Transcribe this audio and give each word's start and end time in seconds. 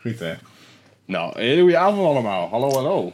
Goed 0.00 0.18
hè. 0.18 0.34
Nou, 1.04 1.40
hele 1.40 1.60
goede 1.60 1.76
avond 1.76 2.06
allemaal. 2.06 2.48
Hallo, 2.48 2.70
hallo. 2.70 3.12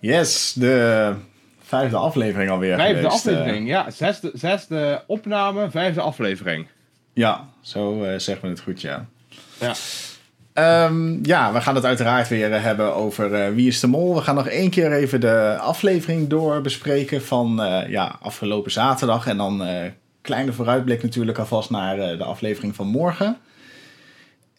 Yes, 0.00 0.52
de 0.52 1.14
vijfde 1.62 1.96
aflevering 1.96 2.50
alweer 2.50 2.76
Vijfde 2.76 2.96
geweest, 2.96 3.26
eh. 3.26 3.32
aflevering, 3.32 3.68
ja. 3.68 3.90
Zesde, 3.90 4.30
zesde 4.34 5.02
opname, 5.06 5.70
vijfde 5.70 6.00
aflevering. 6.00 6.66
ja, 7.12 7.48
zo 7.60 8.02
eh, 8.04 8.18
zeggen 8.18 8.44
we 8.44 8.48
het 8.48 8.60
goed, 8.60 8.80
ja. 8.80 9.06
Ja. 9.60 9.74
Ehm, 10.52 11.24
ja, 11.24 11.52
we 11.52 11.60
gaan 11.60 11.74
het 11.74 11.84
uiteraard 11.84 12.28
weer 12.28 12.62
hebben 12.62 12.94
over 12.94 13.34
eh, 13.34 13.52
Wie 13.54 13.66
is 13.66 13.80
de 13.80 13.86
Mol. 13.86 14.14
We 14.14 14.20
gaan 14.20 14.34
nog 14.34 14.48
één 14.48 14.70
keer 14.70 14.92
even 14.92 15.20
de 15.20 15.56
aflevering 15.60 16.28
door 16.28 16.60
bespreken 16.60 17.22
van 17.22 17.60
ja, 17.88 18.18
afgelopen 18.20 18.70
zaterdag. 18.70 19.26
En 19.26 19.36
dan 19.36 19.62
kleine 20.20 20.52
vooruitblik 20.52 21.02
natuurlijk 21.02 21.38
alvast 21.38 21.70
naar 21.70 21.96
de 21.96 22.24
aflevering 22.24 22.74
van 22.74 22.86
morgen. 22.86 23.36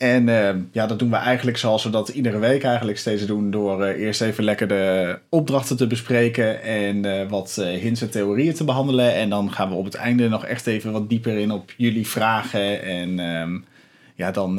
En 0.04 0.30
eh, 0.30 0.56
ja, 0.72 0.88
dat 0.88 1.00
doen 1.00 1.10
we 1.10 1.16
eigenlijk 1.16 1.58
zoals 1.58 1.84
we 1.84 1.90
dat 1.90 2.10
iedere 2.10 2.40
week 2.40 2.64
eigenlijk 2.64 2.98
steeds 2.98 3.26
doen. 3.26 3.52
Door 3.52 3.84
eh, 3.84 4.02
eerst 4.02 4.22
even 4.22 4.44
lekker 4.44 4.68
de 4.68 5.20
opdrachten 5.30 5.78
te 5.78 5.88
bespreken 5.88 6.62
en 6.62 7.06
eh, 7.06 7.30
wat 7.30 7.58
eh, 7.58 7.66
hints 7.66 8.02
en 8.02 8.10
theorieën 8.10 8.54
te 8.54 8.64
behandelen. 8.64 9.14
En 9.14 9.30
dan 9.30 9.52
gaan 9.52 9.70
we 9.70 9.76
op 9.76 9.86
het 9.86 9.96
einde 9.96 10.30
nog 10.30 10.46
echt 10.46 10.68
even 10.68 10.92
wat 10.92 11.10
dieper 11.10 11.38
in 11.38 11.52
op 11.52 11.74
jullie 11.78 12.08
vragen. 12.08 12.84
En 12.84 13.20
ehm, 13.20 13.60
ja, 14.16 14.32
dan 14.32 14.56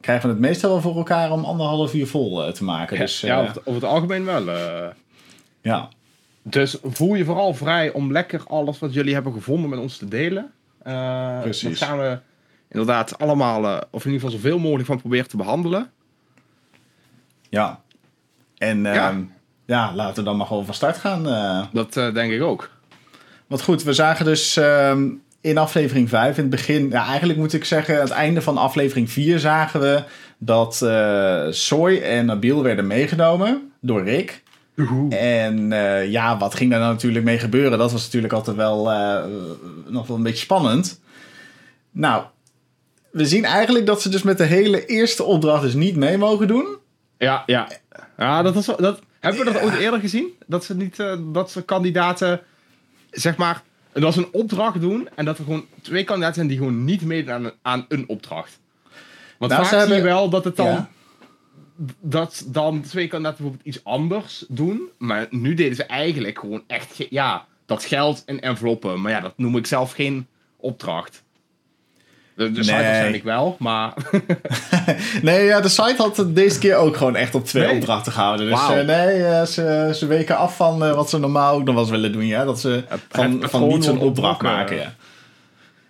krijgen 0.00 0.28
we 0.28 0.34
het 0.34 0.44
meestal 0.44 0.70
wel 0.70 0.80
voor 0.80 0.96
elkaar 0.96 1.32
om 1.32 1.44
anderhalf 1.44 1.94
uur 1.94 2.06
vol 2.06 2.52
te 2.52 2.64
maken. 2.64 2.98
Dus 2.98 3.20
ja, 3.20 3.36
over, 3.38 3.54
het, 3.54 3.66
over 3.66 3.82
het 3.82 3.90
algemeen 3.90 4.24
wel. 4.24 4.44
ja. 5.60 5.88
Dus 6.42 6.78
voel 6.82 7.14
je 7.14 7.24
vooral 7.24 7.54
vrij 7.54 7.92
om 7.92 8.12
lekker 8.12 8.42
alles 8.46 8.78
wat 8.78 8.92
jullie 8.92 9.14
hebben 9.14 9.32
gevonden 9.32 9.70
met 9.70 9.78
ons 9.78 9.96
te 9.96 10.08
delen. 10.08 10.52
Precies. 11.42 11.78
Dat 11.78 11.88
gaan 11.88 11.98
we 11.98 12.18
inderdaad 12.74 13.18
allemaal, 13.18 13.64
eh, 13.64 13.80
of 13.90 14.04
in 14.04 14.12
ieder 14.12 14.26
geval 14.26 14.40
zoveel 14.42 14.58
mogelijk 14.58 14.86
van 14.86 15.00
proberen 15.00 15.28
te 15.28 15.36
behandelen. 15.36 15.90
ja. 17.48 17.82
En 18.58 18.82
Ja. 18.82 18.94
ja. 18.94 19.14
ja, 19.66 19.94
laten 19.94 20.16
we 20.16 20.22
dan 20.22 20.36
maar 20.36 20.46
gewoon 20.46 20.64
van 20.64 20.74
start 20.74 20.96
gaan. 20.96 21.28
eh. 21.28 21.62
Dat 21.72 21.96
eh, 21.96 22.14
denk 22.14 22.32
ik 22.32 22.42
ook. 22.42 22.70
Want 23.46 23.62
goed, 23.62 23.82
we 23.82 23.92
zagen 23.92 24.24
dus 24.24 24.56
ehm, 24.56 25.08
in 25.40 25.58
aflevering 25.58 26.08
5, 26.08 26.36
in 26.36 26.42
het 26.42 26.50
begin, 26.50 26.90
ja, 26.90 27.06
eigenlijk 27.06 27.38
moet 27.38 27.52
ik 27.52 27.64
zeggen, 27.64 27.94
aan 27.94 28.00
het 28.00 28.10
einde 28.10 28.42
van 28.42 28.58
aflevering 28.58 29.10
4 29.10 29.38
zagen 29.38 29.80
we 29.80 30.02
dat 30.38 30.82
eh 30.82 31.46
Soy 31.50 31.96
en 31.98 32.26
Nabil 32.26 32.62
werden 32.62 32.86
meegenomen 32.86 33.72
door 33.80 34.02
Rick. 34.04 34.42
En 35.10 35.72
eh, 35.72 36.10
ja, 36.10 36.38
wat 36.38 36.54
ging 36.54 36.70
daar 36.70 36.80
nou 36.80 36.92
natuurlijk 36.92 37.24
mee 37.24 37.38
gebeuren? 37.38 37.78
Dat 37.78 37.92
was 37.92 38.04
natuurlijk 38.04 38.32
altijd 38.32 38.56
wel 38.56 38.90
eh, 38.92 39.24
nog 39.86 40.06
wel 40.06 40.16
een 40.16 40.22
beetje 40.22 40.44
spannend. 40.44 41.00
Nou, 41.90 42.24
we 43.14 43.26
zien 43.26 43.44
eigenlijk 43.44 43.86
dat 43.86 44.02
ze 44.02 44.08
dus 44.08 44.22
met 44.22 44.38
de 44.38 44.44
hele 44.44 44.86
eerste 44.86 45.22
opdracht 45.24 45.62
dus 45.62 45.74
niet 45.74 45.96
mee 45.96 46.18
mogen 46.18 46.48
doen. 46.48 46.76
Ja, 47.18 47.42
ja. 47.46 47.68
ja 48.18 48.42
dat 48.42 48.66
wel- 48.66 48.76
dat, 48.76 49.00
hebben 49.20 49.44
we 49.44 49.52
dat 49.52 49.62
ooit 49.62 49.74
eerder 49.74 50.00
gezien? 50.00 50.32
Dat 50.46 50.64
ze 50.64 50.76
niet, 50.76 50.98
eh, 50.98 51.16
dat 51.32 51.50
ze 51.50 51.62
kandidaten, 51.62 52.40
zeg 53.10 53.36
maar, 53.36 53.62
dat 53.92 54.12
ze 54.14 54.18
een 54.20 54.32
opdracht 54.32 54.80
doen 54.80 55.08
en 55.14 55.24
dat 55.24 55.38
er 55.38 55.44
gewoon 55.44 55.66
twee 55.82 56.04
kandidaten 56.04 56.34
zijn 56.36 56.48
die 56.48 56.56
gewoon 56.58 56.84
niet 56.84 57.02
meedoen 57.02 57.32
aan, 57.34 57.50
aan 57.62 57.84
een 57.88 58.08
opdracht. 58.08 58.60
Want 59.38 59.52
Nou, 59.52 59.64
vaak 59.66 59.80
ze 59.80 59.86
zie 59.86 59.94
je 59.96 60.02
wel 60.02 60.28
dat 60.28 60.44
het 60.44 60.56
dan, 60.56 60.66
Ja. 60.66 60.88
dat 62.00 62.44
dan 62.46 62.80
twee 62.80 63.06
kandidaten 63.08 63.42
bijvoorbeeld 63.42 63.74
iets 63.74 63.84
anders 63.84 64.44
doen, 64.48 64.80
maar 64.98 65.26
nu 65.30 65.54
deden 65.54 65.76
ze 65.76 65.84
eigenlijk 65.84 66.38
gewoon 66.38 66.62
echt, 66.66 67.06
ja, 67.10 67.46
dat 67.66 67.84
geld 67.84 68.22
in 68.26 68.40
enveloppen. 68.40 69.00
Maar 69.00 69.10
ja, 69.12 69.20
dat 69.20 69.32
noem 69.36 69.56
ik 69.56 69.66
zelf 69.66 69.92
geen 69.92 70.26
opdracht. 70.56 71.22
De, 72.36 72.52
de 72.52 72.62
site 72.62 72.74
Nee. 72.76 72.84
waarschijnlijk 72.84 73.24
wel, 73.24 73.56
maar... 73.58 73.92
Nee, 75.22 75.44
ja, 75.44 75.60
de 75.60 75.68
site 75.68 75.94
had 75.96 76.16
het 76.16 76.34
deze 76.34 76.58
keer 76.58 76.76
ook 76.76 76.96
gewoon 76.96 77.16
echt 77.16 77.34
op 77.34 77.44
twee 77.46 77.66
Nee. 77.66 77.74
opdrachten 77.76 78.12
gehouden. 78.12 78.46
Dus 78.46 78.60
Wauw. 78.60 78.76
eh, 78.76 78.86
nee, 78.86 79.24
eh, 79.24 79.42
ze, 79.42 79.90
ze 79.94 80.06
weken 80.06 80.36
af 80.36 80.56
van 80.56 80.84
eh, 80.84 80.94
wat 80.94 81.10
ze 81.10 81.18
normaal 81.18 81.54
ook 81.54 81.64
nog 81.64 81.74
wel 81.74 81.82
eens 81.82 81.92
willen 81.92 82.12
doen. 82.12 82.26
Ja? 82.26 82.44
Dat 82.44 82.60
ze 82.60 82.84
van, 83.08 83.38
van 83.48 83.66
niet 83.68 83.84
zo'n 83.84 83.98
opdracht 84.00 84.42
maken. 84.42 84.76
Ja. 84.76 84.94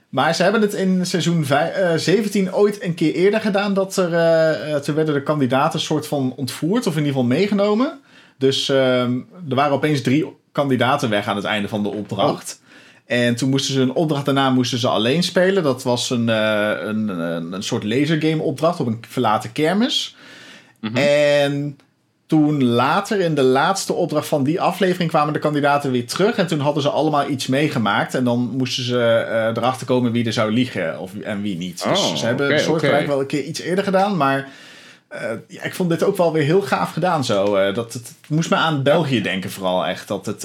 Maar 0.09 0.35
ze 0.35 0.43
hebben 0.43 0.61
het 0.61 0.73
in 0.75 1.07
seizoen 1.07 1.45
vij- 1.45 1.73
eh, 1.73 1.97
17 1.99 2.55
ooit 2.55 2.83
een 2.83 2.95
keer 2.95 3.15
eerder 3.15 3.41
gedaan. 3.41 3.75
Dat 3.75 3.97
er, 3.97 4.83
toen 4.83 4.95
werden 4.95 5.15
de 5.15 5.23
kandidaten 5.23 5.81
soort 5.81 6.07
van 6.07 6.33
ontvoerd 6.37 6.87
of 6.87 6.93
in 6.93 6.99
ieder 7.05 7.13
geval 7.15 7.29
meegenomen. 7.29 7.99
Dus 8.39 8.69
ehm, 8.69 9.13
er 9.49 9.55
waren 9.55 9.73
opeens 9.73 10.01
drie 10.03 10.27
kandidaten 10.53 11.11
weg 11.11 11.27
aan 11.27 11.37
het 11.37 11.45
einde 11.45 11.69
van 11.69 11.83
de 11.83 11.89
opdracht. 11.89 12.61
En 13.07 13.35
toen 13.35 13.49
moesten 13.51 13.75
ze 13.75 13.81
een 13.81 13.95
opdracht 13.95 14.25
daarna 14.25 14.51
moesten 14.51 14.79
ze 14.79 14.89
alleen 14.89 15.23
spelen. 15.23 15.63
Dat 15.63 15.83
was 15.83 16.11
een, 16.11 16.29
eh, 16.29 16.71
een, 16.81 17.09
een, 17.09 17.53
een 17.53 17.63
soort 17.63 17.85
lasergame 17.85 18.43
opdracht 18.43 18.81
op 18.81 18.87
een 18.87 19.05
verlaten 19.09 19.53
kermis. 19.53 20.17
En 20.95 21.79
toen 22.27 22.65
later 22.65 23.21
in 23.21 23.35
de 23.35 23.43
laatste 23.43 23.93
opdracht 23.93 24.29
van 24.29 24.45
die 24.45 24.61
aflevering 24.61 25.11
kwamen 25.11 25.33
de 25.33 25.39
kandidaten 25.39 25.91
weer 25.91 26.07
terug. 26.07 26.37
En 26.37 26.47
toen 26.47 26.61
hadden 26.61 26.83
ze 26.83 26.89
allemaal 26.89 27.29
iets 27.29 27.47
meegemaakt. 27.47 28.15
En 28.15 28.25
dan 28.25 28.39
moesten 28.57 28.85
ze 28.85 28.99
eh, 28.99 29.47
erachter 29.47 29.87
komen 29.87 30.13
wie 30.13 30.27
er 30.27 30.33
zou 30.33 30.53
liegen 30.53 30.99
of, 30.99 31.15
en 31.15 31.43
wie 31.43 31.57
niet. 31.57 31.89
Dus 31.89 32.11
Oh, 32.11 32.17
ze 32.17 32.27
hebben 32.27 32.53
een 32.53 32.61
soort 32.61 32.83
gelijk 32.85 33.07
wel 33.07 33.21
een 33.21 33.27
keer 33.27 33.43
iets 33.43 33.61
eerder 33.61 33.85
gedaan. 33.85 34.17
Maar 34.17 34.49
eh, 35.09 35.31
ja, 35.49 35.63
ik 35.63 35.75
vond 35.75 35.91
dit 35.91 36.03
ook 36.03 36.17
wel 36.17 36.33
weer 36.33 36.45
heel 36.45 36.63
gaaf 36.63 36.93
gedaan 36.93 37.25
zo. 37.25 37.73
Dat, 37.73 37.93
het, 37.93 38.07
het 38.07 38.29
moest 38.29 38.51
me 38.51 38.57
aan 38.57 38.83
België 38.83 39.23
denken 39.23 39.51
vooral 39.51 39.87
echt. 39.87 40.09
Dat 40.09 40.27
het... 40.27 40.45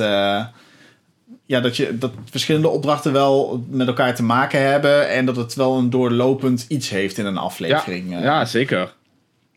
eh, 1.49 1.55
ja, 1.55 1.61
dat, 1.61 1.77
je, 1.77 1.97
dat 1.97 2.11
verschillende 2.29 2.67
opdrachten 2.67 3.11
wel 3.13 3.63
met 3.69 3.87
elkaar 3.87 4.15
te 4.15 4.23
maken 4.23 4.61
hebben. 4.67 5.09
En 5.09 5.25
dat 5.25 5.35
het 5.35 5.53
wel 5.53 5.77
een 5.77 5.89
doorlopend 5.89 6.65
iets 6.67 6.89
heeft 6.89 7.17
in 7.17 7.25
een 7.25 7.37
aflevering. 7.37 8.13
eh. 8.15 8.23
ja, 8.23 8.45
zeker. 8.45 8.93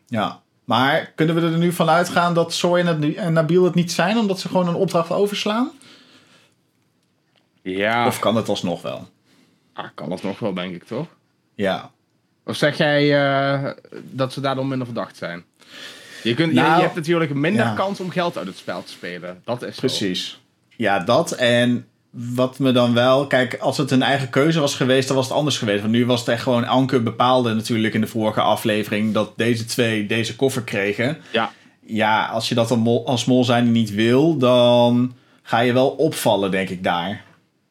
Ja. 0.07 0.41
Maar 0.65 1.13
kunnen 1.15 1.35
we 1.35 1.41
er 1.41 1.59
nu 1.59 1.73
van 1.73 1.89
uitgaan 1.91 2.35
dat 2.35 2.53
Soy 2.53 2.79
en, 2.79 2.87
het, 2.87 3.15
en 3.15 3.33
Nabil 3.33 3.65
het 3.65 3.75
niet 3.75 3.93
zijn, 3.93 4.19
omdat 4.19 4.41
ze 4.41 4.49
gewoon 4.49 4.69
een 4.69 4.75
opdracht 4.75 5.11
overslaan? 5.11 5.71
Ja, 7.63 8.07
Of 8.07 8.19
kan 8.19 8.37
het 8.37 8.49
alsnog 8.49 8.83
wel? 8.83 9.09
ah, 9.73 9.87
kan 9.95 10.09
dat 10.09 10.23
nog 10.23 10.39
wel, 10.39 10.55
denk 10.55 10.75
ik, 10.75 10.85
toch? 10.85 11.07
Ja. 11.55 11.91
Of 12.45 12.57
zeg 12.57 12.77
jij 12.77 13.25
eh, 13.25 13.71
dat 14.11 14.33
ze 14.33 14.41
daardoor 14.41 14.67
minder 14.67 14.87
verdacht 14.87 15.17
zijn? 15.17 15.45
Je, 16.23 16.35
kunt, 16.35 16.49
je- 16.55 16.61
Nou, 16.61 16.77
je, 16.77 16.83
hebt 16.83 16.95
natuurlijk 16.95 17.35
minder 17.35 17.65
ja. 17.65 17.75
kans 17.75 18.01
om 18.01 18.11
geld 18.11 18.39
uit 18.39 18.47
het 18.47 18.57
spel 18.57 18.83
te 18.85 18.93
spelen. 18.93 19.41
Dat 19.45 19.63
is 19.63 19.77
zo. 19.77 20.37
Ja, 20.83 20.99
dat. 20.99 21.33
En 21.33 21.87
wat 22.11 22.59
me 22.59 22.73
dan 22.73 22.95
wel... 22.95 23.27
Kijk, 23.27 23.57
als 23.59 23.77
het 23.79 23.91
een 23.91 24.03
eigen 24.03 24.31
keuze 24.31 24.61
was 24.61 24.75
geweest, 24.75 25.07
dan 25.09 25.17
was 25.17 25.29
het 25.29 25.37
anders 25.37 25.59
geweest. 25.59 25.81
Want 25.81 25.93
nu 25.93 26.07
was 26.07 26.21
het 26.21 26.29
echt 26.29 26.43
gewoon... 26.43 26.65
Anke 26.67 27.01
bepaalde 27.01 27.55
natuurlijk 27.55 27.95
in 27.95 28.01
de 28.01 28.07
vorige 28.07 28.41
aflevering... 28.41 29.13
dat 29.15 29.33
deze 29.37 29.65
twee 29.65 30.07
deze 30.07 30.37
koffer 30.37 30.63
kregen. 30.63 31.19
Ja, 31.33 31.53
Ja, 31.87 32.27
als 32.27 32.49
je 32.49 32.55
dat 32.55 32.69
dan 32.69 32.79
mol- 32.79 33.07
als 33.07 33.25
mol 33.25 33.45
zijn 33.45 33.73
niet 33.73 33.91
wil... 33.95 34.37
dan 34.37 35.15
ga 35.43 35.59
je 35.61 35.73
wel 35.73 35.89
opvallen, 35.91 36.51
denk 36.51 36.69
ik, 36.69 36.83
daar. 36.85 37.25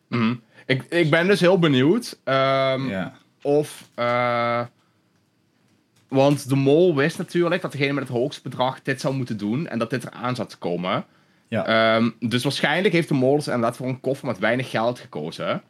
mhm. 0.07 0.33
ik, 0.65 0.83
ik 0.89 1.09
ben 1.09 1.27
dus 1.27 1.39
heel 1.39 1.59
benieuwd 1.59 2.17
ehm, 2.23 2.89
Ja. 2.89 3.13
of... 3.41 3.87
eh, 3.95 4.61
want 6.07 6.49
de 6.49 6.55
mol 6.55 6.95
wist 6.95 7.17
natuurlijk 7.17 7.61
dat 7.61 7.71
degene 7.71 7.93
met 7.93 8.07
het 8.07 8.17
hoogste 8.17 8.41
bedrag 8.43 8.81
dit 8.81 9.01
zou 9.01 9.13
moeten 9.15 9.37
doen. 9.37 9.67
En 9.67 9.79
dat 9.79 9.89
dit 9.89 10.03
eraan 10.05 10.35
zat 10.35 10.49
te 10.49 10.57
komen. 10.57 11.05
Ja. 11.51 11.65
Ehm, 11.95 12.09
dus 12.19 12.43
waarschijnlijk 12.43 12.93
heeft 12.93 13.07
de 13.07 13.13
mol 13.13 13.35
dus 13.35 13.47
inderdaad 13.47 13.75
voor 13.75 13.87
een 13.87 13.99
koffer 13.99 14.27
met 14.27 14.39
weinig 14.39 14.69
geld 14.69 14.99
gekozen. 14.99 15.61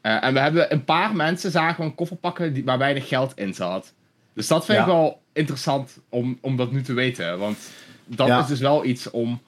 Eh, 0.00 0.24
en 0.24 0.32
we 0.34 0.40
hebben 0.40 0.72
een 0.72 0.84
paar 0.84 1.16
mensen 1.16 1.50
zagen 1.50 1.80
we 1.80 1.84
een 1.84 1.94
koffer 1.94 2.16
pakken 2.16 2.52
die, 2.52 2.64
waar 2.64 2.78
weinig 2.78 3.08
geld 3.08 3.32
in 3.34 3.54
zat. 3.54 3.92
Dus 4.34 4.46
dat 4.46 4.64
vind 4.64 4.78
ik 4.78 4.84
wel 4.86 5.20
interessant 5.32 5.98
om, 6.08 6.38
om 6.40 6.56
dat 6.56 6.72
nu 6.72 6.82
te 6.82 6.92
weten. 6.92 7.38
Want 7.38 7.58
dat 8.04 8.26
Ja. 8.26 8.40
is 8.40 8.46
dus 8.46 8.60
wel 8.60 8.84
iets 8.84 9.10
om 9.10 9.40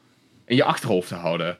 in 0.44 0.56
je 0.56 0.64
achterhoofd 0.64 1.08
te 1.08 1.14
houden. 1.14 1.58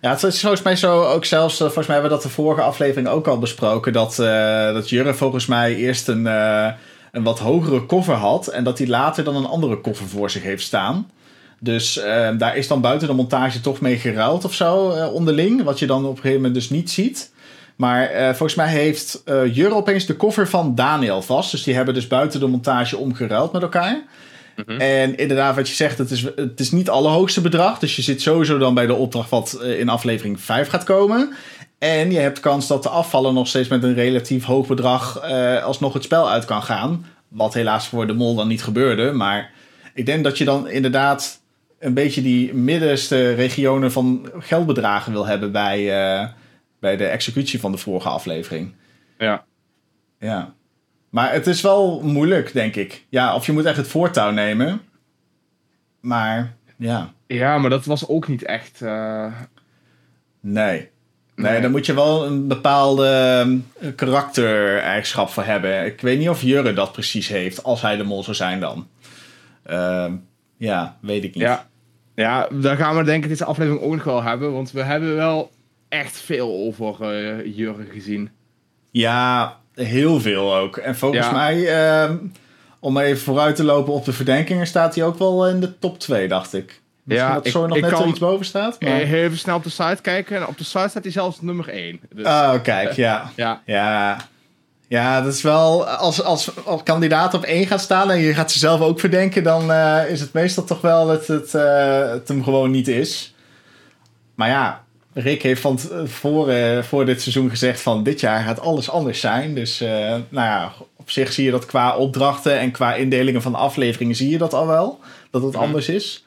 Ja, 0.00 0.10
het 0.10 0.22
is 0.22 0.40
volgens 0.40 0.62
mij 0.62 0.76
zo 0.76 1.02
ook 1.04 1.24
zelfs, 1.24 1.54
eh, 1.54 1.58
volgens 1.66 1.86
mij 1.86 1.96
hebben 1.96 2.16
we 2.16 2.22
dat 2.22 2.26
de 2.32 2.34
vorige 2.34 2.62
aflevering 2.62 3.08
ook 3.08 3.26
al 3.26 3.38
besproken, 3.38 3.92
dat, 3.92 4.18
eh 4.18 4.72
dat 4.72 4.88
Jurre 4.90 5.14
volgens 5.14 5.46
mij 5.46 5.74
eerst 5.74 6.08
een, 6.08 6.26
een 7.12 7.22
wat 7.22 7.38
hogere 7.38 7.86
koffer 7.86 8.14
had 8.14 8.46
en 8.46 8.64
dat 8.64 8.78
hij 8.78 8.86
later 8.86 9.24
dan 9.24 9.36
een 9.36 9.46
andere 9.46 9.76
koffer 9.80 10.06
voor 10.06 10.30
zich 10.30 10.42
heeft 10.42 10.62
staan. 10.62 11.10
Dus 11.60 11.98
eh, 11.98 12.28
daar 12.38 12.56
is 12.56 12.68
dan 12.68 12.80
buiten 12.80 13.08
de 13.08 13.14
montage 13.14 13.60
toch 13.60 13.80
mee 13.80 13.98
geruild 13.98 14.44
of 14.44 14.54
zo 14.54 14.90
eh, 14.90 15.12
onderling, 15.14 15.62
wat 15.62 15.78
je 15.78 15.86
dan 15.86 16.04
op 16.04 16.10
een 16.10 16.16
gegeven 16.16 16.36
moment 16.36 16.54
dus 16.54 16.70
niet 16.70 16.90
ziet. 16.90 17.32
Maar 17.76 18.06
eh, 18.06 18.26
volgens 18.26 18.54
mij 18.54 18.68
heeft 18.68 19.22
eh 19.24 19.54
Jurre 19.54 19.74
opeens 19.74 20.06
de 20.06 20.16
koffer 20.16 20.48
van 20.48 20.74
Daniel 20.74 21.22
vast, 21.22 21.50
dus 21.50 21.62
die 21.62 21.74
hebben 21.74 21.94
dus 21.94 22.06
buiten 22.06 22.40
de 22.40 22.46
montage 22.46 22.96
omgeruild 22.96 23.52
met 23.52 23.62
elkaar. 23.62 24.02
En 24.78 25.16
inderdaad, 25.16 25.56
wat 25.56 25.68
je 25.68 25.74
zegt, 25.74 25.98
het 25.98 26.10
is, 26.10 26.22
het 26.36 26.60
is 26.60 26.70
niet 26.70 26.86
het 26.86 26.96
allerhoogste 26.96 27.40
bedrag. 27.40 27.78
Dus 27.78 27.96
je 27.96 28.02
zit 28.02 28.22
sowieso 28.22 28.58
dan 28.58 28.74
bij 28.74 28.86
de 28.86 28.94
opdracht 28.94 29.30
wat 29.30 29.62
in 29.62 29.88
aflevering 29.88 30.40
5 30.40 30.68
gaat 30.68 30.84
komen. 30.84 31.34
En 31.78 32.10
je 32.10 32.18
hebt 32.18 32.40
kans 32.40 32.66
dat 32.66 32.82
de 32.82 32.88
afvallen 32.88 33.34
nog 33.34 33.48
steeds 33.48 33.68
met 33.68 33.82
een 33.82 33.94
relatief 33.94 34.44
hoog 34.44 34.66
bedrag 34.66 35.18
eh, 35.18 35.64
alsnog 35.64 35.92
het 35.92 36.02
spel 36.02 36.30
uit 36.30 36.44
kan 36.44 36.62
gaan. 36.62 37.06
Wat 37.28 37.54
helaas 37.54 37.88
voor 37.88 38.06
de 38.06 38.12
mol 38.12 38.34
dan 38.34 38.48
niet 38.48 38.62
gebeurde. 38.62 39.12
Maar 39.12 39.50
ik 39.94 40.06
denk 40.06 40.24
dat 40.24 40.38
je 40.38 40.44
dan 40.44 40.68
inderdaad 40.68 41.40
een 41.78 41.94
beetje 41.94 42.22
die 42.22 42.54
middenste 42.54 43.32
regionen 43.34 43.92
van 43.92 44.30
geldbedragen 44.38 45.12
wil 45.12 45.26
hebben 45.26 45.52
bij, 45.52 45.78
eh, 46.02 46.28
bij 46.80 46.96
de 46.96 47.06
executie 47.06 47.60
van 47.60 47.72
de 47.72 47.78
vorige 47.78 48.08
aflevering. 48.08 48.72
Ja. 49.18 49.44
Ja. 50.18 50.54
Maar 51.10 51.32
het 51.32 51.46
is 51.46 51.60
wel 51.60 52.00
moeilijk, 52.02 52.52
denk 52.52 52.74
ik. 52.76 53.04
Ja, 53.08 53.34
of 53.34 53.46
je 53.46 53.52
moet 53.52 53.64
echt 53.64 53.76
het 53.76 53.88
voortouw 53.88 54.30
nemen. 54.30 54.80
Maar 56.00 56.56
ja, 56.76 57.12
Ja, 57.26 57.58
maar 57.58 57.70
dat 57.70 57.84
was 57.84 58.08
ook 58.08 58.28
niet 58.28 58.42
echt... 58.44 58.82
eh, 58.82 59.32
nee. 60.40 60.88
Nee, 61.34 61.50
Nee. 61.52 61.60
daar 61.60 61.70
moet 61.70 61.86
je 61.86 61.94
wel 61.94 62.26
een 62.26 62.46
bepaalde 62.48 63.06
ehm, 63.06 63.58
karaktereigenschap 63.94 65.28
voor 65.28 65.44
hebben. 65.44 65.84
Ik 65.86 66.00
weet 66.00 66.18
niet 66.18 66.28
of 66.28 66.42
Jurre 66.42 66.72
dat 66.72 66.92
precies 66.92 67.28
heeft, 67.28 67.62
als 67.62 67.82
hij 67.82 67.96
de 67.96 68.04
mol 68.04 68.22
zou 68.22 68.36
zijn 68.36 68.60
dan. 68.60 68.88
Ehm, 69.62 70.12
ja, 70.58 70.96
weet 71.00 71.24
ik 71.24 71.34
niet. 71.34 71.42
Ja. 71.42 71.66
ja, 72.14 72.48
daar 72.52 72.76
gaan 72.76 72.96
we 72.96 73.02
denk 73.04 73.22
ik 73.22 73.28
deze 73.28 73.44
aflevering 73.44 73.82
ook 73.82 73.94
nog 73.94 74.04
wel 74.04 74.22
hebben. 74.22 74.52
Want 74.52 74.72
we 74.72 74.82
hebben 74.82 75.14
wel 75.16 75.50
echt 75.88 76.16
veel 76.16 76.52
over 76.66 77.02
eh 77.12 77.56
Jurgen 77.56 77.86
gezien. 77.92 78.30
Ja, 78.90 79.56
heel 79.74 80.20
veel 80.20 80.54
ook. 80.56 80.76
En 80.76 80.96
volgens 80.96 81.26
Ja. 81.26 81.32
mij, 81.32 81.66
ehm, 81.76 82.16
om 82.80 82.98
even 82.98 83.22
vooruit 83.22 83.56
te 83.56 83.64
lopen 83.64 83.92
op 83.92 84.04
de 84.04 84.12
verdenkingen, 84.12 84.66
staat 84.66 84.94
hij 84.94 85.04
ook 85.04 85.18
wel 85.18 85.48
in 85.48 85.60
de 85.60 85.78
top 85.78 85.98
2, 85.98 86.28
dacht 86.28 86.54
ik. 86.54 86.80
Misschien 87.02 87.28
Ja, 87.28 87.34
dat 87.34 87.46
ik- 87.46 87.52
Soy 87.52 87.66
nog 87.68 87.76
ik 87.76 87.82
net 87.82 87.92
kan- 87.92 88.02
er 88.02 88.08
iets 88.08 88.18
boven 88.18 88.46
staat. 88.46 88.80
Maar... 88.80 88.90
Eh, 88.90 89.12
Even 89.12 89.38
snel 89.38 89.56
op 89.56 89.62
de 89.64 89.70
site 89.70 89.98
kijken. 90.02 90.36
En 90.36 90.46
op 90.46 90.58
de 90.58 90.64
site 90.64 90.88
staat 90.88 91.02
hij 91.02 91.12
zelfs 91.12 91.40
nummer 91.40 91.68
1. 91.68 92.00
Dus, 92.14 92.26
Oh, 92.26 92.62
kijk, 92.62 92.92
ja. 92.92 93.30
ja. 93.36 93.62
Ja, 93.66 94.16
ja 94.88 95.20
dat 95.20 95.34
is 95.34 95.42
wel... 95.42 95.86
Als, 95.88 96.22
als, 96.22 96.50
als 96.64 96.82
kandidaat 96.82 97.34
op 97.34 97.42
één 97.44 97.66
gaat 97.66 97.80
staan 97.80 98.10
en 98.10 98.18
je 98.18 98.34
gaat 98.34 98.50
ze 98.52 98.58
zelf 98.58 98.80
ook 98.80 99.00
verdenken... 99.00 99.42
dan 99.42 99.72
eh, 99.72 100.10
is 100.10 100.20
het 100.20 100.32
meestal 100.32 100.64
toch 100.64 100.80
wel 100.80 101.06
dat 101.06 101.26
het, 101.26 101.54
eh, 101.54 102.10
het 102.10 102.28
hem 102.28 102.44
gewoon 102.44 102.70
niet 102.70 102.88
is. 102.88 103.34
Maar 104.34 104.48
ja, 104.48 104.84
Rick 105.12 105.42
heeft 105.42 105.60
van 105.60 105.76
t- 105.76 105.90
voor, 106.04 106.48
eh, 106.48 106.82
voor 106.82 107.04
dit 107.06 107.22
seizoen 107.22 107.50
gezegd 107.50 107.80
van... 107.80 108.02
dit 108.02 108.20
jaar 108.20 108.42
gaat 108.44 108.60
alles 108.60 108.90
anders 108.90 109.20
zijn. 109.20 109.54
Dus 109.54 109.80
eh, 109.80 109.88
nou 110.28 110.46
ja, 110.46 110.72
op 110.96 111.10
zich 111.10 111.32
zie 111.32 111.44
je 111.44 111.50
dat 111.50 111.66
qua 111.66 111.96
opdrachten... 111.96 112.58
en 112.58 112.70
qua 112.70 112.94
indelingen 112.94 113.42
van 113.42 113.54
afleveringen 113.54 114.14
zie 114.16 114.30
je 114.30 114.38
dat 114.38 114.54
al 114.54 114.66
wel. 114.66 115.00
Dat 115.30 115.42
het 115.42 115.52
Mhm. 115.52 115.62
anders 115.62 115.88
is. 115.88 116.24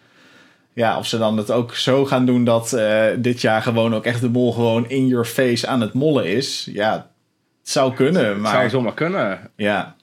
Ja, 0.73 0.97
of 0.97 1.05
ze 1.07 1.17
dan 1.17 1.37
het 1.37 1.51
ook 1.51 1.75
zo 1.75 2.05
gaan 2.05 2.25
doen 2.25 2.43
dat 2.43 2.73
eh, 2.73 3.05
dit 3.17 3.41
jaar 3.41 3.61
gewoon 3.61 3.95
ook 3.95 4.05
echt 4.05 4.21
de 4.21 4.29
mol 4.29 4.53
gewoon 4.53 4.89
in 4.89 5.07
your 5.07 5.25
face 5.25 5.67
aan 5.67 5.81
het 5.81 5.93
mollen 5.93 6.25
is. 6.25 6.67
Ja, 6.73 7.07
het 7.61 7.69
zou 7.69 7.93
kunnen, 7.93 8.41
maar 8.41 8.51
Zou 8.55 8.69
zomaar 8.69 8.93
kunnen. 8.93 9.39
ja, 9.55 9.95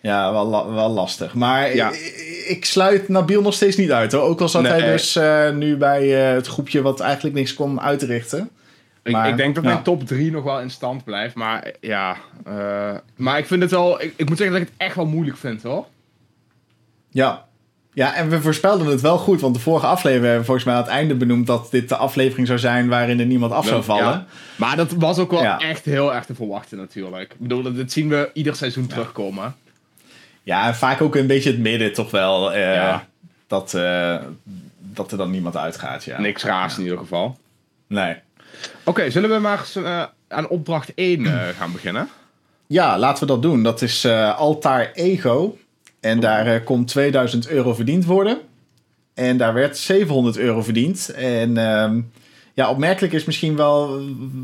ja 0.00 0.32
wel, 0.32 0.72
wel 0.72 0.88
lastig. 0.90 1.34
Maar 1.34 1.74
Ja. 1.74 1.88
ik, 1.90 2.44
ik 2.48 2.64
sluit 2.64 3.08
Nabil 3.08 3.42
nog 3.42 3.54
steeds 3.54 3.76
niet 3.76 3.92
uit 3.92 4.12
hoor. 4.12 4.22
Ook 4.22 4.40
al 4.40 4.48
zat 4.48 4.62
Nee. 4.62 4.72
hij 4.72 4.92
dus 4.92 5.16
eh, 5.16 5.50
nu 5.50 5.76
bij 5.76 6.28
eh, 6.28 6.34
het 6.34 6.46
groepje 6.46 6.82
wat 6.82 7.00
eigenlijk 7.00 7.34
niks 7.34 7.54
kon 7.54 7.80
uitrichten. 7.80 8.50
Ik, 9.02 9.12
Maar, 9.12 9.28
ik 9.28 9.36
denk 9.36 9.54
dat 9.54 9.64
ja. 9.64 9.70
mijn 9.70 9.82
top 9.82 10.06
3 10.06 10.30
nog 10.30 10.44
wel 10.44 10.60
in 10.60 10.70
stand 10.70 11.04
blijft. 11.04 11.34
Maar 11.34 11.72
ja. 11.80 12.16
eh, 12.44 12.94
maar 13.16 13.38
ik 13.38 13.46
vind 13.46 13.62
het 13.62 13.70
wel. 13.70 14.02
Ik, 14.02 14.12
ik 14.16 14.28
moet 14.28 14.38
zeggen 14.38 14.56
dat 14.58 14.66
ik 14.66 14.72
het 14.72 14.86
echt 14.86 14.96
wel 14.96 15.06
moeilijk 15.06 15.36
vind 15.36 15.62
hoor. 15.62 15.86
Ja. 17.10 17.46
Ja, 17.98 18.14
en 18.14 18.28
we 18.28 18.40
voorspelden 18.42 18.86
het 18.86 19.00
wel 19.00 19.18
goed, 19.18 19.40
want 19.40 19.54
de 19.54 19.60
vorige 19.60 19.86
aflevering 19.86 20.22
hebben 20.22 20.40
we 20.40 20.44
volgens 20.46 20.66
mij 20.66 20.74
aan 20.74 20.80
het 20.82 20.90
einde 20.90 21.14
benoemd 21.14 21.46
dat 21.46 21.70
dit 21.70 21.88
de 21.88 21.96
aflevering 21.96 22.46
zou 22.46 22.58
zijn 22.58 22.88
waarin 22.88 23.20
er 23.20 23.26
niemand 23.26 23.52
af 23.52 23.66
zou 23.66 23.82
vallen. 23.82 24.04
Ja. 24.04 24.26
Maar 24.56 24.76
dat 24.76 24.92
was 24.92 25.18
ook 25.18 25.30
wel 25.30 25.42
Ja. 25.42 25.58
echt 25.58 25.84
heel 25.84 26.14
erg 26.14 26.24
te 26.24 26.34
verwachten 26.34 26.78
natuurlijk. 26.78 27.32
Ik 27.32 27.38
bedoel, 27.38 27.62
dat 27.62 27.92
zien 27.92 28.08
we 28.08 28.30
ieder 28.32 28.56
seizoen 28.56 28.86
terugkomen. 28.86 29.56
Ja, 30.42 30.74
vaak 30.74 31.00
ook 31.00 31.14
een 31.16 31.26
beetje 31.26 31.50
het 31.50 31.58
midden 31.58 31.92
toch 31.92 32.10
wel. 32.10 32.52
eh, 32.52 32.98
dat, 33.46 33.74
eh, 33.74 34.16
dat 34.78 35.12
er 35.12 35.18
dan 35.18 35.30
niemand 35.30 35.56
uitgaat. 35.56 36.04
Ja. 36.04 36.20
Niks 36.20 36.44
raars 36.44 36.76
in 36.78 36.82
ieder 36.82 36.98
geval. 36.98 37.38
Nee. 37.86 38.16
Oké, 38.84 39.10
zullen 39.10 39.30
we 39.30 39.38
maar 39.38 39.58
eens, 39.58 39.76
eh, 39.76 40.02
aan 40.28 40.48
opdracht 40.48 40.92
1 40.94 41.26
eh, 41.26 41.48
gaan 41.58 41.72
beginnen? 41.72 42.08
Ja, 42.66 42.98
laten 42.98 43.20
we 43.26 43.32
dat 43.32 43.42
doen. 43.42 43.62
Dat 43.62 43.82
is 43.82 44.06
Altaar 44.36 44.90
Ego. 44.92 45.58
En 46.08 46.20
daar 46.20 46.46
eh, 46.46 46.64
komt 46.64 46.88
2000 46.88 47.48
euro 47.48 47.74
verdiend 47.74 48.04
worden. 48.04 48.38
En 49.14 49.36
daar 49.36 49.54
werd 49.54 49.76
700 49.78 50.36
euro 50.38 50.62
verdiend. 50.62 51.08
En 51.16 51.56
ehm, 51.56 52.00
ja, 52.54 52.70
opmerkelijk 52.70 53.12
is 53.12 53.24
misschien 53.24 53.56
wel 53.56 54.00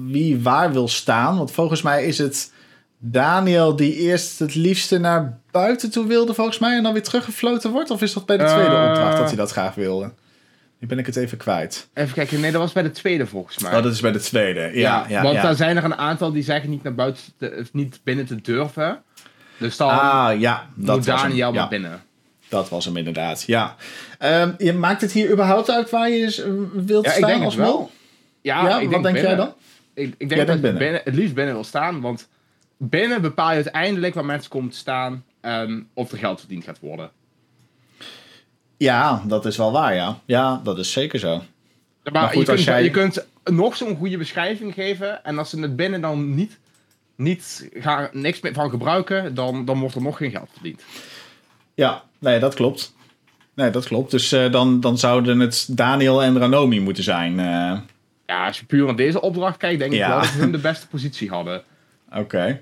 wie 0.06 0.40
waar 0.42 0.72
wil 0.72 0.88
staan. 0.88 1.36
Want 1.36 1.50
volgens 1.50 1.82
mij 1.82 2.06
is 2.06 2.18
het 2.18 2.52
Daniel 2.98 3.76
die 3.76 3.94
eerst 3.94 4.38
het 4.38 4.54
liefste 4.54 4.98
naar 4.98 5.38
buiten 5.50 5.90
toe 5.90 6.06
wilde, 6.06 6.34
volgens 6.34 6.58
mij. 6.58 6.76
En 6.76 6.82
dan 6.82 6.92
weer 6.92 7.02
teruggefloten 7.02 7.70
wordt. 7.70 7.90
Of 7.90 8.02
is 8.02 8.12
dat 8.12 8.26
bij 8.26 8.36
de 8.36 8.44
tweede 8.44 8.74
Eh. 8.76 8.88
opdracht 8.88 9.16
dat 9.18 9.26
hij 9.26 9.36
dat 9.36 9.50
graag 9.50 9.74
wilde? 9.74 10.12
Nu 10.78 10.86
ben 10.88 10.98
ik 10.98 11.06
het 11.06 11.16
even 11.16 11.38
kwijt. 11.38 11.88
Even 11.94 12.14
kijken, 12.14 12.40
nee, 12.40 12.50
dat 12.52 12.60
was 12.60 12.72
bij 12.72 12.82
de 12.82 12.90
tweede 12.90 13.26
volgens 13.26 13.58
mij. 13.58 13.76
Oh, 13.76 13.82
dat 13.82 13.92
is 13.92 14.00
bij 14.00 14.12
de 14.12 14.20
tweede. 14.20 14.60
Ja, 14.60 14.70
ja, 14.72 15.04
ja. 15.08 15.22
want 15.22 15.42
daar 15.42 15.54
zijn 15.54 15.76
er 15.76 15.84
een 15.84 15.94
aantal 15.96 16.32
die 16.32 16.42
zeggen 16.42 16.70
niet 16.70 16.82
naar 16.82 16.94
buiten, 16.94 17.22
te- 17.38 17.56
of 17.60 17.72
niet 17.72 18.00
binnen 18.04 18.26
te 18.26 18.40
durven. 18.40 19.02
Dus 19.58 19.76
dan 19.76 19.88
Ah, 19.90 20.40
ja. 20.40 20.66
Dat 20.74 20.96
moet 20.96 21.06
hem. 21.06 21.16
Daniel 21.16 21.52
Ja. 21.52 21.60
maar 21.60 21.68
binnen. 21.68 22.02
Dat 22.48 22.68
was 22.68 22.84
hem 22.84 22.96
inderdaad, 22.96 23.42
ja. 23.46 23.76
Ehm, 24.18 24.52
je 24.58 24.72
maakt 24.72 25.00
het 25.00 25.12
hier 25.12 25.30
überhaupt 25.30 25.70
uit 25.70 25.90
waar 25.90 26.10
je 26.10 26.68
wilt 26.74 27.04
Ja, 27.04 27.10
ik 27.10 27.16
staan 27.16 27.28
denk 27.30 27.44
als 27.44 27.54
wel. 27.54 27.90
Ja, 28.40 28.68
Ja, 28.68 28.78
ik 28.78 28.90
wat 28.90 29.02
denk 29.02 29.14
denk 29.14 29.26
jij 29.26 29.34
dan? 29.36 29.52
Ik, 29.94 30.14
ik 30.18 30.28
Jij 30.28 30.28
denk 30.28 30.46
dat 30.48 30.60
binnen. 30.60 30.78
binnen, 30.78 31.00
het 31.04 31.14
liefst 31.14 31.34
binnen 31.34 31.54
wil 31.54 31.64
staan, 31.64 32.00
want 32.00 32.28
binnen 32.76 33.20
bepaal 33.22 33.48
je 33.48 33.54
uiteindelijk 33.54 34.14
waar 34.14 34.24
mensen 34.24 34.50
komen 34.50 34.70
te 34.70 34.76
staan 34.76 35.24
en 35.40 35.88
of 35.94 36.12
er 36.12 36.18
geld 36.18 36.40
verdiend 36.40 36.64
gaat 36.64 36.78
worden. 36.80 37.10
Ja, 38.76 39.22
dat 39.26 39.46
is 39.46 39.56
wel 39.56 39.72
waar, 39.72 39.94
ja. 39.94 40.18
Ja, 40.24 40.60
dat 40.64 40.78
is 40.78 40.92
zeker 40.92 41.18
zo. 41.18 41.42
Maar, 42.02 42.12
Maar 42.12 42.28
goed, 42.28 42.36
je, 42.36 42.44
kunt, 42.44 42.62
jij- 42.64 42.82
je 42.82 42.90
kunt 42.90 43.26
nog 43.44 43.76
zo'n 43.76 43.96
goede 43.96 44.16
beschrijving 44.16 44.74
geven 44.74 45.24
en 45.24 45.38
als 45.38 45.50
ze 45.50 45.60
het 45.60 45.76
binnen 45.76 46.00
dan 46.00 46.34
niet, 46.34 46.58
niet 47.16 47.68
gaan, 47.74 48.08
niks 48.12 48.40
meer 48.40 48.52
van 48.52 48.70
gebruiken, 48.70 49.34
dan, 49.34 49.64
dan 49.64 49.78
wordt 49.80 49.94
er 49.94 50.02
nog 50.02 50.16
geen 50.16 50.30
geld 50.30 50.48
verdiend. 50.52 50.82
Ja, 51.74 52.02
nee, 52.18 52.38
dat 52.38 52.54
klopt. 52.54 52.94
Nee, 53.54 53.70
dat 53.70 53.86
klopt. 53.86 54.10
Dus 54.10 54.32
eh, 54.32 54.52
dan, 54.52 54.80
dan 54.80 54.98
zouden 54.98 55.38
het 55.40 55.66
Daniel 55.70 56.22
en 56.22 56.38
Ranomi 56.38 56.80
moeten 56.80 57.04
zijn. 57.04 57.38
eh, 57.40 57.78
Ja, 58.26 58.46
als 58.46 58.58
je 58.58 58.64
puur 58.64 58.86
naar 58.86 58.96
deze 58.96 59.20
opdracht 59.20 59.56
kijkt, 59.56 59.78
denk 59.78 59.92
Ja. 59.92 60.04
ik 60.06 60.10
wel 60.12 60.20
dat 60.20 60.32
we 60.32 60.38
hun 60.40 60.52
de 60.52 60.58
beste 60.70 60.86
positie 60.88 61.28
hadden. 61.28 61.62
Oké. 62.16 62.60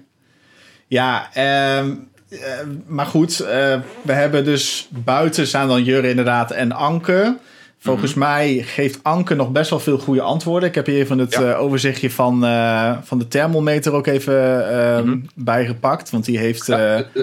Ja, 0.87 1.29
ehm, 1.33 1.95
eh, 2.31 2.39
maar 2.87 3.07
goed. 3.07 3.37
we 3.37 4.13
hebben 4.13 4.45
dus 4.45 4.89
buiten 4.91 5.47
staan 5.47 5.69
dan 5.69 5.85
Jurre 5.85 6.09
inderdaad 6.09 6.51
en 6.51 6.73
Anke. 6.73 7.37
Volgens 7.83 8.11
Mhm. 8.15 8.19
mij 8.19 8.63
geeft 8.63 9.03
Anke 9.03 9.35
nog 9.35 9.53
best 9.53 9.71
wel 9.71 9.81
veel 9.81 9.99
goede 9.99 10.21
antwoorden. 10.21 10.69
Ik 10.69 10.75
heb 10.75 10.87
hier 10.87 10.97
even 10.99 11.19
het 11.19 11.33
Ja. 11.33 11.51
eh, 11.53 11.61
overzichtje 11.61 12.11
van, 12.11 12.45
eh, 12.45 12.99
van 13.03 13.19
de 13.19 13.29
thermometer 13.29 13.93
ook 13.93 14.07
even 14.07 14.71
ehm, 14.71 15.07
Mhm. 15.09 15.19
bijgepakt. 15.35 16.11
Want 16.11 16.25
die 16.25 16.39
heeft 16.39 16.67
Ja, 16.67 16.77
eh, 16.79 16.99
eh, 16.99 17.05
eh, 17.15 17.23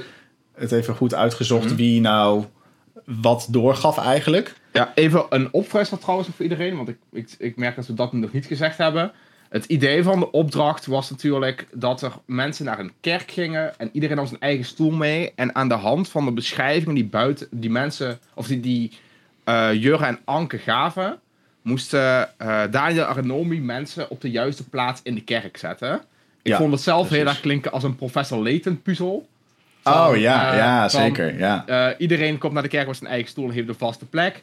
het 0.55 0.71
even 0.71 0.95
goed 0.95 1.13
uitgezocht 1.13 1.65
Mhm. 1.65 1.75
wie 1.75 2.01
nou 2.01 2.43
wat 3.05 3.47
doorgaf 3.49 3.97
eigenlijk. 3.97 4.53
Ja, 4.73 4.91
even 4.95 5.25
een 5.29 5.47
opfrisser 5.51 5.97
trouwens 5.97 6.29
voor 6.35 6.43
iedereen, 6.43 6.75
want 6.75 6.89
ik, 6.89 6.97
ik, 7.11 7.35
ik 7.37 7.55
merk 7.57 7.75
dat 7.75 7.87
we 7.87 7.93
dat 7.93 8.13
nog 8.13 8.31
niet 8.31 8.45
gezegd 8.45 8.77
hebben. 8.77 9.11
Het 9.49 9.65
idee 9.65 10.03
van 10.03 10.19
de 10.19 10.31
opdracht 10.31 10.85
was 10.85 11.09
natuurlijk 11.09 11.67
dat 11.73 12.01
er 12.01 12.11
mensen 12.25 12.65
naar 12.65 12.79
een 12.79 12.91
kerk 13.01 13.31
gingen 13.31 13.79
en 13.79 13.89
iedereen 13.93 14.17
had 14.17 14.27
zijn 14.27 14.39
eigen 14.41 14.65
stoel 14.65 14.91
mee. 14.91 15.31
En 15.35 15.55
aan 15.55 15.67
de 15.67 15.73
hand 15.73 16.09
van 16.09 16.25
de 16.25 16.31
beschrijvingen 16.31 16.95
die 16.95 17.05
buiten 17.05 17.47
die 17.51 17.69
mensen, 17.69 18.19
of 18.33 18.47
die, 18.47 18.59
die 18.59 18.91
Jurre 19.73 20.05
en 20.05 20.19
Anke 20.25 20.57
gaven, 20.57 21.19
moesten 21.61 22.29
eh 22.39 22.63
Daniel 22.71 23.07
en 23.07 23.13
Renomi 23.13 23.61
mensen 23.61 24.09
op 24.09 24.21
de 24.21 24.31
juiste 24.31 24.69
plaats 24.69 24.99
in 25.03 25.15
de 25.15 25.23
kerk 25.23 25.57
zetten. 25.57 25.93
Ik 26.41 26.51
Ja, 26.51 26.57
vond 26.57 26.71
het 26.71 26.81
zelf 26.81 27.09
heel 27.09 27.25
erg 27.25 27.39
klinken 27.41 27.71
als 27.71 27.83
een 27.83 27.95
Professor 27.95 28.43
Layton 28.43 28.81
puzzel. 28.81 29.27
oh 29.83 30.11
ja, 30.15 30.51
eh, 30.51 30.57
ja 30.57 30.89
van, 30.89 31.01
zeker. 31.01 31.37
Ja. 31.37 31.95
iedereen 31.97 32.37
komt 32.37 32.53
naar 32.53 32.63
de 32.63 32.69
kerk 32.69 32.87
met 32.87 32.97
zijn 32.97 33.09
eigen 33.09 33.29
stoel 33.29 33.47
en 33.47 33.51
heeft 33.53 33.67
een 33.67 33.75
vaste 33.75 34.05
plek. 34.05 34.41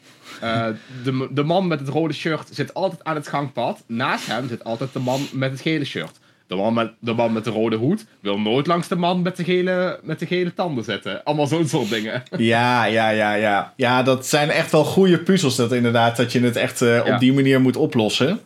De, 1.03 1.27
de 1.31 1.43
man 1.43 1.67
met 1.67 1.79
het 1.79 1.89
rode 1.89 2.13
shirt 2.13 2.49
zit 2.51 2.73
altijd 2.73 3.03
aan 3.03 3.15
het 3.15 3.27
gangpad. 3.27 3.83
Naast 3.87 4.27
hem 4.27 4.47
zit 4.47 4.63
altijd 4.63 4.93
de 4.93 4.99
man 4.99 5.27
met 5.31 5.51
het 5.51 5.61
gele 5.61 5.85
shirt. 5.85 6.19
De 6.47 6.55
man 6.55 6.73
met 6.73 6.91
de, 6.99 7.13
man 7.13 7.33
met 7.33 7.43
de 7.43 7.49
rode 7.49 7.75
hoed 7.75 8.05
wil 8.19 8.39
nooit 8.39 8.67
langs 8.67 8.87
de 8.87 8.95
man 8.95 9.21
met 9.21 9.37
de 9.37 9.43
gele, 9.43 9.99
met 10.03 10.19
de 10.19 10.25
gele 10.25 10.53
tanden 10.53 10.83
zitten. 10.83 11.23
Allemaal 11.23 11.47
zo'n 11.47 11.67
soort 11.67 11.89
dingen. 11.89 12.23
Ja, 12.37 12.85
ja, 12.85 13.09
ja, 13.09 13.33
ja. 13.33 13.73
Ja, 13.75 14.03
dat 14.03 14.25
zijn 14.27 14.49
echt 14.49 14.71
wel 14.71 14.83
goede 14.83 15.17
puzzels. 15.19 15.55
Dat 15.55 15.71
inderdaad, 15.73 16.17
dat 16.17 16.31
je 16.31 16.39
het 16.41 16.55
echt 16.55 16.81
eh, 16.81 17.05
Ja. 17.05 17.13
op 17.13 17.19
die 17.19 17.33
manier 17.33 17.61
moet 17.61 17.75
oplossen. 17.75 18.39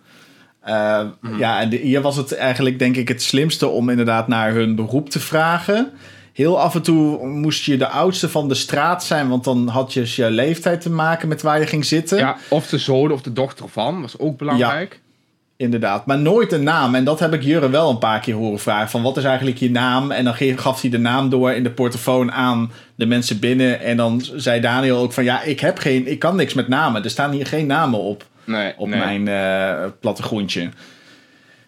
Eh, 0.61 1.01
Ja, 1.37 1.59
en 1.61 1.69
de- 1.69 1.77
hier 1.77 2.01
was 2.01 2.15
het 2.15 2.35
eigenlijk 2.35 2.79
denk 2.79 2.95
ik 2.95 3.07
het 3.07 3.21
slimste 3.21 3.67
om 3.67 3.89
inderdaad 3.89 4.27
naar 4.27 4.53
hun 4.53 4.75
beroep 4.75 5.09
te 5.09 5.19
vragen. 5.19 5.91
Heel 6.33 6.59
af 6.59 6.75
en 6.75 6.81
toe 6.81 7.27
moest 7.27 7.63
je 7.65 7.77
de 7.77 7.87
oudste 7.87 8.29
van 8.29 8.47
de 8.47 8.53
straat 8.55 9.03
zijn, 9.03 9.29
want 9.29 9.43
dan 9.43 9.67
had 9.67 9.93
je 9.93 10.03
je 10.15 10.29
leeftijd 10.31 10.81
te 10.81 10.89
maken 10.89 11.27
met 11.27 11.41
waar 11.41 11.59
je 11.59 11.67
ging 11.67 11.85
zitten. 11.85 12.17
Ja, 12.17 12.37
of 12.49 12.67
de 12.67 12.77
zoon 12.77 13.11
of 13.11 13.21
de 13.21 13.33
dochter 13.33 13.69
van, 13.69 14.01
was 14.01 14.19
ook 14.19 14.37
belangrijk. 14.37 15.00
Inderdaad, 15.61 16.05
maar 16.05 16.19
nooit 16.19 16.51
een 16.51 16.63
naam. 16.63 16.95
En 16.95 17.03
dat 17.03 17.19
heb 17.19 17.33
ik 17.33 17.43
Jurre 17.43 17.69
wel 17.69 17.89
een 17.89 17.97
paar 17.97 18.19
keer 18.19 18.33
horen 18.33 18.59
vragen. 18.59 18.89
Van 18.89 19.01
wat 19.01 19.17
is 19.17 19.23
eigenlijk 19.23 19.57
je 19.57 19.71
naam? 19.71 20.11
En 20.11 20.23
dan 20.23 20.33
gaf 20.55 20.81
hij 20.81 20.89
de 20.89 20.97
naam 20.97 21.29
door 21.29 21.51
in 21.51 21.63
de 21.63 21.71
portofoon 21.71 22.31
aan 22.31 22.71
de 22.95 23.05
mensen 23.05 23.39
binnen. 23.39 23.81
En 23.81 23.97
dan 23.97 24.21
zei 24.35 24.61
Daniel 24.61 24.97
ook 24.97 25.13
van 25.13 25.23
ja, 25.23 25.41
ik 25.41 25.59
heb 25.59 25.77
geen, 25.77 26.07
ik 26.07 26.19
kan 26.19 26.35
niks 26.35 26.53
met 26.53 26.67
namen. 26.67 27.03
Er 27.03 27.09
staan 27.09 27.31
hier 27.31 27.45
geen 27.45 27.65
namen 27.67 27.99
op, 27.99 28.25
Nee, 28.43 28.73
op 28.77 28.87
nee. 28.87 28.99
mijn 28.99 29.27
eh 29.27 29.89
plattegrondje. 29.99 30.69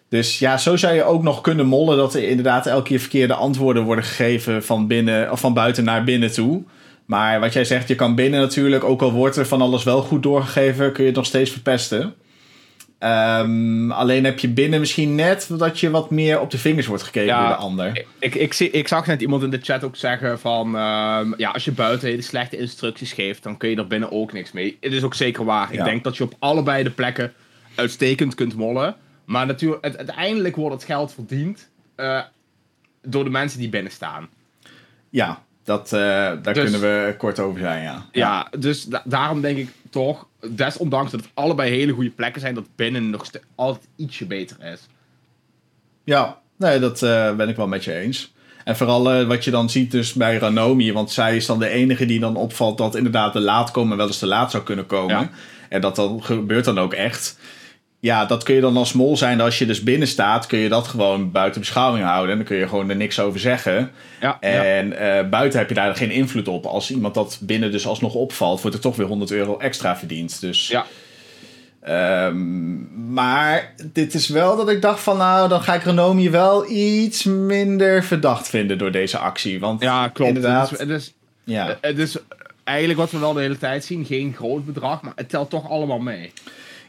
Dus 0.08 0.38
ja, 0.38 0.58
zo 0.58 0.76
zou 0.76 0.94
je 0.94 1.04
ook 1.04 1.22
nog 1.22 1.40
kunnen 1.40 1.66
mollen 1.66 1.96
dat 1.96 2.14
er 2.14 2.28
inderdaad 2.28 2.66
elke 2.66 2.88
keer 2.88 3.00
verkeerde 3.00 3.34
antwoorden 3.34 3.82
worden 3.82 4.04
gegeven 4.04 4.64
van, 4.64 4.86
binnen, 4.86 5.32
of 5.32 5.40
van 5.40 5.54
buiten 5.54 5.84
naar 5.84 6.04
binnen 6.04 6.32
toe. 6.32 6.62
Maar 7.04 7.40
wat 7.40 7.52
jij 7.52 7.64
zegt, 7.64 7.88
je 7.88 7.94
kan 7.94 8.14
binnen 8.14 8.40
natuurlijk, 8.40 8.84
ook 8.84 9.02
al 9.02 9.12
wordt 9.12 9.36
er 9.36 9.46
van 9.46 9.60
alles 9.60 9.84
wel 9.84 10.02
goed 10.02 10.22
doorgegeven, 10.22 10.92
kun 10.92 11.02
je 11.02 11.08
het 11.08 11.18
nog 11.18 11.26
steeds 11.26 11.50
verpesten. 11.50 12.14
Ehm, 12.98 13.90
alleen 13.90 14.24
heb 14.24 14.38
je 14.38 14.48
binnen 14.48 14.80
misschien 14.80 15.14
net 15.14 15.48
dat 15.58 15.80
je 15.80 15.90
wat 15.90 16.10
meer 16.10 16.40
op 16.40 16.50
de 16.50 16.58
vingers 16.58 16.86
wordt 16.86 17.02
gekeken 17.02 17.28
Ja, 17.28 17.40
door 17.40 17.56
de 17.56 17.62
ander. 17.62 18.04
Ik, 18.18 18.34
ik, 18.34 18.52
zie, 18.52 18.70
ik 18.70 18.88
zag 18.88 19.06
net 19.06 19.20
iemand 19.20 19.42
in 19.42 19.50
de 19.50 19.60
chat 19.62 19.84
ook 19.84 19.96
zeggen 19.96 20.40
van... 20.40 20.76
ehm, 20.76 21.32
ja, 21.36 21.50
als 21.50 21.64
je 21.64 21.72
buiten 21.72 22.08
hele 22.08 22.22
slechte 22.22 22.56
instructies 22.56 23.12
geeft, 23.12 23.42
dan 23.42 23.56
kun 23.56 23.68
je 23.68 23.76
er 23.76 23.86
binnen 23.86 24.12
ook 24.12 24.32
niks 24.32 24.52
mee. 24.52 24.76
Het 24.80 24.92
is 24.92 25.02
ook 25.02 25.14
zeker 25.14 25.44
waar. 25.44 25.72
Ja. 25.72 25.78
Ik 25.78 25.84
denk 25.84 26.04
dat 26.04 26.16
je 26.16 26.24
op 26.24 26.34
allebei 26.38 26.82
de 26.82 26.90
plekken 26.90 27.32
uitstekend 27.74 28.34
kunt 28.34 28.56
mollen. 28.56 28.96
Maar 29.24 29.46
natuurlijk, 29.46 29.84
het, 29.84 29.96
uiteindelijk 29.96 30.56
wordt 30.56 30.74
het 30.74 30.84
geld 30.84 31.12
verdiend 31.12 31.70
eh, 31.94 32.20
door 33.02 33.24
de 33.24 33.30
mensen 33.30 33.58
die 33.58 33.68
binnen 33.68 33.92
staan. 33.92 34.28
Ja, 35.10 35.43
dat, 35.64 35.92
eh, 35.92 36.00
daar 36.00 36.42
Dus- 36.42 36.62
kunnen 36.62 36.80
we 36.80 37.14
kort 37.18 37.38
over 37.38 37.60
zijn, 37.60 37.82
ja. 37.82 38.06
Ja, 38.12 38.48
dus 38.58 38.84
da- 38.84 39.02
daarom 39.04 39.40
denk 39.40 39.58
ik 39.58 39.68
toch, 39.90 40.26
desondanks 40.50 41.10
dat 41.10 41.20
het 41.20 41.30
allebei 41.34 41.70
hele 41.70 41.92
goede 41.92 42.10
plekken 42.10 42.40
zijn, 42.40 42.54
dat 42.54 42.66
binnen 42.76 43.10
nog 43.10 43.26
altijd 43.54 43.86
ietsje 43.96 44.26
beter 44.26 44.56
is. 44.72 44.80
Ja, 46.04 46.38
nee, 46.56 46.78
dat 46.78 47.02
eh, 47.02 47.34
ben 47.36 47.48
ik 47.48 47.56
wel 47.56 47.68
met 47.68 47.84
je 47.84 47.94
eens. 47.94 48.32
En 48.64 48.76
vooral 48.76 49.12
eh, 49.12 49.26
wat 49.26 49.44
je 49.44 49.50
dan 49.50 49.70
ziet 49.70 49.90
dus 49.90 50.12
bij 50.12 50.36
Ranomi, 50.36 50.92
want 50.92 51.10
zij 51.10 51.36
is 51.36 51.46
dan 51.46 51.58
de 51.58 51.68
enige 51.68 52.06
die 52.06 52.20
dan 52.20 52.36
opvalt 52.36 52.78
dat 52.78 52.94
inderdaad 52.94 53.32
de 53.32 53.40
laat 53.40 53.70
komen 53.70 53.96
wel 53.96 54.06
eens 54.06 54.18
te 54.18 54.26
laat 54.26 54.50
zou 54.50 54.62
kunnen 54.62 54.86
komen. 54.86 55.20
Ja. 55.20 55.30
En 55.68 55.80
dat 55.80 55.96
dan 55.96 56.24
gebeurt 56.24 56.64
dan 56.64 56.78
ook 56.78 56.92
echt. 56.92 57.38
Ja, 58.04 58.24
dat 58.24 58.42
kun 58.42 58.54
je 58.54 58.60
dan 58.60 58.76
als 58.76 58.92
mol 58.92 59.16
zijn. 59.16 59.40
Als 59.40 59.58
je 59.58 59.66
dus 59.66 59.82
binnen 59.82 60.08
staat, 60.08 60.46
kun 60.46 60.58
je 60.58 60.68
dat 60.68 60.86
gewoon 60.86 61.30
buiten 61.30 61.60
beschouwing 61.60 62.04
houden. 62.04 62.30
En 62.30 62.36
dan 62.36 62.46
kun 62.46 62.56
je 62.56 62.68
gewoon 62.68 62.90
er 62.90 62.96
niks 62.96 63.20
over 63.20 63.40
zeggen. 63.40 63.90
Ja, 64.20 64.40
En 64.40 64.98
eh, 64.98 65.28
buiten 65.28 65.58
heb 65.58 65.68
je 65.68 65.74
daar 65.74 65.96
geen 65.96 66.10
invloed 66.10 66.48
op. 66.48 66.66
Als 66.66 66.90
iemand 66.90 67.14
dat 67.14 67.38
binnen 67.40 67.70
dus 67.70 67.86
alsnog 67.86 68.14
opvalt, 68.14 68.60
wordt 68.60 68.76
er 68.76 68.82
toch 68.82 68.96
weer 68.96 69.06
100 69.06 69.30
euro 69.30 69.58
extra 69.58 69.96
verdiend. 69.96 70.40
Dus 70.40 70.68
ja. 70.68 70.86
Ehm, 71.80 73.12
maar 73.12 73.74
dit 73.92 74.14
is 74.14 74.28
wel 74.28 74.56
dat 74.56 74.68
ik 74.68 74.82
dacht 74.82 75.00
van 75.00 75.16
nou, 75.16 75.48
dan 75.48 75.62
ga 75.62 75.74
ik 75.74 75.82
Renomi 75.82 76.30
wel 76.30 76.70
iets 76.70 77.24
minder 77.24 78.04
verdacht 78.04 78.48
vinden 78.48 78.78
door 78.78 78.90
deze 78.90 79.18
actie. 79.18 79.60
Want 79.60 79.82
ja 79.82 80.08
klopt. 80.08 80.34
inderdaad, 80.34 80.70
Het 80.70 80.80
is, 80.80 80.86
het, 80.86 81.00
is, 81.00 81.14
ja. 81.44 81.78
het 81.80 81.98
is 81.98 82.16
eigenlijk 82.64 82.98
wat 82.98 83.10
we 83.10 83.18
wel 83.18 83.32
de 83.32 83.40
hele 83.40 83.58
tijd 83.58 83.84
zien, 83.84 84.04
geen 84.04 84.34
groot 84.36 84.64
bedrag, 84.64 85.02
maar 85.02 85.12
het 85.16 85.28
telt 85.28 85.50
toch 85.50 85.70
allemaal 85.70 85.98
mee. 85.98 86.32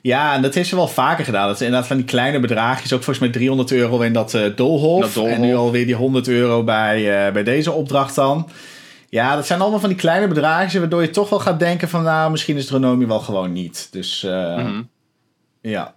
Ja, 0.05 0.33
en 0.33 0.41
dat 0.41 0.53
heeft 0.53 0.69
ze 0.69 0.75
wel 0.75 0.87
vaker 0.87 1.25
gedaan. 1.25 1.47
Dat 1.47 1.55
is 1.55 1.61
inderdaad 1.61 1.87
van 1.87 1.97
die 1.97 2.05
kleine 2.05 2.39
bedragjes, 2.39 2.93
ook 2.93 3.03
volgens 3.03 3.19
mij 3.19 3.29
300 3.29 3.71
euro 3.71 4.01
in 4.01 4.13
dat 4.13 4.33
eh 4.33 4.55
doolhof. 4.55 5.01
Dat 5.01 5.13
doolhof. 5.13 5.33
En 5.35 5.41
nu 5.41 5.55
alweer 5.55 5.85
die 5.85 5.95
100 5.95 6.27
euro 6.27 6.63
bij, 6.63 7.25
eh, 7.27 7.33
bij 7.33 7.43
deze 7.43 7.71
opdracht 7.71 8.15
dan. 8.15 8.49
Ja, 9.09 9.35
dat 9.35 9.45
zijn 9.45 9.61
allemaal 9.61 9.79
van 9.79 9.89
die 9.89 9.97
kleine 9.97 10.27
bedragjes 10.27 10.73
waardoor 10.79 11.01
je 11.01 11.09
toch 11.09 11.29
wel 11.29 11.39
gaat 11.39 11.59
denken 11.59 11.89
van 11.89 12.03
nou, 12.03 12.31
misschien 12.31 12.57
is 12.57 12.71
Renomi 12.71 13.05
wel 13.05 13.19
gewoon 13.19 13.51
niet. 13.51 13.87
Dus 13.91 14.23
eh, 14.23 14.57
Mhm. 14.57 14.81
ja. 15.61 15.93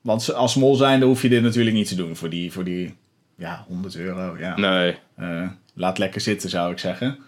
Want 0.00 0.34
als 0.34 0.54
mol 0.54 0.74
zijnde 0.74 1.06
hoef 1.06 1.22
je 1.22 1.28
dit 1.28 1.42
natuurlijk 1.42 1.76
niet 1.76 1.88
te 1.88 1.94
doen 1.94 2.16
voor 2.16 2.28
die, 2.30 2.52
voor 2.52 2.64
die 2.64 2.94
ja, 3.36 3.64
100 3.68 3.96
euro. 3.96 4.36
Ja. 4.38 4.56
Nee. 4.56 4.96
Eh, 5.16 5.48
laat 5.74 5.98
lekker 5.98 6.20
zitten, 6.20 6.50
zou 6.50 6.72
ik 6.72 6.78
zeggen. 6.78 7.18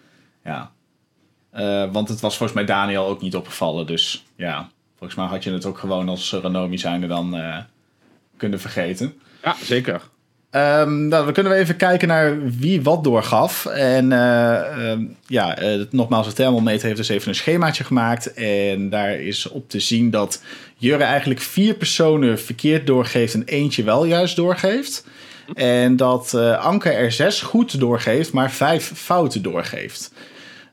Ja. 0.45 0.71
Eh, 1.51 1.85
want 1.93 2.09
het 2.09 2.21
was 2.21 2.37
volgens 2.37 2.59
mij 2.59 2.67
Daniel 2.67 3.07
ook 3.07 3.21
niet 3.21 3.37
opgevallen. 3.37 3.87
Dus 3.87 4.25
ja, 4.37 4.69
volgens 4.99 5.19
mij 5.19 5.29
had 5.29 5.45
je 5.45 5.53
het 5.53 5.67
ook 5.67 5.79
gewoon 5.79 6.09
als 6.09 6.33
Ranomi 6.33 6.79
zijnde 6.79 7.07
dan 7.07 7.37
eh, 7.37 7.59
kunnen 8.37 8.61
vergeten. 8.61 9.15
Ja, 9.43 9.57
zeker. 9.63 10.03
Ehm, 10.51 11.09
nou, 11.09 11.27
we 11.27 11.33
kunnen 11.33 11.53
we 11.53 11.59
even 11.59 11.77
kijken 11.77 12.09
naar 12.09 12.51
wie 12.51 12.83
wat 12.83 13.05
doorgaf. 13.05 13.67
En 13.67 14.13
ehm, 14.13 15.05
ja, 15.27 15.57
eh, 15.57 15.81
nogmaals, 15.91 16.27
de 16.27 16.33
thermometer 16.33 16.85
heeft 16.87 16.97
dus 16.97 17.09
even 17.09 17.29
een 17.29 17.35
schemaatje 17.35 17.85
gemaakt. 17.85 18.35
En 18.35 18.91
daar 18.91 19.21
is 19.21 19.49
op 19.49 19.71
te 19.71 19.81
zien 19.81 20.11
dat 20.11 20.43
Jurre 20.77 21.05
eigenlijk 21.05 21.41
vier 21.41 21.75
personen 21.75 22.41
verkeerd 22.41 22.87
doorgeeft 22.87 23.35
en 23.35 23.45
eentje 23.45 23.83
wel 23.83 24.05
juist 24.05 24.37
doorgeeft. 24.37 25.05
En 25.55 25.97
dat 25.97 26.35
eh, 26.35 26.65
Anke 26.65 26.91
er 26.91 27.13
zes 27.13 27.41
goed 27.41 27.81
doorgeeft, 27.81 28.33
maar 28.33 28.51
vijf 28.51 28.93
fouten 28.95 29.43
doorgeeft. 29.43 30.13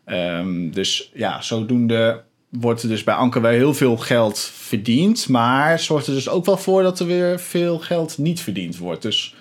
Ehm, 0.05 0.69
dus 0.69 1.11
ja, 1.13 1.41
zodoende 1.41 2.23
wordt 2.59 2.83
er 2.83 2.89
dus 2.89 3.03
bij 3.03 3.13
Anke 3.13 3.39
wel 3.39 3.51
heel 3.51 3.73
veel 3.73 3.97
geld 3.97 4.39
verdiend. 4.39 5.29
Maar 5.29 5.79
zorgt 5.79 6.07
er 6.07 6.13
dus 6.13 6.29
ook 6.29 6.45
wel 6.45 6.57
voor 6.57 6.83
dat 6.83 6.99
er 6.99 7.05
weer 7.05 7.39
veel 7.39 7.79
geld 7.79 8.17
niet 8.17 8.41
verdiend 8.41 8.77
wordt. 8.77 9.01
Dus 9.01 9.35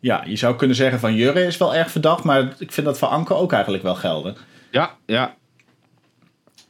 ja, 0.00 0.24
je 0.26 0.36
zou 0.36 0.56
kunnen 0.56 0.76
zeggen 0.76 1.00
van 1.00 1.14
Jurre 1.14 1.46
is 1.46 1.56
wel 1.56 1.74
erg 1.74 1.90
verdacht, 1.90 2.24
maar 2.24 2.54
ik 2.58 2.72
vind 2.72 2.86
dat 2.86 2.98
voor 2.98 3.08
Anke 3.08 3.34
ook 3.34 3.52
eigenlijk 3.52 3.82
wel 3.82 3.94
gelden. 3.94 4.36
Ja, 4.70 4.96
ja. 5.06 5.34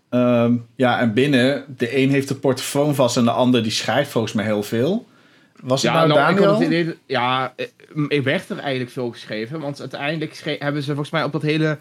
Ehm, 0.09 0.57
ja, 0.77 1.01
en 1.01 1.13
binnen, 1.13 1.65
de 1.77 1.97
een 1.97 2.11
heeft 2.11 2.29
de 2.29 2.35
portofoon 2.35 2.95
vast 2.95 3.17
en 3.17 3.25
de 3.25 3.31
ander 3.31 3.63
die 3.63 3.73
schrijft 3.73 4.11
volgens 4.11 4.33
mij 4.33 4.45
heel 4.45 4.63
veel. 4.63 5.07
Was 5.63 5.83
het 5.83 5.93
Ja, 5.93 6.07
nou, 6.07 6.21
nou, 6.21 6.35
Daniel? 6.37 6.63
idee, 6.63 6.99
ja, 7.07 7.53
eh, 7.57 7.67
ik 8.09 8.23
werd 8.23 8.51
er 8.51 8.59
eigenlijk 8.59 8.91
veel 8.91 9.11
geschreven, 9.11 9.61
want 9.61 9.81
uiteindelijk 9.81 10.57
hebben 10.59 10.83
ze 10.83 10.89
volgens 10.89 11.11
mij 11.11 11.25
op 11.25 11.33
dat 11.33 11.43
hele 11.43 11.79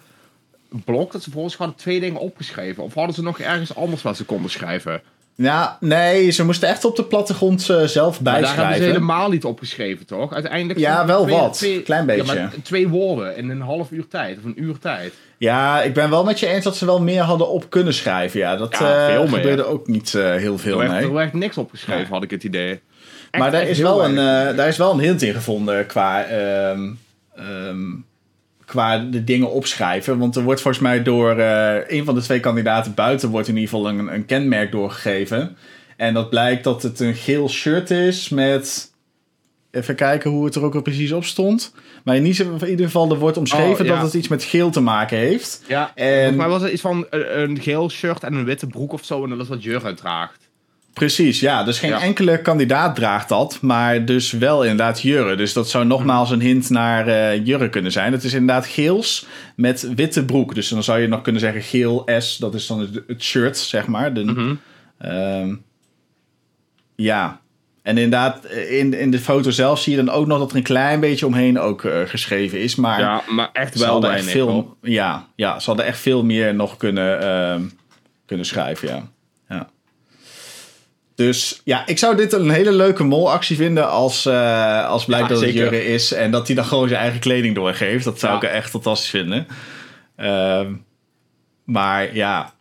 blok 0.85 1.11
dat 1.11 1.23
ze 1.23 1.31
volgens 1.31 1.55
hadden 1.55 1.75
twee 1.75 1.99
dingen 1.99 2.19
opgeschreven. 2.19 2.83
Of 2.83 2.93
hadden 2.93 3.15
ze 3.15 3.21
nog 3.23 3.39
ergens 3.39 3.75
anders 3.75 4.01
wat 4.01 4.17
ze 4.17 4.23
konden 4.25 4.51
schrijven? 4.51 5.01
Ja, 5.35 5.77
nee, 5.79 6.29
ze 6.29 6.45
moesten 6.45 6.69
echt 6.69 6.85
op 6.85 6.95
de 6.95 7.03
plattegrond 7.03 7.69
eh, 7.69 7.83
zelf 7.83 8.21
Maar 8.21 8.23
daar 8.23 8.33
hebben 8.33 8.49
ze 8.49 8.55
bijschrijven. 8.55 8.85
helemaal 8.85 9.29
niet 9.29 9.43
opgeschreven, 9.45 10.05
toch? 10.05 10.33
Uiteindelijk 10.33 10.79
Ja, 10.79 10.99
er 11.01 11.05
wel 11.07 11.23
twee- 11.23 11.35
wat. 11.37 11.53
twee- 11.53 11.81
Klein 11.81 12.01
Ja, 12.07 12.15
beetje. 12.15 12.33
maar 12.33 12.53
twee 12.63 12.87
woorden 12.87 13.35
in 13.37 13.49
een 13.49 13.61
half 13.61 13.91
uur 13.91 14.07
tijd, 14.07 14.37
of 14.37 14.43
een 14.43 14.63
uur 14.63 14.77
tijd. 14.79 15.13
Ja, 15.37 15.81
ik 15.81 15.93
ben 15.93 16.09
wel 16.09 16.23
met 16.23 16.39
je 16.39 16.47
eens 16.47 16.63
dat 16.63 16.75
ze 16.77 16.85
wel 16.85 17.01
meer 17.01 17.21
hadden 17.21 17.49
op 17.49 17.69
kunnen 17.69 17.93
schrijven. 17.93 18.39
Ja, 18.39 18.55
dat 18.55 18.77
Ja, 18.79 19.07
meer. 19.07 19.27
gebeurde 19.27 19.65
ook 19.65 19.87
niet 19.87 20.15
eh, 20.15 20.35
heel 20.35 20.53
Er 20.53 20.59
veel, 20.59 20.77
werd, 20.77 20.91
nee. 20.91 21.01
er 21.01 21.13
werd 21.13 21.33
niks 21.33 21.57
opgeschreven, 21.57 22.13
had 22.13 22.23
ik 22.23 22.31
het 22.31 22.43
idee. 22.43 22.71
Echt- 22.71 22.81
Maar 23.43 23.51
daar 23.51 23.67
is, 23.67 23.79
wel 23.79 24.05
een, 24.05 24.15
daar 24.55 24.67
is 24.67 24.77
wel 24.77 24.91
een 24.93 24.99
hint 24.99 25.21
in 25.21 25.33
gevonden 25.33 25.85
qua, 25.85 26.23
ehm, 26.23 26.89
ehm, 27.35 27.81
qua 28.71 28.97
de 28.97 29.23
dingen 29.23 29.51
opschrijven. 29.51 30.17
Want 30.17 30.35
er 30.35 30.43
wordt 30.43 30.61
volgens 30.61 30.83
mij 30.83 31.03
door 31.03 31.37
eh, 31.37 31.97
een 31.97 32.05
van 32.05 32.15
de 32.15 32.21
twee 32.21 32.39
kandidaten 32.39 32.93
buiten 32.93 33.29
wordt 33.29 33.47
in 33.47 33.57
ieder 33.57 33.69
geval 33.69 33.89
een, 33.89 34.13
een 34.13 34.25
kenmerk 34.25 34.71
doorgegeven. 34.71 35.57
En 35.97 36.13
dat 36.13 36.29
blijkt 36.29 36.63
dat 36.63 36.83
het 36.83 36.99
een 36.99 37.15
geel 37.15 37.49
shirt 37.49 37.89
is 37.91 38.29
met... 38.29 38.89
Even 39.71 39.95
kijken 39.95 40.31
hoe 40.31 40.45
het 40.45 40.55
er 40.55 40.63
ook 40.63 40.75
al 40.75 40.81
precies 40.81 41.11
op 41.11 41.23
stond. 41.23 41.73
Maar 42.03 42.15
in 42.15 42.25
ieder 42.25 42.45
in 42.61 42.69
ieder 42.69 42.85
geval, 42.85 43.11
er 43.11 43.19
wordt 43.19 43.37
omschreven 43.37 43.79
Oh, 43.81 43.85
ja. 43.85 43.93
dat 43.93 44.03
het 44.03 44.13
iets 44.13 44.27
met 44.27 44.43
geel 44.43 44.69
te 44.69 44.81
maken 44.81 45.17
heeft. 45.17 45.63
Ja, 45.67 45.91
en- 45.95 46.13
volgens 46.15 46.35
mij 46.37 46.47
was 46.47 46.61
het 46.61 46.71
iets 46.71 46.81
van 46.81 47.07
een, 47.09 47.41
een 47.41 47.59
geel 47.61 47.89
shirt 47.89 48.23
en 48.23 48.33
een 48.33 48.45
witte 48.45 48.67
broek 48.67 48.93
of 48.93 49.05
zo. 49.05 49.23
En 49.23 49.29
dat 49.29 49.39
is 49.41 49.47
wat 49.47 49.63
Jurgen 49.63 49.95
draagt. 49.95 50.40
Precies, 50.93 51.39
ja. 51.39 51.63
Dus 51.63 51.79
geen 51.79 51.89
Ja. 51.89 52.01
enkele 52.01 52.41
kandidaat 52.41 52.95
draagt 52.95 53.29
dat, 53.29 53.61
maar 53.61 54.05
dus 54.05 54.31
wel 54.31 54.61
inderdaad 54.63 55.01
Jurre. 55.01 55.35
Dus 55.35 55.53
dat 55.53 55.69
zou 55.69 55.85
nogmaals 55.85 56.29
een 56.31 56.41
hint 56.41 56.69
naar 56.69 57.07
eh 57.07 57.45
Jurre 57.45 57.69
kunnen 57.69 57.91
zijn. 57.91 58.11
Het 58.11 58.23
is 58.23 58.33
inderdaad 58.33 58.65
geels 58.67 59.25
met 59.55 59.93
witte 59.95 60.25
broek. 60.25 60.55
Dus 60.55 60.67
dan 60.69 60.83
zou 60.83 60.99
je 60.99 61.07
nog 61.07 61.21
kunnen 61.21 61.41
zeggen 61.41 61.61
geel 61.61 62.09
S, 62.19 62.37
dat 62.37 62.53
is 62.53 62.67
dan 62.67 62.79
het, 63.07 63.21
shirt, 63.23 63.57
zeg 63.57 63.87
maar. 63.87 64.13
De, 64.13 64.23
Mhm. 64.23 64.53
ehm, 64.97 65.55
ja. 66.95 67.39
En 67.81 67.97
inderdaad, 67.97 68.45
in, 68.45 68.93
in 68.93 69.11
de 69.11 69.19
foto 69.19 69.49
zelf 69.49 69.79
zie 69.79 69.95
je 69.97 70.03
dan 70.03 70.15
ook 70.15 70.27
nog 70.27 70.39
dat 70.39 70.51
er 70.51 70.57
een 70.57 70.63
klein 70.63 70.99
beetje 70.99 71.25
omheen 71.25 71.59
ook 71.59 71.83
eh, 71.83 71.99
geschreven 72.05 72.59
is. 72.59 72.75
Maar 72.75 72.99
Ja, 72.99 73.21
maar 73.29 73.49
echt 73.53 73.79
wel 73.79 73.95
echt 73.95 74.01
weinig. 74.25 74.33
hoor. 74.33 74.51
veel, 74.51 74.77
ja, 74.81 75.27
ja, 75.35 75.59
ze 75.59 75.65
hadden 75.65 75.85
echt 75.85 75.99
veel 75.99 76.23
meer 76.23 76.55
nog 76.55 76.77
kunnen, 76.77 77.19
ehm, 77.21 77.61
kunnen 78.25 78.45
schrijven, 78.45 78.87
ja. 78.87 79.07
ja. 79.49 79.69
Dus 81.25 81.61
ja, 81.63 81.87
ik 81.87 81.97
zou 81.97 82.15
dit 82.15 82.33
een 82.33 82.49
hele 82.49 82.71
leuke 82.71 83.03
molactie 83.03 83.55
vinden 83.55 83.89
als, 83.89 84.25
eh, 84.25 84.87
als 84.87 85.05
blijkt 85.05 85.27
Ja, 85.27 85.33
dat 85.33 85.43
het. 85.43 85.53
Jurre 85.53 85.85
is 85.85 86.11
en 86.13 86.31
dat 86.31 86.47
hij 86.47 86.55
dan 86.55 86.65
gewoon 86.65 86.87
zijn 86.87 87.01
eigen 87.01 87.19
kleding 87.19 87.55
doorgeeft. 87.55 88.03
Dat 88.03 88.19
zou 88.19 88.33
Ja. 88.33 88.37
ik 88.41 88.53
echt 88.53 88.69
fantastisch 88.69 89.09
vinden. 89.09 89.47
Ehm, 90.15 90.73
maar 91.63 92.15
ja, 92.15 92.53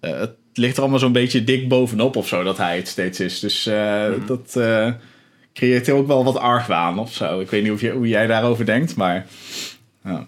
eh, 0.00 0.18
het 0.18 0.34
ligt 0.54 0.74
er 0.76 0.80
allemaal 0.82 0.98
zo'n 0.98 1.12
beetje 1.12 1.44
dik 1.44 1.68
bovenop 1.68 2.16
of 2.16 2.28
zo 2.28 2.42
dat 2.42 2.56
hij 2.56 2.76
het 2.76 2.88
steeds 2.88 3.20
is. 3.20 3.40
Dus 3.40 3.66
eh, 3.66 4.08
Mhm. 4.08 4.26
dat 4.26 4.58
creëert 5.54 5.90
ook 5.90 6.06
wel 6.06 6.24
wat 6.24 6.36
argwaan 6.38 6.98
of 6.98 7.12
zo. 7.12 7.40
Ik 7.40 7.50
weet 7.50 7.62
niet 7.62 7.72
of 7.72 7.80
je, 7.80 7.90
hoe 7.90 8.08
jij 8.08 8.26
daarover 8.26 8.66
denkt, 8.66 8.96
maar... 8.96 9.26
Ja. 10.04 10.26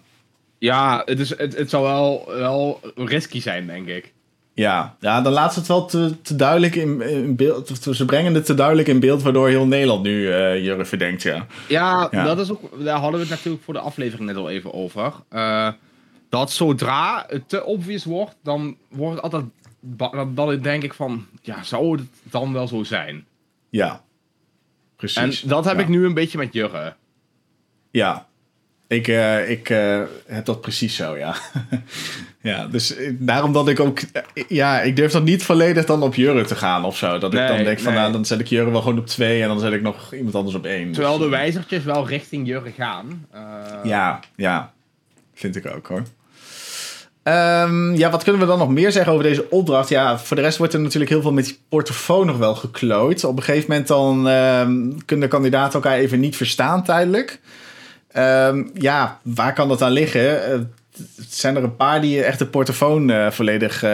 Ja, 0.59 1.03
het, 1.05 1.21
is, 1.21 1.29
het, 1.39 1.57
het 1.57 1.71
zou 1.71 1.83
wel, 1.85 2.25
wel 2.39 2.81
risky 2.95 3.41
zijn, 3.41 3.67
denk 3.67 3.89
ik. 3.89 4.13
Ja, 4.59 4.97
ja, 5.01 5.21
dan 5.21 5.33
laat 5.33 5.53
ze 5.53 5.59
het 5.59 5.69
wel 5.69 5.85
te, 5.87 6.21
te 6.23 6.37
duidelijk 6.37 6.75
in, 6.75 7.01
in 7.03 7.37
beeld. 7.37 7.71
Ze 7.93 8.05
brengen 8.05 8.35
het 8.35 8.45
te 8.47 8.55
duidelijk 8.55 8.89
in 8.89 9.01
beeld, 9.01 9.23
waardoor 9.23 9.49
heel 9.49 9.67
Nederland 9.67 10.03
nu 10.03 10.33
eh 10.33 10.65
Jurre 10.65 10.85
verdenkt. 10.85 11.23
Ja. 11.23 11.47
Ja, 11.69 12.09
Ja. 12.11 12.25
Dat 12.25 12.39
is 12.39 12.51
ook, 12.51 12.85
daar 12.85 12.99
hadden 12.99 13.21
we 13.21 13.27
het 13.27 13.29
natuurlijk 13.37 13.65
voor 13.65 13.75
de 13.75 13.81
aflevering 13.81 14.27
net 14.29 14.37
al 14.37 14.51
even 14.51 14.73
over. 14.75 15.13
Eh, 15.29 15.69
dat 16.29 16.51
zodra 16.53 17.25
het 17.29 17.49
te 17.49 17.65
obvious 17.65 18.05
wordt, 18.05 18.37
dan 18.43 18.77
wordt 18.89 19.15
het 19.15 19.23
altijd. 19.23 19.45
Dan, 19.81 20.35
dan 20.35 20.61
denk 20.61 20.83
ik 20.83 20.95
van, 20.95 21.27
ja, 21.43 21.63
zou 21.63 21.97
het 21.99 22.07
dan 22.23 22.53
wel 22.53 22.69
zo 22.69 22.83
zijn? 22.83 23.27
ja. 23.71 24.03
precies. 24.97 25.43
En 25.43 25.49
dat 25.49 25.65
heb 25.65 25.77
Ja. 25.77 25.83
ik 25.83 25.89
nu 25.89 26.05
een 26.05 26.15
beetje 26.15 26.39
met 26.39 26.53
Jurre. 26.53 26.95
Ja, 27.91 28.27
ik, 28.89 29.09
eh, 29.09 29.51
ik 29.51 29.71
eh, 29.71 30.01
heb 30.27 30.45
dat 30.45 30.61
precies 30.61 30.97
zo, 30.97 31.17
ja. 31.17 31.35
ja, 32.51 32.67
dus 32.67 32.97
eh, 32.97 33.13
daarom 33.19 33.53
dat 33.53 33.69
ik 33.69 33.81
ook... 33.81 34.01
ja, 34.49 34.81
ik 34.81 34.97
durf 34.97 35.13
dan 35.13 35.25
niet 35.25 35.43
volledig 35.43 35.85
dan 35.85 36.03
op 36.03 36.15
Jurre 36.15 36.45
te 36.45 36.55
gaan 36.55 36.85
of 36.85 36.97
zo. 36.97 37.19
Dat 37.19 37.35
ik 37.35 37.47
dan 37.49 37.65
denk 37.65 37.81
van, 37.81 37.93
nee. 37.93 38.01
nou, 38.01 38.13
dan 38.13 38.25
zet 38.25 38.41
ik 38.41 38.47
Jurre 38.47 38.71
wel 38.71 38.81
gewoon 38.81 38.99
op 38.99 39.07
twee... 39.07 39.43
en 39.43 39.49
dan 39.49 39.61
zet 39.61 39.73
ik 39.73 39.83
nog 39.83 40.15
iemand 40.15 40.35
anders 40.35 40.57
op 40.57 40.65
één. 40.65 40.93
Terwijl 40.93 41.17
Dus, 41.19 41.25
de 41.25 41.31
wijzertjes 41.31 41.85
wel 41.85 42.09
richting 42.09 42.47
Jurre 42.47 42.73
gaan. 42.77 43.27
Ja, 43.85 44.21
ja. 44.37 44.73
Vind 45.35 45.57
ik 45.57 45.67
ook, 45.67 45.87
hoor. 45.87 46.03
Ehm, 47.23 47.95
ja, 47.95 48.11
wat 48.11 48.23
kunnen 48.23 48.41
we 48.41 48.47
dan 48.47 48.59
nog 48.59 48.69
meer 48.69 48.93
zeggen 48.93 49.13
over 49.13 49.25
deze 49.25 49.51
opdracht? 49.51 49.89
Ja, 49.89 50.19
voor 50.19 50.37
de 50.37 50.43
rest 50.43 50.59
wordt 50.59 50.73
er 50.73 50.81
natuurlijk 50.81 51.11
heel 51.11 51.23
veel 51.23 51.33
met 51.33 51.45
die 51.45 51.59
portofoon 51.69 52.27
nog 52.27 52.37
wel 52.37 52.55
geklooid. 52.55 53.25
Op 53.25 53.37
een 53.37 53.43
gegeven 53.43 53.71
moment 53.71 53.89
dan 53.89 54.29
ehm, 54.29 54.91
kunnen 55.05 55.29
de 55.29 55.35
kandidaten 55.35 55.73
elkaar 55.73 55.99
even 55.99 56.21
niet 56.21 56.37
verstaan 56.37 56.85
tijdelijk. 56.85 57.41
Ehm, 58.13 58.65
ja, 58.75 59.19
waar 59.23 59.53
kan 59.53 59.69
dat 59.69 59.83
aan 59.83 59.93
liggen? 59.93 60.31
Het 61.17 61.35
zijn 61.35 61.57
er 61.57 61.63
een 61.63 61.77
paar 61.77 62.01
die 62.01 62.23
echt 62.23 62.39
de 62.39 62.47
portofoon 62.47 63.11
eh, 63.11 63.31
volledig, 63.31 63.83
eh, 63.83 63.91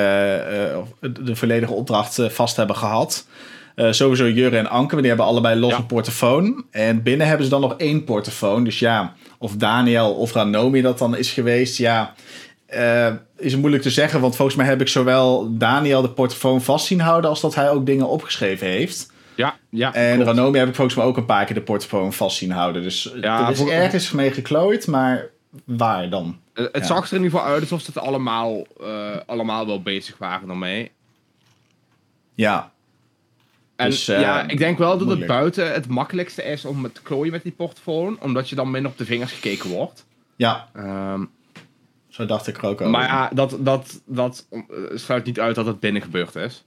de 1.01 1.37
volledige 1.37 1.73
opdracht 1.73 2.21
vast 2.29 2.57
hebben 2.57 2.77
gehad. 2.77 3.27
Eh, 3.75 3.93
sowieso 3.93 4.29
Jurre 4.29 4.59
en 4.59 4.71
Anke, 4.71 4.93
maar 4.93 5.03
die 5.03 5.11
hebben 5.11 5.27
allebei 5.27 5.61
los 5.61 5.71
Ja. 5.71 5.77
een 5.77 5.87
portofoon. 5.87 6.65
En 6.71 7.03
binnen 7.03 7.27
hebben 7.27 7.45
ze 7.45 7.51
dan 7.51 7.61
nog 7.61 7.75
één 7.77 8.05
portofoon. 8.05 8.65
Dus 8.65 8.79
ja, 8.79 9.13
of 9.39 9.53
Daniel 9.57 10.15
of 10.15 10.33
Ranomi 10.33 10.83
dat 10.83 10.99
dan 10.99 11.17
is 11.17 11.31
geweest, 11.31 11.79
ja, 11.79 12.15
is 13.37 13.57
moeilijk 13.57 13.83
te 13.83 13.91
zeggen. 13.91 14.21
Want 14.21 14.37
volgens 14.37 14.57
mij 14.57 14.67
heb 14.67 14.81
ik 14.81 14.89
zowel 14.89 15.57
Daniel 15.59 16.03
de 16.03 16.11
portofoon 16.11 16.63
vast 16.63 16.87
zien 16.87 17.01
houden... 17.01 17.31
als 17.31 17.41
dat 17.41 17.55
hij 17.55 17.71
ook 17.71 17.87
dingen 17.87 18.09
opgeschreven 18.09 18.67
heeft. 18.67 19.13
Ja, 19.35 19.57
ja. 19.71 19.95
En 19.95 20.15
klopt. 20.15 20.29
Ranomi 20.31 20.59
heb 20.59 20.69
ik 20.69 20.75
volgens 20.75 20.97
mij 20.97 21.05
ook 21.07 21.17
een 21.17 21.27
paar 21.27 21.45
keer 21.45 21.55
de 21.55 21.63
portofoon 21.63 22.13
vast 22.13 22.37
zien 22.37 22.51
houden. 22.51 22.83
Dus 22.83 23.13
Ja, 23.21 23.45
er 23.47 23.53
is 23.53 23.61
ergens 23.65 24.11
mee 24.11 24.33
geklooid, 24.33 24.87
maar 24.87 25.31
waar 25.65 26.11
dan? 26.11 26.39
Eh, 26.53 26.65
Het 26.65 26.77
Ja. 26.77 26.85
zag 26.85 27.07
er 27.11 27.17
in 27.17 27.23
ieder 27.23 27.39
geval 27.39 27.53
uit 27.53 27.61
alsof 27.63 27.81
ze 27.81 27.87
het 27.95 27.99
allemaal, 27.99 28.67
eh, 28.81 29.17
allemaal 29.27 29.67
wel 29.67 29.83
bezig 29.83 30.19
waren 30.19 30.49
ermee. 30.49 30.91
Ja, 32.35 32.73
En 33.77 33.91
Dus, 33.91 34.09
eh, 34.09 34.21
ja, 34.21 34.49
ik 34.49 34.59
denk 34.59 34.79
wel 34.79 34.89
dat 34.99 34.99
moeilijk. 35.07 35.21
het 35.31 35.31
buiten 35.39 35.73
het 35.73 35.89
makkelijkste 35.89 36.43
is 36.43 36.65
om 36.65 36.85
het 36.85 36.95
te 36.95 37.03
klooien 37.03 37.33
met 37.33 37.43
die 37.43 37.53
portofoon. 37.53 38.21
Omdat 38.21 38.49
je 38.49 38.55
dan 38.55 38.71
minder 38.71 38.91
op 38.91 38.99
de 38.99 39.05
vingers 39.05 39.33
gekeken 39.33 39.71
wordt. 39.71 40.07
ja, 40.37 40.69
Ehm, 40.73 41.25
zo 42.09 42.27
dacht 42.27 42.47
ik 42.47 42.57
er 42.57 42.65
ook 42.67 42.81
over. 42.81 42.91
maar 42.91 43.07
ja, 43.07 43.31
dat, 43.33 43.57
dat, 43.61 44.01
dat 44.07 44.47
eh, 44.51 44.61
sluit 44.95 45.25
niet 45.25 45.41
uit 45.41 45.55
dat 45.55 45.67
het 45.67 45.81
binnen 45.81 46.03
gebeurd 46.03 46.35
is. 46.35 46.65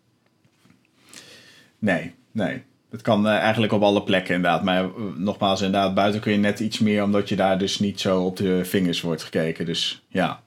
Nee, 1.79 2.15
nee. 2.37 2.63
Het 2.91 3.01
kan 3.01 3.27
eh, 3.27 3.35
eigenlijk 3.37 3.73
op 3.73 3.81
alle 3.81 4.03
plekken 4.03 4.35
inderdaad. 4.35 4.63
Maar 4.63 4.83
eh, 4.83 4.89
nogmaals, 5.15 5.61
inderdaad, 5.61 5.93
buiten 5.93 6.21
kun 6.21 6.31
je 6.31 6.37
net 6.37 6.59
iets 6.59 6.79
meer... 6.79 7.03
omdat 7.03 7.29
je 7.29 7.35
daar 7.35 7.57
dus 7.57 7.79
niet 7.79 7.99
zo 7.99 8.21
op 8.23 8.35
de 8.37 8.65
vingers 8.65 9.01
wordt 9.01 9.23
gekeken. 9.23 9.65
Dus 9.65 10.05
ja. 10.07 10.39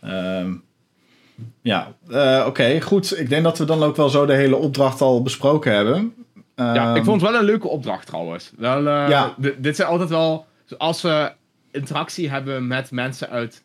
Ehm, 0.00 0.52
ja, 1.62 1.92
eh, 2.08 2.44
oké, 2.46 2.80
goed. 2.80 3.18
Ik 3.18 3.28
denk 3.28 3.44
dat 3.44 3.58
we 3.58 3.64
dan 3.64 3.82
ook 3.82 3.96
wel 3.96 4.08
zo 4.08 4.26
de 4.26 4.32
hele 4.32 4.56
opdracht 4.56 5.00
al 5.00 5.22
besproken 5.22 5.72
hebben. 5.74 6.14
Ja, 6.56 6.74
Ehm, 6.74 6.96
ik 6.96 7.04
vond 7.04 7.20
het 7.20 7.30
wel 7.30 7.40
een 7.40 7.46
leuke 7.46 7.68
opdracht 7.68 8.06
trouwens. 8.06 8.52
Wel, 8.56 8.82
Ja. 8.82 9.34
di- 9.38 9.54
dit 9.58 9.76
zijn 9.76 9.88
altijd 9.88 10.08
wel, 10.10 10.46
als 10.78 11.02
we 11.02 11.32
interactie 11.70 12.30
hebben 12.30 12.66
met 12.66 12.90
mensen 12.90 13.28
uit 13.30 13.62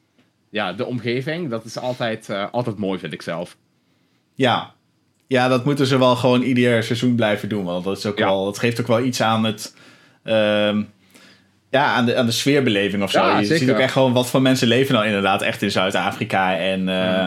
ja, 0.49 0.73
de 0.73 0.85
omgeving, 0.85 1.49
dat 1.49 1.65
is 1.65 1.77
altijd, 1.79 2.29
altijd 2.51 2.77
mooi, 2.77 2.99
vind 2.99 3.13
ik 3.13 3.21
zelf. 3.21 3.57
Ja. 4.33 4.73
Ja, 5.27 5.47
dat 5.47 5.65
moeten 5.65 5.87
ze 5.87 5.97
wel 5.97 6.15
gewoon 6.15 6.41
ieder 6.41 6.83
seizoen 6.83 7.15
blijven 7.15 7.49
doen. 7.49 7.63
Want 7.63 7.83
dat, 7.83 7.97
is 7.97 8.05
ook 8.05 8.17
Ja. 8.17 8.25
wel, 8.25 8.45
dat 8.45 8.59
geeft 8.59 8.79
ook 8.81 8.87
wel 8.87 9.03
iets 9.03 9.21
aan 9.21 9.43
het... 9.43 9.75
ehm, 10.23 10.81
ja, 11.69 11.85
aan 11.93 12.05
de, 12.05 12.15
aan 12.15 12.25
de 12.25 12.31
sfeerbeleving 12.31 13.03
of 13.03 13.11
zo. 13.11 13.19
Ja, 13.19 13.39
je 13.39 13.57
ziet 13.57 13.71
ook 13.71 13.77
echt 13.77 13.91
gewoon 13.91 14.13
wat 14.13 14.29
voor 14.29 14.41
mensen 14.41 14.67
leven 14.67 14.93
nou 14.93 15.05
inderdaad 15.05 15.41
echt 15.41 15.61
in 15.61 15.71
Zuid-Afrika. 15.71 16.57
En 16.57 16.89
eh, 16.89 17.25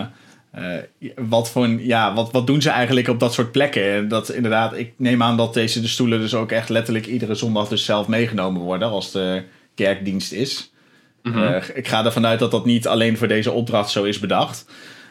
eh, 0.50 0.82
wat, 1.16 1.50
voor 1.50 1.68
ja, 1.68 2.14
wat, 2.14 2.32
wat 2.32 2.46
doen 2.46 2.62
ze 2.62 2.70
eigenlijk 2.70 3.08
op 3.08 3.20
dat 3.20 3.32
soort 3.34 3.52
plekken? 3.52 3.92
En 3.92 4.08
Dat 4.08 4.28
inderdaad, 4.30 4.76
ik 4.78 4.92
neem 4.96 5.22
aan 5.22 5.36
dat 5.36 5.54
deze 5.54 5.80
de 5.80 5.88
stoelen 5.88 6.20
dus 6.20 6.34
ook 6.34 6.52
echt 6.52 6.68
letterlijk 6.68 7.06
iedere 7.06 7.34
zondag 7.34 7.68
dus 7.68 7.84
zelf 7.84 8.06
meegenomen 8.08 8.60
worden 8.62 8.88
als 8.88 9.12
de 9.12 9.42
kerkdienst 9.74 10.32
is. 10.32 10.72
Mhm. 11.22 11.38
Eh, 11.42 11.62
ik 11.74 11.88
ga 11.88 12.04
ervan 12.04 12.26
uit 12.26 12.38
dat 12.38 12.50
dat 12.50 12.64
niet 12.64 12.86
alleen 12.88 13.16
voor 13.16 13.28
deze 13.28 13.50
opdracht 13.52 13.90
zo 13.90 14.04
is 14.04 14.18
bedacht. 14.18 14.66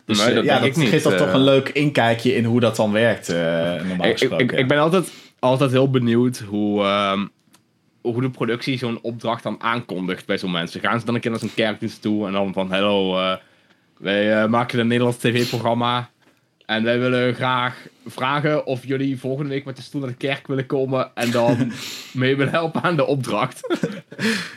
Dus 0.07 0.17
Nee, 0.17 0.27
eh, 0.27 0.35
dat 0.35 0.43
ja, 0.43 0.59
dat 0.59 0.77
geeft 0.77 1.03
dat 1.03 1.13
eh. 1.13 1.17
toch 1.17 1.33
een 1.33 1.43
leuk 1.43 1.69
inkijkje 1.69 2.35
in 2.35 2.43
hoe 2.45 2.59
dat 2.59 2.75
dan 2.75 2.91
werkt, 2.91 3.29
eh, 3.29 3.35
normaal 3.83 4.07
ik, 4.07 4.17
gesproken. 4.17 4.45
ik, 4.45 4.51
ik 4.51 4.67
ben 4.67 4.79
altijd, 4.79 5.11
altijd 5.39 5.71
heel 5.71 5.89
benieuwd 5.89 6.37
hoe, 6.39 6.83
ehm, 6.83 7.25
hoe 8.01 8.21
de 8.21 8.29
productie 8.29 8.77
zo'n 8.77 8.99
opdracht 9.01 9.43
dan 9.43 9.61
aankondigt 9.61 10.25
bij 10.25 10.37
zo'n 10.37 10.51
mensen. 10.51 10.81
Gaan 10.81 10.99
ze 10.99 11.05
dan 11.05 11.15
een 11.15 11.21
keer 11.21 11.31
naar 11.31 11.39
zo'n 11.39 11.53
kerkdienst 11.55 12.01
toe 12.01 12.27
en 12.27 12.33
dan 12.33 12.53
van, 12.53 12.71
hallo, 12.71 13.17
eh, 13.17 13.35
wij 13.97 14.41
eh, 14.41 14.49
maken 14.49 14.79
een 14.79 14.87
Nederlands 14.87 15.17
tv-programma 15.17 16.09
en 16.67 16.83
wij 16.83 16.99
willen 16.99 17.33
graag 17.33 17.87
vragen 18.05 18.65
of 18.65 18.85
jullie 18.85 19.19
volgende 19.19 19.49
week 19.49 19.65
met 19.65 19.75
de 19.75 19.81
stoel 19.81 20.01
naar 20.01 20.09
de 20.09 20.15
kerk 20.15 20.47
willen 20.47 20.65
komen 20.65 21.11
en 21.13 21.31
dan 21.31 21.71
mee 22.13 22.35
willen 22.35 22.53
helpen 22.53 22.81
aan 22.81 22.95
de 22.95 23.05
opdracht. 23.05 23.61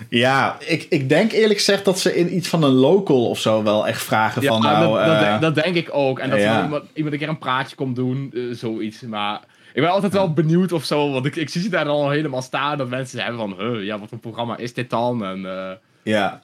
Ja, 0.09 0.57
ik, 0.67 0.87
ik 0.89 1.09
denk 1.09 1.33
eerlijk 1.33 1.59
gezegd 1.59 1.85
dat 1.85 1.99
ze 1.99 2.17
in 2.17 2.37
iets 2.37 2.49
van 2.49 2.63
een 2.63 2.73
local 2.73 3.29
of 3.29 3.39
zo 3.39 3.63
wel 3.63 3.87
echt 3.87 4.03
vragen 4.03 4.43
van 4.43 4.63
nou... 4.63 4.95
dat, 4.95 5.07
eh, 5.07 5.31
dat, 5.31 5.41
dat 5.41 5.65
denk 5.65 5.77
ik 5.77 5.89
ook. 5.93 6.19
En 6.19 6.31
dat 6.31 6.39
ja. 6.39 6.63
iemand, 6.63 6.85
iemand 6.93 7.15
een 7.15 7.21
keer 7.21 7.29
een 7.29 7.39
praatje 7.39 7.77
komt 7.77 7.97
doen, 7.97 8.31
eh, 8.35 8.43
zoiets. 8.53 9.01
Maar 9.01 9.41
ik 9.73 9.83
ben 9.83 9.91
altijd 9.91 10.13
wel 10.13 10.33
benieuwd 10.33 10.73
of 10.73 10.85
zo, 10.85 11.11
want 11.11 11.27
ik, 11.27 11.37
ik 11.37 11.49
zie 11.49 11.63
ze 11.63 11.69
daar 11.69 11.85
dan 11.85 11.95
al 11.95 12.11
helemaal 12.11 12.43
staan. 12.43 12.79
Dat 12.79 12.89
mensen 12.89 13.23
hebben 13.25 13.41
van, 13.41 13.55
huh, 13.59 13.85
ja, 13.85 13.99
wat 13.99 14.09
voor 14.09 14.19
programma 14.19 14.57
is 14.57 14.75
dit 14.75 14.91
dan? 14.91 15.25
En, 15.25 15.47
eh, 15.47 15.71
Ja. 16.03 16.43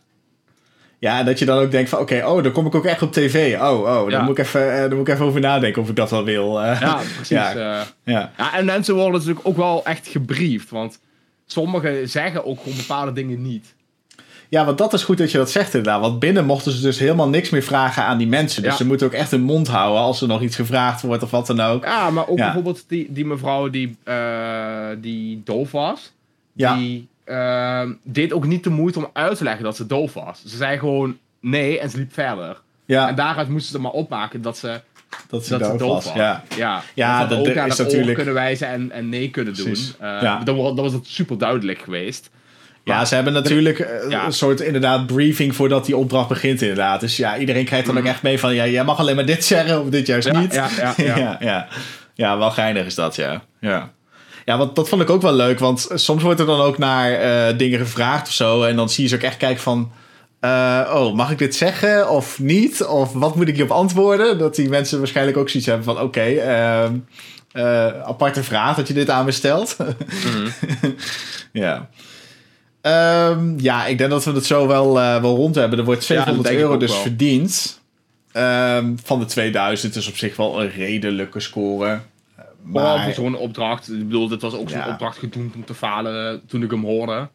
Ja, 0.98 1.22
dat 1.22 1.38
je 1.38 1.44
dan 1.44 1.58
ook 1.58 1.70
denkt 1.70 1.90
van, 1.90 1.98
oké, 1.98 2.22
oh, 2.26 2.42
dan 2.42 2.52
kom 2.52 2.66
ik 2.66 2.74
ook 2.74 2.84
echt 2.84 3.02
op 3.02 3.12
tv. 3.12 3.60
Oh, 3.60 3.80
oh, 3.80 4.10
Ja. 4.10 4.16
dan, 4.16 4.24
moet 4.24 4.38
ik 4.38 4.44
even, 4.44 4.72
eh, 4.74 4.80
dan 4.80 4.96
moet 4.98 5.08
ik 5.08 5.14
even 5.14 5.26
over 5.26 5.40
nadenken 5.40 5.82
of 5.82 5.88
ik 5.88 5.96
dat 5.96 6.10
wel 6.10 6.24
wil. 6.24 6.62
eh. 6.62 6.80
ja, 6.80 6.94
precies. 7.14 7.28
Ja. 7.28 7.52
Ja. 7.56 7.84
ja. 8.04 8.32
ja, 8.36 8.54
en 8.56 8.64
mensen 8.64 8.94
worden 8.94 9.12
natuurlijk 9.12 9.46
ook 9.46 9.56
wel 9.56 9.84
echt 9.84 10.06
gebriefd, 10.08 10.70
want 10.70 10.98
sommigen 11.46 12.08
zeggen 12.08 12.44
ook 12.44 12.58
gewoon 12.62 12.76
bepaalde 12.76 13.12
dingen 13.12 13.42
niet. 13.42 13.74
ja, 14.48 14.64
want 14.64 14.78
dat 14.78 14.92
is 14.92 15.02
goed 15.02 15.18
dat 15.18 15.30
je 15.30 15.38
dat 15.38 15.50
zegt 15.50 15.74
inderdaad. 15.74 16.00
Want 16.00 16.18
binnen 16.18 16.44
mochten 16.46 16.72
ze 16.72 16.80
dus 16.82 16.98
helemaal 16.98 17.28
niks 17.28 17.50
meer 17.50 17.62
vragen 17.62 18.02
aan 18.04 18.18
die 18.18 18.26
mensen. 18.28 18.62
Dus 18.62 18.70
Ja. 18.70 18.76
ze 18.76 18.86
moeten 18.86 19.06
ook 19.06 19.12
echt 19.12 19.30
hun 19.30 19.42
mond 19.42 19.68
houden 19.68 20.00
als 20.02 20.20
er 20.20 20.28
nog 20.28 20.40
iets 20.42 20.56
gevraagd 20.56 21.02
wordt 21.02 21.22
of 21.22 21.30
wat 21.30 21.46
dan 21.46 21.60
ook. 21.60 21.84
Ja, 21.84 22.10
maar 22.10 22.28
ook 22.28 22.36
bijvoorbeeld 22.36 22.84
die, 22.88 23.06
die 23.12 23.24
mevrouw 23.26 23.70
die, 23.70 23.96
eh, 24.04 24.88
die 24.98 25.40
doof 25.44 25.70
was. 25.72 26.12
Ja. 26.52 26.76
Die 26.76 27.08
ehm, 27.26 27.92
deed 28.02 28.32
ook 28.32 28.46
niet 28.46 28.64
de 28.64 28.70
moeite 28.70 28.98
om 28.98 29.10
uit 29.12 29.38
te 29.38 29.44
leggen 29.44 29.64
dat 29.64 29.76
ze 29.76 29.86
doof 29.86 30.12
was. 30.12 30.42
Ze 30.46 30.56
zei 30.56 30.78
gewoon 30.78 31.18
nee 31.40 31.78
en 31.78 31.90
ze 31.90 31.96
liep 31.96 32.12
verder. 32.12 32.60
Ja, 32.84 33.08
En 33.08 33.14
daaruit 33.14 33.48
moesten 33.48 33.72
ze 33.72 33.80
maar 33.80 33.90
opmaken 33.92 34.42
dat 34.42 34.58
ze, 34.58 34.80
dat 35.28 35.44
ze 35.46 35.50
dat 35.58 35.60
doof 35.60 35.72
ze 35.72 35.78
doof 35.78 35.88
was. 35.94 36.04
was. 36.04 36.14
Ja. 36.14 36.42
Ja, 36.56 36.82
Ja, 36.94 37.20
dat, 37.20 37.28
dat- 37.28 37.38
ook 37.48 37.54
dat 37.54 37.66
is 37.66 37.76
natuurlijk- 37.78 38.14
kunnen 38.16 38.34
wijzen 38.34 38.68
en, 38.68 38.90
en 38.92 39.08
nee 39.08 39.30
kunnen 39.30 39.52
Precies. 39.52 39.86
doen. 39.98 40.08
Eh, 40.08 40.22
Ja. 40.22 40.40
dan, 40.44 40.56
wa- 40.56 40.62
dan 40.72 40.84
was 40.84 40.92
het 40.92 41.06
super 41.06 41.38
duidelijk 41.38 41.78
geweest. 41.78 42.30
Ja, 42.84 43.04
ze 43.04 43.14
hebben 43.14 43.32
natuurlijk 43.32 43.78
eh, 43.78 44.10
Ja. 44.10 44.24
een 44.26 44.32
soort 44.32 44.60
inderdaad 44.60 45.06
briefing 45.06 45.54
voordat 45.54 45.86
die 45.86 45.96
opdracht 45.96 46.28
begint 46.28 46.60
inderdaad. 46.62 47.00
Dus 47.00 47.16
ja, 47.16 47.38
iedereen 47.38 47.64
krijgt 47.64 47.86
dan 47.86 47.98
ook 47.98 48.04
echt 48.04 48.22
mee 48.22 48.38
van, 48.38 48.54
ja, 48.54 48.66
jij 48.66 48.84
mag 48.84 48.98
alleen 48.98 49.16
maar 49.16 49.26
dit 49.26 49.44
zeggen 49.44 49.80
of 49.80 49.88
dit 49.88 50.06
juist 50.06 50.26
Ja, 50.28 50.38
niet. 50.40 50.54
ja, 50.54 50.68
ja, 50.76 50.94
ja. 50.96 51.16
ja, 51.18 51.36
ja. 51.40 51.68
Ja, 52.14 52.38
wel 52.38 52.50
geinig 52.50 52.86
is 52.86 52.94
dat, 52.94 53.16
ja. 53.16 53.42
Ja, 53.60 53.90
ja 54.46 54.58
want 54.58 54.76
dat 54.76 54.88
vond 54.88 55.02
ik 55.02 55.10
ook 55.10 55.22
wel 55.22 55.34
leuk, 55.34 55.58
want 55.58 55.88
soms 55.94 56.22
wordt 56.22 56.40
er 56.40 56.46
dan 56.46 56.60
ook 56.60 56.78
naar 56.78 57.12
eh, 57.12 57.58
dingen 57.58 57.78
gevraagd 57.78 58.26
of 58.26 58.32
zo. 58.32 58.62
En 58.62 58.76
dan 58.76 58.88
zie 58.88 59.02
je 59.02 59.08
ze 59.08 59.14
ook 59.14 59.22
echt 59.22 59.36
kijken 59.36 59.62
van, 59.62 59.92
eh, 60.40 60.90
oh, 60.94 61.14
mag 61.14 61.30
ik 61.30 61.38
dit 61.38 61.54
zeggen 61.54 62.10
of 62.10 62.38
niet? 62.38 62.84
Of 62.84 63.12
wat 63.12 63.36
moet 63.36 63.48
ik 63.48 63.54
hierop 63.54 63.76
antwoorden? 63.76 64.38
Dat 64.38 64.54
die 64.54 64.68
mensen 64.68 64.98
waarschijnlijk 64.98 65.36
ook 65.36 65.48
zoiets 65.48 65.68
hebben 65.68 65.84
van, 65.84 66.00
oké, 66.00 66.20
ehm, 66.20 66.94
eh, 67.52 68.02
aparte 68.02 68.42
vraag 68.42 68.76
dat 68.76 68.88
je 68.88 68.94
dit 68.94 69.10
aan 69.10 69.24
me 69.24 69.30
stelt. 69.30 69.76
Mhm. 70.24 70.50
ja. 71.52 71.88
Ehm, 72.80 73.58
ja, 73.58 73.86
ik 73.86 73.98
denk 73.98 74.10
dat 74.10 74.24
we 74.24 74.32
het 74.32 74.46
zo 74.46 74.66
wel, 74.66 75.00
eh, 75.00 75.20
wel 75.20 75.36
rond 75.36 75.54
hebben. 75.54 75.78
Er 75.78 75.84
wordt 75.84 76.00
dat 76.00 76.08
700 76.08 76.44
denk 76.44 76.58
ik 76.58 76.62
euro 76.64 76.76
dus 76.76 76.90
wel. 76.90 77.00
verdiend. 77.00 77.80
Ehm, 78.32 78.94
van 79.04 79.18
de 79.18 79.24
2000 79.24 79.96
is 79.96 80.08
op 80.08 80.16
zich 80.16 80.36
wel 80.36 80.62
een 80.62 80.70
redelijke 80.70 81.40
score. 81.40 82.00
Eh, 82.66 82.72
Vooral 82.72 82.96
Maar 82.96 83.04
voor 83.04 83.14
zo'n 83.14 83.36
opdracht. 83.36 83.88
Ik 83.92 83.98
bedoel, 83.98 84.28
dit 84.28 84.42
was 84.42 84.54
ook 84.54 84.70
zo'n 84.70 84.78
Ja. 84.78 84.88
opdracht 84.88 85.18
gedoemd 85.18 85.54
om 85.54 85.64
te 85.64 85.74
falen 85.74 86.42
toen 86.46 86.62
ik 86.62 86.70
hem 86.70 86.84
hoorde. 86.84 87.28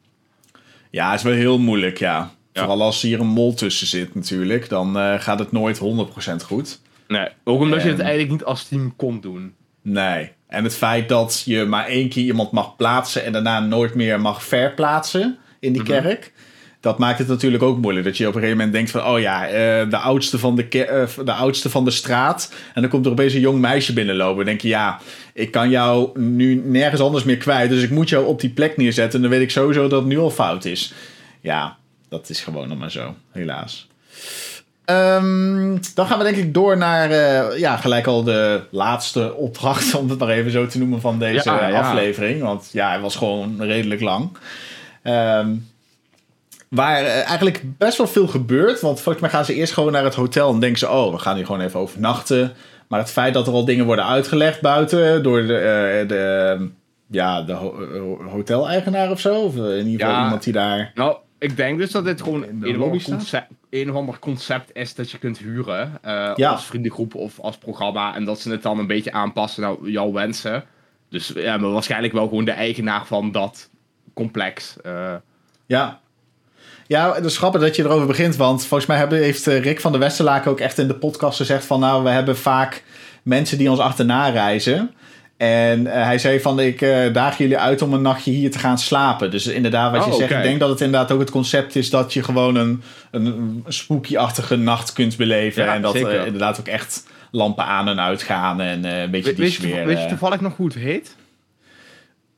ja, 0.89 1.09
het 1.09 1.19
is 1.19 1.25
wel 1.25 1.33
heel 1.33 1.59
moeilijk, 1.59 1.97
ja. 1.97 2.31
Ja. 2.53 2.61
Vooral 2.61 2.81
als 2.81 3.01
hier 3.01 3.19
een 3.19 3.27
mol 3.27 3.53
tussen 3.53 3.87
zit 3.87 4.15
natuurlijk. 4.15 4.69
Dan 4.69 4.97
eh, 4.99 5.19
gaat 5.19 5.39
het 5.39 5.51
nooit 5.51 5.77
100% 5.79 6.43
goed. 6.43 6.79
Nee, 7.07 7.27
ook 7.43 7.59
omdat 7.61 7.81
je 7.83 7.89
het 7.89 7.99
eigenlijk 7.99 8.31
niet 8.31 8.43
als 8.43 8.63
team 8.67 8.95
kon 8.95 9.19
doen. 9.21 9.53
Nee. 9.81 10.31
En 10.47 10.63
het 10.63 10.75
feit 10.75 11.09
dat 11.09 11.41
je 11.45 11.65
maar 11.65 11.85
één 11.85 12.09
keer 12.09 12.23
iemand 12.23 12.51
mag 12.51 12.75
plaatsen... 12.75 13.23
en 13.25 13.31
daarna 13.31 13.59
nooit 13.59 13.95
meer 13.95 14.21
mag 14.21 14.43
verplaatsen 14.43 15.37
in 15.59 15.73
die 15.73 15.81
Mhm. 15.81 15.91
kerk... 15.91 16.33
dat 16.81 16.97
maakt 16.97 17.19
het 17.19 17.27
natuurlijk 17.27 17.63
ook 17.63 17.77
moeilijk. 17.77 18.05
Dat 18.05 18.17
je 18.17 18.27
op 18.27 18.35
een 18.35 18.39
gegeven 18.39 18.57
moment 18.57 18.75
denkt 18.75 18.91
van... 18.91 19.05
oh 19.05 19.19
ja, 19.19 19.47
eh, 19.47 19.89
de, 19.89 19.97
oudste 19.97 20.39
van 20.39 20.55
de, 20.55 20.85
eh, 20.85 21.25
de 21.25 21.33
oudste 21.33 21.69
van 21.69 21.85
de 21.85 21.91
straat. 21.91 22.53
En 22.73 22.81
dan 22.81 22.89
komt 22.89 23.05
er 23.05 23.11
opeens 23.11 23.33
een 23.33 23.39
jong 23.39 23.59
meisje 23.59 23.93
binnenlopen. 23.93 24.35
Dan 24.35 24.45
denk 24.45 24.61
je, 24.61 24.67
ja, 24.67 24.99
ik 25.33 25.51
kan 25.51 25.69
jou 25.69 26.19
nu 26.19 26.61
nergens 26.65 27.01
anders 27.01 27.23
meer 27.23 27.37
kwijt. 27.37 27.69
Dus 27.69 27.83
ik 27.83 27.89
moet 27.89 28.09
jou 28.09 28.25
op 28.25 28.41
die 28.41 28.49
plek 28.49 28.77
neerzetten. 28.77 29.15
En 29.15 29.21
dan 29.21 29.31
weet 29.31 29.41
ik 29.41 29.51
sowieso 29.51 29.87
dat 29.87 29.99
het 29.99 30.09
nu 30.09 30.17
al 30.17 30.29
fout 30.29 30.65
is. 30.65 30.93
Ja, 31.41 31.77
dat 32.09 32.29
is 32.29 32.41
gewoon 32.41 32.67
nog 32.67 32.77
maar 32.77 32.91
zo, 32.91 33.15
helaas. 33.31 33.87
Ehm, 34.85 35.77
dan 35.93 36.07
gaan 36.07 36.17
we 36.17 36.23
denk 36.23 36.35
ik 36.35 36.53
door 36.53 36.77
naar 36.77 37.11
eh, 37.11 37.59
ja, 37.59 37.77
gelijk 37.77 38.07
al 38.07 38.23
de 38.23 38.63
laatste 38.71 39.33
opdracht, 39.33 39.95
om 39.99 40.09
het 40.09 40.19
maar 40.19 40.29
even 40.29 40.51
zo 40.51 40.67
te 40.67 40.77
noemen, 40.77 41.01
van 41.01 41.19
deze 41.19 41.49
Ja, 41.49 41.67
ja. 41.67 41.79
aflevering. 41.79 42.41
Want 42.41 42.69
ja, 42.71 42.89
hij 42.89 42.99
was 42.99 43.15
gewoon 43.15 43.55
redelijk 43.59 44.01
lang. 44.01 44.37
Ehm, 45.01 45.49
waar 46.75 46.97
eh, 47.03 47.15
eigenlijk 47.27 47.61
best 47.77 47.97
wel 47.97 48.07
veel 48.07 48.27
gebeurt. 48.27 48.81
Want 48.81 49.01
volgens 49.01 49.21
mij 49.23 49.29
gaan 49.33 49.45
ze 49.45 49.53
eerst 49.55 49.73
gewoon 49.73 49.91
naar 49.91 50.03
het 50.03 50.15
hotel 50.15 50.53
en 50.53 50.59
denken 50.59 50.79
ze: 50.79 50.89
oh, 50.89 51.11
we 51.11 51.17
gaan 51.19 51.35
hier 51.35 51.45
gewoon 51.45 51.61
even 51.61 51.79
overnachten. 51.79 52.53
Maar 52.87 52.99
het 52.99 53.11
feit 53.11 53.33
dat 53.33 53.47
er 53.47 53.53
al 53.53 53.65
dingen 53.65 53.85
worden 53.85 54.05
uitgelegd 54.05 54.61
buiten 54.61 55.23
door 55.23 55.41
de, 55.45 55.57
eh, 55.57 56.07
de, 56.07 56.69
ja, 57.07 57.41
de 57.41 57.53
ho- 57.53 57.81
eh, 57.81 58.31
hoteleigenaar 58.31 59.11
of 59.11 59.19
zo. 59.19 59.35
Of 59.41 59.55
in 59.55 59.87
ieder 59.87 59.99
geval 59.99 60.15
Ja. 60.15 60.23
iemand 60.23 60.43
die 60.43 60.53
daar. 60.53 60.91
Nou, 60.95 61.15
ik 61.39 61.57
denk 61.57 61.77
dus 61.79 61.91
dat 61.91 62.05
dit 62.05 62.21
gewoon 62.21 62.43
een 62.43 62.77
of, 62.77 62.83
ander 62.83 63.03
concept, 63.03 63.47
een 63.69 63.89
of 63.89 63.95
ander 63.95 64.19
concept 64.19 64.69
is 64.73 64.95
dat 64.95 65.11
je 65.11 65.17
kunt 65.17 65.37
huren. 65.37 65.99
Ja. 66.35 66.49
Als 66.49 66.65
vriendengroep 66.65 67.15
of 67.15 67.39
als 67.39 67.57
programma. 67.57 68.15
En 68.15 68.25
dat 68.25 68.39
ze 68.39 68.51
het 68.51 68.63
dan 68.63 68.79
een 68.79 68.87
beetje 68.87 69.11
aanpassen 69.11 69.61
naar 69.61 69.75
jouw 69.83 70.11
wensen. 70.11 70.63
Dus 71.09 71.31
ja, 71.35 71.57
maar 71.57 71.71
waarschijnlijk 71.71 72.13
wel 72.13 72.27
gewoon 72.27 72.45
de 72.45 72.51
eigenaar 72.51 73.05
van 73.05 73.31
dat 73.31 73.69
complex. 74.13 74.75
Ja. 75.65 75.99
Ja, 76.91 77.13
het 77.13 77.25
is 77.25 77.37
grappig 77.37 77.61
dat 77.61 77.75
je 77.75 77.83
erover 77.83 78.07
begint, 78.07 78.35
want 78.35 78.65
volgens 78.65 78.89
mij 78.89 79.07
heeft 79.09 79.47
eh, 79.47 79.61
Rick 79.61 79.81
van 79.81 79.91
der 79.91 80.01
Westerlaken 80.01 80.51
ook 80.51 80.59
echt 80.59 80.77
in 80.77 80.87
de 80.87 80.93
podcast 80.93 81.37
gezegd 81.37 81.65
van 81.65 81.79
nou, 81.79 82.03
we 82.03 82.09
hebben 82.09 82.37
vaak 82.37 82.83
mensen 83.23 83.57
die 83.57 83.69
ons 83.69 83.79
achterna 83.79 84.29
reizen. 84.29 84.91
En 85.37 85.87
eh, 85.87 86.03
hij 86.03 86.17
zei 86.17 86.39
van 86.39 86.59
ik 86.59 86.81
eh, 86.81 87.13
daag 87.13 87.37
jullie 87.37 87.57
uit 87.57 87.81
om 87.81 87.93
een 87.93 88.01
nachtje 88.01 88.31
hier 88.31 88.51
te 88.51 88.59
gaan 88.59 88.77
slapen. 88.77 89.31
Dus 89.31 89.47
inderdaad, 89.47 89.91
wat 89.91 90.05
je 90.05 90.11
Oh, 90.11 90.17
zegt, 90.17 90.31
ik 90.31 90.41
denk 90.41 90.59
dat 90.59 90.69
het 90.69 90.81
inderdaad 90.81 91.11
ook 91.11 91.19
het 91.19 91.31
concept 91.31 91.75
is 91.75 91.89
dat 91.89 92.13
je 92.13 92.23
gewoon 92.23 92.55
een, 92.55 92.83
een, 93.11 93.63
spooky-achtige 93.67 94.55
nacht 94.55 94.93
kunt 94.93 95.17
beleven. 95.17 95.63
Ja, 95.63 95.75
en 95.75 95.81
dat 95.81 95.95
eh, 95.95 96.25
inderdaad 96.25 96.59
ook 96.59 96.67
echt 96.67 97.07
lampen 97.31 97.65
aan 97.65 97.87
en 97.87 97.99
uitgaan 97.99 98.61
en 98.61 98.83
een 98.83 99.11
beetje 99.11 99.27
Weet, 99.27 99.35
die 99.35 99.45
weet, 99.45 99.53
je, 99.53 99.61
sfeer. 99.61 99.85
weet 99.85 100.01
je 100.01 100.05
toevallig 100.05 100.41
nog 100.41 100.55
hoe 100.55 100.65
het 100.65 100.75
heet? 100.75 101.15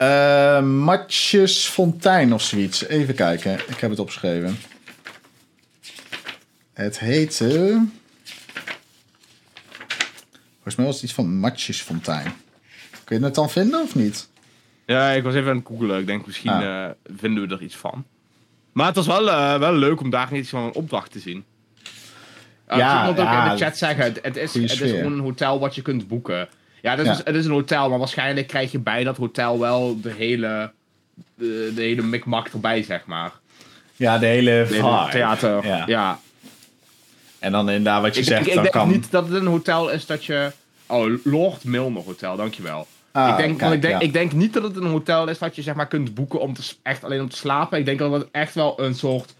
Eh, 0.03 0.61
Matjes 0.63 1.65
Fontein 1.67 2.33
of 2.33 2.41
zoiets. 2.41 2.85
Even 2.87 3.15
kijken. 3.15 3.53
Ik 3.53 3.79
heb 3.79 3.89
het 3.89 3.99
opgeschreven. 3.99 4.57
Het 6.73 6.99
heette... 6.99 7.81
Volgens 10.53 10.75
mij 10.75 10.85
was 10.85 10.95
het 10.95 11.03
iets 11.03 11.13
van 11.13 11.37
Matjes 11.37 11.81
Fontein. 11.81 12.31
Kun 13.03 13.19
je 13.19 13.25
het 13.25 13.35
dan 13.35 13.49
vinden 13.49 13.81
of 13.81 13.95
niet? 13.95 14.29
Ja, 14.85 15.09
ik 15.09 15.23
was 15.23 15.33
even 15.33 15.49
aan 15.49 15.57
het 15.57 15.67
googlen. 15.67 15.99
Ik 15.99 16.05
denk 16.07 16.25
misschien 16.25 16.51
Ah. 16.51 16.83
eh, 16.83 16.89
vinden 17.17 17.47
we 17.47 17.55
er 17.55 17.61
iets 17.61 17.75
van. 17.75 18.05
Maar 18.71 18.85
het 18.85 18.95
was 18.95 19.07
wel, 19.07 19.29
eh, 19.31 19.59
wel 19.59 19.73
leuk 19.73 19.99
om 20.01 20.09
daar 20.09 20.33
iets 20.35 20.49
van 20.49 20.63
een 20.63 20.73
opdracht 20.73 21.11
te 21.11 21.19
zien. 21.19 21.43
Uh, 22.67 22.77
Ja, 22.77 22.77
ja, 22.77 22.99
iemand 22.99 23.19
ook 23.19 23.25
ja, 23.25 23.45
in 23.51 23.57
de 23.57 23.63
chat 23.63 23.77
zeggen, 23.77 24.03
het, 24.03 24.19
het 24.21 24.35
is, 24.37 24.53
het 24.53 24.81
is 24.81 24.91
gewoon 24.91 25.13
een 25.13 25.19
hotel 25.19 25.59
wat 25.59 25.75
je 25.75 25.81
kunt 25.81 26.07
boeken. 26.07 26.47
Ja, 26.83 26.91
het 26.95 26.99
is, 26.99 27.17
Ja. 27.17 27.21
het 27.23 27.35
is 27.35 27.45
een 27.45 27.51
hotel, 27.51 27.89
maar 27.89 27.99
waarschijnlijk 27.99 28.47
krijg 28.47 28.71
je 28.71 28.79
bij 28.79 29.03
dat 29.03 29.17
hotel 29.17 29.59
wel 29.59 30.01
de 30.01 30.11
hele, 30.11 30.71
de, 31.35 31.71
de 31.75 31.81
hele 31.81 32.01
mikmak 32.01 32.47
erbij, 32.47 32.83
zeg 32.83 33.05
maar. 33.05 33.31
Ja, 33.95 34.17
de 34.17 34.25
hele 34.25 34.51
De 34.51 34.51
hele 34.75 34.97
vibe. 34.97 35.07
theater. 35.11 35.65
Ja. 35.67 35.83
Ja. 35.87 36.19
En 37.39 37.51
dan 37.51 37.69
inderdaad 37.69 38.01
wat 38.01 38.13
je 38.15 38.21
Ik, 38.21 38.27
zegt, 38.27 38.47
ik 38.47 38.53
dan 38.53 38.61
denk 38.63 38.73
kan... 38.75 38.87
niet 38.87 39.11
dat 39.11 39.27
het 39.27 39.33
een 39.41 39.45
hotel 39.47 39.89
is 39.89 40.05
dat 40.05 40.25
je... 40.25 40.51
Oh, 40.87 41.13
Lord 41.23 41.63
Milner 41.63 42.03
Hotel, 42.03 42.35
dankjewel. 42.35 42.87
Ah, 43.11 43.29
ik, 43.29 43.37
denk, 43.37 43.57
kijk, 43.57 43.73
ik, 43.73 43.81
denk, 43.81 43.93
ja. 43.93 43.99
ik 43.99 44.13
denk 44.13 44.31
niet 44.31 44.53
dat 44.53 44.63
het 44.63 44.75
een 44.75 44.85
hotel 44.85 45.27
is 45.27 45.37
dat 45.37 45.55
je 45.55 45.61
zeg 45.61 45.75
maar 45.75 45.87
kunt 45.87 46.13
boeken 46.13 46.39
om 46.39 46.53
te, 46.53 46.61
echt 46.83 47.03
alleen 47.03 47.21
om 47.21 47.29
te 47.29 47.35
slapen. 47.37 47.79
Ik 47.79 47.85
denk 47.85 47.99
dat 47.99 48.11
het 48.11 48.27
echt 48.31 48.55
wel 48.55 48.79
een 48.81 48.95
soort 48.95 49.33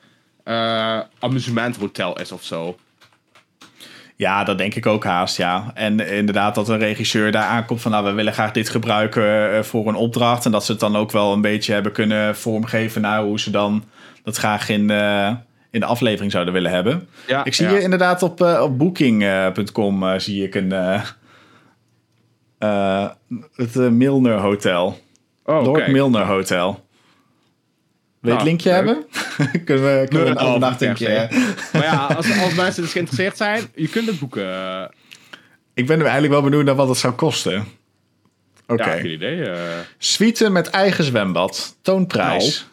eh 0.43 0.99
amusementhotel 1.19 2.19
is 2.19 2.31
of 2.31 2.43
zo. 2.43 2.77
Ja, 4.15 4.43
dat 4.43 4.57
denk 4.57 4.75
ik 4.75 4.85
ook 4.85 5.03
haast, 5.03 5.37
ja. 5.37 5.71
En 5.73 5.99
inderdaad 5.99 6.55
dat 6.55 6.69
een 6.69 6.77
regisseur 6.77 7.31
daar 7.31 7.47
aankomt 7.47 7.81
van... 7.81 7.91
nou, 7.91 8.05
we 8.05 8.11
willen 8.11 8.33
graag 8.33 8.51
dit 8.51 8.69
gebruiken 8.69 9.53
eh, 9.53 9.63
voor 9.63 9.87
een 9.87 9.95
opdracht. 9.95 10.45
En 10.45 10.51
dat 10.51 10.65
ze 10.65 10.71
het 10.71 10.81
dan 10.81 10.95
ook 10.95 11.11
wel 11.11 11.33
een 11.33 11.41
beetje 11.41 11.73
hebben 11.73 11.91
kunnen 11.91 12.35
vormgeven... 12.35 13.01
naar 13.01 13.23
hoe 13.23 13.39
ze 13.39 13.51
dan 13.51 13.83
dat 14.23 14.37
graag 14.37 14.69
in, 14.69 14.89
eh, 14.89 15.31
in 15.71 15.79
de 15.79 15.85
aflevering 15.85 16.31
zouden 16.31 16.53
willen 16.53 16.71
hebben. 16.71 17.07
Ja, 17.27 17.45
Ik 17.45 17.53
zie 17.53 17.67
hier 17.67 17.81
inderdaad 17.81 18.23
op, 18.23 18.41
eh, 18.41 18.61
op 18.61 18.77
booking.com 18.77 20.19
zie 20.19 20.43
ik 20.43 20.55
een... 20.55 20.71
het 23.55 23.75
Milner 23.75 24.37
Hotel. 24.37 24.99
Oh, 25.45 25.63
Lord. 25.63 25.87
Milner 25.87 26.25
Hotel. 26.25 26.82
Wil 28.23 28.31
je 28.31 28.37
het 28.37 28.37
Nou, 28.37 28.43
linkje 28.43 28.69
hebben? 28.69 29.05
kunnen 29.65 29.83
we, 29.99 30.05
kunnen 30.09 30.27
een 30.27 30.37
overnachtingje... 30.37 31.29
Maar 31.73 31.83
ja, 31.83 32.05
als, 32.05 32.39
als 32.41 32.53
mensen 32.53 32.81
dus 32.83 32.91
geïnteresseerd 32.91 33.37
zijn, 33.37 33.63
je 33.75 33.87
kunt 33.87 34.07
het 34.07 34.19
boeken. 34.19 34.91
Ik 35.73 35.87
ben 35.87 36.01
eigenlijk 36.01 36.31
wel 36.33 36.41
benieuwd 36.41 36.65
naar 36.65 36.75
wat 36.75 36.87
het 36.87 36.97
zou 36.97 37.13
kosten. 37.13 37.65
Oké. 38.67 38.83
Ja, 38.89 38.91
geen 38.99 39.11
idee. 39.11 39.49
eh. 39.49 39.59
Suite 39.97 40.49
met 40.49 40.69
eigen 40.69 41.03
zwembad. 41.03 41.75
Toonprijs. 41.81 42.59
Nou. 42.59 42.71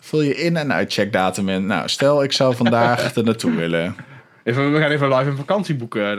Vul 0.00 0.20
je 0.22 0.34
in- 0.36 0.56
en 0.56 0.72
uitcheckdatum 0.72 1.48
in. 1.48 1.66
Nou, 1.66 1.88
stel 1.88 2.22
ik 2.22 2.32
zou 2.32 2.56
vandaag 2.56 3.14
er 3.16 3.24
naartoe 3.24 3.54
willen. 3.54 3.96
even, 4.44 4.72
we 4.72 4.78
gaan 4.80 4.90
even 4.90 5.08
live 5.16 5.30
een 5.30 5.36
vakantie 5.36 5.74
boeken. 5.74 6.16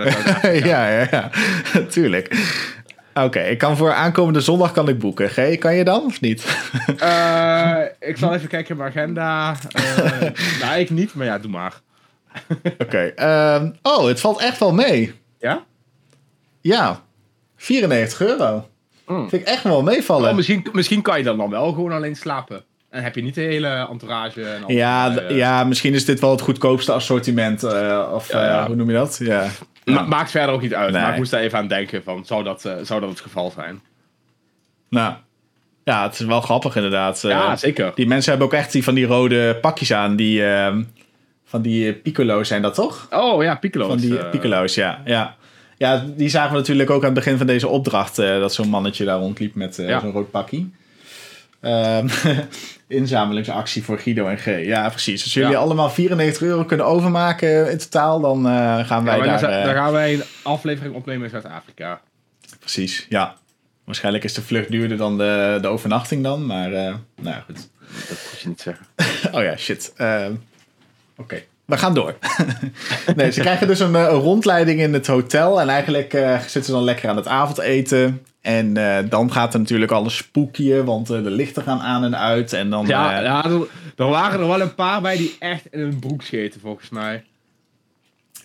Ja, 0.65 0.87
ja, 0.89 1.07
ja. 1.11 1.29
Tuurlijk. 1.89 2.35
Oké, 3.23 3.39
ik 3.39 3.57
kan 3.57 3.77
voor 3.77 3.93
aankomende 3.93 4.41
zondag 4.41 4.71
kan 4.71 4.87
ik 4.87 4.99
boeken. 4.99 5.29
G, 5.29 5.57
kan 5.57 5.75
je 5.75 5.83
dan 5.83 6.05
of 6.05 6.21
niet? 6.21 6.57
Eh, 6.97 7.81
ik 7.99 8.17
zal 8.17 8.33
even 8.33 8.47
kijken 8.47 8.69
in 8.71 8.77
mijn 8.77 8.89
agenda. 8.89 9.55
Nou, 10.61 10.79
ik 10.79 10.89
niet, 10.89 11.13
maar 11.13 11.25
ja, 11.25 11.37
doe 11.39 11.51
maar. 11.51 11.81
Oké. 12.83 12.97
ehm, 13.15 13.69
oh, 13.81 14.05
het 14.05 14.19
valt 14.19 14.41
echt 14.41 14.59
wel 14.59 14.73
mee. 14.73 15.13
Ja? 15.39 15.63
Ja. 16.61 17.01
94 17.57 18.21
euro. 18.21 18.67
Mm. 19.07 19.29
Vind 19.29 19.41
ik 19.41 19.47
echt 19.47 19.63
wel 19.63 19.83
meevallen. 19.83 20.29
Oh, 20.29 20.35
misschien, 20.35 20.67
misschien 20.71 21.01
kan 21.01 21.17
je 21.17 21.23
dan, 21.23 21.37
dan 21.37 21.49
wel 21.49 21.71
gewoon 21.73 21.91
alleen 21.91 22.15
slapen. 22.15 22.63
En 22.89 23.03
heb 23.03 23.15
je 23.15 23.21
niet 23.21 23.35
de 23.35 23.41
hele 23.41 23.87
entourage. 23.89 24.43
En 24.43 24.63
ja, 24.67 25.17
eh, 25.17 25.35
ja, 25.35 25.63
misschien 25.63 25.93
is 25.93 26.05
dit 26.05 26.19
wel 26.19 26.31
het 26.31 26.41
goedkoopste 26.41 26.91
assortiment. 26.91 27.63
of 28.11 28.31
Ja, 28.31 28.45
ja. 28.45 28.67
hoe 28.67 28.75
noem 28.75 28.87
je 28.89 28.95
dat? 28.95 29.17
Ja. 29.21 29.47
Ma- 29.85 30.01
maakt 30.01 30.31
verder 30.31 30.55
ook 30.55 30.61
niet 30.61 30.73
uit. 30.73 30.91
Nee. 30.91 31.01
Maar 31.01 31.11
ik 31.11 31.17
moest 31.17 31.31
daar 31.31 31.41
even 31.41 31.57
aan 31.57 31.67
denken 31.67 32.03
van, 32.03 32.25
zou 32.25 32.43
dat, 32.43 32.65
eh, 32.65 32.73
zou 32.81 32.99
dat 32.99 33.09
het 33.09 33.19
geval 33.19 33.51
zijn? 33.51 33.81
Nou, 34.89 35.13
ja, 35.83 36.03
het 36.03 36.13
is 36.19 36.25
wel 36.25 36.41
grappig 36.41 36.75
inderdaad. 36.75 37.23
Eh, 37.23 37.29
ja, 37.29 37.55
zeker. 37.55 37.91
Die 37.95 38.07
mensen 38.07 38.29
hebben 38.29 38.47
ook 38.47 38.53
echt 38.53 38.71
die 38.71 38.83
van 38.83 38.93
die 38.93 39.05
rode 39.05 39.57
pakjes 39.61 39.93
aan. 39.93 40.15
Die, 40.15 40.45
ehm, 40.45 40.83
van 41.45 41.61
die 41.61 41.89
eh, 41.93 42.01
piccolo's 42.01 42.47
zijn 42.47 42.61
dat 42.61 42.73
toch? 42.73 43.07
Oh 43.11 43.43
ja, 43.43 43.55
Piccolo's. 43.55 43.87
Van 43.87 43.97
die 43.97 44.25
piccolo's, 44.25 44.75
ja. 44.75 45.01
ja. 45.05 45.35
Ja, 45.77 46.05
die 46.15 46.29
zagen 46.29 46.51
we 46.51 46.57
natuurlijk 46.57 46.89
ook 46.89 46.99
aan 46.99 47.05
het 47.05 47.13
begin 47.13 47.37
van 47.37 47.47
deze 47.47 47.67
opdracht. 47.67 48.15
dat 48.15 48.53
zo'n 48.53 48.69
mannetje 48.69 49.05
daar 49.05 49.19
rondliep 49.19 49.55
met 49.55 49.75
Ja. 49.75 49.99
zo'n 49.99 50.11
rood 50.11 50.31
pakkie. 50.31 50.73
Ehm, 51.65 52.07
inzamelingsactie 52.87 53.83
voor 53.83 53.99
Guido 53.99 54.27
en 54.27 54.37
G. 54.37 54.45
Ja, 54.45 54.89
precies. 54.89 55.23
Als 55.23 55.33
jullie 55.33 55.49
Ja. 55.51 55.57
allemaal 55.57 55.89
94 55.89 56.41
euro 56.41 56.63
kunnen 56.65 56.85
overmaken 56.85 57.71
in 57.71 57.77
totaal, 57.77 58.19
dan 58.19 58.47
eh, 58.47 58.85
gaan 58.87 59.03
wij 59.03 59.17
ja, 59.17 59.23
daar... 59.25 59.41
dan, 59.41 59.49
eh, 59.49 59.63
dan 59.65 59.73
gaan 59.73 59.91
wij 59.91 60.13
een 60.13 60.23
aflevering 60.43 60.95
opnemen 60.95 61.23
in 61.23 61.29
Zuid-Afrika. 61.29 62.01
Precies, 62.59 63.05
ja. 63.09 63.35
Waarschijnlijk 63.83 64.23
is 64.23 64.33
de 64.33 64.41
vlucht 64.41 64.71
duurder 64.71 64.97
dan 64.97 65.17
de, 65.17 65.57
de 65.61 65.67
overnachting 65.67 66.23
dan, 66.23 66.45
maar 66.45 66.73
eh, 66.73 66.95
nou 67.15 67.35
ja, 67.35 67.43
goed. 67.45 67.69
Dat 68.09 68.17
moet 68.31 68.39
je 68.41 68.47
niet 68.47 68.61
zeggen. 68.61 68.85
Oh 69.37 69.43
ja, 69.43 69.55
shit. 69.57 69.93
Ehm, 69.95 70.33
Oké, 71.17 71.43
we 71.65 71.77
gaan 71.77 71.93
door. 71.93 72.15
nee, 73.15 73.31
ze 73.31 73.41
krijgen 73.41 73.67
dus 73.67 73.79
een, 73.79 73.95
eh, 73.95 74.01
een 74.01 74.19
rondleiding 74.19 74.79
in 74.79 74.93
het 74.93 75.07
hotel. 75.07 75.61
En 75.61 75.69
eigenlijk 75.69 76.13
eh, 76.13 76.39
zitten 76.39 76.63
ze 76.63 76.71
dan 76.71 76.83
lekker 76.83 77.09
aan 77.09 77.15
het 77.15 77.27
avondeten. 77.27 78.21
En 78.41 78.77
eh, 78.77 79.09
dan 79.09 79.31
gaat 79.31 79.53
er 79.53 79.59
natuurlijk 79.59 79.91
alles 79.91 80.15
spookje, 80.15 80.83
want 80.83 81.07
de 81.07 81.21
lichten 81.21 81.63
gaan 81.63 81.79
aan 81.79 82.03
en 82.03 82.17
uit. 82.17 82.53
En 82.53 82.69
dan, 82.69 82.87
Ja, 82.87 83.21
ja 83.21 83.45
er, 83.45 83.67
er 83.95 84.07
waren 84.07 84.39
er 84.39 84.47
wel 84.47 84.61
een 84.61 84.75
paar 84.75 85.01
bij 85.01 85.17
die 85.17 85.35
echt 85.39 85.65
in 85.71 85.79
een 85.79 85.99
broek 85.99 86.21
scheten, 86.21 86.61
volgens 86.61 86.89
mij. 86.89 87.23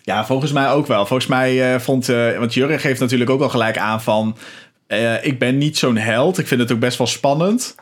ja, 0.03 0.25
volgens 0.25 0.51
mij 0.51 0.71
ook 0.71 0.87
wel. 0.87 1.05
Volgens 1.05 1.29
mij 1.29 1.79
vond... 1.79 2.05
want 2.37 2.53
Jurgen 2.53 2.79
geeft 2.79 2.99
natuurlijk 2.99 3.29
ook 3.29 3.41
al 3.41 3.49
gelijk 3.49 3.77
aan 3.77 4.01
van... 4.01 4.37
ik 5.21 5.39
ben 5.39 5.57
niet 5.57 5.77
zo'n 5.77 5.97
held. 5.97 6.37
Ik 6.37 6.47
vind 6.47 6.61
het 6.61 6.71
ook 6.71 6.79
best 6.79 6.97
wel 6.97 7.07
spannend. 7.07 7.75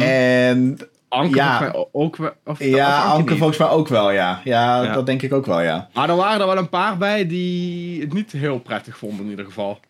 En 0.00 0.78
Anke 1.08 1.34
Ja. 1.36 1.58
volgens 1.58 2.18
mij 2.18 2.30
ook. 2.32 2.34
Of, 2.44 2.58
ja, 2.64 3.04
of 3.06 3.12
Anke 3.12 3.28
niet. 3.30 3.38
volgens 3.38 3.58
mij 3.58 3.68
ook 3.68 3.88
wel, 3.88 4.10
ja. 4.10 4.40
ja. 4.44 4.82
Ja. 4.82 4.92
dat 4.92 5.06
denk 5.06 5.22
ik 5.22 5.32
ook 5.32 5.46
wel, 5.46 5.60
ja. 5.60 5.88
Maar 5.94 6.08
er 6.08 6.16
waren 6.16 6.40
er 6.40 6.46
wel 6.46 6.56
een 6.56 6.68
paar 6.68 6.96
bij 6.98 7.26
die 7.26 8.00
het 8.00 8.12
niet 8.12 8.32
heel 8.32 8.58
prettig 8.58 8.98
vonden 8.98 9.24
in 9.24 9.30
ieder 9.30 9.44
geval. 9.44 9.80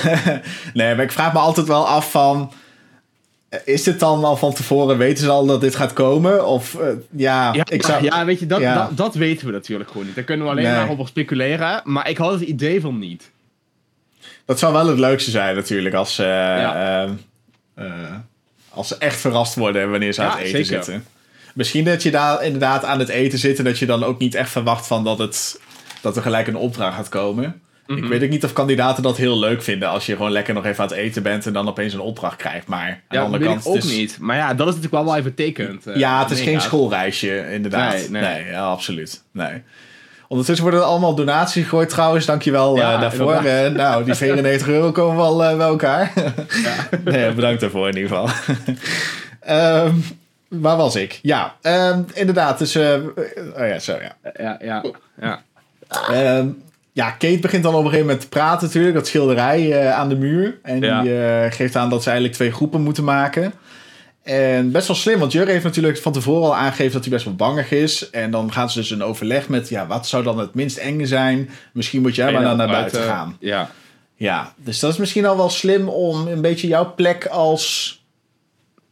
nee, 0.74 0.94
maar 0.94 1.04
ik 1.04 1.12
vraag 1.12 1.32
me 1.32 1.38
altijd 1.38 1.66
wel 1.66 1.86
af 1.88 2.10
van... 2.10 2.52
is 3.64 3.82
dit 3.82 4.00
dan 4.00 4.24
al 4.24 4.36
van 4.36 4.52
tevoren, 4.54 4.98
weten 4.98 5.24
ze 5.24 5.30
al 5.30 5.46
dat 5.46 5.60
dit 5.60 5.74
gaat 5.76 5.92
komen? 5.92 6.46
Of 6.46 6.74
uh, 6.74 6.86
ja, 7.10 7.52
Ja, 7.52 7.64
ik 7.68 7.82
zou... 7.84 8.02
ja, 8.04 8.24
weet 8.24 8.38
je, 8.38 8.46
dat, 8.46 8.60
Ja. 8.60 8.74
Dat, 8.74 8.96
dat 8.96 9.14
weten 9.14 9.46
we 9.46 9.52
natuurlijk 9.52 9.90
gewoon 9.90 10.06
niet. 10.06 10.14
Daar 10.14 10.24
kunnen 10.24 10.46
we 10.46 10.52
alleen 10.52 10.64
Nee. 10.64 10.74
maar 10.74 10.90
over 10.90 11.08
speculeren. 11.08 11.80
Maar 11.84 12.08
ik 12.08 12.16
had 12.16 12.30
het 12.32 12.40
idee 12.40 12.80
van 12.80 12.98
niet. 12.98 13.30
Dat 14.44 14.58
zou 14.58 14.72
wel 14.72 14.86
het 14.86 14.98
leukste 14.98 15.30
zijn 15.30 15.54
natuurlijk 15.54 15.94
als, 15.94 16.18
eh, 16.18 16.26
Ja. 16.26 17.08
Als 18.74 18.88
ze 18.88 18.96
echt 18.98 19.20
verrast 19.20 19.54
worden 19.54 19.90
wanneer 19.90 20.12
ze 20.12 20.22
aan 20.22 20.30
het 20.30 20.38
eten 20.46 20.50
zeker. 20.64 20.84
zitten. 20.84 21.04
Misschien 21.54 21.84
dat 21.84 22.02
je 22.02 22.10
daar 22.10 22.44
inderdaad 22.44 22.84
aan 22.84 22.98
het 22.98 23.08
eten 23.08 23.38
zit 23.38 23.58
en 23.58 23.64
dat 23.64 23.78
je 23.78 23.86
dan 23.86 24.04
ook 24.04 24.18
niet 24.18 24.34
echt 24.34 24.50
verwacht 24.50 24.86
van 24.86 25.04
dat, 25.04 25.18
het, 25.18 25.60
dat 26.00 26.16
er 26.16 26.22
gelijk 26.22 26.46
een 26.46 26.56
opdracht 26.56 26.96
gaat 26.96 27.08
komen. 27.08 27.60
Mhm. 27.86 27.98
Ik 28.04 28.08
weet 28.08 28.22
ook 28.22 28.28
niet 28.28 28.44
of 28.44 28.52
kandidaten 28.52 29.02
dat 29.02 29.16
heel 29.16 29.38
leuk 29.38 29.62
vinden 29.62 29.88
als 29.88 30.06
je 30.06 30.16
gewoon 30.16 30.30
lekker 30.30 30.54
nog 30.54 30.64
even 30.64 30.82
aan 30.84 30.88
het 30.90 30.98
eten 30.98 31.22
bent 31.22 31.46
en 31.46 31.52
dan 31.52 31.68
opeens 31.68 31.92
een 31.92 32.00
opdracht 32.00 32.36
krijgt. 32.36 32.66
Maar 32.66 32.88
aan 32.88 33.00
de 33.08 33.16
Ja, 33.16 33.22
andere 33.22 33.44
kant. 33.44 33.66
ook 33.66 33.82
niet. 33.84 34.16
Maar 34.20 34.36
ja, 34.36 34.48
dat 34.54 34.68
is 34.68 34.74
natuurlijk 34.74 34.92
wel 35.02 35.04
wel 35.04 35.16
even 35.16 35.34
tekend. 35.34 35.86
eh, 35.86 35.96
Ja, 35.96 36.22
het 36.22 36.30
is 36.30 36.40
geen 36.40 36.60
schoolreisje, 36.60 37.52
inderdaad. 37.52 37.92
Nee, 37.92 38.08
Nee, 38.10 38.22
nee. 38.22 38.44
ja, 38.50 38.64
absoluut. 38.64 39.22
Nee. 39.32 39.62
Ondertussen 40.28 40.64
worden 40.64 40.80
er 40.82 40.86
allemaal 40.86 41.14
donaties 41.14 41.62
gegooid 41.62 41.88
trouwens. 41.88 42.26
Dankjewel 42.26 42.76
Ja, 42.76 42.94
eh 42.94 43.00
daarvoor. 43.00 43.32
Eh, 43.34 43.70
nou, 43.70 44.04
die 44.04 44.14
94 44.14 44.68
euro 44.68 44.92
komen 44.92 45.16
wel 45.16 45.44
eh, 45.44 45.56
bij 45.56 45.66
elkaar. 45.66 46.12
nee, 47.04 47.32
bedankt 47.32 47.60
daarvoor 47.60 47.88
in 47.88 47.96
ieder 47.96 48.08
geval. 48.16 48.28
Ehm, 49.40 49.94
waar 50.48 50.76
was 50.76 50.96
ik? 50.96 51.18
Ja, 51.22 51.54
ehm, 51.62 52.00
inderdaad. 52.14 52.58
Dus, 52.58 52.76
oh 52.76 52.82
ja, 53.56 53.78
zo 53.78 53.92
ja. 53.92 54.30
Ja, 54.38 54.58
ja, 54.62 54.82
ja. 55.20 55.42
Ehm, 56.10 56.46
ja, 56.92 57.10
Kate 57.10 57.38
begint 57.38 57.62
dan 57.62 57.72
op 57.74 57.78
een 57.78 57.84
gegeven 57.84 58.06
moment 58.06 58.20
te 58.24 58.28
praten 58.28 58.66
natuurlijk. 58.66 58.94
Dat 58.94 59.06
schilderij 59.06 59.90
aan 59.92 60.08
de 60.08 60.16
muur. 60.16 60.58
En 60.62 60.80
Ja. 60.80 61.02
die 61.02 61.50
geeft 61.50 61.76
aan 61.76 61.90
dat 61.90 62.00
ze 62.02 62.06
eigenlijk 62.08 62.36
twee 62.38 62.52
groepen 62.52 62.80
moeten 62.80 63.04
maken. 63.04 63.52
En 64.24 64.70
best 64.70 64.86
wel 64.86 64.96
slim, 64.96 65.18
want 65.18 65.32
Jur 65.32 65.46
heeft 65.46 65.64
natuurlijk 65.64 65.98
van 65.98 66.12
tevoren 66.12 66.46
al 66.46 66.56
aangegeven 66.56 66.92
dat 66.92 67.02
hij 67.02 67.10
best 67.12 67.24
wel 67.24 67.34
bangig 67.34 67.70
is. 67.70 68.10
En 68.10 68.30
dan 68.30 68.52
gaan 68.52 68.70
ze 68.70 68.78
dus 68.78 68.90
een 68.90 69.02
overleg 69.02 69.48
met, 69.48 69.68
ja, 69.68 69.86
wat 69.86 70.08
zou 70.08 70.22
dan 70.22 70.38
het 70.38 70.54
minst 70.54 70.76
enge 70.76 71.06
zijn? 71.06 71.50
Misschien 71.72 72.02
moet 72.02 72.14
jij 72.14 72.32
maar 72.32 72.42
dan 72.42 72.56
naar 72.56 72.68
buiten 72.68 73.02
gaan. 73.02 73.36
Ja. 73.40 73.70
Ja, 74.16 74.54
dus 74.56 74.78
dat 74.78 74.92
is 74.92 74.98
misschien 74.98 75.26
al 75.26 75.36
wel 75.36 75.50
slim 75.50 75.88
om 75.88 76.26
een 76.26 76.40
beetje 76.40 76.66
jouw 76.66 76.94
plek 76.94 77.26
als, 77.26 78.04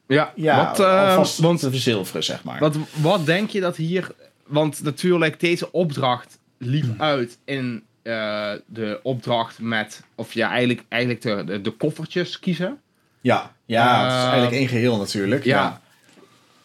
Ja, 0.07 0.33
ja, 0.37 0.67
wat, 0.67 0.81
eh, 0.81 1.25
want 1.37 1.61
te 1.61 1.71
verzilveren, 1.71 2.25
zeg 2.25 2.45
maar. 2.45 2.59
Wat, 2.59 2.77
wat 3.01 3.27
denk 3.27 3.51
je 3.51 3.61
dat 3.61 3.77
hier... 3.77 4.11
Want 4.47 4.83
natuurlijk, 4.83 5.41
deze 5.41 5.73
opdracht 5.73 6.39
liep 6.59 7.01
uit 7.01 7.39
in 7.45 7.83
eh, 8.03 8.53
de 8.67 9.01
opdracht 9.03 9.59
met... 9.59 10.03
Of 10.15 10.33
ja, 10.33 10.49
eigenlijk, 10.49 10.85
eigenlijk 10.89 11.23
de, 11.23 11.45
de, 11.45 11.61
de 11.61 11.71
koffertjes 11.71 12.39
kiezen. 12.39 12.81
Ja, 13.23 13.51
ja 13.67 14.03
het 14.05 14.13
is 14.13 14.19
Eh, 14.19 14.23
eigenlijk 14.23 14.53
één 14.53 14.69
geheel 14.69 14.99
natuurlijk. 14.99 15.45
Ja. 15.45 15.57
ja. 15.63 15.81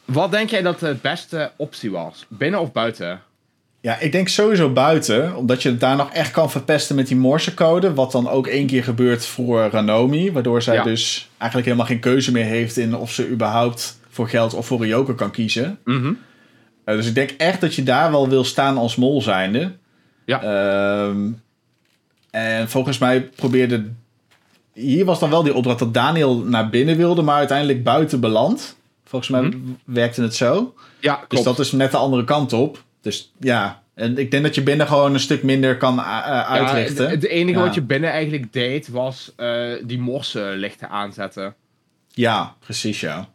Wat 0.05 0.31
denk 0.31 0.49
jij 0.49 0.61
dat 0.61 0.79
de 0.79 0.95
beste 1.01 1.51
optie 1.55 1.91
was? 1.91 2.25
Binnen 2.27 2.59
of 2.59 2.71
buiten? 2.71 3.21
Ja, 3.81 3.99
ik 3.99 4.11
denk 4.11 4.27
sowieso 4.27 4.69
buiten, 4.69 5.35
omdat 5.35 5.61
je 5.63 5.69
het 5.69 5.79
daar 5.79 5.95
nog 5.95 6.11
echt 6.11 6.31
kan 6.31 6.51
verpesten 6.51 6.95
met 6.95 7.07
die 7.07 7.17
Morsecode. 7.17 7.93
Wat 7.93 8.11
dan 8.11 8.29
ook 8.29 8.47
één 8.47 8.67
keer 8.67 8.83
gebeurt 8.83 9.25
voor 9.25 9.69
Ranomi, 9.69 10.31
waardoor 10.31 10.61
zij 10.61 10.75
Ja. 10.75 10.83
dus 10.83 11.29
eigenlijk 11.37 11.65
helemaal 11.69 11.89
geen 11.89 11.99
keuze 11.99 12.31
meer 12.31 12.45
heeft 12.45 12.77
in 12.77 12.95
of 12.95 13.11
ze 13.11 13.29
überhaupt 13.29 13.99
voor 14.09 14.29
geld 14.29 14.53
of 14.53 14.65
voor 14.67 14.81
een 14.81 14.87
joker 14.87 15.13
kan 15.13 15.31
kiezen. 15.31 15.79
Mhm. 15.85 16.13
Eh, 16.83 16.95
dus 16.95 17.07
ik 17.07 17.15
denk 17.15 17.29
echt 17.29 17.61
dat 17.61 17.75
je 17.75 17.83
daar 17.83 18.11
wel 18.11 18.29
wil 18.29 18.43
staan 18.43 18.77
als 18.77 18.95
mol 18.95 19.21
zijnde. 19.21 19.71
Ja. 20.25 20.41
Ehm, 20.41 21.17
en 22.31 22.69
volgens 22.69 22.97
mij 22.97 23.21
probeerde... 23.21 23.89
Hier 24.79 25.05
was 25.05 25.19
dan 25.19 25.29
wel 25.29 25.43
die 25.43 25.53
opdracht 25.53 25.79
dat 25.79 25.93
Daniel 25.93 26.35
naar 26.37 26.69
binnen 26.69 26.97
wilde, 26.97 27.21
maar 27.21 27.35
uiteindelijk 27.37 27.83
buiten 27.83 28.19
belandt. 28.19 28.77
Volgens 29.05 29.31
mij 29.31 29.41
Mhm. 29.41 29.57
werkte 29.83 30.21
het 30.21 30.35
zo. 30.35 30.73
Ja, 30.99 31.13
klopt. 31.13 31.29
Dus 31.29 31.43
dat 31.43 31.59
is 31.59 31.71
net 31.71 31.91
de 31.91 31.97
andere 31.97 32.23
kant 32.23 32.53
op. 32.53 32.83
Dus 33.01 33.31
ja, 33.39 33.81
en 33.93 34.17
ik 34.17 34.31
denk 34.31 34.43
dat 34.43 34.55
je 34.55 34.63
binnen 34.63 34.87
gewoon 34.87 35.13
een 35.13 35.19
stuk 35.19 35.43
minder 35.43 35.77
kan 35.77 35.97
uh, 35.97 36.41
uitrichten. 36.49 37.03
Ja, 37.05 37.09
het, 37.09 37.25
enige 37.27 37.57
Ja. 37.59 37.65
wat 37.65 37.73
je 37.73 37.81
binnen 37.81 38.09
eigenlijk 38.11 38.53
deed, 38.53 38.87
was 38.89 39.31
eh, 39.35 39.63
die 39.83 39.99
morsen 39.99 40.57
lichten 40.57 40.89
aanzetten. 40.89 41.53
Ja, 42.13 42.53
precies 42.59 42.99
ja. 42.99 43.27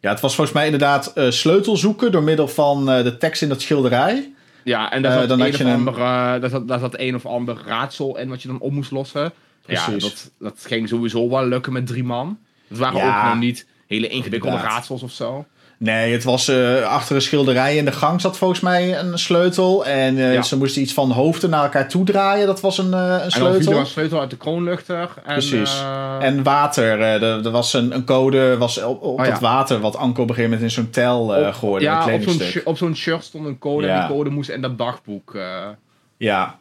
Ja, 0.00 0.10
het 0.10 0.20
was 0.20 0.34
volgens 0.34 0.56
mij 0.56 0.64
inderdaad 0.64 1.12
sleutel 1.28 1.76
zoeken 1.76 2.12
door 2.12 2.22
middel 2.22 2.48
van 2.48 2.86
de 2.86 3.16
tekst 3.18 3.42
in 3.42 3.48
dat 3.48 3.60
schilderij. 3.60 4.32
Ja, 4.64 4.92
en 4.92 5.02
daar 5.02 5.12
zat, 5.18 5.28
dan 5.28 5.40
een 5.40 5.48
of 5.52 5.58
je 5.58 5.64
een- 5.64 5.72
ander, 5.74 5.94
eh, 5.94 6.00
daar, 6.40 6.48
zat, 6.50 6.68
daar 6.68 6.78
zat 6.78 6.94
een 6.98 7.14
of 7.14 7.26
ander 7.26 7.62
raadsel 7.66 8.18
in 8.18 8.28
wat 8.28 8.42
je 8.42 8.48
dan 8.48 8.58
op 8.60 8.72
moest 8.72 8.90
lossen. 8.90 9.32
Ja, 9.68 9.86
dat, 9.98 10.30
dat 10.38 10.54
ging 10.66 10.88
sowieso 10.88 11.28
wel 11.30 11.46
lukken 11.46 11.72
met 11.72 11.86
drie 11.86 12.04
man. 12.04 12.38
Het 12.68 12.78
waren 12.78 12.98
Ja. 12.98 13.18
ook 13.18 13.24
nog 13.28 13.38
niet 13.42 13.66
hele 13.86 14.08
ingewikkelde 14.08 14.54
Inderdaad. 14.56 14.76
raadsels 14.78 15.02
of 15.02 15.10
zo. 15.12 15.46
Nee, 15.78 16.12
het 16.12 16.24
was 16.24 16.48
eh, 16.48 16.82
achter 16.82 17.14
een 17.16 17.22
schilderij 17.22 17.76
in 17.76 17.84
de 17.84 17.92
gang 17.92 18.20
zat 18.20 18.36
volgens 18.36 18.60
mij 18.60 18.98
een 18.98 19.18
sleutel. 19.18 19.86
En 19.86 20.18
eh, 20.18 20.32
Ja. 20.34 20.42
ze 20.42 20.56
moesten 20.56 20.82
iets 20.82 20.92
van 20.92 21.10
hoofden 21.10 21.50
naar 21.50 21.62
elkaar 21.62 21.88
toe 21.88 22.04
draaien. 22.04 22.46
Dat 22.46 22.60
was 22.60 22.78
een, 22.78 22.94
eh, 22.94 23.00
een 23.00 23.20
En 23.20 23.30
sleutel. 23.30 23.72
er 23.72 23.78
een 23.78 23.86
sleutel 23.86 24.20
uit 24.20 24.30
de 24.30 24.36
kroonluchter. 24.36 25.08
En, 25.24 25.32
Precies. 25.32 25.82
En 26.20 26.42
water. 26.42 27.00
eh, 27.00 27.14
er, 27.22 27.44
er 27.44 27.50
was 27.50 27.72
een, 27.72 27.94
een 27.94 28.04
code 28.04 28.56
was 28.56 28.82
op, 28.82 29.02
op 29.02 29.18
Oh, 29.18 29.24
dat 29.26 29.40
water 29.40 29.80
wat 29.80 29.96
Anko 29.96 30.22
op 30.22 30.28
een 30.28 30.34
gegeven 30.34 30.50
moment 30.58 30.62
in 30.62 30.82
zo'n 30.82 30.90
tel 30.90 31.20
op- 31.20 31.52
gooide. 31.54 31.84
ja, 31.84 32.12
op 32.14 32.22
zo'n, 32.22 32.40
op 32.64 32.76
zo'n 32.76 32.96
shirt 32.96 33.24
stond 33.24 33.46
een 33.46 33.58
code 33.58 33.86
en 33.88 34.00
die 34.00 34.16
code 34.16 34.30
moest 34.30 34.50
in 34.50 34.60
dat 34.60 34.78
dagboek. 34.78 35.36
Ja, 36.16 36.58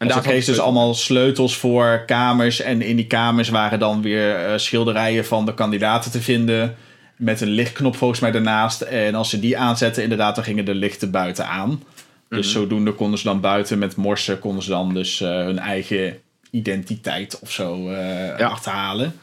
en 0.00 0.08
daar 0.08 0.20
kreeg 0.22 0.44
dus 0.44 0.58
allemaal 0.58 0.94
sleutels 0.94 1.56
voor 1.56 2.02
kamers. 2.06 2.60
En 2.60 2.82
in 2.82 2.96
die 2.96 3.06
kamers 3.06 3.48
waren 3.48 3.78
dan 3.78 4.02
weer 4.02 4.36
eh, 4.36 4.52
schilderijen 4.58 5.24
van 5.26 5.46
de 5.46 5.54
kandidaten 5.54 6.10
te 6.10 6.20
vinden. 6.20 6.76
Met 7.16 7.40
een 7.40 7.48
lichtknop 7.48 7.96
volgens 7.96 8.20
mij 8.20 8.30
daarnaast. 8.30 8.80
En 8.80 9.14
als 9.14 9.30
ze 9.30 9.40
die 9.40 9.58
aanzetten, 9.58 10.02
inderdaad, 10.02 10.34
dan 10.34 10.44
gingen 10.44 10.64
de 10.64 10.74
lichten 10.74 11.10
buiten 11.10 11.46
aan. 11.46 11.82
Dus 12.28 12.46
Mhm. 12.46 12.58
zodoende 12.58 12.92
konden 12.92 13.18
ze 13.18 13.24
dan 13.24 13.40
buiten 13.40 13.78
met 13.78 13.96
morsen... 13.96 14.38
konden 14.38 14.62
ze 14.62 14.70
dan 14.70 14.94
dus 14.94 15.20
eh, 15.20 15.28
hun 15.28 15.58
eigen 15.58 16.16
identiteit 16.50 17.38
of 17.40 17.50
zo 17.52 17.88
eh, 17.90 18.38
Ja. 18.38 18.46
achterhalen. 18.48 19.14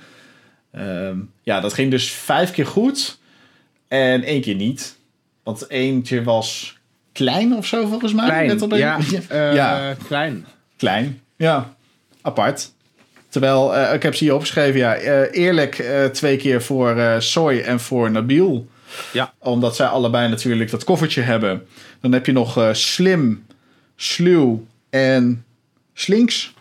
Ehm, 0.71 1.17
ja, 1.43 1.59
dat 1.59 1.73
ging 1.73 1.91
dus 1.91 2.11
vijf 2.11 2.51
keer 2.51 2.65
goed. 2.65 3.19
En 3.87 4.23
één 4.23 4.41
keer 4.41 4.55
niet. 4.55 4.97
Want 5.43 5.69
eentje 5.69 6.23
was 6.23 6.77
klein 7.11 7.53
of 7.55 7.65
zo 7.65 7.87
volgens 7.87 8.13
mij. 8.13 8.25
Klein, 8.25 8.47
Net 8.47 8.61
op 8.61 8.71
een- 8.71 8.77
ja, 8.77 8.97
Ja. 9.53 9.93
klein. 10.07 10.45
Klein, 10.77 11.21
ja. 11.35 11.75
Apart. 12.21 12.71
Terwijl, 13.29 13.75
eh, 13.75 13.93
ik 13.93 14.03
heb 14.03 14.15
ze 14.15 14.23
hier 14.23 14.33
opgeschreven, 14.33 14.79
ja. 14.79 14.95
eh, 14.95 15.43
eerlijk 15.43 15.79
eh, 15.79 16.05
twee 16.05 16.37
keer 16.37 16.61
voor 16.61 17.15
Soy 17.19 17.59
en 17.59 17.79
voor 17.79 18.11
Nabil. 18.11 18.67
Ja. 19.13 19.33
Omdat 19.39 19.75
zij 19.75 19.87
allebei 19.87 20.29
natuurlijk 20.29 20.71
dat 20.71 20.83
koffertje 20.83 21.21
hebben. 21.21 21.67
Dan 22.01 22.11
heb 22.11 22.25
je 22.25 22.31
nog 22.31 22.69
Slim, 22.71 23.45
Sluw 23.95 24.65
en 24.89 25.45
Slinks. 25.93 26.53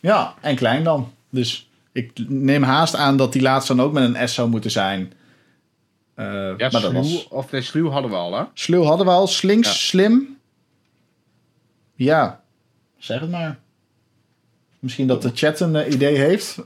Ja, 0.00 0.34
en 0.40 0.56
klein 0.56 0.84
dan. 0.84 1.12
Dus 1.30 1.70
ik 1.92 2.10
neem 2.28 2.62
haast 2.62 2.94
aan 2.94 3.16
dat 3.16 3.32
die 3.32 3.42
laatste 3.42 3.74
dan 3.74 3.84
ook 3.84 3.92
met 3.92 4.14
een 4.14 4.28
S 4.28 4.34
zou 4.34 4.48
moeten 4.48 4.70
zijn. 4.70 5.12
Ja, 6.16 6.54
maar 6.56 6.70
dat 6.70 6.80
sluw, 6.80 6.92
was... 6.92 7.28
of 7.28 7.48
sluw 7.50 7.90
hadden 7.90 8.10
we 8.10 8.16
al, 8.16 8.34
hè? 8.34 8.42
Sluw 8.54 8.82
hadden 8.82 9.06
we 9.06 9.12
al. 9.12 9.26
Slinks, 9.26 9.68
Ja. 9.68 9.74
slim. 9.74 10.38
Ja, 11.94 12.40
zeg 13.00 13.20
het 13.20 13.30
maar. 13.30 13.58
Misschien 14.78 15.06
dat 15.06 15.22
de 15.22 15.30
chat 15.34 15.60
een 15.60 15.76
eh, 15.76 15.92
idee 15.92 16.16
heeft. 16.16 16.56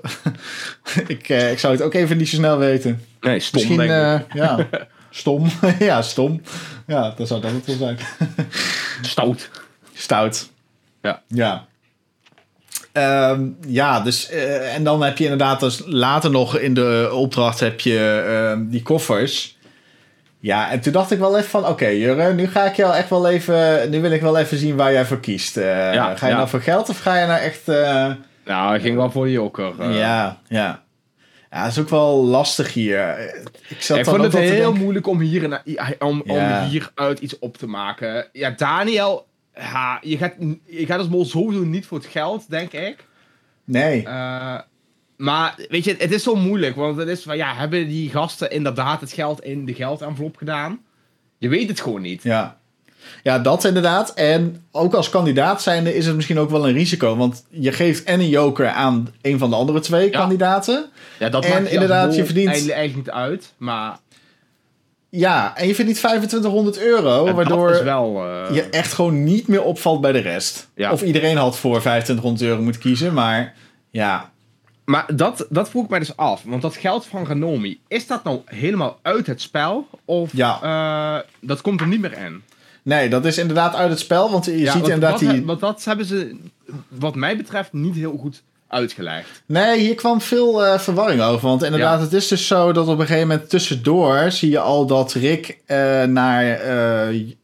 ik, 1.07 1.29
eh, 1.29 1.51
ik 1.51 1.59
zou 1.59 1.73
het 1.73 1.83
ook 1.83 1.94
even 1.94 2.16
niet 2.16 2.29
zo 2.29 2.37
snel 2.37 2.59
weten. 2.59 3.05
Nee, 3.20 3.40
stom 3.40 3.61
Misschien, 3.61 3.79
denk 3.87 3.90
ik. 3.90 4.29
eh, 4.29 4.37
ja, 4.42 4.68
stom. 5.11 5.47
ja, 5.79 6.03
stom. 6.03 6.42
Ja, 6.87 7.11
dan 7.16 7.27
zou 7.27 7.40
dat 7.40 7.51
het 7.51 7.66
wel 7.66 7.77
zijn. 7.77 7.99
Stout. 9.03 9.51
Stout. 9.92 10.51
Ja. 11.03 11.23
Ja. 11.29 11.66
Ehm, 12.92 13.49
ja, 13.66 14.01
dus 14.01 14.29
en 14.75 14.85
dan 14.85 15.03
heb 15.03 15.18
je 15.18 15.25
inderdaad 15.25 15.61
dus 15.61 15.83
later 15.87 16.31
nog 16.31 16.59
in 16.59 16.75
de 16.75 17.11
opdracht 17.12 17.61
heb 17.61 17.81
je 17.81 18.25
ehm, 18.27 18.68
die 18.68 18.83
koffers. 18.83 19.54
Ja, 20.45 20.71
en 20.71 20.81
toen 20.81 20.93
dacht 20.93 21.11
ik 21.11 21.19
wel 21.19 21.37
even 21.37 21.51
van, 21.51 21.67
oké 21.67 21.87
Jurre, 21.87 22.33
nu 22.35 22.47
ga 22.47 22.65
ik 22.65 22.75
jou 22.75 22.95
echt 22.95 23.11
wel 23.11 23.29
even, 23.29 23.91
nu 23.91 24.01
wil 24.01 24.11
ik 24.11 24.21
wel 24.21 24.39
even 24.39 24.59
zien 24.59 24.77
waar 24.77 24.93
jij 24.93 25.05
voor 25.05 25.21
kiest. 25.21 25.57
Eh, 25.57 25.65
Ja, 25.95 26.17
ga 26.17 26.27
je 26.27 26.33
ja. 26.33 26.37
nou 26.39 26.49
voor 26.49 26.61
geld 26.61 26.89
of 26.89 26.99
ga 26.99 27.19
je 27.19 27.27
nou 27.27 27.41
echt, 27.41 27.69
eh, 27.69 28.13
Nou, 28.45 28.75
ik 28.75 28.81
ging 28.81 28.97
wel 28.97 29.11
voor 29.11 29.25
de 29.25 29.31
joker. 29.31 29.73
eh. 29.81 29.99
ja, 29.99 30.39
ja. 30.49 30.83
Ja, 31.51 31.63
dat 31.63 31.71
is 31.73 31.79
ook 31.79 31.89
wel 31.89 32.25
lastig 32.25 32.73
hier. 32.73 33.19
Ik, 33.69 33.83
zat 33.83 33.99
ik 33.99 34.05
vond 34.05 34.23
het 34.23 34.33
heel 34.33 34.51
denken- 34.63 34.81
moeilijk 34.81 35.07
om, 35.07 35.21
hier 35.21 35.45
een, 35.45 35.59
om, 35.99 36.23
Ja. 36.27 36.63
om 36.63 36.69
hieruit 36.69 37.19
iets 37.19 37.39
op 37.39 37.57
te 37.57 37.67
maken. 37.67 38.27
Ja, 38.33 38.51
Daniel, 38.51 39.27
je, 40.01 40.17
gaat, 40.17 40.33
je 40.65 40.87
gaat 40.87 40.99
als 40.99 41.09
mol 41.09 41.25
sowieso 41.25 41.65
niet 41.65 41.87
voor 41.87 41.99
het 41.99 42.07
geld, 42.07 42.51
denk 42.51 42.73
ik. 42.73 43.07
Nee. 43.65 44.07
Maar 45.16 45.55
weet 45.68 45.85
je, 45.85 45.94
het 45.98 46.12
is 46.12 46.22
zo 46.22 46.35
moeilijk. 46.37 46.77
Want 46.77 46.96
het 46.96 47.09
is 47.09 47.22
van, 47.22 47.37
ja, 47.37 47.55
hebben 47.55 47.88
die 47.88 48.11
gasten 48.11 48.50
inderdaad 48.50 49.00
het 49.00 49.12
geld 49.12 49.42
in 49.42 49.64
de 49.64 49.74
geldenvelop 49.74 50.37
gedaan? 50.37 50.81
Je 51.38 51.48
weet 51.48 51.68
het 51.68 51.81
gewoon 51.81 52.00
niet. 52.03 52.22
Ja. 52.22 52.59
ja, 53.22 53.38
dat 53.38 53.64
inderdaad. 53.64 54.14
En 54.14 54.62
ook 54.72 54.94
als 54.94 55.11
kandidaat 55.11 55.62
zijnde 55.62 55.94
is 55.96 56.07
het 56.07 56.14
misschien 56.16 56.38
ook 56.38 56.50
wel 56.50 56.68
een 56.68 56.74
risico. 56.74 57.16
Want 57.16 57.44
je 57.50 57.72
geeft 57.72 58.05
en 58.05 58.20
een 58.20 58.29
joker 58.29 58.68
aan 58.68 59.09
een 59.22 59.38
van 59.38 59.50
de 59.50 59.57
andere 59.57 59.81
twee 59.81 60.11
Ja. 60.11 60.18
kandidaten. 60.18 60.90
Ja, 61.18 61.29
dat 61.29 61.44
En 61.44 61.50
maakt 61.50 61.68
inderdaad, 61.72 62.14
je 62.14 62.24
verdient- 62.24 62.48
Eigenlijk, 62.48 62.94
niet 62.94 63.11
uit. 63.11 63.53
Maar 63.57 63.96
Ja, 65.11 65.57
en 65.57 65.66
je 65.66 65.74
vindt 65.74 65.90
niet 65.90 65.98
2500 66.00 66.79
euro, 66.79 67.27
En 67.27 67.35
waardoor 67.35 67.85
wel... 67.85 68.24
eh, 68.29 68.55
je 68.55 68.62
echt 68.62 68.92
gewoon 68.92 69.24
niet 69.24 69.48
meer 69.48 69.62
opvalt 69.62 70.00
bij 70.00 70.12
de 70.12 70.18
rest. 70.18 70.68
Ja. 70.74 70.92
Of 70.92 71.03
iedereen 71.03 71.37
had 71.37 71.59
voor 71.59 71.81
2500 71.81 72.42
euro 72.50 72.62
moeten 72.62 72.81
kiezen, 72.81 73.14
maar 73.14 73.55
ja. 73.90 74.33
Maar 74.85 75.07
dat, 75.16 75.47
dat 75.51 75.68
vroeg 75.70 75.85
ik 75.85 75.90
mij 75.90 75.99
dus 75.99 76.16
af. 76.16 76.42
Want 76.44 76.62
dat 76.62 76.77
geld 76.77 77.07
van 77.07 77.25
Renomi, 77.27 77.81
is 77.88 78.07
dat 78.07 78.25
nou 78.25 78.40
helemaal 78.44 78.99
uit 79.03 79.27
het 79.27 79.40
spel? 79.40 79.88
Of 80.05 80.31
Ja. 80.33 80.59
eh, 80.62 81.29
dat 81.40 81.61
komt 81.61 81.81
er 81.81 81.87
niet 81.87 82.01
meer 82.01 82.18
in? 82.18 82.42
Nee, 82.83 83.09
dat 83.09 83.25
is 83.25 83.38
inderdaad 83.38 83.75
uit 83.75 83.90
het 83.90 83.99
spel, 83.99 84.31
want 84.31 84.44
je 84.44 84.59
Ja, 84.59 84.73
ziet 84.73 84.81
want 84.81 84.92
inderdaad 84.92 85.20
dat, 85.20 85.31
die... 85.31 85.44
want 85.44 85.61
dat 85.61 85.85
hebben 85.85 86.07
ze, 86.07 86.37
wat 86.88 87.14
mij 87.14 87.37
betreft, 87.37 87.73
niet 87.73 87.94
heel 87.94 88.16
goed 88.20 88.42
uitgelegd. 88.68 89.42
Nee, 89.47 89.79
hier 89.79 89.94
kwam 89.94 90.20
veel 90.20 90.64
eh, 90.64 90.79
verwarring 90.79 91.23
over. 91.23 91.49
Want 91.49 91.62
inderdaad, 91.62 91.99
Ja. 91.99 92.05
het 92.05 92.12
is 92.12 92.29
dus 92.29 92.47
zo 92.47 92.73
dat 92.73 92.88
op 92.88 92.99
een 92.99 93.07
gegeven 93.07 93.29
moment 93.29 93.51
tussendoor 93.51 94.31
zie 94.31 94.51
je 94.51 94.59
al 94.59 94.87
dat 94.87 95.12
Rick 95.12 95.59
eh, 95.66 96.03
naar, 96.03 96.61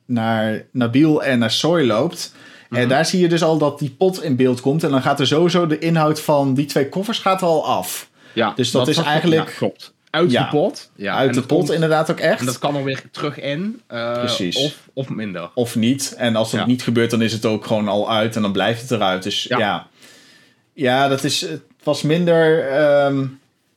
naar 0.06 0.64
Nabil 0.72 1.22
en 1.24 1.38
naar 1.38 1.50
Soy 1.50 1.84
loopt. 1.86 2.34
En 2.70 2.78
Mhm. 2.80 2.88
daar 2.88 3.06
zie 3.06 3.20
je 3.20 3.28
dus 3.28 3.42
al 3.42 3.58
dat 3.58 3.78
die 3.78 3.90
pot 3.90 4.22
in 4.22 4.36
beeld 4.36 4.60
komt. 4.60 4.84
En 4.84 4.90
dan 4.90 5.02
gaat 5.02 5.20
er 5.20 5.26
sowieso 5.26 5.66
de 5.66 5.78
inhoud 5.78 6.20
van 6.20 6.54
die 6.54 6.66
twee 6.66 6.88
koffers 6.88 7.18
gaat 7.18 7.42
al 7.42 7.66
af. 7.66 8.10
Ja, 8.32 8.52
Dus 8.56 8.70
dat 8.70 8.88
is 8.88 8.96
eigenlijk- 8.96 9.48
Ja, 9.48 9.54
klopt. 9.56 9.94
Uit 10.10 10.30
Ja. 10.30 10.42
de 10.42 10.48
pot. 10.48 10.90
Ja, 10.96 11.14
Uit 11.16 11.34
de 11.34 11.40
pot 11.42 11.58
komt- 11.58 11.70
inderdaad 11.70 12.10
ook 12.10 12.20
echt. 12.20 12.40
En 12.40 12.46
dat 12.46 12.58
kan 12.58 12.76
er 12.76 12.84
weer 12.84 13.02
terug 13.10 13.40
in. 13.40 13.80
eh, 13.86 14.12
Precies. 14.12 14.56
Of, 14.56 14.88
of 14.92 15.08
minder. 15.08 15.50
Of 15.54 15.76
niet. 15.76 16.14
En 16.16 16.36
als 16.36 16.50
dat 16.50 16.60
Ja. 16.60 16.66
niet 16.66 16.82
gebeurt, 16.82 17.10
dan 17.10 17.22
is 17.22 17.32
het 17.32 17.46
ook 17.46 17.66
gewoon 17.66 17.88
al 17.88 18.10
uit. 18.10 18.36
En 18.36 18.42
dan 18.42 18.52
blijft 18.52 18.80
het 18.82 18.90
eruit. 18.90 19.22
Dus 19.22 19.42
ja. 19.42 19.86
Ja. 20.74 21.08
Dat 21.08 21.24
is, 21.24 21.40
het 21.40 21.62
was 21.82 22.02
minder 22.02 22.68
ehm, 22.68 23.26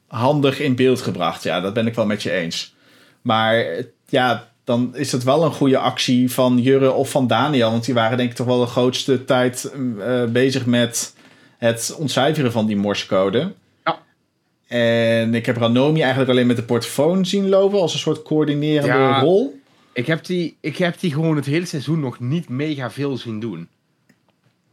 handig 0.08 0.60
in 0.60 0.76
beeld 0.76 1.02
gebracht. 1.02 1.44
Ja, 1.44 1.62
dat 1.62 1.74
ben 1.74 1.88
ik 1.88 1.96
wel 1.96 2.06
met 2.06 2.24
je 2.24 2.32
eens. 2.32 2.76
Maar 3.22 3.66
ja, 4.10 4.48
dan 4.64 4.96
is 4.96 5.12
het 5.12 5.24
wel 5.24 5.44
een 5.44 5.52
goede 5.52 5.78
actie 5.78 6.32
van 6.32 6.58
Jurre 6.58 6.92
of 6.92 7.10
van 7.10 7.28
Daniel. 7.28 7.72
Want 7.72 7.86
die 7.86 7.94
waren 7.94 8.18
denk 8.18 8.30
ik 8.30 8.36
toch 8.36 8.48
wel 8.48 8.60
de 8.60 8.66
grootste 8.66 9.26
tijd 9.26 9.72
eh, 10.00 10.24
bezig 10.26 10.66
met 10.66 11.14
het 11.58 11.96
ontcijferen 11.98 12.52
van 12.52 12.66
die 12.66 12.76
morsecode. 12.76 13.54
Ja. 13.86 14.00
En 14.68 15.34
ik 15.36 15.46
heb 15.46 15.58
Ranomi 15.58 16.00
eigenlijk 16.02 16.32
alleen 16.32 16.48
met 16.48 16.56
de 16.56 16.64
portofoon 16.64 17.26
zien 17.26 17.50
lopen 17.50 17.80
als 17.80 17.94
een 17.94 18.00
soort 18.00 18.22
coördinerende 18.22 18.88
Ja. 18.98 19.20
rol. 19.20 19.62
Ik 19.94 20.08
heb, 20.08 20.26
die, 20.26 20.58
ik 20.60 20.78
heb 20.78 21.00
die 21.00 21.12
gewoon 21.14 21.36
het 21.36 21.46
hele 21.46 21.66
seizoen 21.66 22.00
nog 22.00 22.20
niet 22.20 22.50
mega 22.50 22.92
veel 22.92 23.18
zien 23.18 23.40
doen. 23.40 23.68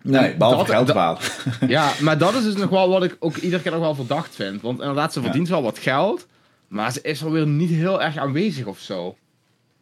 Nee, 0.03 0.37
behalve 0.37 0.73
dat- 0.85 0.87
geld. 0.87 1.33
Ja, 1.71 1.93
maar 2.01 2.19
dat 2.19 2.35
is 2.35 2.43
dus 2.43 2.55
nog 2.57 2.71
wel 2.71 2.89
wat 2.89 3.05
ik 3.05 3.17
ook 3.19 3.37
iedere 3.37 3.63
keer 3.63 3.73
nog 3.73 3.81
wel 3.81 3.95
verdacht 3.95 4.35
vind. 4.35 4.63
Want 4.63 4.81
inderdaad, 4.81 5.13
ze 5.13 5.21
verdient 5.23 5.49
wel 5.49 5.63
wat 5.63 5.79
geld. 5.79 6.27
Maar 6.69 6.93
ze 6.93 7.01
is 7.03 7.21
er 7.21 7.31
weer 7.33 7.47
niet 7.47 7.71
heel 7.71 8.03
erg 8.03 8.17
aanwezig 8.17 8.67
of 8.67 8.79
zo. 8.79 9.17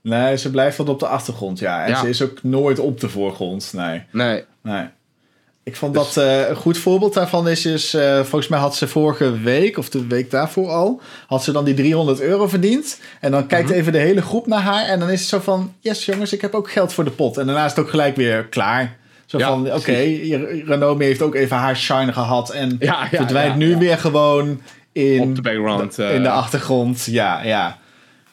Nee, 0.08 0.36
ze 0.36 0.50
blijft 0.50 0.76
wat 0.76 0.88
op 0.88 1.00
de 1.00 1.06
achtergrond, 1.06 1.58
ja. 1.58 1.84
En 1.84 1.90
Ja. 1.90 2.00
ze 2.00 2.08
is 2.08 2.22
ook 2.22 2.42
nooit 2.42 2.78
op 2.78 3.00
de 3.00 3.08
voorgrond, 3.08 3.72
nee. 3.76 4.02
Nee. 4.12 4.44
nee. 4.62 4.84
Ik 5.62 5.76
vond 5.76 5.94
dat 5.94 6.16
eh, 6.16 6.48
een 6.48 6.56
goed 6.56 6.78
voorbeeld 6.78 7.14
daarvan 7.14 7.48
is, 7.48 7.66
is 7.66 7.94
eh, 7.94 8.14
volgens 8.16 8.48
mij 8.48 8.58
had 8.58 8.76
ze 8.76 8.88
vorige 8.88 9.38
week, 9.40 9.78
of 9.78 9.88
de 9.88 10.06
week 10.06 10.30
daarvoor 10.30 10.68
al, 10.68 11.00
had 11.26 11.44
ze 11.44 11.52
dan 11.52 11.64
die 11.64 11.74
300 11.74 12.20
euro 12.20 12.46
verdiend. 12.48 13.00
En 13.20 13.30
dan 13.30 13.46
kijkt 13.46 13.70
even 13.70 13.92
de 13.92 13.98
hele 13.98 14.22
groep 14.22 14.46
naar 14.46 14.60
haar 14.60 14.84
en 14.86 14.98
dan 14.98 15.10
is 15.10 15.20
het 15.20 15.28
zo 15.28 15.38
van, 15.38 15.74
yes 15.80 16.04
jongens, 16.04 16.32
ik 16.32 16.40
heb 16.40 16.54
ook 16.54 16.70
geld 16.70 16.92
voor 16.92 17.04
de 17.04 17.10
pot. 17.10 17.36
En 17.38 17.46
daarna 17.46 17.64
is 17.64 17.70
het 17.70 17.80
ook 17.80 17.90
gelijk 17.90 18.16
weer 18.16 18.44
klaar. 18.44 18.96
Zo 19.26 19.38
Ja, 19.38 19.48
van, 19.48 19.66
oké, 19.66 19.76
okay, 19.76 20.14
Renomi 20.66 21.04
heeft 21.04 21.22
ook 21.22 21.34
even 21.34 21.56
haar 21.56 21.76
shine 21.76 22.12
gehad 22.12 22.50
en 22.50 22.76
Ja, 22.78 23.08
verdwijnt 23.12 23.56
nu 23.56 23.76
weer 23.76 23.98
gewoon 23.98 24.60
in 24.92 25.20
Op 25.20 25.34
de 25.34 25.42
background. 25.42 25.98
eh, 25.98 26.14
in 26.14 26.22
de 26.22 26.30
achtergrond, 26.30 27.04
ja, 27.04 27.42
ja. 27.42 27.78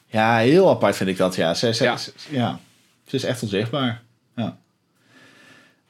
Ja, 0.08 0.38
heel 0.38 0.70
apart 0.70 0.96
vind 0.96 1.10
ik 1.10 1.18
dat, 1.18 1.36
ja. 1.36 1.54
Ze, 1.54 1.74
ze, 1.74 1.84
Ja. 1.84 1.98
ze- 1.98 2.12
ja. 2.30 2.60
ze 3.08 3.16
is 3.16 3.24
echt 3.24 3.42
onzichtbaar. 3.44 4.02
Ja. 4.36 4.58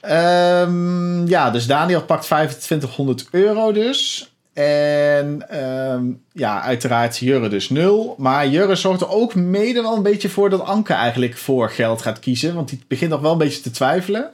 Ehm, 0.01 1.28
ja, 1.28 1.51
dus 1.51 1.67
Daniel 1.67 2.04
pakt 2.04 2.23
2500 2.25 3.28
euro 3.32 3.71
dus. 3.71 4.30
En 4.54 5.49
ehm, 5.49 6.04
ja, 6.34 6.62
uiteraard 6.62 7.17
Jurre 7.17 7.49
dus 7.49 7.69
nul. 7.69 8.15
Maar 8.17 8.47
Jurre 8.47 8.75
zorgt 8.75 9.01
er 9.01 9.10
ook 9.10 9.36
mede 9.36 9.82
wel 9.82 9.95
een 9.95 10.04
beetje 10.04 10.30
voor 10.30 10.49
dat 10.49 10.62
Anke 10.62 10.93
eigenlijk 10.93 11.38
voor 11.38 11.69
geld 11.69 12.01
gaat 12.01 12.19
kiezen. 12.19 12.56
Want 12.56 12.69
die 12.69 12.84
begint 12.88 13.12
nog 13.12 13.21
wel 13.21 13.32
een 13.32 13.38
beetje 13.38 13.62
te 13.62 13.71
twijfelen. 13.71 14.30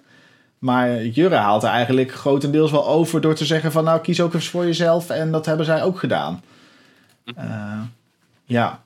Maar 0.60 1.06
Jurre 1.06 1.36
haalt 1.36 1.64
er 1.64 1.70
eigenlijk 1.70 2.14
grotendeels 2.14 2.72
wel 2.72 2.88
over 2.88 3.22
door 3.22 3.36
te 3.36 3.46
zeggen 3.46 3.72
van... 3.72 3.84
nou, 3.84 4.02
kies 4.02 4.22
ook 4.22 4.34
eens 4.34 4.48
voor 4.50 4.66
jezelf. 4.66 5.10
En 5.10 5.32
dat 5.32 5.46
hebben 5.46 5.66
zij 5.66 5.84
ook 5.84 6.00
gedaan. 6.00 6.44
Eh, 7.36 7.80
ja. 8.46 8.82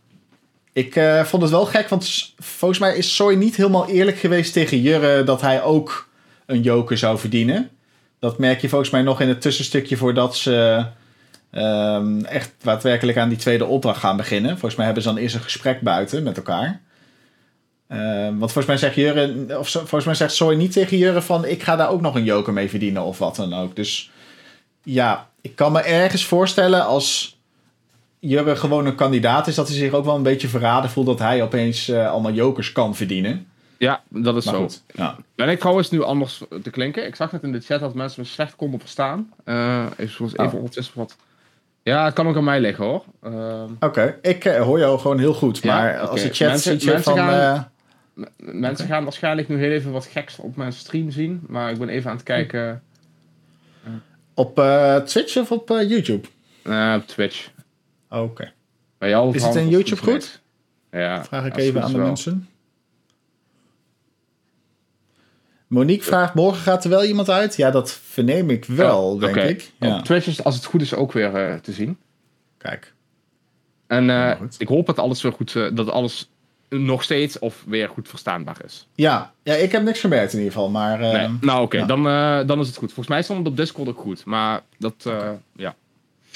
Ik 0.76 0.96
eh, 0.96 1.24
vond 1.24 1.42
het 1.42 1.52
wel 1.52 1.66
gek, 1.66 1.90
want 1.90 2.34
volgens 2.38 2.80
mij 2.80 2.98
is 2.98 3.16
Soy 3.16 3.34
niet 3.34 3.56
helemaal 3.56 3.88
eerlijk 3.88 4.18
geweest 4.18 4.54
tegen 4.54 4.82
Jurre... 4.82 5.24
dat 5.24 5.42
hij 5.42 5.64
ook 5.64 6.10
een 6.46 6.62
joker 6.62 6.98
zou 6.98 7.18
verdienen. 7.18 7.70
Dat 8.20 8.38
merk 8.38 8.62
je 8.62 8.70
volgens 8.70 8.90
mij 8.90 9.02
nog 9.02 9.22
in 9.22 9.28
het 9.28 9.42
tussenstukje 9.42 9.98
voordat 9.98 10.36
ze... 10.36 10.86
ehm, 11.52 12.24
echt 12.24 12.54
daadwerkelijk 12.62 13.18
aan 13.18 13.30
die 13.30 13.38
tweede 13.38 13.66
opdracht 13.66 14.00
gaan 14.00 14.18
beginnen. 14.18 14.52
Volgens 14.52 14.76
mij 14.76 14.86
hebben 14.86 15.04
ze 15.04 15.10
dan 15.10 15.18
eerst 15.18 15.36
een 15.36 15.42
gesprek 15.42 15.82
buiten 15.82 16.24
met 16.24 16.38
elkaar. 16.38 16.82
Ehm, 17.88 18.38
want 18.38 18.52
volgens 18.52 18.66
mij 18.66 18.78
zegt 18.78 18.96
Jurre, 18.96 19.60
of 19.60 19.70
volgens 19.70 20.06
mij 20.06 20.16
zegt 20.16 20.34
Soy 20.34 20.56
niet 20.56 20.72
tegen 20.72 20.98
Jurre 20.98 21.22
van 21.22 21.46
ik 21.46 21.64
ga 21.64 21.76
daar 21.76 21.90
ook 21.90 22.02
nog 22.02 22.16
een 22.16 22.24
joker 22.24 22.54
mee 22.54 22.70
verdienen 22.70 23.04
of 23.04 23.18
wat 23.18 23.36
dan 23.36 23.54
ook. 23.54 23.76
Dus 23.76 24.12
ja, 24.84 25.30
ik 25.42 25.56
kan 25.56 25.72
me 25.72 25.82
ergens 25.82 26.26
voorstellen 26.26 26.86
als 26.86 27.35
Jurre 28.28 28.56
gewoon 28.56 28.86
een 28.86 28.96
kandidaat 28.96 29.48
is, 29.48 29.56
dat 29.56 29.68
hij 29.68 29.78
zich 29.78 29.92
ook 29.94 30.06
wel 30.06 30.16
een 30.16 30.24
beetje 30.24 30.48
verraden 30.48 30.90
voelt 30.90 31.06
dat 31.06 31.20
hij 31.20 31.44
opeens 31.44 31.88
eh, 31.90 32.12
allemaal 32.12 32.32
jokers 32.34 32.72
kan 32.72 32.96
verdienen. 32.96 33.48
Ja, 33.78 34.02
dat 34.10 34.36
is 34.36 34.46
Maar 34.46 34.54
zo. 34.54 34.62
goed, 34.62 34.84
ja. 34.94 35.16
Ben 35.36 35.50
ik 35.50 35.60
trouwens 35.60 35.90
nu 35.92 36.04
anders 36.04 36.44
te 36.64 36.70
klinken? 36.70 37.06
Ik 37.06 37.16
zag 37.16 37.32
net 37.32 37.44
in 37.44 37.52
de 37.52 37.60
chat 37.60 37.80
dat 37.80 37.94
mensen 37.94 38.22
me 38.22 38.28
slecht 38.28 38.56
konden 38.56 38.80
verstaan. 38.80 39.30
Eh 39.44 39.86
even, 39.98 40.26
even 40.26 40.46
Oh. 40.46 40.54
ondertussen 40.54 40.94
wat. 40.98 41.16
Ja, 41.84 42.06
het 42.06 42.14
kan 42.14 42.28
ook 42.28 42.36
aan 42.36 42.44
mij 42.44 42.60
liggen 42.60 42.86
hoor. 42.86 43.04
Ehm, 43.24 43.70
Oké, 43.80 44.18
ik 44.22 44.46
eh, 44.46 44.62
hoor 44.62 44.80
jou 44.80 45.00
gewoon 45.00 45.20
heel 45.20 45.34
goed, 45.34 45.58
Ja, 45.58 45.76
maar 45.76 46.00
als 46.00 46.22
de 46.22 46.30
chat 46.34 46.48
Mensen- 46.50 46.72
mensen 46.86 47.02
van... 47.04 47.18
gaan- 47.18 47.68
gaan 48.88 49.04
waarschijnlijk 49.04 49.48
nu 49.50 49.58
heel 49.58 49.72
even 49.72 49.92
wat 49.92 50.06
geks 50.06 50.40
op 50.40 50.56
mijn 50.56 50.74
stream 50.74 51.12
zien. 51.12 51.44
Maar 51.48 51.72
ik 51.72 51.78
ben 51.78 51.90
even 51.90 52.10
aan 52.10 52.16
het 52.16 52.26
kijken 52.26 52.84
op 54.34 54.56
Twitch 55.06 55.38
of 55.38 55.52
op 55.52 55.70
YouTube? 55.88 56.28
op 56.96 57.04
Twitch. 57.08 57.48
Oké, 58.10 58.52
Bij 58.98 59.10
jou 59.10 59.36
Is 59.36 59.44
het 59.44 59.56
in 59.56 59.70
YouTube 59.70 60.02
goed? 60.02 60.42
Ja. 60.92 61.24
vraag 61.24 61.46
ik 61.46 61.58
even 61.58 61.84
aan 61.84 61.92
de 61.92 61.98
wel. 61.98 62.06
mensen. 62.08 62.48
Monique 65.68 66.04
vraagt, 66.06 66.34
morgen 66.34 66.62
gaat 66.62 66.84
er 66.84 66.90
wel 66.90 67.04
iemand 67.04 67.30
uit? 67.30 67.56
Ja, 67.56 67.72
dat 67.72 67.92
verneem 67.92 68.50
ik 68.50 68.66
wel, 68.66 69.12
Oh, 69.14 69.20
denk 69.20 69.36
ik. 69.36 69.72
Ja. 69.80 69.98
Op 69.98 70.04
Twitch 70.06 70.28
is 70.28 70.44
als 70.44 70.56
het 70.56 70.66
goed 70.66 70.82
is 70.82 70.94
ook 70.94 71.12
weer 71.12 71.36
eh, 71.36 71.56
te 71.56 71.72
zien. 71.72 71.98
Kijk. 72.58 72.94
En 73.88 74.10
eh, 74.10 74.32
goed. 74.38 74.56
ik 74.58 74.68
hoop 74.68 74.86
dat 74.86 75.00
alles 75.00 75.22
weer 75.22 75.32
goed, 75.32 75.56
eh, 75.56 75.68
dat 75.74 75.90
alles 75.90 76.30
nog 76.70 77.04
steeds 77.04 77.40
of 77.40 77.64
weer 77.68 77.90
goed 77.90 78.08
verstaanbaar 78.10 78.58
is. 78.66 78.88
Ja, 78.96 79.34
ja, 79.44 79.54
ik 79.54 79.72
heb 79.72 79.84
niks 79.84 80.00
gemerkt 80.00 80.34
in 80.34 80.38
ieder 80.40 80.54
geval, 80.54 80.70
maar... 80.70 81.02
eh, 81.02 81.12
nee. 81.12 81.38
Nou 81.42 81.62
oké, 81.64 81.78
ja. 81.78 81.86
dan, 81.86 82.08
eh, 82.08 82.48
dan 82.48 82.60
is 82.60 82.68
het 82.68 82.76
goed. 82.78 82.88
Volgens 82.88 83.08
mij 83.08 83.22
stond 83.24 83.40
het 83.40 83.48
op 83.48 83.58
Discord 83.58 83.90
ook 83.90 84.00
goed. 84.00 84.26
Maar 84.26 84.62
dat, 84.78 84.94
eh, 85.06 85.30
ja. 85.56 85.76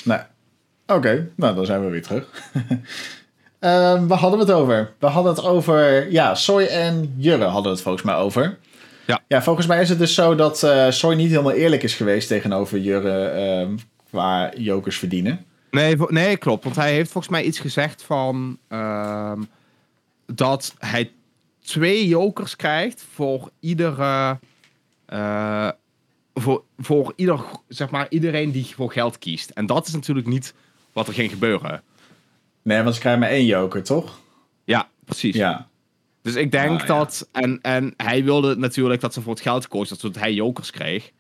Nee. 0.04 0.20
Oké, 0.90 1.30
nou 1.36 1.56
dan 1.56 1.66
zijn 1.66 1.84
we 1.86 1.90
weer 1.90 2.02
terug. 2.02 2.26
Ehm 3.60 4.08
waar 4.08 4.18
hadden 4.18 4.40
we 4.40 4.46
het 4.46 4.54
over? 4.56 4.94
We 5.00 5.08
hadden 5.08 5.36
het 5.36 5.44
over, 5.44 6.12
ja, 6.12 6.36
Soy 6.36 6.64
en 6.64 7.14
Jurre 7.18 7.44
hadden 7.44 7.64
we 7.64 7.70
het 7.70 7.82
volgens 7.82 8.04
mij 8.04 8.16
over. 8.16 8.58
Ja. 9.06 9.22
Ja, 9.28 9.42
volgens 9.42 9.68
mij 9.68 9.82
is 9.82 9.90
het 9.90 10.00
dus 10.00 10.14
zo 10.14 10.36
dat 10.36 10.64
eh 10.64 10.90
Soy 10.90 11.16
niet 11.16 11.30
helemaal 11.30 11.52
eerlijk 11.52 11.84
is 11.84 11.96
geweest 11.96 12.28
tegenover 12.28 12.80
Jurre 12.80 13.26
ehm, 13.28 13.78
qua 14.10 14.52
jokers 14.58 14.98
verdienen. 14.98 15.46
Nee, 15.72 15.96
nee, 16.08 16.38
klopt. 16.38 16.64
Want 16.64 16.76
hij 16.76 16.94
heeft 16.94 17.12
volgens 17.12 17.34
mij 17.34 17.44
iets 17.44 17.60
gezegd 17.60 18.04
van 18.04 18.58
ehm, 18.68 19.42
dat 20.26 20.74
hij 20.80 21.12
twee 21.64 22.08
jokers 22.08 22.56
krijgt 22.56 23.06
voor 23.14 23.50
iedere. 23.60 24.40
eh, 25.06 25.70
voor, 26.34 26.64
voor 26.78 27.14
ieder, 27.16 27.40
zeg 27.68 27.90
maar, 27.90 28.06
iedereen 28.10 28.52
die 28.52 28.66
voor 28.76 28.92
geld 28.92 29.18
kiest. 29.18 29.50
En 29.50 29.66
dat 29.66 29.88
is 29.88 29.94
natuurlijk 29.94 30.28
niet 30.28 30.54
wat 31.00 31.08
er 31.08 31.14
ging 31.14 31.32
gebeuren. 31.32 31.82
Nee, 32.62 32.82
want 32.82 32.94
ze 32.96 33.00
krijgen 33.02 33.22
maar 33.22 33.30
één 33.30 33.46
joker, 33.46 33.84
toch? 33.84 34.20
Ja, 34.64 34.88
precies. 35.06 35.36
Ja. 35.36 35.68
Dus 36.22 36.36
ik 36.36 36.52
denk 36.52 36.82
Ah, 36.82 36.88
ja. 36.88 36.94
dat. 36.98 37.30
En, 37.32 37.60
en 37.62 37.94
hij 37.98 38.24
wilde 38.24 38.56
natuurlijk 38.56 39.02
dat 39.02 39.14
ze 39.14 39.22
voor 39.22 39.34
het 39.34 39.42
geld 39.42 39.68
koos, 39.68 39.90
dat 39.90 40.16
hij 40.16 40.34
jokers 40.34 40.72
kreeg. 40.72 41.12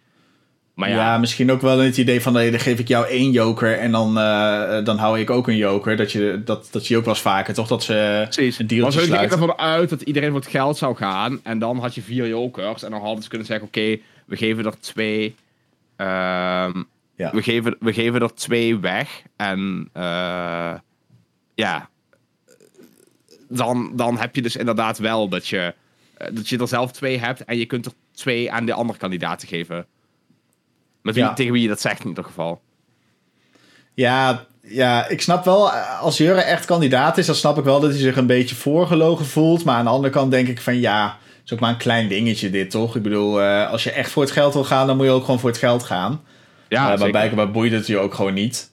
Maar 0.73 0.89
ja. 0.89 0.95
ja, 0.95 1.17
misschien 1.17 1.51
ook 1.51 1.61
wel 1.61 1.79
het 1.79 1.97
idee 1.97 2.21
van, 2.21 2.33
nee, 2.33 2.51
dan 2.51 2.59
geef 2.59 2.79
ik 2.79 2.87
jou 2.87 3.07
één 3.07 3.31
joker 3.31 3.77
en 3.79 3.91
dan, 3.91 4.17
eh, 4.17 4.83
dan 4.83 4.97
hou 4.97 5.19
ik 5.19 5.29
ook 5.29 5.47
een 5.47 5.55
joker. 5.55 5.95
Dat 5.97 6.11
je, 6.11 6.41
dat, 6.45 6.67
dat 6.71 6.81
zie 6.81 6.91
je 6.91 6.97
ook 6.97 7.05
wel 7.05 7.13
eens 7.13 7.23
vaker, 7.23 7.53
toch? 7.53 7.67
Dat 7.67 7.83
ze 7.83 8.21
precies. 8.29 8.59
een 8.59 8.67
Want 8.67 8.69
dealtje 8.69 8.99
ze 8.99 9.05
gingen 9.05 9.17
sluiten. 9.29 9.39
ervan 9.49 9.65
uit 9.65 9.89
dat 9.89 10.01
iedereen 10.01 10.31
voor 10.31 10.39
het 10.39 10.49
geld 10.49 10.77
zou 10.77 10.95
gaan. 10.95 11.39
En 11.43 11.59
dan 11.59 11.77
had 11.77 11.95
je 11.95 12.01
vier 12.01 12.27
jokers. 12.27 12.83
En 12.83 12.91
dan 12.91 13.01
hadden 13.01 13.23
ze 13.23 13.29
kunnen 13.29 13.47
zeggen: 13.47 13.67
oké, 13.67 13.97
we 14.25 14.35
geven 14.37 14.65
er 14.65 14.79
twee. 14.79 15.35
ehm, 15.95 16.83
Ja. 17.19 17.31
we, 17.31 17.41
geven, 17.41 17.75
we 17.79 17.93
geven 17.93 18.21
er 18.21 18.33
twee 18.33 18.79
weg. 18.79 19.21
En 19.35 19.89
eh, 19.93 20.73
ja. 21.55 21.89
dan, 23.49 23.91
dan 23.95 24.17
heb 24.17 24.35
je 24.35 24.41
dus 24.41 24.55
inderdaad 24.55 24.97
wel 24.97 25.29
dat 25.29 25.47
je, 25.47 25.73
eh, 26.17 26.27
dat 26.33 26.49
je 26.49 26.57
er 26.57 26.67
zelf 26.67 26.91
twee 26.91 27.19
hebt 27.19 27.45
en 27.45 27.57
je 27.57 27.65
kunt 27.65 27.85
er 27.85 27.91
twee 28.11 28.51
aan 28.51 28.65
de 28.65 28.73
andere 28.73 28.99
kandidaten 28.99 29.47
geven. 29.47 29.85
Met 31.01 31.15
wie, 31.15 31.23
Ja. 31.23 31.33
Tegen 31.33 31.53
wie 31.53 31.61
je 31.61 31.67
dat 31.67 31.81
zegt 31.81 32.01
in 32.01 32.07
ieder 32.07 32.23
geval. 32.23 32.61
Ja, 33.93 34.45
ja, 34.61 35.07
ik 35.07 35.21
snap 35.21 35.45
wel, 35.45 35.73
eh, 35.73 36.01
als 36.01 36.17
Jurre 36.17 36.41
echt 36.41 36.65
kandidaat 36.65 37.17
is, 37.17 37.25
dan 37.25 37.35
snap 37.35 37.57
ik 37.57 37.63
wel 37.63 37.79
dat 37.79 37.89
hij 37.89 37.99
zich 37.99 38.17
een 38.17 38.27
beetje 38.27 38.55
voorgelogen 38.55 39.25
voelt. 39.25 39.63
Maar 39.63 39.75
aan 39.75 39.85
de 39.85 39.91
andere 39.91 40.13
kant 40.13 40.31
denk 40.31 40.47
ik 40.47 40.61
van 40.61 40.79
ja, 40.79 41.17
het 41.23 41.45
is 41.45 41.53
ook 41.53 41.59
maar 41.59 41.69
een 41.69 41.77
klein 41.77 42.07
dingetje 42.07 42.49
dit, 42.49 42.71
toch? 42.71 42.95
Ik 42.95 43.03
bedoel, 43.03 43.41
als 43.41 43.83
je 43.83 43.91
echt 43.91 44.11
voor 44.11 44.23
het 44.23 44.31
geld 44.31 44.53
wil 44.53 44.63
gaan, 44.63 44.87
dan 44.87 44.97
moet 44.97 45.05
je 45.05 45.11
ook 45.11 45.25
gewoon 45.25 45.39
voor 45.39 45.49
het 45.49 45.59
geld 45.59 45.83
gaan. 45.83 46.21
Ja, 46.69 46.93
Eh, 46.93 46.99
maar 46.99 47.09
blijkbaar 47.09 47.51
boeit 47.51 47.71
het 47.71 47.87
je 47.87 47.97
ook 47.97 48.13
gewoon 48.13 48.33
niet. 48.33 48.69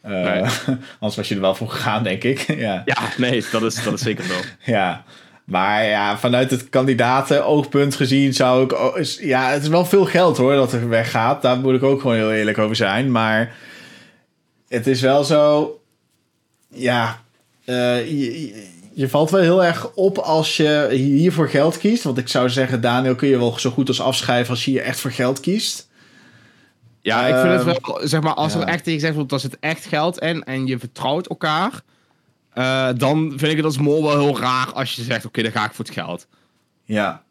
Eh, 0.00 0.10
Nee. 0.10 0.42
anders 1.00 1.16
was 1.16 1.28
je 1.28 1.34
er 1.34 1.40
wel 1.40 1.54
voor 1.54 1.68
gegaan, 1.70 2.02
denk 2.02 2.22
ik. 2.24 2.38
ja. 2.66 2.82
Ja, 2.84 2.96
nee, 3.16 3.44
dat 3.52 3.62
is, 3.62 3.82
dat 3.84 3.92
is 3.92 4.00
zeker 4.02 4.24
zo. 4.24 4.34
ja. 4.72 5.04
Maar 5.44 5.84
ja, 5.84 6.18
vanuit 6.18 6.50
het 6.50 6.68
kandidaten-oogpunt 6.68 7.94
gezien 7.94 8.34
zou 8.34 8.64
ik... 8.64 8.72
is- 8.98 9.18
Ja, 9.22 9.50
het 9.50 9.62
is 9.62 9.68
wel 9.68 9.84
veel 9.84 10.04
geld 10.04 10.36
hoor 10.36 10.54
dat 10.54 10.72
er 10.72 10.88
weggaat. 10.88 11.42
Daar 11.42 11.58
moet 11.58 11.74
ik 11.74 11.82
ook 11.82 12.00
gewoon 12.00 12.16
heel 12.16 12.32
eerlijk 12.32 12.58
over 12.58 12.76
zijn. 12.76 13.10
Maar 13.10 13.54
het 14.68 14.86
is 14.86 15.00
wel 15.00 15.24
zo... 15.24 15.70
Ja, 16.68 17.20
eh, 17.64 18.06
je- 18.10 18.66
je 18.92 19.08
valt 19.08 19.30
wel 19.30 19.40
heel 19.40 19.64
erg 19.64 19.90
op 19.94 20.18
als 20.18 20.56
je 20.56 20.88
hiervoor 20.90 21.48
geld 21.48 21.78
kiest. 21.78 22.02
Want 22.02 22.18
ik 22.18 22.28
zou 22.28 22.48
zeggen, 22.50 22.80
Daniel, 22.80 23.14
kun 23.14 23.28
je 23.28 23.38
wel 23.38 23.58
zo 23.58 23.70
goed 23.70 23.88
als 23.88 24.00
afschrijven 24.00 24.50
als 24.50 24.64
je 24.64 24.70
hier 24.70 24.82
echt 24.82 25.00
voor 25.00 25.10
geld 25.12 25.40
kiest. 25.40 25.83
Ja, 27.04 27.26
ik 27.26 27.34
vind 27.34 27.48
het 27.48 27.76
Ehm, 27.76 27.92
wel, 27.92 28.08
zeg 28.08 28.20
maar, 28.20 28.34
als 28.34 28.52
ja. 28.52 28.60
er 28.60 28.66
echt 28.66 28.84
tegen 28.84 28.98
gezegd 28.98 29.14
wordt, 29.14 29.30
dat 29.30 29.40
zit 29.40 29.56
echt 29.60 29.84
geld 29.84 30.18
in 30.18 30.44
en 30.44 30.66
je 30.66 30.78
vertrouwt 30.78 31.26
elkaar, 31.26 31.80
eh, 32.52 32.88
dan 32.96 33.32
vind 33.36 33.50
ik 33.50 33.56
het 33.56 33.64
als 33.64 33.78
mol 33.78 34.02
wel 34.02 34.20
heel 34.20 34.38
raar 34.38 34.72
als 34.72 34.94
je 34.94 35.02
zegt, 35.02 35.24
oké, 35.24 35.42
dan 35.42 35.52
ga 35.52 35.64
ik 35.64 35.72
voor 35.72 35.84
het 35.84 35.94
geld. 35.94 36.26
Ja. 36.84 37.22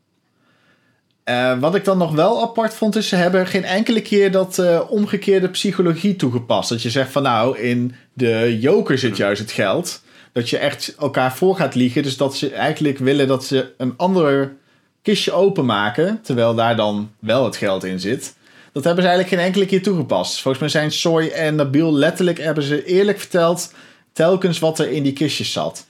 Eh, 1.24 1.59
wat 1.59 1.76
ik 1.76 1.86
dan 1.86 1.97
nog 1.97 2.11
wel 2.11 2.41
apart 2.41 2.74
vond, 2.74 2.95
is 2.95 3.07
ze 3.07 3.15
hebben 3.15 3.47
geen 3.47 3.63
enkele 3.63 4.01
keer 4.01 4.32
dat 4.32 4.59
eh, 4.59 4.82
omgekeerde 4.89 5.49
psychologie 5.49 6.15
toegepast. 6.15 6.69
Dat 6.69 6.82
je 6.82 6.89
zegt 6.89 7.11
van 7.11 7.24
nou, 7.24 7.59
in 7.59 7.95
de 8.13 8.57
joker 8.59 8.97
zit 8.97 9.17
juist 9.17 9.41
het 9.41 9.51
geld. 9.51 10.01
Dat 10.32 10.49
je 10.49 10.57
echt 10.57 10.95
elkaar 10.99 11.36
voor 11.36 11.55
gaat 11.55 11.76
liegen. 11.76 12.03
Dus 12.03 12.17
dat 12.17 12.38
ze 12.38 12.51
eigenlijk 12.51 12.97
willen 12.97 13.28
dat 13.28 13.45
ze 13.45 13.74
een 13.78 13.93
ander 13.97 14.55
kistje 15.01 15.32
openmaken. 15.32 16.19
Terwijl 16.21 16.55
daar 16.55 16.76
dan 16.76 17.11
wel 17.19 17.45
het 17.45 17.55
geld 17.55 17.84
in 17.84 17.99
zit. 17.99 18.36
Dat 18.74 18.84
hebben 18.84 19.03
ze 19.03 19.09
eigenlijk 19.09 19.30
geen 19.30 19.47
enkele 19.47 19.65
keer 19.65 19.82
toegepast. 19.82 20.41
Volgens 20.41 20.59
mij 20.59 20.69
zijn 20.69 20.91
Soy 20.91 21.28
en 21.28 21.55
Nabil 21.55 21.93
letterlijk 21.93 22.38
hebben 22.38 22.63
ze 22.63 22.86
eerlijk 22.86 23.19
verteld 23.19 23.74
telkens 24.13 24.59
wat 24.59 24.80
er 24.80 24.91
in 24.91 25.03
die 25.03 25.13
kistjes 25.13 25.51
zat. 25.51 25.88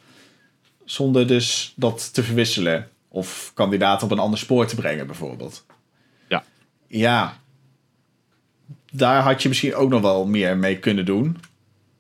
Zonder 0.85 1.27
dus 1.27 1.73
dat 1.75 2.13
te 2.13 2.23
verwisselen. 2.23 2.89
Of 3.07 3.51
kandidaten 3.53 4.05
op 4.05 4.11
een 4.11 4.19
ander 4.19 4.39
spoor 4.39 4.65
te 4.65 4.75
brengen, 4.75 5.05
bijvoorbeeld. 5.05 5.65
Ja. 6.27 6.43
Ja. 6.87 7.37
Daar 8.91 9.21
had 9.21 9.41
je 9.41 9.49
misschien 9.49 9.75
ook 9.75 9.89
nog 9.89 10.01
wel 10.01 10.25
meer 10.25 10.57
mee 10.57 10.79
kunnen 10.79 11.05
doen. 11.05 11.37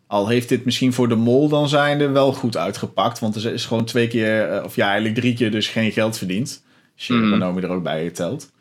Al 0.07 0.27
heeft 0.27 0.49
dit 0.49 0.65
misschien 0.65 0.93
voor 0.93 1.09
de 1.09 1.15
mol 1.15 1.49
dan 1.49 1.69
zijnde 1.69 2.07
wel 2.07 2.33
goed 2.33 2.57
uitgepakt. 2.57 3.19
Want 3.19 3.35
er 3.35 3.53
is 3.53 3.65
gewoon 3.65 3.85
twee 3.85 4.07
keer, 4.07 4.49
eh, 4.49 4.63
of 4.63 4.75
ja, 4.75 4.85
eigenlijk 4.85 5.15
drie 5.15 5.33
keer 5.33 5.51
dus 5.51 5.67
geen 5.67 5.91
geld 5.91 6.17
verdiend. 6.17 6.63
Als 6.95 7.07
je. 7.07 7.29
Renomi 7.29 7.61
er 7.61 7.69
ook 7.69 7.83
bij 7.83 8.09
telt. 8.09 8.51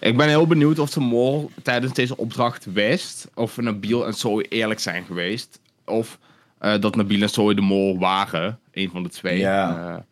Ik 0.00 0.16
ben 0.16 0.28
heel 0.28 0.46
benieuwd 0.46 0.78
of 0.78 0.90
de 0.90 1.00
mol 1.00 1.50
tijdens 1.62 1.92
deze 1.92 2.16
opdracht 2.16 2.66
wist 2.72 3.28
of 3.34 3.56
Nabil 3.56 4.06
en 4.06 4.14
Zoe 4.14 4.42
eerlijk 4.48 4.80
zijn 4.80 5.04
geweest. 5.04 5.58
Of 5.84 6.18
eh, 6.58 6.80
dat 6.80 6.96
Nabil 6.96 7.22
en 7.22 7.30
Zoe 7.30 7.54
de 7.54 7.60
mol 7.60 7.98
waren. 7.98 8.58
Een 8.72 8.90
van 8.92 9.02
de 9.02 9.08
twee. 9.08 9.38
Ja. 9.38 9.88
Eh, 9.88 10.02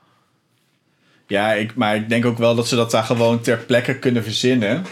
Ja, 1.26 1.52
ik, 1.52 1.74
maar 1.74 1.96
ik 1.96 2.08
denk 2.08 2.24
ook 2.24 2.38
wel 2.38 2.54
dat 2.54 2.68
ze 2.68 2.76
dat 2.76 2.90
daar 2.90 3.04
gewoon 3.04 3.40
ter 3.40 3.56
plekke 3.58 3.98
kunnen 3.98 4.22
verzinnen. 4.22 4.82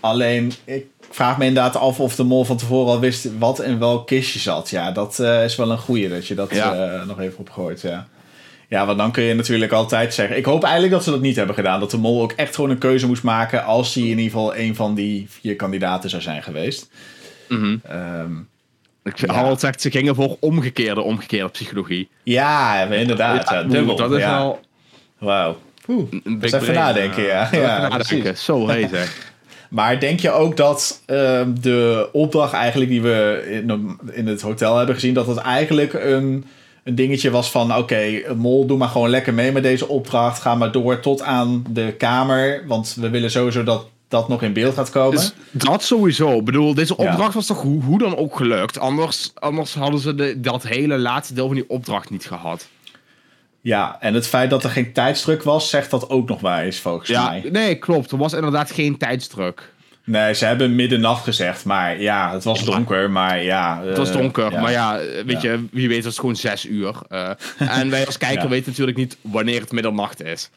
Alleen, 0.00 0.52
ik 0.64 0.86
vraag 1.10 1.38
me 1.38 1.44
inderdaad 1.44 1.76
af 1.76 2.00
of 2.00 2.16
de 2.16 2.22
mol 2.24 2.44
van 2.44 2.56
tevoren 2.56 2.92
al 2.92 3.00
wist 3.00 3.38
wat 3.38 3.60
in 3.62 3.78
welk 3.78 4.06
kistje 4.06 4.38
zat. 4.38 4.70
Ja, 4.70 4.92
dat 4.92 5.18
eh, 5.18 5.44
is 5.44 5.56
wel 5.56 5.70
een 5.70 5.78
goeie 5.78 6.08
dat 6.08 6.26
je 6.26 6.34
dat 6.34 6.54
Ja. 6.54 7.04
nog 7.04 7.20
even 7.20 7.38
opgooit, 7.38 7.80
ja. 7.80 8.08
Ja, 8.70 8.86
want 8.86 8.98
dan 8.98 9.12
kun 9.12 9.22
je 9.22 9.34
natuurlijk 9.34 9.72
altijd 9.72 10.14
zeggen... 10.14 10.36
Ik 10.36 10.44
hoop 10.44 10.62
eigenlijk 10.62 10.92
dat 10.92 11.04
ze 11.04 11.10
dat 11.10 11.20
niet 11.20 11.36
hebben 11.36 11.54
gedaan. 11.54 11.80
Dat 11.80 11.90
de 11.90 11.96
mol 11.96 12.22
ook 12.22 12.32
echt 12.32 12.54
gewoon 12.54 12.70
een 12.70 12.78
keuze 12.78 13.06
moest 13.06 13.22
maken... 13.22 13.64
als 13.64 13.94
hij 13.94 14.02
in 14.02 14.08
ieder 14.08 14.24
geval 14.24 14.56
een 14.56 14.74
van 14.74 14.94
die 14.94 15.26
vier 15.28 15.56
kandidaten 15.56 16.10
zou 16.10 16.22
zijn 16.22 16.42
geweest. 16.42 16.90
mhm. 17.48 17.76
Ehm, 17.82 18.32
Ik 19.04 19.18
Ja. 19.18 19.32
Harold 19.32 19.60
zegt, 19.60 19.80
ze 19.80 19.90
gingen 19.90 20.14
voor 20.14 20.36
omgekeerde, 20.40 21.00
omgekeerde 21.00 21.48
psychologie. 21.48 22.08
ja, 22.22 22.82
inderdaad. 22.84 23.50
Ja, 23.50 23.62
dubbel. 23.62 23.96
dat 23.96 24.12
is 24.12 24.18
ja. 24.18 24.38
wel 24.38 24.60
Wauw. 25.18 25.58
Big 25.86 26.42
even 26.42 26.58
brain, 26.58 26.74
nadenken, 26.74 27.22
eh, 27.22 27.28
ja. 27.28 27.44
even 27.46 27.60
Ja, 27.60 27.80
nadenken. 27.80 28.20
precies. 28.20 28.44
Zo, 28.44 28.68
hey 28.68 28.88
zeg. 28.88 29.16
Maar 29.70 30.00
denk 30.00 30.20
je 30.20 30.30
ook 30.30 30.56
dat 30.56 31.02
ehm, 31.06 31.54
de 31.60 32.08
opdracht 32.12 32.52
eigenlijk 32.52 32.90
die 32.90 33.02
we 33.02 33.46
in, 33.50 33.98
in 34.12 34.26
het 34.26 34.40
hotel 34.40 34.76
hebben 34.76 34.94
gezien, 34.94 35.14
dat 35.14 35.26
het 35.26 35.36
eigenlijk 35.36 35.92
een, 35.92 36.44
een 36.84 36.94
dingetje 36.94 37.30
was 37.30 37.50
van 37.50 37.76
oké, 37.76 38.22
Mol, 38.36 38.66
doe 38.66 38.78
maar 38.78 38.88
gewoon 38.88 39.08
lekker 39.10 39.34
mee 39.34 39.52
met 39.52 39.62
deze 39.62 39.88
opdracht. 39.88 40.40
Ga 40.40 40.54
maar 40.54 40.72
door 40.72 41.00
tot 41.00 41.22
aan 41.22 41.64
de 41.70 41.94
kamer. 41.98 42.64
Want 42.66 42.96
we 43.00 43.10
willen 43.10 43.30
sowieso 43.30 43.64
dat 43.64 43.86
dat 44.08 44.28
nog 44.28 44.42
in 44.42 44.52
beeld 44.52 44.74
gaat 44.74 44.90
komen. 44.90 45.16
Dus 45.16 45.32
dat 45.50 45.82
sowieso. 45.82 46.38
Ik 46.38 46.44
bedoel, 46.44 46.74
deze 46.74 46.94
Ja. 46.98 47.10
opdracht 47.10 47.34
was 47.34 47.46
toch 47.46 47.62
hoe, 47.62 47.82
hoe 47.82 47.98
dan 47.98 48.16
ook 48.16 48.36
gelukt. 48.36 48.78
Anders, 48.78 49.30
anders 49.34 49.74
hadden 49.74 50.00
ze 50.00 50.14
de, 50.14 50.40
dat 50.40 50.62
hele 50.62 50.98
laatste 50.98 51.34
deel 51.34 51.46
van 51.46 51.54
die 51.54 51.68
opdracht 51.68 52.10
niet 52.10 52.26
gehad. 52.26 52.68
Ja, 53.60 53.96
en 54.00 54.14
het 54.14 54.26
feit 54.26 54.50
dat 54.50 54.64
er 54.64 54.70
geen 54.70 54.92
tijdsdruk 54.92 55.42
was, 55.42 55.70
zegt 55.70 55.90
dat 55.90 56.10
ook 56.10 56.28
nog 56.28 56.40
waar 56.40 56.66
is 56.66 56.80
volgens 56.80 57.08
Ja, 57.08 57.28
mij. 57.28 57.48
nee, 57.52 57.74
klopt. 57.74 58.10
Er 58.10 58.18
was 58.18 58.32
inderdaad 58.32 58.70
geen 58.70 58.96
tijdsdruk. 58.98 59.72
Nee, 60.04 60.34
ze 60.34 60.44
hebben 60.44 60.74
middernacht 60.74 61.24
gezegd, 61.24 61.64
maar 61.64 62.00
ja, 62.00 62.32
het 62.32 62.44
was 62.44 62.64
donker, 62.64 63.10
maar 63.10 63.42
ja. 63.42 63.82
Het 63.84 63.96
was 63.96 64.08
eh, 64.10 64.16
donker, 64.16 64.52
ja. 64.52 64.60
maar 64.60 64.70
ja, 64.70 64.98
weet 65.26 65.42
Ja. 65.42 65.50
je, 65.52 65.64
wie 65.70 65.88
weet 65.88 65.96
was 66.04 66.12
het 66.12 66.20
gewoon 66.20 66.36
zes 66.36 66.66
uur. 66.66 66.94
Eh, 67.08 67.30
en 67.58 67.90
wij 67.90 68.06
als 68.06 68.18
kijker 68.26 68.42
Ja. 68.42 68.48
weten 68.48 68.70
natuurlijk 68.70 68.96
niet 68.96 69.16
wanneer 69.20 69.60
het 69.60 69.72
middernacht 69.72 70.22
is. 70.22 70.50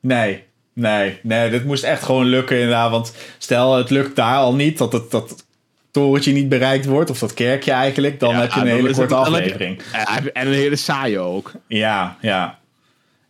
Nee, 0.00 0.44
nee, 0.72 1.18
nee, 1.22 1.50
dit 1.50 1.64
moest 1.64 1.82
echt 1.84 2.02
gewoon 2.02 2.26
lukken 2.26 2.56
inderdaad. 2.56 2.90
Want 2.90 3.14
stel, 3.38 3.76
het 3.76 3.90
lukt 3.90 4.16
daar 4.16 4.36
al 4.36 4.54
niet, 4.54 4.78
dat 4.78 4.92
het 4.92 5.10
dat 5.10 5.44
torentje 5.90 6.32
niet 6.32 6.48
bereikt 6.48 6.84
wordt, 6.86 7.10
of 7.10 7.18
dat 7.18 7.34
kerkje 7.34 7.72
eigenlijk, 7.72 8.20
dan 8.20 8.34
heb 8.34 8.52
je 8.52 8.60
een 8.60 8.66
hele 8.66 8.82
korte 8.92 9.00
het- 9.00 9.12
aflevering. 9.12 9.82
En, 9.92 10.34
en 10.34 10.46
een 10.46 10.52
hele 10.52 10.76
saaie 10.76 11.18
ook. 11.18 11.52
Ja, 11.66 12.16
ja. 12.20 12.58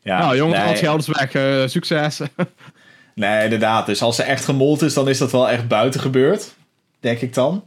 ja. 0.02 0.18
nou 0.18 0.36
jongens, 0.36 0.56
nee, 0.56 0.66
al 0.66 0.72
het 0.72 0.80
geld 0.80 1.00
is 1.00 1.06
weg. 1.08 1.32
eh, 1.32 1.62
succes. 1.68 2.20
Nee, 3.20 3.44
inderdaad. 3.44 3.86
Dus 3.86 4.02
als 4.02 4.16
ze 4.16 4.22
echt 4.22 4.44
gemold 4.44 4.82
is, 4.82 4.94
dan 4.94 5.08
is 5.08 5.18
dat 5.18 5.32
wel 5.32 5.48
echt 5.48 5.68
buiten 5.68 6.00
gebeurd, 6.00 6.54
denk 7.00 7.20
ik 7.20 7.34
dan. 7.34 7.64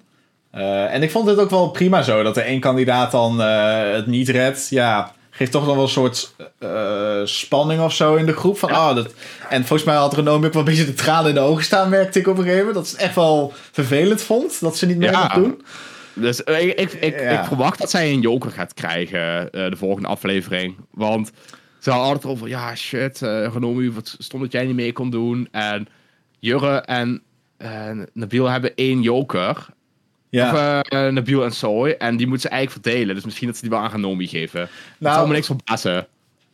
Eh, 0.52 0.94
en 0.94 1.04
ik 1.04 1.12
vond 1.12 1.28
het 1.28 1.40
ook 1.40 1.50
wel 1.50 1.70
prima 1.70 2.02
zo, 2.02 2.24
dat 2.24 2.38
er 2.38 2.44
één 2.44 2.60
kandidaat 2.60 3.12
dan 3.12 3.42
eh, 3.42 3.92
het 3.94 4.08
niet 4.08 4.30
redt. 4.30 4.68
Ja, 4.70 5.12
geeft 5.30 5.52
toch 5.52 5.66
nog 5.66 5.76
wel 5.76 5.84
een 5.84 5.90
soort 5.90 6.36
eh, 6.60 7.22
spanning 7.24 7.82
of 7.82 7.94
zo 7.94 8.16
in 8.16 8.26
de 8.26 8.34
groep. 8.34 8.58
Van, 8.58 8.72
ah, 8.72 8.96
dat... 8.96 9.14
En 9.50 9.60
volgens 9.66 9.84
mij 9.84 9.96
had 9.96 10.14
Renomi 10.14 10.46
ook 10.46 10.54
wel 10.54 10.62
een 10.62 10.68
beetje 10.68 10.86
de 10.86 10.94
tranen 10.94 11.30
in 11.30 11.36
de 11.36 11.42
ogen 11.42 11.64
staan, 11.64 11.90
merkte 11.90 12.20
ik 12.20 12.28
op 12.28 12.38
een 12.38 12.44
gegeven 12.44 12.66
moment. 12.66 12.76
Dat 12.76 12.88
ze 12.88 12.96
het 12.96 13.06
echt 13.06 13.16
wel 13.16 13.54
vervelend 13.72 14.22
vond, 14.22 14.60
dat 14.60 14.78
ze 14.78 14.86
niet 14.86 14.98
meer 14.98 15.12
Ja. 15.12 15.28
doen. 15.28 15.62
Dus 16.14 16.42
ik, 16.42 16.80
ik, 16.80 16.94
ik, 16.94 17.20
Ja. 17.20 17.40
ik 17.40 17.46
verwacht 17.48 17.80
dat 17.80 17.90
zij 17.90 18.12
een 18.12 18.22
joker 18.22 18.52
gaat 18.52 18.74
krijgen 18.74 19.50
de 19.52 19.76
volgende 19.78 20.08
aflevering. 20.08 20.76
Want 20.92 21.32
ze 21.84 21.90
hadden 21.90 22.08
altijd 22.08 22.34
over, 22.34 22.48
ja 22.48 22.76
shit, 22.76 23.22
uh, 23.22 23.94
wat 23.94 24.16
stom 24.20 24.42
dat 24.42 24.52
jij 24.52 24.66
niet 24.66 24.76
mee 24.76 24.94
kon 24.94 25.10
doen. 25.10 25.48
En 25.52 25.88
Jurre 26.40 26.78
en 26.78 27.22
eh, 27.58 27.90
Nabil 28.14 28.50
hebben 28.50 28.76
één 28.76 29.02
joker. 29.02 29.66
Ja. 30.30 30.52
Of 30.52 30.84
eh, 30.84 31.08
Nabil 31.08 31.44
en 31.44 31.52
Soy. 31.52 31.90
En 31.90 32.18
die 32.18 32.28
moeten 32.28 32.50
ze 32.50 32.56
eigenlijk 32.56 32.86
verdelen. 32.86 33.16
Dus 33.16 33.26
misschien 33.26 33.48
dat 33.48 33.56
ze 33.56 33.62
die 33.62 33.72
wel 33.72 33.80
aan 33.80 33.90
Genomi 33.90 34.28
geven. 34.28 34.60
dat 34.60 34.70
Nou, 34.98 35.16
zou 35.16 35.28
me 35.28 35.34
niks 35.34 35.46
verbazen. 35.46 36.08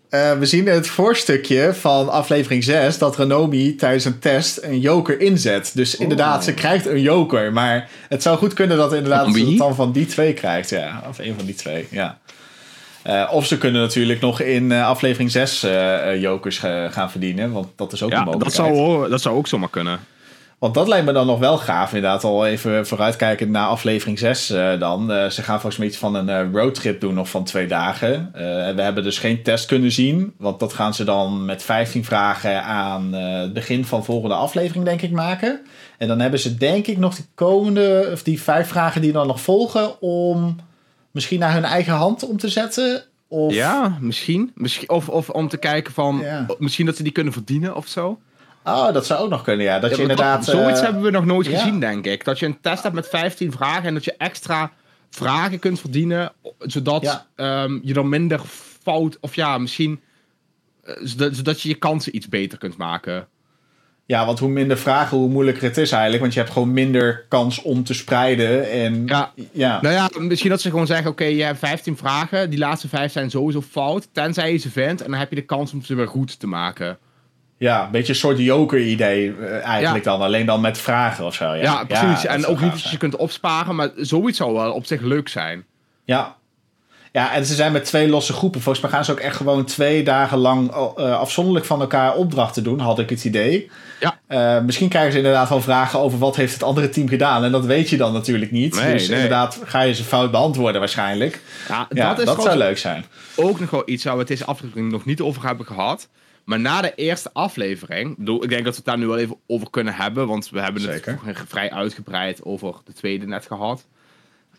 Eh, 0.10 0.38
we 0.38 0.46
zien 0.46 0.68
in 0.68 0.74
het 0.74 0.88
voorstukje 0.88 1.74
van 1.74 2.10
aflevering 2.10 2.64
6 2.64 2.98
dat 2.98 3.18
Renomi 3.18 3.76
tijdens 3.76 4.06
een 4.06 4.20
test 4.20 4.64
een 4.64 4.80
joker 4.80 5.20
inzet. 5.20 5.72
Dus 5.74 5.96
inderdaad, 5.96 6.44
ze 6.44 6.54
krijgt 6.54 6.86
een 6.86 7.02
joker. 7.02 7.54
Maar 7.54 7.90
het 8.10 8.22
zou 8.22 8.38
goed 8.38 8.54
kunnen 8.54 8.78
dat 8.78 8.94
inderdaad 8.94 9.34
ze 9.34 9.46
het 9.46 9.58
dan 9.58 9.76
van 9.76 9.92
die 9.92 10.06
twee 10.06 10.34
krijgt. 10.34 10.70
Ja, 10.70 11.04
of 11.10 11.20
een 11.20 11.36
van 11.36 11.46
die 11.46 11.56
twee, 11.56 11.88
ja. 11.92 12.20
Eh, 13.04 13.30
of 13.32 13.46
ze 13.46 13.58
kunnen 13.58 13.82
natuurlijk 13.82 14.22
nog 14.22 14.42
in 14.42 14.72
eh, 14.72 14.88
aflevering 14.88 15.32
6 15.32 15.64
eh, 15.64 16.22
jokers 16.22 16.58
gaan 16.90 17.12
verdienen. 17.12 17.52
Want 17.52 17.68
dat 17.76 17.94
is 17.94 18.04
ook 18.04 18.12
een 18.12 18.18
Ja, 18.18 18.24
dat 18.24 18.34
mogelijkheid. 18.34 18.76
zou, 18.76 19.10
dat 19.10 19.22
zou 19.22 19.36
ook 19.36 19.48
zomaar 19.48 19.70
kunnen. 19.70 20.00
Want 20.60 20.74
dat 20.74 20.88
lijkt 20.88 21.06
me 21.06 21.12
dan 21.12 21.26
nog 21.26 21.40
wel 21.40 21.58
gaaf, 21.58 21.94
inderdaad. 21.94 22.24
Al 22.24 22.46
even 22.46 22.88
vooruitkijkend 22.88 23.50
naar 23.50 23.68
aflevering 23.68 24.20
6 24.20 24.50
eh, 24.50 24.80
dan. 24.80 25.08
Ze 25.32 25.42
gaan 25.42 25.60
volgens 25.60 25.78
mij 25.78 25.88
iets 25.88 25.98
van 25.98 26.16
een 26.16 26.52
roadtrip 26.52 27.02
doen 27.02 27.14
nog 27.14 27.30
van 27.30 27.44
twee 27.44 27.68
dagen. 27.68 28.30
En 28.34 28.76
we 28.76 28.82
hebben 28.82 29.04
dus 29.04 29.18
geen 29.18 29.44
test 29.44 29.66
kunnen 29.66 29.92
zien. 29.92 30.34
Want 30.38 30.60
dat 30.60 30.74
gaan 30.74 30.94
ze 30.94 31.04
dan 31.04 31.46
met 31.46 31.64
15 31.64 32.06
vragen 32.06 32.64
aan 32.64 33.14
het 33.14 33.54
begin 33.54 33.86
van 33.86 34.06
volgende 34.06 34.36
aflevering, 34.36 34.86
denk 34.86 35.02
ik, 35.02 35.12
maken. 35.12 35.62
En 35.98 36.08
dan 36.08 36.20
hebben 36.20 36.40
ze 36.40 36.58
denk 36.58 36.88
ik 36.88 36.98
nog 36.98 37.16
die 37.16 37.26
komende, 37.36 38.10
of 38.12 38.24
die 38.24 38.42
vijf 38.42 38.68
vragen 38.68 39.02
die 39.02 39.12
dan 39.12 39.28
nog 39.28 39.42
volgen... 39.42 40.02
om 40.02 40.56
misschien 41.12 41.40
naar 41.40 41.54
hun 41.54 41.64
eigen 41.64 41.94
hand 41.94 42.24
om 42.28 42.38
te 42.38 42.50
zetten. 42.50 43.04
Of, 43.28 43.54
Ja, 43.54 43.98
misschien. 44.02 44.52
misschien 44.56 44.90
of, 44.90 45.10
of 45.10 45.30
om 45.30 45.48
te 45.48 45.58
kijken 45.58 45.94
van... 45.94 46.20
Ja. 46.20 46.46
Misschien 46.60 46.86
dat 46.86 46.96
ze 46.96 47.04
die 47.04 47.12
kunnen 47.12 47.34
verdienen 47.34 47.76
of 47.76 47.88
zo. 47.88 48.20
Oh, 48.64 48.94
dat 48.94 49.06
zou 49.06 49.24
ook 49.24 49.30
nog 49.30 49.44
kunnen, 49.44 49.66
ja. 49.66 49.80
Dat 49.80 49.90
je 49.90 49.96
Ja, 49.96 50.02
inderdaad... 50.02 50.46
dat- 50.46 50.56
zoiets 50.56 50.80
eh, 50.80 50.86
hebben 50.86 51.04
we 51.04 51.12
nog 51.12 51.26
nooit 51.26 51.48
ja. 51.48 51.58
gezien, 51.58 51.80
denk 51.80 52.06
ik. 52.06 52.26
Dat 52.26 52.40
je 52.40 52.46
een 52.46 52.62
test 52.62 52.84
hebt 52.84 52.96
met 52.96 53.08
15 53.08 53.52
vragen 53.52 53.84
en 53.84 53.94
dat 53.94 54.04
je 54.06 54.14
extra 54.18 54.72
vragen 55.10 55.60
kunt 55.60 55.80
verdienen, 55.80 56.32
zodat 56.60 57.26
ehm, 57.36 57.80
je 57.82 57.94
dan 57.94 58.10
minder 58.10 58.40
fout, 58.84 59.18
of 59.20 59.36
ja, 59.36 59.58
misschien, 59.58 60.02
eh, 60.84 60.96
zodat, 61.04 61.36
zodat 61.36 61.62
je 61.62 61.70
je 61.70 61.76
kansen 61.76 62.16
iets 62.16 62.30
beter 62.30 62.58
kunt 62.58 62.78
maken. 62.78 63.28
Ja, 64.10 64.26
want 64.26 64.40
hoe 64.40 64.50
minder 64.50 64.78
vragen, 64.78 65.18
hoe 65.18 65.30
moeilijker 65.30 65.64
het 65.64 65.78
is 65.78 65.92
eigenlijk. 65.92 66.22
Want 66.22 66.34
je 66.34 66.40
hebt 66.40 66.52
gewoon 66.52 66.74
minder 66.74 67.26
kans 67.28 67.62
om 67.62 67.84
te 67.84 67.94
spreiden. 67.94 68.70
En 68.72 69.04
Ja. 69.06 69.32
ja. 69.52 69.82
Nou 69.82 69.94
ja, 69.94 70.10
misschien 70.18 70.50
dat 70.50 70.62
ze 70.62 70.70
gewoon 70.70 70.88
zeggen, 70.88 71.12
oké, 71.12 71.24
je 71.24 71.44
hebt 71.44 71.60
15 71.60 71.98
vragen, 71.98 72.50
die 72.50 72.60
laatste 72.60 72.88
vijf 72.88 73.12
zijn 73.12 73.30
sowieso 73.30 73.62
fout, 73.62 74.08
tenzij 74.12 74.52
je 74.52 74.58
ze 74.58 74.70
vindt, 74.72 75.02
en 75.04 75.10
dan 75.12 75.20
heb 75.20 75.30
je 75.30 75.36
de 75.36 75.42
kans 75.46 75.74
om 75.74 75.82
ze 75.82 75.96
weer 75.96 76.08
goed 76.08 76.40
te 76.40 76.48
maken. 76.48 76.98
Ja, 77.58 77.86
een 77.86 77.92
beetje 77.92 78.14
een 78.14 78.20
soort 78.20 78.38
joker-idee 78.40 79.36
eh, 79.36 79.64
eigenlijk 79.66 80.04
dan. 80.04 80.22
Alleen 80.22 80.46
dan 80.46 80.62
met 80.62 80.78
vragen 80.78 81.26
of 81.26 81.34
zo. 81.34 81.54
Ja, 81.54 81.62
Ja, 81.62 81.84
precies. 81.84 82.26
en 82.26 82.46
ook 82.46 82.62
niet 82.62 82.72
dat 82.72 82.82
je 82.82 82.88
zijn. 82.88 83.00
kunt 83.00 83.16
opsparen, 83.16 83.76
maar 83.76 83.90
zoiets 83.96 84.38
zou 84.38 84.54
wel 84.54 84.72
op 84.74 84.86
zich 84.86 85.02
leuk 85.02 85.28
zijn. 85.30 85.66
Ja. 86.06 86.36
Ja, 87.12 87.34
en 87.34 87.46
ze 87.46 87.56
zijn 87.56 87.72
met 87.72 87.86
twee 87.86 88.08
losse 88.10 88.34
groepen. 88.34 88.62
Volgens 88.62 88.84
mij 88.84 88.94
gaan 88.94 89.06
ze 89.06 89.12
ook 89.12 89.20
echt 89.20 89.36
gewoon 89.36 89.66
twee 89.66 90.04
dagen 90.04 90.38
lang 90.38 90.72
eh, 90.72 91.20
afzonderlijk 91.20 91.66
van 91.66 91.82
elkaar 91.82 92.16
opdrachten 92.16 92.64
doen, 92.64 92.80
had 92.80 93.00
ik 93.00 93.10
het 93.10 93.26
idee. 93.26 93.70
Ja. 94.00 94.20
Eh, 94.28 94.64
misschien 94.64 94.90
krijgen 94.90 95.12
ze 95.12 95.18
inderdaad 95.18 95.50
wel 95.50 95.62
vragen 95.62 96.00
over 96.00 96.20
wat 96.20 96.36
heeft 96.36 96.54
het 96.54 96.64
andere 96.64 96.90
team 96.90 97.08
gedaan. 97.08 97.44
En 97.44 97.52
dat 97.52 97.66
weet 97.66 97.90
je 97.90 97.98
dan 97.98 98.14
natuurlijk 98.14 98.52
niet. 98.52 98.76
Nee, 98.76 98.94
dus 98.94 99.08
nee. 99.08 99.16
inderdaad 99.16 99.60
ga 99.64 99.82
je 99.82 99.94
ze 99.94 100.04
fout 100.04 100.32
beantwoorden 100.32 100.80
waarschijnlijk. 100.80 101.42
Ja, 101.68 101.88
Ja, 101.90 102.10
dat 102.10 102.20
is 102.20 102.26
dat 102.26 102.42
zou 102.44 102.58
leuk 102.58 102.78
zijn. 102.78 103.06
ook 103.36 103.60
nog 103.60 103.70
wel 103.70 103.84
iets 103.86 104.04
waar 104.04 104.14
we 104.14 104.20
het 104.20 104.28
deze 104.28 104.46
aflevering 104.46 104.92
nog 104.92 105.06
niet 105.06 105.22
over 105.22 105.46
hebben 105.46 105.66
gehad. 105.66 106.08
Maar 106.44 106.60
na 106.60 106.82
de 106.82 106.96
eerste 106.96 107.30
aflevering, 107.34 108.18
ik 108.18 108.50
denk 108.50 108.64
dat 108.64 108.72
we 108.74 108.76
het 108.76 108.86
daar 108.86 108.98
nu 108.98 109.08
wel 109.08 109.18
even 109.18 109.36
over 109.48 109.70
kunnen 109.70 109.94
hebben, 109.94 110.28
want 110.28 110.50
we 110.50 110.60
hebben 110.60 110.82
Zeker. 110.82 111.20
het 111.24 111.38
vrij 111.48 111.72
uitgebreid 111.72 112.44
over 112.44 112.76
de 112.86 112.94
tweede 112.94 113.26
net 113.26 113.46
gehad. 113.46 113.86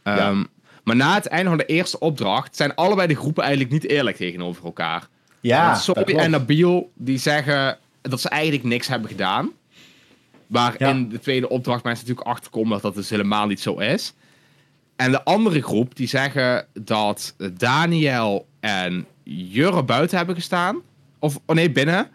Ja. 0.04 0.34
Maar 0.84 0.96
na 0.96 1.14
het 1.14 1.26
einde 1.26 1.48
van 1.48 1.58
de 1.58 1.66
eerste 1.66 1.98
opdracht 1.98 2.56
zijn 2.56 2.74
allebei 2.74 3.08
de 3.08 3.14
groepen 3.16 3.42
eigenlijk 3.42 3.72
niet 3.72 3.88
eerlijk 3.88 4.16
tegenover 4.16 4.64
elkaar. 4.64 5.08
Ja, 5.40 5.74
Sophie 5.74 6.18
en 6.18 6.30
Nabil 6.30 6.90
die 6.94 7.18
zeggen 7.18 7.78
dat 8.02 8.20
ze 8.20 8.28
eigenlijk 8.28 8.64
niks 8.64 8.88
hebben 8.88 9.08
gedaan. 9.08 9.50
Waar 10.46 10.74
Ja. 10.78 10.88
in 10.88 11.08
de 11.08 11.18
tweede 11.18 11.48
opdracht 11.48 11.84
mensen 11.84 12.06
natuurlijk 12.06 12.36
achterkomen 12.36 12.70
dat 12.70 12.82
dat 12.82 12.94
dus 12.94 13.10
helemaal 13.10 13.46
niet 13.46 13.60
zo 13.60 13.74
is. 13.78 14.14
En 14.96 15.10
de 15.10 15.24
andere 15.24 15.62
groep 15.62 15.96
die 15.96 16.08
zeggen 16.08 16.66
dat 16.72 17.34
Daniel 17.52 18.46
en 18.60 19.06
Jurre 19.24 19.84
buiten 19.84 20.16
hebben 20.16 20.34
gestaan. 20.34 20.80
Of 21.18 21.38
oh 21.46 21.56
nee, 21.56 21.70
binnen. 21.70 22.08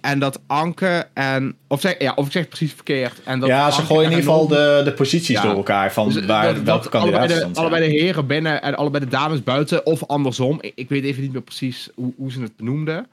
En 0.00 0.18
dat 0.18 0.40
Anke 0.46 1.06
en. 1.14 1.54
Of, 1.66 1.80
zeg, 1.80 1.94
ja, 1.98 2.12
of 2.14 2.26
ik 2.26 2.32
zeg 2.32 2.48
precies 2.48 2.72
verkeerd. 2.72 3.20
En 3.24 3.40
dat 3.40 3.48
ja, 3.48 3.70
ze 3.70 3.76
Anke 3.80 3.86
gooien 3.86 4.10
in 4.10 4.16
ieder 4.16 4.24
geval 4.32 4.48
de, 4.48 4.80
de 4.84 4.92
posities 4.92 5.36
Ja. 5.36 5.42
door 5.42 5.54
elkaar 5.56 5.92
van 5.92 6.08
dus 6.12 6.26
waar, 6.26 6.54
dat- 6.54 6.62
welke 6.62 6.88
kandidaat 6.88 7.30
allebei, 7.30 7.52
allebei 7.54 7.84
de 7.88 7.96
heren 7.98 8.26
binnen 8.26 8.62
en 8.62 8.74
allebei 8.74 9.04
de 9.04 9.10
dames 9.10 9.42
buiten. 9.42 9.86
Of 9.86 10.06
andersom. 10.06 10.58
Ik, 10.60 10.72
ik 10.74 10.88
weet 10.88 11.04
even 11.04 11.22
niet 11.22 11.32
meer 11.32 11.42
precies 11.42 11.88
hoe, 11.94 12.12
hoe 12.16 12.32
ze 12.32 12.40
het 12.40 12.56
benoemden. 12.56 13.06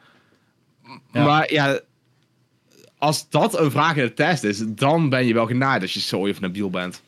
Ja. 1.11 1.23
Maar 1.23 1.53
ja, 1.53 1.79
als 2.97 3.29
dat 3.29 3.59
een 3.59 3.71
vraag 3.71 3.95
in 3.95 4.03
de 4.03 4.13
test 4.13 4.43
is, 4.43 4.63
dan 4.65 5.09
ben 5.09 5.25
je 5.25 5.33
wel 5.33 5.45
genaaid 5.45 5.81
als 5.81 5.93
je 5.93 5.99
zo 5.99 6.27
of 6.27 6.39
nabiel 6.39 6.69
bent. 6.69 7.01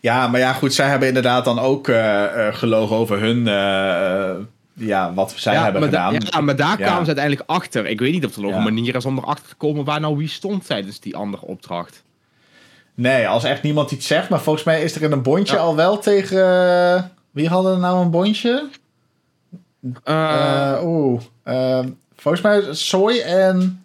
Ja, 0.00 0.28
maar 0.28 0.40
ja, 0.40 0.52
goed, 0.52 0.74
zij 0.74 0.88
hebben 0.88 1.08
inderdaad 1.08 1.44
dan 1.44 1.58
ook 1.58 1.88
eh, 1.88 2.46
eh, 2.48 2.54
gelogen 2.54 2.96
over 2.96 3.20
hun, 3.20 3.48
eh, 3.48 4.30
eh, 4.30 4.36
ja, 4.76 5.14
wat 5.14 5.32
zij 5.36 5.52
ja, 5.54 5.62
hebben 5.62 5.80
da- 5.80 5.86
gedaan. 5.86 6.22
ja, 6.30 6.40
maar 6.40 6.56
daar 6.56 6.78
Ja. 6.78 6.84
kwamen 6.84 7.00
ze 7.00 7.06
uiteindelijk 7.16 7.50
achter. 7.50 7.86
Ik 7.86 8.00
weet 8.00 8.12
niet 8.12 8.24
of 8.26 8.36
er 8.36 8.42
nog 8.42 8.54
een 8.54 8.62
manier 8.62 8.94
is 8.94 9.04
om 9.04 9.18
erachter 9.18 9.48
te 9.48 9.54
komen 9.54 9.84
waar 9.84 10.00
nou 10.00 10.16
wie 10.16 10.28
stond 10.28 10.66
tijdens 10.66 11.00
die 11.00 11.16
andere 11.16 11.46
opdracht. 11.46 12.02
Nee, 12.94 13.28
als 13.28 13.44
echt 13.44 13.62
niemand 13.62 13.90
iets 13.90 14.06
zegt, 14.06 14.28
maar 14.28 14.40
volgens 14.40 14.64
mij 14.64 14.82
is 14.82 14.94
er 14.94 15.02
in 15.02 15.12
een 15.12 15.22
bondje 15.22 15.58
al 15.58 15.76
wel 15.76 15.98
tegen. 15.98 16.38
eh, 16.96 17.02
wie 17.30 17.48
hadden 17.48 17.72
er 17.72 17.78
nou 17.78 18.00
een 18.04 18.10
bondje? 18.10 18.68
Oeh, 20.82 21.20
eh, 21.42 21.84
volgens 22.16 22.42
mij 22.42 22.62
Soy 22.74 23.18
en 23.20 23.84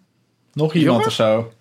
nog 0.52 0.74
iemand 0.74 0.90
Jongen? 0.92 1.06
of 1.06 1.12
zo. 1.12 1.52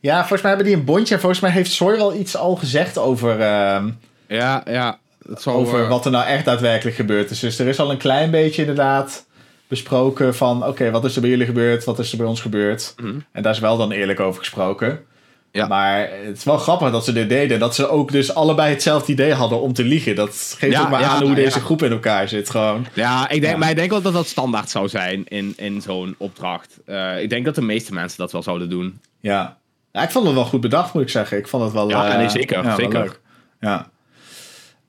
Ja, 0.00 0.18
volgens 0.18 0.40
mij 0.42 0.50
hebben 0.50 0.68
die 0.68 0.76
een 0.76 0.84
bondje 0.84 1.14
en 1.14 1.20
volgens 1.20 1.40
mij 1.40 1.50
heeft 1.50 1.72
Soy 1.72 1.96
wel 1.96 2.14
iets 2.14 2.36
al 2.36 2.56
gezegd 2.56 2.98
over. 2.98 3.40
ehm, 3.40 3.90
ja, 4.26 4.62
ja. 4.66 4.98
Zal, 5.34 5.54
over 5.54 5.82
eh, 5.82 5.88
wat 5.88 6.04
er 6.04 6.10
nou 6.10 6.26
echt 6.26 6.44
daadwerkelijk 6.44 6.96
gebeurd 6.96 7.30
is. 7.30 7.40
Dus 7.40 7.58
er 7.58 7.66
is 7.66 7.78
al 7.80 7.90
een 7.90 7.96
klein 7.96 8.30
beetje 8.30 8.60
inderdaad 8.60 9.26
besproken 9.68 10.34
van... 10.34 10.66
oké, 10.66 10.90
wat 10.90 11.04
is 11.04 11.14
er 11.14 11.20
bij 11.20 11.30
jullie 11.30 11.46
gebeurd? 11.46 11.84
Wat 11.84 11.98
is 11.98 12.10
er 12.10 12.18
bij 12.18 12.26
ons 12.26 12.40
gebeurd? 12.40 12.94
Mhm. 12.96 13.18
En 13.32 13.42
daar 13.42 13.52
is 13.52 13.58
wel 13.58 13.76
dan 13.76 13.90
eerlijk 13.92 14.20
over 14.20 14.40
gesproken. 14.40 15.06
Ja. 15.52 15.66
Maar 15.66 16.08
het 16.24 16.36
is 16.36 16.44
wel 16.44 16.58
grappig 16.58 16.90
dat 16.90 17.04
ze 17.04 17.12
dit 17.12 17.28
deden. 17.28 17.58
Dat 17.58 17.74
ze 17.74 17.88
ook 17.88 18.12
dus 18.12 18.34
allebei 18.34 18.70
hetzelfde 18.70 19.12
idee 19.12 19.32
hadden 19.32 19.60
om 19.60 19.72
te 19.72 19.84
liegen. 19.84 20.14
Dat 20.14 20.54
geeft 20.58 20.72
Ja, 20.72 20.82
ook 20.82 20.90
maar 20.90 21.00
ja, 21.00 21.08
aan 21.08 21.22
hoe 21.22 21.34
deze 21.34 21.60
groep 21.60 21.82
in 21.82 21.92
elkaar 21.92 22.28
zit 22.28 22.50
gewoon. 22.50 22.86
Ja, 22.92 23.28
ik 23.28 23.40
denk, 23.40 23.56
maar 23.56 23.70
ik 23.70 23.76
denk 23.76 23.90
wel 23.90 24.02
dat 24.02 24.12
dat 24.12 24.26
standaard 24.26 24.70
zou 24.70 24.88
zijn 24.88 25.24
in, 25.28 25.52
in 25.56 25.82
zo'n 25.82 26.14
opdracht. 26.18 26.78
Eh, 26.84 27.22
ik 27.22 27.30
denk 27.30 27.44
dat 27.44 27.54
de 27.54 27.62
meeste 27.62 27.94
mensen 27.94 28.18
dat 28.18 28.32
wel 28.32 28.42
zouden 28.42 28.70
doen. 28.70 29.00
Ja. 29.20 29.56
ja, 29.92 30.02
ik 30.02 30.10
vond 30.10 30.26
het 30.26 30.34
wel 30.34 30.44
goed 30.44 30.60
bedacht 30.60 30.94
moet 30.94 31.02
ik 31.02 31.08
zeggen. 31.08 31.38
Ik 31.38 31.48
vond 31.48 31.62
het 31.62 31.72
wel... 31.72 31.88
Ja, 31.88 32.10
eh, 32.10 32.16
nee, 32.16 32.28
zeker, 32.28 32.74
zeker. 32.76 33.18
Ja. 33.60 33.88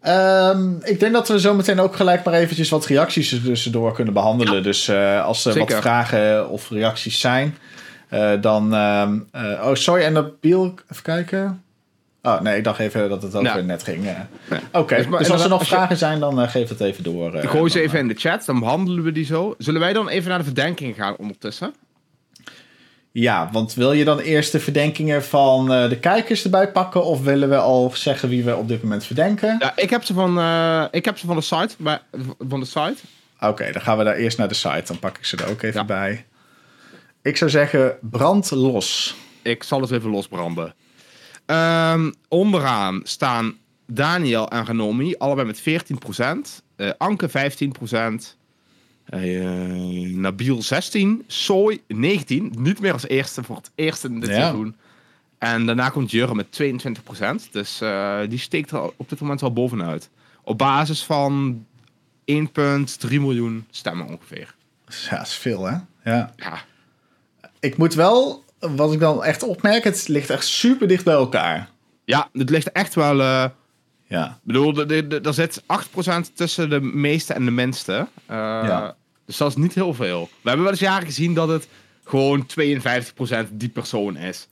Ehm, 0.01 0.71
ik 0.83 0.99
denk 0.99 1.13
dat 1.13 1.27
we 1.27 1.39
zo 1.39 1.53
meteen 1.53 1.79
ook 1.79 1.95
gelijk 1.95 2.23
maar 2.23 2.33
eventjes 2.33 2.69
wat 2.69 2.85
reacties 2.85 3.31
er 3.31 3.41
tussendoor 3.43 3.93
kunnen 3.93 4.13
behandelen. 4.13 4.55
Ja. 4.55 4.61
Dus 4.61 4.87
eh, 4.87 5.25
als 5.25 5.45
er 5.45 5.53
Zeker. 5.53 5.73
wat 5.73 5.81
vragen 5.81 6.49
of 6.49 6.69
reacties 6.69 7.19
zijn, 7.19 7.57
eh, 8.09 8.31
dan... 8.41 8.73
ehm, 8.73 9.19
eh, 9.31 9.43
oh, 9.67 9.73
sorry, 9.73 10.03
en 10.03 10.13
de 10.13 10.31
Biel... 10.39 10.73
Even 10.91 11.03
kijken. 11.03 11.63
Oh, 12.23 12.41
nee, 12.41 12.57
ik 12.57 12.63
dacht 12.63 12.79
even 12.79 13.09
dat 13.09 13.21
het 13.21 13.35
ook 13.35 13.43
Ja. 13.43 13.53
weer 13.53 13.63
net 13.63 13.83
ging. 13.83 14.07
Oké, 14.71 14.95
Dus 14.95 15.05
dus, 15.17 15.31
als 15.31 15.43
er 15.43 15.49
nog 15.49 15.59
als 15.59 15.69
je- 15.69 15.75
vragen 15.75 15.97
zijn, 15.97 16.19
dan 16.19 16.49
geef 16.49 16.69
het 16.69 16.79
even 16.81 17.03
door. 17.03 17.31
Gooi 17.37 17.69
ze 17.71 17.81
even 17.81 17.99
in 17.99 18.07
de 18.07 18.13
chat, 18.13 18.45
dan 18.45 18.59
behandelen 18.59 19.03
we 19.03 19.11
die 19.11 19.25
zo. 19.25 19.55
Zullen 19.57 19.79
wij 19.81 19.93
dan 19.93 20.09
even 20.09 20.29
naar 20.29 20.37
de 20.37 20.43
verdenkingen 20.43 20.93
gaan 20.95 21.15
ondertussen? 21.17 21.73
Ja, 23.11 23.49
want 23.51 23.73
wil 23.73 23.91
je 23.91 24.03
dan 24.03 24.19
eerst 24.19 24.51
de 24.51 24.59
verdenkingen 24.59 25.23
van 25.23 25.73
eh, 25.73 25.89
de 25.89 25.99
kijkers 25.99 26.43
erbij 26.43 26.71
pakken? 26.71 27.05
Of 27.05 27.21
willen 27.23 27.49
we 27.49 27.57
al 27.57 27.91
zeggen 27.93 28.29
wie 28.29 28.43
we 28.43 28.55
op 28.55 28.67
dit 28.67 28.83
moment 28.83 29.05
verdenken? 29.05 29.55
Ja, 29.59 29.73
ik 29.75 29.89
heb 29.89 30.03
ze 30.03 30.13
van, 30.13 30.37
eh, 30.39 30.83
ik 30.91 31.05
heb 31.05 31.17
ze 31.17 31.25
van 31.25 31.35
de 31.35 31.41
site. 31.41 31.69
Bij, 31.77 31.99
van 32.49 32.59
de 32.59 32.65
site. 32.65 32.95
Oké, 33.39 33.71
dan 33.71 33.81
gaan 33.81 33.97
we 33.97 34.03
daar 34.03 34.15
eerst 34.15 34.37
naar 34.37 34.47
de 34.47 34.53
site. 34.53 34.83
Dan 34.85 34.99
pak 34.99 35.17
ik 35.17 35.25
ze 35.25 35.37
er 35.37 35.49
ook 35.49 35.61
even 35.61 35.79
Ja. 35.79 35.85
bij. 35.85 36.25
Ik 37.21 37.37
zou 37.37 37.49
zeggen, 37.49 37.97
brand 38.01 38.51
los. 38.51 39.15
Ik 39.41 39.63
zal 39.63 39.81
het 39.81 39.91
even 39.91 40.09
losbranden. 40.09 40.73
Ehm, 41.45 42.11
onderaan 42.27 43.01
staan 43.03 43.57
Daniel 43.87 44.49
en 44.49 44.65
Renomi, 44.65 45.15
allebei 45.17 45.47
met 45.47 45.59
14%. 45.61 46.63
Eh, 46.75 46.89
Anke 46.97 47.29
15%. 47.29 48.37
Eh, 49.09 50.15
Nabil 50.15 50.61
16. 50.61 51.23
Soy 51.27 51.81
19. 51.87 52.53
Niet 52.57 52.79
meer 52.79 52.93
als 52.93 53.07
eerste 53.07 53.43
voor 53.43 53.55
het 53.55 53.71
eerst 53.75 54.03
in 54.03 54.19
dit 54.19 54.29
Ja. 54.29 54.35
seizoen. 54.35 54.75
En 55.37 55.65
daarna 55.65 55.89
komt 55.89 56.11
Jurre 56.11 56.35
met 56.35 56.51
22%. 56.51 57.49
Dus 57.51 57.81
eh, 57.81 58.19
die 58.29 58.39
steekt 58.39 58.71
er 58.71 58.81
op 58.95 59.09
dit 59.09 59.19
moment 59.19 59.41
wel 59.41 59.53
bovenuit. 59.53 60.09
Op 60.43 60.57
basis 60.57 61.03
van 61.03 61.65
1,3 62.25 63.19
miljoen 63.19 63.65
stemmen 63.69 64.07
ongeveer. 64.07 64.55
Ja, 65.09 65.17
dat 65.17 65.25
is 65.27 65.33
veel, 65.33 65.65
hè? 65.65 65.77
Ja. 66.03 66.33
Ja, 66.35 66.61
Ik 67.59 67.77
moet 67.77 67.93
wel, 67.93 68.43
wat 68.59 68.93
ik 68.93 68.99
dan 68.99 69.23
echt 69.23 69.43
opmerk, 69.43 69.83
het 69.83 70.07
ligt 70.07 70.29
echt 70.29 70.45
super 70.45 70.87
dicht 70.87 71.03
bij 71.03 71.13
elkaar. 71.13 71.69
ja 72.05 72.29
het 72.33 72.49
ligt 72.49 72.71
echt 72.71 72.95
wel... 72.95 73.19
eh, 73.21 73.45
Ja. 74.07 74.25
Ik 74.27 74.33
bedoel, 74.43 74.77
er 75.23 75.33
zit 75.33 75.63
8% 75.65 76.33
tussen 76.33 76.69
de 76.69 76.81
meeste 76.81 77.33
en 77.33 77.45
de 77.45 77.51
minste. 77.51 78.07
Ja. 78.27 78.95
Dus 79.29 79.37
dat 79.37 79.49
is 79.49 79.55
niet 79.55 79.75
heel 79.75 79.93
veel. 79.93 80.29
We 80.41 80.47
hebben 80.49 80.63
wel 80.63 80.71
eens 80.73 80.81
jaren 80.81 81.07
gezien 81.07 81.33
dat 81.33 81.47
het 81.47 81.67
gewoon 82.03 82.47
52% 82.47 83.47
die 83.51 83.69
persoon 83.69 84.17
is. 84.17 84.47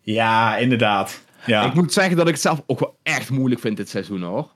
Ja, 0.00 0.56
inderdaad. 0.56 1.20
Ja, 1.46 1.64
Ik 1.64 1.74
moet 1.74 1.92
zeggen 1.92 2.16
dat 2.16 2.26
ik 2.26 2.32
het 2.32 2.42
zelf 2.42 2.62
ook 2.66 2.80
wel 2.80 2.96
echt 3.02 3.30
moeilijk 3.30 3.60
vind 3.60 3.76
dit 3.76 3.88
seizoen 3.88 4.22
hoor. 4.22 4.48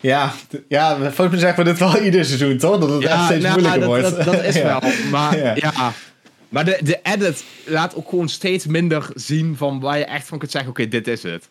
ja, 0.00 0.32
ja 0.68 0.96
volgens 0.96 1.28
mij 1.30 1.38
zeggen 1.38 1.64
we 1.64 1.70
dit 1.70 1.78
wel 1.78 1.98
ieder 2.04 2.24
seizoen, 2.24 2.58
toch? 2.58 2.78
Dat 2.80 2.90
het 2.90 3.04
echt 3.04 3.24
steeds 3.24 3.42
nou, 3.44 3.60
moeilijker 3.60 3.80
dat, 3.80 3.88
wordt. 3.88 4.16
Dat, 4.16 4.24
dat 4.24 4.44
is 4.44 4.54
Ja. 4.62 4.80
wel. 4.80 4.90
Maar 5.10 5.38
Ja. 5.38 5.54
ja. 5.56 5.92
Maar 6.48 6.64
de, 6.64 6.78
de 6.82 7.00
edit 7.02 7.44
laat 7.66 7.94
ook 7.94 8.08
gewoon 8.08 8.28
steeds 8.28 8.66
minder 8.66 9.08
zien 9.14 9.56
van 9.56 9.80
waar 9.80 9.98
je 9.98 10.04
echt 10.04 10.26
van 10.28 10.38
kunt 10.38 10.50
zeggen: 10.50 10.70
oké, 10.70 10.88
dit 10.88 11.08
is 11.08 11.22
het. 11.22 11.48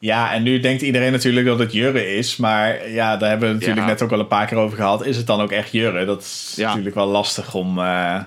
Ja, 0.00 0.32
en 0.32 0.42
nu 0.42 0.60
denkt 0.60 0.82
iedereen 0.82 1.12
natuurlijk 1.12 1.46
dat 1.46 1.58
het 1.58 1.72
Jurre 1.72 2.14
is. 2.16 2.36
Maar 2.36 2.88
ja, 2.90 3.16
daar 3.16 3.28
hebben 3.28 3.48
we 3.48 3.54
natuurlijk 3.54 3.80
Ja. 3.80 3.86
net 3.86 4.02
ook 4.02 4.12
al 4.12 4.18
een 4.18 4.26
paar 4.26 4.46
keer 4.46 4.58
over 4.58 4.76
gehad. 4.76 5.06
Is 5.06 5.16
het 5.16 5.26
dan 5.26 5.40
ook 5.40 5.52
echt 5.52 5.72
Jurre? 5.72 6.04
Dat 6.04 6.20
is 6.22 6.52
Ja. 6.56 6.68
natuurlijk 6.68 6.94
wel 6.94 7.06
lastig 7.06 7.54
om, 7.54 7.78
eh 7.78 8.18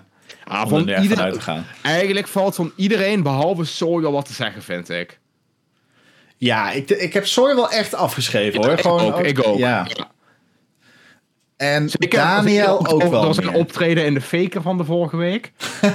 Ah, 0.47 0.71
om 0.71 0.87
er 0.87 1.01
ieder- 1.01 1.17
vanuit 1.17 1.33
te 1.33 1.41
gaan. 1.41 1.65
Eigenlijk 1.81 2.27
valt 2.27 2.55
van 2.55 2.71
iedereen 2.75 3.23
behalve 3.23 3.65
Soy 3.65 4.01
wel 4.01 4.11
wat 4.11 4.25
te 4.25 4.33
zeggen, 4.33 4.61
vind 4.61 4.89
ik. 4.89 5.19
Ja, 6.37 6.71
ik, 6.71 6.89
ik 6.89 7.13
heb 7.13 7.27
Soy 7.27 7.55
wel 7.55 7.71
echt 7.71 7.93
afgeschreven 7.95 8.63
hoor. 8.63 8.71
ik 8.73 8.79
Gewoon 8.79 9.13
ook, 9.13 9.19
ik 9.19 9.47
ook. 9.47 9.57
Ja. 9.57 9.87
En 11.57 11.89
Zeker, 11.89 12.19
Daniel 12.19 12.87
ook 12.87 13.01
wel 13.01 13.11
Dat 13.11 13.23
was 13.25 13.37
een 13.37 13.53
optreden 13.53 14.05
in 14.05 14.13
de 14.13 14.21
faker 14.21 14.61
van 14.61 14.77
de 14.77 14.83
vorige 14.85 15.17
week. 15.17 15.51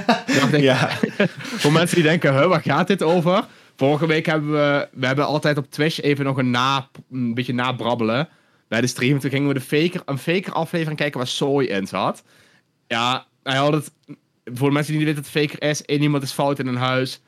Ja, 0.53 0.89
Voor 1.63 1.73
mensen 1.73 1.95
die 1.97 2.05
denken, 2.05 2.33
huh, 2.39 2.47
waar 2.47 2.63
gaat 2.63 2.87
dit 2.87 3.03
over? 3.03 3.45
Vorige 3.77 4.07
week 4.07 4.27
hebben 4.27 4.53
we, 4.53 4.89
we 4.93 5.07
hebben 5.07 5.27
altijd 5.27 5.59
op 5.59 5.71
Twitch 5.71 6.01
even 6.01 6.25
nog 6.25 6.37
een, 6.39 6.51
na, 6.51 6.89
een 7.11 7.35
beetje 7.35 7.55
nabrabbelen. 7.55 8.29
Bij 8.69 8.81
de 8.81 8.87
stream, 8.87 9.19
toen 9.19 9.31
gingen 9.31 9.49
we 9.49 9.55
de 9.55 9.61
faker, 9.61 10.03
een 10.05 10.19
faker 10.19 10.53
aflevering 10.53 10.99
kijken 10.99 11.19
waar 11.19 11.27
Soy 11.29 11.65
in 11.65 11.87
zat. 11.87 12.23
Ja, 12.87 13.27
hij 13.43 13.57
had 13.57 13.73
het, 13.73 13.93
voor 14.45 14.69
de 14.69 14.75
mensen 14.75 14.93
die 14.93 15.05
niet 15.05 15.15
weten 15.15 15.23
wat 15.33 15.43
een 15.43 15.49
faker 15.49 15.69
is, 15.69 15.85
één 15.85 16.03
iemand 16.03 16.23
is 16.23 16.33
fout 16.33 16.59
in 16.59 16.67
een 16.67 16.77
huis. 16.77 17.21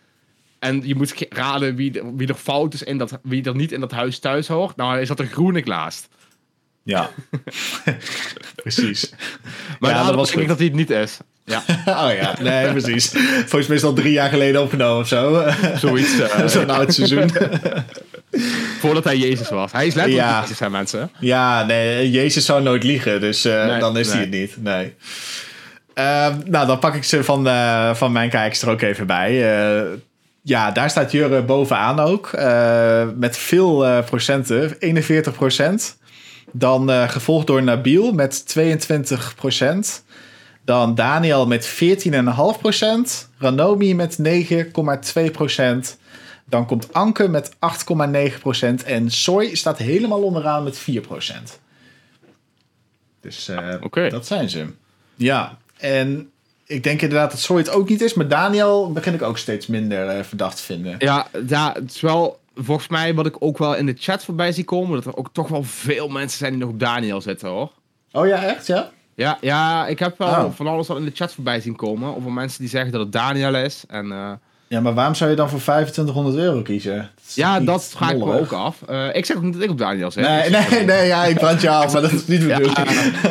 En 0.59 0.87
je 0.87 0.95
moet 0.95 1.27
raden 1.29 1.75
wie, 1.75 1.99
er- 2.01 2.17
wie 2.17 2.29
er 2.29 2.35
fout 2.35 2.75
is 2.75 2.83
in 2.83 2.99
dat, 2.99 3.19
wie 3.23 3.45
er 3.45 3.55
niet 3.57 3.73
in 3.73 3.81
dat 3.81 3.91
huis 3.93 4.19
thuis 4.19 4.49
hoort. 4.49 4.77
Nou, 4.77 4.93
hij 4.93 5.07
zat 5.07 5.19
er 5.19 5.27
groene 5.27 5.63
glaast. 5.63 6.09
ja. 6.83 7.11
precies. 8.63 9.13
Maar 9.81 9.91
Ja, 9.91 9.97
dat 9.97 10.07
dat 10.07 10.15
was 10.15 10.29
denk 10.31 10.41
ik 10.43 10.49
dat 10.49 10.59
hij 10.59 10.67
het 10.67 10.77
niet 10.77 10.91
is. 10.91 11.19
Ja, 11.49 11.63
Oh 12.05 12.13
ja, 12.15 12.35
nee, 12.41 12.71
precies. 12.73 13.09
Volgens 13.47 13.67
mij 13.67 13.77
is 13.77 13.83
dat 13.83 13.97
drie 13.97 14.13
jaar 14.13 14.29
geleden 14.29 14.63
opgenomen 14.63 15.01
of 15.01 15.09
zo. 15.09 15.45
zoiets. 15.77 16.19
eh, 16.21 16.47
Zo'n 16.47 16.71
oud 16.71 16.95
seizoen. 16.95 17.31
voordat 18.81 19.05
hij 19.05 19.17
Jezus 19.17 19.49
was. 19.51 19.73
Hij 19.73 19.87
is 19.87 19.95
letterlijk 19.95 20.27
Ja. 20.27 20.41
Jezus, 20.41 20.59
hè, 20.59 20.71
mensen. 20.71 21.11
Ja, 21.19 21.65
nee, 21.65 22.11
Jezus 22.11 22.45
zou 22.45 22.63
nooit 22.63 22.83
liegen, 22.83 23.21
dus 23.21 23.45
eh, 23.45 23.67
Nee, 23.67 23.81
dan 23.81 23.99
is 23.99 24.13
hij 24.13 24.21
het 24.21 24.31
niet. 24.31 24.63
Nee. 24.63 24.95
Ehm, 25.95 26.35
nou, 26.45 26.67
dan 26.67 26.79
pak 26.79 26.95
ik 26.95 27.05
ze 27.05 27.25
van, 27.25 27.49
eh, 27.49 27.95
van 27.95 28.13
mijn 28.13 28.31
kijkers 28.31 28.63
er 28.63 28.71
ook 28.71 28.83
even 28.83 29.07
bij. 29.07 29.33
Ja, 30.43 30.71
daar 30.71 30.91
staat 30.91 31.13
Jurre 31.13 31.43
bovenaan 31.43 32.01
ook. 32.01 32.31
met 33.17 33.37
veel 33.37 34.03
procenten, 34.03 34.77
41 34.79 35.35
procent. 35.35 35.97
Dan 36.53 36.91
gevolgd 37.09 37.47
door 37.47 37.63
Nabil 37.63 38.13
met 38.13 38.47
22 38.47 39.35
procent. 39.37 40.03
Dan 40.69 40.95
Daniel 40.95 41.47
met 41.47 41.69
14,5 41.69 42.59
procent. 42.61 43.29
Ranomi 43.39 43.95
met 43.95 44.19
9,2 45.17 45.31
procent. 45.33 45.99
Dan 46.45 46.67
komt 46.67 46.93
Anke 46.93 47.29
met 47.29 47.51
8,9 47.55 48.39
procent. 48.41 48.83
En 48.83 49.11
Soy 49.11 49.55
staat 49.55 49.79
helemaal 49.79 50.23
onderaan 50.23 50.65
met 50.65 50.79
4 50.79 51.01
procent. 51.01 51.61
Dus 53.21 53.49
eh, 53.49 54.11
dat 54.11 54.27
zijn 54.27 54.51
ze. 54.51 54.67
Ja, 55.15 55.59
en 55.77 56.31
ik 56.67 56.83
denk 56.83 57.03
inderdaad 57.03 57.31
dat 57.31 57.41
Soy 57.41 57.59
het 57.59 57.71
ook 57.71 57.89
niet 57.89 58.01
is. 58.01 58.15
Maar 58.15 58.29
Daniel 58.29 58.93
begin 58.93 59.15
ik 59.15 59.23
ook 59.23 59.39
steeds 59.39 59.67
minder 59.67 60.09
eh, 60.09 60.25
verdacht 60.25 60.57
te 60.57 60.63
vinden. 60.63 60.95
Ja, 60.99 61.27
ja, 61.47 61.73
het 61.73 61.91
is 61.91 62.01
wel 62.01 62.41
volgens 62.55 62.89
mij 62.89 63.15
wat 63.15 63.27
ik 63.27 63.37
ook 63.39 63.59
wel 63.59 63.75
in 63.75 63.87
de 63.87 63.97
chat 63.99 64.25
voorbij 64.25 64.53
zie 64.53 64.65
komen. 64.65 64.95
Dat 64.95 65.07
er 65.07 65.17
ook 65.17 65.31
toch 65.33 65.49
wel 65.49 65.63
veel 65.63 66.09
mensen 66.09 66.39
zijn 66.39 66.51
die 66.51 66.61
nog 66.61 66.71
op 66.71 66.81
Daniel 66.81 67.21
zitten 67.21 67.49
hoor. 67.49 67.73
Oh 68.13 68.27
ja, 68.27 68.45
echt? 68.45 68.67
Ja? 68.67 68.91
Ja, 69.19 69.39
ja 69.41 69.87
ik 69.87 69.99
heb 69.99 70.19
wel 70.19 70.29
Oh. 70.29 70.45
van 70.55 70.67
alles 70.67 70.89
al 70.91 70.97
in 70.97 71.05
de 71.05 71.11
chat 71.15 71.35
voorbij 71.35 71.61
zien 71.61 71.77
komen. 71.77 72.17
Over 72.17 72.33
mensen 72.33 72.61
die 72.61 72.69
zeggen 72.69 72.93
dat 72.93 73.01
het 73.01 73.13
Daniel 73.13 73.55
is. 73.55 73.85
En 73.89 74.13
eh, 74.13 74.31
Ja, 74.69 74.81
maar 74.81 74.95
waarom 74.95 75.15
zou 75.15 75.31
je 75.31 75.37
dan 75.37 75.49
voor 75.51 75.61
2500 75.61 76.37
euro 76.37 76.63
kiezen? 76.63 76.97
Dat 76.97 77.35
ja, 77.35 77.61
dat 77.61 77.85
vraag 77.85 78.11
ik 78.11 78.17
me 78.25 78.41
ook 78.41 78.53
af. 78.53 78.83
Eh, 78.89 79.07
ik 79.15 79.25
zeg 79.27 79.37
ook 79.37 79.43
niet 79.43 79.53
dat 79.53 79.63
ik 79.63 79.71
op 79.71 79.79
Daniel 79.79 80.11
zit. 80.11 80.25
Nee, 80.25 80.51
nee, 80.51 80.63
zeg- 80.63 80.85
nee, 80.85 81.07
ja, 81.07 81.25
ik 81.25 81.37
brand 81.37 81.61
je 81.61 81.71
af, 81.71 81.93
maar 81.93 82.03
dat 82.03 82.13
is 82.13 82.27
niet 82.27 82.41
de 82.41 82.47
Ja, 82.47 82.59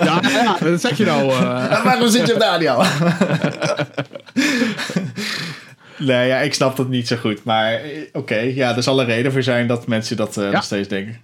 ja, 0.03 0.19
ja, 0.43 0.57
dat 0.59 0.81
zeg 0.81 0.97
je 0.97 1.05
nou. 1.05 1.29
eh. 1.31 1.83
Waarom 1.83 2.09
zit 2.09 2.27
je 2.27 2.33
op 2.33 2.39
Daniel? 2.39 2.83
nee, 5.97 6.27
ja, 6.27 6.38
ik 6.39 6.53
snap 6.53 6.75
dat 6.75 6.88
niet 6.89 7.07
zo 7.07 7.15
goed. 7.15 7.43
Maar 7.43 7.81
oké, 8.13 8.35
ja, 8.38 8.75
er 8.75 8.83
zal 8.83 8.99
een 8.99 9.05
reden 9.05 9.31
voor 9.31 9.43
zijn 9.43 9.67
dat 9.67 9.88
mensen 9.88 10.17
dat 10.17 10.35
nog 10.35 10.63
steeds 10.63 10.88
denken. 10.88 11.17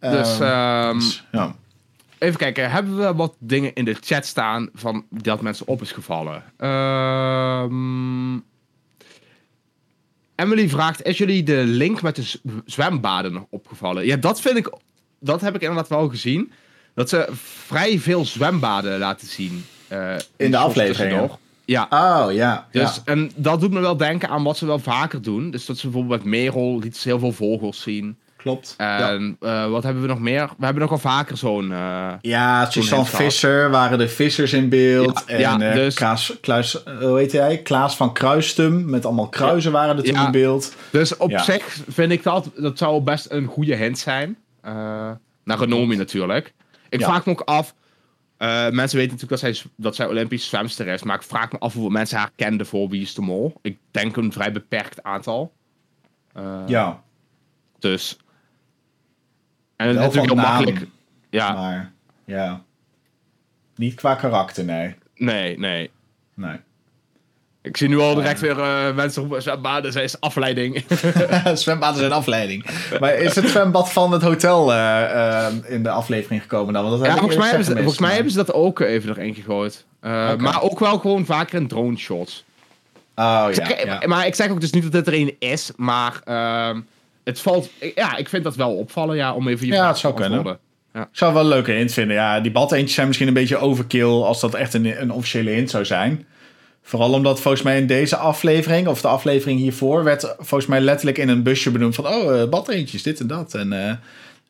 dus 0.00 0.38
Ehm, 0.40 0.42
ehm, 0.42 0.98
dus, 0.98 1.24
ja. 1.32 1.54
Even 2.22 2.36
kijken, 2.38 2.70
hebben 2.70 2.96
we 2.96 3.14
wat 3.14 3.34
dingen 3.38 3.74
in 3.74 3.84
de 3.84 3.96
chat 4.00 4.26
staan 4.26 4.68
van 4.74 5.04
dat 5.10 5.40
mensen 5.40 5.66
op 5.66 5.80
is 5.82 5.92
gevallen? 5.92 6.42
Ehm, 6.56 8.34
Emily 10.34 10.68
vraagt: 10.68 11.02
Is 11.06 11.18
jullie 11.18 11.42
de 11.42 11.62
link 11.66 12.02
met 12.02 12.16
de 12.16 12.32
zwembaden 12.64 13.32
nog 13.32 13.44
opgevallen? 13.50 14.06
Ja, 14.06 14.16
dat 14.16 14.40
vind 14.40 14.56
ik. 14.56 14.72
Dat 15.20 15.40
heb 15.40 15.54
ik 15.54 15.60
inderdaad 15.60 15.88
wel 15.88 16.08
gezien. 16.08 16.52
Dat 16.94 17.08
ze 17.08 17.28
vrij 17.66 17.98
veel 17.98 18.24
zwembaden 18.24 18.98
laten 18.98 19.26
zien. 19.28 19.64
eh, 19.88 20.14
In 20.36 20.50
de 20.50 20.56
afleveringen. 20.56 20.96
tussendoor. 21.18 21.38
Ja. 21.64 21.86
Oh, 21.90 22.32
ja. 22.32 22.68
Dus, 22.72 22.94
ja. 22.94 23.02
En 23.04 23.30
dat 23.36 23.60
doet 23.60 23.70
me 23.72 23.80
wel 23.80 23.96
denken 23.96 24.28
aan 24.28 24.42
wat 24.42 24.56
ze 24.56 24.66
wel 24.66 24.78
vaker 24.78 25.22
doen. 25.22 25.50
Dus 25.50 25.66
dat 25.66 25.78
ze 25.78 25.82
bijvoorbeeld 25.88 26.22
met 26.22 26.30
Merel 26.30 26.78
lieten 26.78 27.00
ze 27.00 27.08
heel 27.08 27.18
veel 27.18 27.32
vogels 27.32 27.80
zien. 27.82 28.16
Klopt. 28.42 28.74
ja. 28.78 29.10
En 29.10 29.36
eh, 29.40 29.68
wat 29.70 29.82
hebben 29.82 30.02
we 30.02 30.08
nog 30.08 30.18
meer? 30.20 30.46
We 30.58 30.64
hebben 30.64 30.80
nog 30.82 30.90
wel 30.90 30.98
vaker 31.12 31.36
zo'n... 31.36 31.72
eh, 31.72 32.12
Ja, 32.20 32.70
Suzanne. 32.70 33.04
Visser 33.04 33.70
waren 33.70 33.98
de 33.98 34.08
vissers 34.08 34.52
in 34.52 34.68
beeld. 34.68 35.24
Ja, 35.26 35.32
en 35.34 35.40
ja, 35.40 35.60
eh, 35.70 35.74
dus- 35.74 35.94
Klaas, 35.94 36.36
Klaas, 36.40 36.82
eh, 36.82 36.98
hoe 36.98 37.18
heet 37.18 37.32
hij? 37.32 37.58
Klaas 37.58 37.96
van 37.96 38.12
Kruistum. 38.12 38.90
Met 38.90 39.04
allemaal 39.06 39.28
kruisen 39.28 39.72
waren 39.72 39.96
er 39.96 40.02
toen 40.02 40.14
Ja. 40.14 40.24
in 40.26 40.30
beeld. 40.32 40.74
Dus 40.90 41.16
op 41.16 41.30
Ja. 41.30 41.42
zich 41.42 41.78
vind 41.88 42.12
ik 42.12 42.22
dat, 42.22 42.50
dat 42.56 42.78
zou 42.78 43.00
best 43.02 43.26
een 43.30 43.46
goede 43.46 43.74
hint 43.76 43.98
zijn. 43.98 44.36
Eh 44.60 45.10
naar 45.44 45.58
Renomi 45.58 45.96
natuurlijk. 45.96 46.52
Ik 46.88 47.00
Ja. 47.00 47.06
vraag 47.06 47.26
me 47.26 47.32
ook 47.32 47.40
af, 47.40 47.74
mensen 48.70 48.98
weten 48.98 49.12
natuurlijk 49.18 49.28
dat 49.28 49.38
zij, 49.38 49.56
dat 49.76 49.94
zij 49.94 50.06
Olympisch 50.06 50.48
zwemster 50.48 50.86
is, 50.86 51.02
maar 51.02 51.16
ik 51.16 51.22
vraag 51.22 51.52
me 51.52 51.58
af 51.58 51.72
hoeveel 51.72 51.90
mensen 51.90 52.18
haar 52.18 52.30
kenden 52.36 52.66
voor 52.66 52.88
Wie 52.88 53.02
is 53.02 53.14
de 53.14 53.20
Mol. 53.22 53.54
Ik 53.62 53.78
denk 53.90 54.16
een 54.16 54.32
vrij 54.32 54.52
beperkt 54.52 55.02
aantal. 55.02 55.52
Ja, 56.66 57.02
Dus. 57.78 58.16
En 59.82 59.88
het 59.88 59.96
is 59.96 60.02
natuurlijk 60.02 60.32
heel 60.32 60.42
makkelijk. 60.50 60.86
Ja, 61.30 61.52
maar 61.52 61.92
ja. 62.24 62.62
Niet 63.76 63.94
qua 63.94 64.14
karakter, 64.14 64.64
nee. 64.64 64.94
nee, 65.14 65.58
nee. 65.58 65.90
Nee. 66.34 66.56
Ik 67.62 67.76
zie 67.76 67.88
nu 67.88 67.98
al 67.98 68.14
direct 68.14 68.40
weer 68.40 68.60
eh, 68.60 68.94
mensen 68.94 69.22
op 69.22 69.40
zwembaden, 69.40 69.92
zij 69.92 70.02
is 70.04 70.20
afleiding. 70.20 70.84
Zwembaden 71.54 71.98
zijn 71.98 72.12
afleiding. 72.12 72.64
Maar 73.00 73.14
is 73.14 73.34
het 73.34 73.48
zwembad 73.48 73.92
van 73.92 74.12
het 74.12 74.22
hotel 74.22 74.72
eh, 74.72 75.46
eh, 75.46 75.52
in 75.68 75.82
de 75.82 75.90
aflevering 75.90 76.42
gekomen 76.42 76.72
dan? 76.74 76.88
Want 76.88 76.98
dat 77.02 77.06
ja, 77.06 77.16
volgens 77.16 77.36
mij, 77.38 77.48
hebben 77.48 77.66
ze, 77.66 77.72
volgens 77.72 77.98
mij 77.98 78.14
hebben 78.14 78.32
ze 78.32 78.38
dat 78.38 78.52
ook 78.52 78.80
even 78.80 79.10
erin 79.10 79.34
gegooid. 79.34 79.84
Maar 80.38 80.62
ook 80.62 80.78
wel 80.78 80.98
gewoon 80.98 81.24
vaker 81.24 81.60
in 81.60 81.66
drone 81.68 81.96
shots. 81.96 82.44
maar- 83.14 83.44
Oh 83.44 83.50
Ik 83.50 83.56
ja, 83.56 83.66
zeg- 83.66 83.84
ja. 83.84 84.00
Maar 84.06 84.26
ik 84.26 84.34
zeg 84.34 84.50
ook 84.50 84.60
dus 84.60 84.70
niet 84.70 84.82
dat 84.82 84.92
dit 84.92 85.06
er 85.06 85.14
een 85.20 85.36
is, 85.38 85.70
maar 85.76 86.20
ehm, 86.24 86.80
het 87.24 87.40
valt. 87.40 87.70
Ja, 87.94 88.16
ik 88.16 88.28
vind 88.28 88.44
dat 88.44 88.56
wel 88.56 88.76
opvallen, 88.76 89.16
ja, 89.16 89.34
om 89.34 89.48
even 89.48 89.66
je 89.66 89.72
Ja, 89.72 89.88
het 89.88 89.98
zou 89.98 90.14
te 90.14 90.20
kunnen. 90.20 90.42
beantwoorden. 90.42 90.70
Ik 91.12 91.18
zou 91.18 91.32
wel 91.32 91.42
een 91.42 91.48
leuke 91.48 91.72
hint 91.72 91.92
vinden. 91.92 92.16
Ja, 92.16 92.40
die 92.40 92.52
badeentjes 92.52 92.94
zijn 92.94 93.06
misschien 93.06 93.28
een 93.28 93.34
beetje 93.34 93.56
overkill 93.56 94.04
als 94.22 94.40
dat 94.40 94.54
echt 94.54 94.74
een, 94.74 95.00
een 95.00 95.10
officiële 95.12 95.50
hint 95.50 95.70
zou 95.70 95.84
zijn. 95.84 96.26
Vooral 96.82 97.12
omdat 97.12 97.40
volgens 97.40 97.62
mij 97.62 97.78
in 97.78 97.86
deze 97.86 98.16
aflevering, 98.16 98.86
of 98.88 99.00
de 99.00 99.08
aflevering 99.08 99.58
hiervoor, 99.60 100.04
werd 100.04 100.34
volgens 100.38 100.66
mij 100.66 100.80
letterlijk 100.80 101.18
in 101.18 101.28
een 101.28 101.42
busje 101.42 101.70
benoemd 101.70 101.94
van, 101.94 102.06
oh, 102.06 102.40
eh, 102.40 102.48
badeentjes, 102.48 103.02
dit 103.02 103.20
en 103.20 103.26
dat. 103.26 103.54
En 103.54 103.72
eh, 103.88 103.94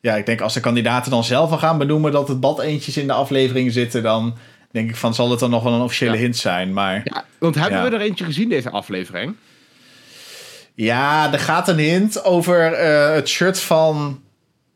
ja, 0.01 0.15
ik 0.15 0.25
denk 0.25 0.41
als 0.41 0.53
de 0.53 0.59
kandidaten 0.59 1.11
dan 1.11 1.23
zelf 1.23 1.51
al 1.51 1.57
gaan 1.57 1.77
benoemen 1.77 2.11
dat 2.11 2.27
het 2.27 2.39
badeentjes 2.39 2.97
in 2.97 3.07
de 3.07 3.13
aflevering 3.13 3.71
zitten, 3.71 4.03
dan 4.03 4.35
denk 4.71 4.89
ik 4.89 4.95
van, 4.95 5.13
zal 5.13 5.29
het 5.31 5.39
dan 5.39 5.49
nog 5.49 5.63
wel 5.63 5.73
een 5.73 5.81
officiële 5.81 6.13
Ja. 6.13 6.19
hint 6.19 6.37
zijn. 6.37 6.73
Maar 6.73 7.01
Ja, 7.03 7.25
want 7.39 7.55
hebben 7.55 7.77
Ja. 7.83 7.89
we 7.89 7.95
er 7.95 8.01
eentje 8.01 8.25
gezien 8.25 8.49
deze 8.49 8.69
aflevering? 8.69 9.35
Ja, 10.75 11.33
er 11.33 11.39
gaat 11.39 11.67
een 11.67 11.77
hint 11.77 12.23
over 12.23 12.73
eh, 12.73 13.13
het 13.13 13.27
shirt 13.29 13.59
van 13.59 14.21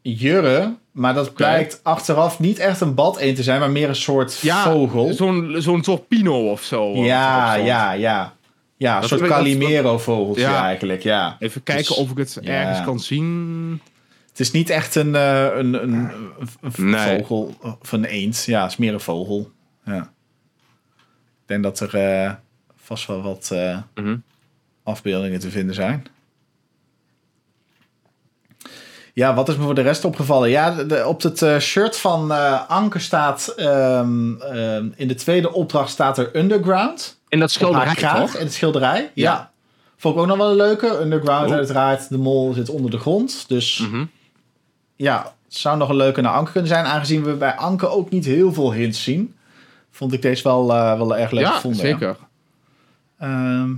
Jurre. 0.02 0.76
Maar 0.92 1.14
dat 1.14 1.34
blijkt 1.34 1.80
achteraf 1.84 2.40
niet 2.40 2.60
echt 2.60 2.82
een 2.82 2.94
badeend 2.94 3.36
te 3.36 3.44
zijn, 3.44 3.60
maar 3.60 3.72
meer 3.72 3.90
een 3.90 3.96
soort 3.96 4.40
Ja, 4.40 4.64
vogel. 4.64 5.14
zo'n 5.14 5.56
zo'n 5.58 5.84
soort 5.84 6.08
pino 6.08 6.52
of 6.52 6.64
zo. 6.64 6.96
Ja, 6.96 7.54
ja, 7.56 7.92
ja. 7.92 8.36
Ja, 8.78 8.98
een 9.02 9.08
soort 9.08 9.22
Calimero-vogeltje 9.28 10.42
Ja. 10.42 10.64
eigenlijk, 10.64 11.02
ja. 11.04 11.36
Even 11.40 11.64
kijken 11.64 11.86
Dus- 11.86 11.98
of 11.98 12.12
ik 12.12 12.18
het 12.18 12.38
ja. 12.42 12.52
ergens 12.52 12.86
kan 12.86 13.00
zien. 13.00 13.82
Het 14.30 14.40
is 14.40 14.52
niet 14.52 14.70
echt 14.70 14.96
een, 14.96 15.16
eh, 15.16 15.44
een, 15.44 15.74
een, 15.74 15.94
een, 15.94 16.12
een 16.62 16.90
Nee. 16.90 17.18
vogel 17.18 17.56
of 17.82 17.92
een 17.92 18.06
eend. 18.06 18.44
Ja, 18.46 18.62
het 18.62 18.72
is 18.72 18.78
meer 18.78 18.94
een 18.94 19.00
vogel. 19.00 19.52
Ja. 19.86 20.02
Ik 21.42 21.46
denk 21.46 21.64
dat 21.64 21.80
er 21.80 21.96
eh, 21.96 22.32
vast 22.76 23.08
wel 23.08 23.22
wat 23.22 23.52
Mhm. 23.96 24.16
Afbeeldingen 24.88 25.40
te 25.40 25.50
vinden 25.50 25.76
zijn. 25.76 26.06
Ja, 29.14 29.34
wat 29.34 29.50
is 29.50 29.58
me 29.58 29.64
voor 29.64 29.76
de 29.76 29.82
rest 29.82 30.06
opgevallen? 30.06 30.50
Ja, 30.50 30.72
de, 30.84 31.06
op 31.08 31.22
het 31.22 31.42
eh, 31.42 31.58
shirt 31.58 31.98
van 31.98 32.32
eh, 32.32 32.70
Anke 32.70 33.00
staat... 33.00 33.48
ehm, 33.58 34.36
ehm, 34.42 34.88
in 34.96 35.08
de 35.08 35.16
tweede 35.16 35.54
opdracht 35.54 35.90
staat 35.90 36.18
er 36.18 36.36
Underground. 36.36 37.20
In 37.28 37.40
dat 37.40 37.52
schilderij, 37.52 37.96
toch? 37.96 38.34
in 38.36 38.46
het 38.46 38.54
schilderij. 38.54 39.12
Ja. 39.14 39.32
Ja. 39.32 39.52
Vond 39.98 40.16
ik 40.16 40.22
ook 40.22 40.28
nog 40.28 40.38
wel 40.38 40.50
een 40.50 40.56
leuke. 40.56 41.00
Underground 41.02 41.50
Oh. 41.50 41.56
uiteraard. 41.56 42.10
De 42.10 42.18
mol 42.18 42.54
zit 42.54 42.70
onder 42.70 42.92
de 42.92 43.00
grond. 43.00 43.46
Dus 43.48 43.78
Mhm. 43.80 44.06
ja, 44.96 45.34
het 45.46 45.56
zou 45.56 45.78
nog 45.78 45.90
een 45.90 45.96
leuke 45.96 46.22
naar 46.22 46.34
Anke 46.34 46.52
kunnen 46.52 46.70
zijn. 46.70 46.86
Aangezien 46.86 47.24
we 47.24 47.34
bij 47.34 47.56
Anke 47.56 47.88
ook 47.88 48.10
niet 48.10 48.26
heel 48.26 48.54
veel 48.54 48.74
hints 48.74 49.04
zien. 49.04 49.36
Vond 49.92 50.14
ik 50.14 50.22
deze 50.22 50.44
wel, 50.44 50.74
eh, 50.74 50.98
wel 50.98 51.18
erg 51.18 51.32
leuk 51.32 51.44
Ja, 51.44 51.52
gevonden. 51.52 51.80
zeker. 51.80 52.16
Ehm, 53.20 53.72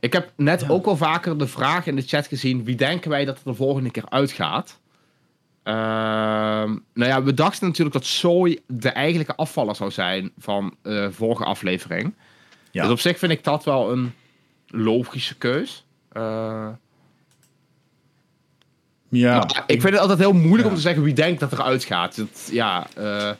Ik 0.00 0.12
heb 0.12 0.32
net 0.36 0.60
Ja. 0.60 0.68
ook 0.68 0.84
wel 0.84 0.96
vaker 0.96 1.38
de 1.38 1.46
vraag 1.46 1.86
in 1.86 1.96
de 1.96 2.02
chat 2.02 2.26
gezien: 2.26 2.64
wie 2.64 2.74
denken 2.76 3.10
wij 3.10 3.24
dat 3.24 3.36
er 3.36 3.44
de 3.44 3.54
volgende 3.54 3.90
keer 3.90 4.08
uitgaat? 4.08 4.80
Ehm, 5.62 6.76
nou 6.94 7.10
ja, 7.10 7.22
we 7.22 7.34
dachten 7.34 7.66
natuurlijk 7.66 7.94
dat 7.96 8.06
Soy 8.06 8.60
de 8.66 8.88
eigenlijke 8.88 9.36
afvaller 9.36 9.74
zou 9.76 9.90
zijn 9.90 10.32
van 10.38 10.76
de 10.82 11.08
vorige 11.12 11.44
aflevering. 11.44 12.14
Ja. 12.70 12.82
Dus 12.82 12.90
op 12.92 13.00
zich 13.00 13.18
vind 13.18 13.32
ik 13.32 13.44
dat 13.44 13.64
wel 13.64 13.92
een 13.92 14.12
logische 14.66 15.36
keus. 15.36 15.84
Eh, 16.12 16.68
ja. 19.08 19.46
ik 19.66 19.80
vind 19.80 19.92
het 19.92 19.98
altijd 19.98 20.18
heel 20.18 20.32
moeilijk 20.32 20.62
Ja. 20.62 20.68
om 20.68 20.74
te 20.74 20.80
zeggen 20.80 21.02
wie 21.02 21.14
denkt 21.14 21.40
dat 21.40 21.52
eruit 21.52 21.84
gaat. 21.84 22.16
Dat, 22.16 22.48
ja, 22.52 22.86
eh 22.96 23.30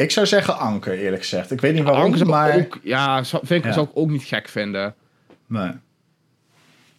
Ik 0.00 0.10
zou 0.10 0.26
zeggen 0.26 0.58
Anke, 0.58 0.96
eerlijk 0.96 1.22
gezegd. 1.22 1.50
Ik 1.50 1.60
weet 1.60 1.74
niet 1.74 1.82
waarom, 1.82 2.02
Anke 2.02 2.16
zou 2.16 2.28
ik 2.28 2.34
maar... 2.34 2.56
ook, 2.56 2.78
ja, 2.82 3.24
vind 3.24 3.64
ik, 3.64 3.72
zou 3.72 3.86
ik 3.86 3.92
ook 3.94 4.10
niet 4.10 4.24
gek 4.24 4.48
vinden. 4.48 4.94
Nee. 5.46 5.70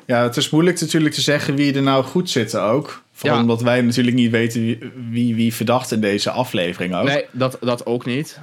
Ja, 0.06 0.24
het 0.24 0.38
is 0.38 0.49
moeilijk 0.49 0.82
natuurlijk 0.82 1.14
te 1.14 1.22
zeggen 1.22 1.56
wie 1.56 1.74
er 1.74 1.82
nou 1.82 2.04
goed 2.04 2.30
zitten 2.30 2.62
ook. 2.62 3.04
Vooral 3.12 3.38
Ja. 3.38 3.43
omdat 3.43 3.62
wij 3.62 3.82
natuurlijk 3.82 4.16
niet 4.16 4.32
weten 4.32 4.62
wie, 4.62 4.91
wie, 5.10 5.36
wie 5.36 5.54
verdacht 5.54 5.91
in 5.91 6.02
deze 6.02 6.32
aflevering 6.32 6.95
ook. 6.95 7.08
Nee, 7.08 7.26
dat, 7.32 7.58
dat 7.62 7.86
ook 7.86 8.06
niet. 8.06 8.39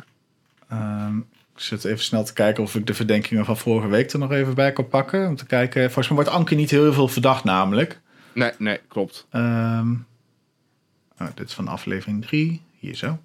Ehm, 0.68 1.16
ik 1.18 1.24
zit 1.64 1.84
even 1.84 2.04
snel 2.04 2.24
te 2.24 2.32
kijken 2.32 2.62
of 2.62 2.74
ik 2.74 2.86
de 2.86 2.94
verdenkingen 2.94 3.44
van 3.44 3.56
vorige 3.56 3.88
week 3.88 4.10
er 4.12 4.18
nog 4.18 4.32
even 4.32 4.54
bij 4.54 4.72
kan 4.72 4.88
pakken. 4.88 5.26
Om 5.28 5.36
te 5.36 5.46
kijken. 5.46 5.82
Volgens 5.82 6.08
mij 6.08 6.16
wordt 6.16 6.32
Anke 6.32 6.54
niet 6.54 6.70
heel 6.70 6.92
veel 6.92 7.08
verdacht 7.08 7.44
namelijk. 7.44 8.00
Nee, 8.32 8.50
nee, 8.58 8.80
klopt. 8.88 9.26
Ehm, 9.30 9.92
oh, 11.20 11.26
dit 11.34 11.48
is 11.48 11.54
van 11.54 11.68
aflevering 11.68 12.22
3. 12.22 12.62
Hier 12.78 12.94
zo. 12.96 13.18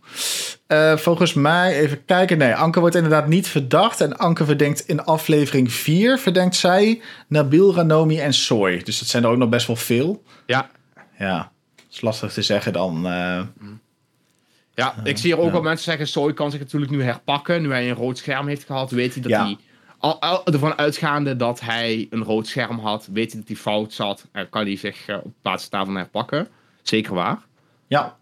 Eh, 0.68 0.98
volgens 0.98 1.34
mij, 1.34 1.80
even 1.80 2.06
kijken. 2.06 2.38
Nee, 2.38 2.56
Anke 2.56 2.80
wordt 2.80 2.96
inderdaad 2.96 3.28
niet 3.28 3.48
verdacht. 3.48 4.02
En 4.02 4.18
Anke 4.18 4.46
verdenkt 4.46 4.80
in 4.88 5.04
aflevering 5.04 5.72
4, 5.74 6.18
verdenkt 6.20 6.56
zij 6.56 7.02
Nabil, 7.28 7.76
Ranomi 7.76 8.20
en 8.20 8.34
Soy. 8.34 8.84
Dus 8.84 9.00
dat 9.00 9.08
zijn 9.08 9.24
er 9.24 9.30
ook 9.30 9.38
nog 9.38 9.50
best 9.50 9.68
wel 9.68 9.76
veel. 9.76 10.24
Ja, 10.46 10.70
Ja, 11.18 11.52
dat 11.76 11.86
is 11.92 12.02
lastig 12.02 12.34
te 12.34 12.42
zeggen 12.42 12.74
dan. 12.74 13.06
eh, 13.08 13.42
ja 14.76 14.96
ik 15.04 15.18
zie 15.18 15.32
hier 15.34 15.40
ook 15.42 15.46
ja. 15.46 15.52
wel 15.52 15.62
mensen 15.62 15.84
zeggen... 15.86 16.08
Soy 16.08 16.34
kan 16.34 16.52
zich 16.52 16.60
natuurlijk 16.60 16.92
nu 16.92 17.04
herpakken. 17.04 17.62
Nu 17.62 17.72
hij 17.72 17.90
een 17.90 17.96
rood 17.96 18.18
scherm 18.18 18.48
heeft 18.48 18.64
gehad, 18.66 18.92
weet 18.92 19.14
hij 19.14 19.22
dat 19.22 19.32
Ja. 19.32 19.44
hij... 19.44 19.58
Al, 19.98 20.22
al, 20.22 20.46
ervan 20.46 20.78
uitgaande 20.78 21.36
dat 21.36 21.60
hij 21.60 22.08
een 22.10 22.24
rood 22.24 22.48
scherm 22.48 22.80
had, 22.80 23.08
weet 23.12 23.32
hij 23.32 23.40
dat 23.40 23.48
hij 23.50 23.58
fout 23.58 23.94
zat. 23.94 24.28
En 24.32 24.50
kan 24.50 24.66
hij 24.66 24.78
zich 24.78 25.08
eh, 25.08 25.18
op 25.24 25.32
plaats 25.42 25.70
daarvan 25.70 25.96
herpakken. 25.96 26.48
Zeker 26.82 27.14
waar. 27.14 27.38
ja, 27.88 28.18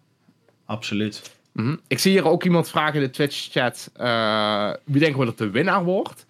absoluut. 0.72 1.22
Mhm. 1.52 1.76
Ik 1.88 2.00
zie 2.00 2.12
hier 2.12 2.28
ook 2.28 2.44
iemand 2.44 2.70
vragen 2.70 2.94
in 2.96 3.02
de 3.02 3.10
Twitch-chat... 3.10 3.90
eh, 3.96 4.74
wie 4.84 5.00
denken 5.00 5.20
we 5.20 5.26
dat 5.26 5.38
de 5.38 5.50
winnaar 5.50 5.84
wordt? 5.84 6.26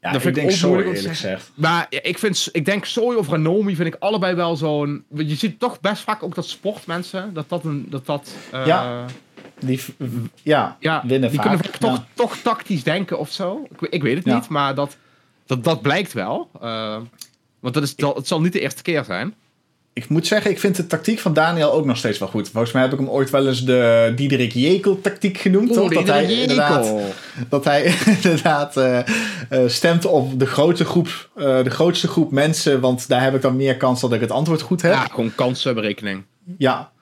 Ja, 0.00 0.12
Dat 0.12 0.14
ik 0.14 0.20
vind 0.22 0.36
ik 0.36 0.42
denk 0.42 0.56
Soy 0.56 0.70
om 0.70 0.78
te 0.78 0.84
eerlijk 0.84 1.06
gezegd. 1.14 1.50
Maar 1.54 1.86
ik, 1.88 2.18
vind, 2.18 2.48
ik 2.52 2.64
denk 2.64 2.84
Soy 2.84 3.14
of 3.14 3.28
Ranomi 3.28 3.76
vind 3.76 3.94
ik 3.94 4.00
allebei 4.00 4.34
wel 4.34 4.56
zo'n... 4.56 5.04
Je 5.14 5.34
ziet 5.34 5.58
toch 5.58 5.80
best 5.80 6.02
vaak 6.02 6.22
ook 6.22 6.34
dat 6.34 6.46
sportmensen... 6.46 7.34
Dat 7.34 7.48
dat 7.48 7.64
een... 7.64 7.86
Dat 7.90 8.06
dat, 8.06 8.34
eh, 8.52 8.66
Ja, 8.66 9.04
Die, 9.58 9.80
ja, 10.42 10.76
ja, 10.80 11.02
winnen 11.06 11.30
die 11.30 11.40
vaak. 11.40 11.48
kunnen 11.60 11.78
toch, 11.78 12.04
toch 12.14 12.36
tactisch 12.36 12.82
denken 12.82 13.18
of 13.18 13.32
zo. 13.32 13.66
Ik, 13.80 13.88
ik 13.90 14.02
weet 14.02 14.16
het 14.16 14.24
Ja. 14.24 14.34
niet, 14.34 14.48
maar 14.48 14.74
dat, 14.74 14.96
dat, 15.46 15.64
dat 15.64 15.82
blijkt 15.82 16.12
wel. 16.12 16.50
Eh, 16.60 16.96
want 17.60 17.74
dat 17.74 17.82
is, 17.82 17.96
dat, 17.96 18.16
het 18.16 18.26
zal 18.26 18.40
niet 18.40 18.52
de 18.52 18.60
eerste 18.60 18.82
keer 18.82 19.04
zijn. 19.04 19.34
Ik 19.94 20.08
moet 20.08 20.26
zeggen, 20.26 20.50
ik 20.50 20.60
vind 20.60 20.76
de 20.76 20.86
tactiek 20.86 21.18
van 21.18 21.32
Daniel 21.32 21.72
ook 21.72 21.84
nog 21.84 21.96
steeds 21.96 22.18
wel 22.18 22.28
goed. 22.28 22.48
Volgens 22.48 22.72
mij 22.72 22.82
heb 22.82 22.92
ik 22.92 22.98
hem 22.98 23.08
ooit 23.08 23.30
wel 23.30 23.46
eens 23.48 23.64
de 23.64 24.12
Diederik 24.16 24.52
Jekel 24.52 25.00
tactiek 25.00 25.38
genoemd. 25.38 25.72
toch? 25.72 25.92
Dat 25.92 26.06
hij 26.06 26.24
inderdaad, 26.24 26.92
dat 27.48 27.64
hij 27.64 27.94
inderdaad 28.22 28.76
eh, 28.76 28.98
eh, 28.98 29.06
stemt 29.66 30.04
op 30.04 30.38
de 30.38 30.46
grote 30.46 30.84
groep, 30.84 31.30
eh, 31.36 31.62
de 31.62 31.70
grootste 31.70 32.08
groep 32.08 32.30
mensen. 32.30 32.80
Want 32.80 33.08
daar 33.08 33.22
heb 33.22 33.34
ik 33.34 33.42
dan 33.42 33.56
meer 33.56 33.76
kans 33.76 34.00
dat 34.00 34.12
ik 34.12 34.20
het 34.20 34.30
antwoord 34.30 34.60
goed 34.60 34.82
heb. 34.82 34.92
Ja, 34.92 35.04
gewoon 35.04 35.34
kansenberekening. 35.34 36.24
Ja. 36.58 36.92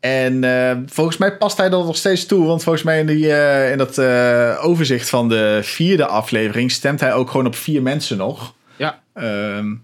En 0.00 0.44
volgens 0.90 1.16
mij 1.16 1.36
past 1.36 1.56
hij 1.56 1.68
dat 1.68 1.84
nog 1.84 1.96
steeds 1.96 2.26
toe. 2.26 2.46
Want 2.46 2.62
volgens 2.62 2.84
mij 2.84 3.00
in, 3.00 3.06
die, 3.06 3.26
in 3.70 3.78
dat 3.78 3.98
overzicht 4.58 5.08
van 5.08 5.28
de 5.28 5.60
vierde 5.62 6.06
aflevering 6.06 6.70
stemt 6.70 7.00
hij 7.00 7.14
ook 7.14 7.30
gewoon 7.30 7.46
op 7.46 7.54
vier 7.54 7.82
mensen 7.82 8.16
nog. 8.16 8.54
Ja, 8.76 9.02
Ehm, 9.14 9.74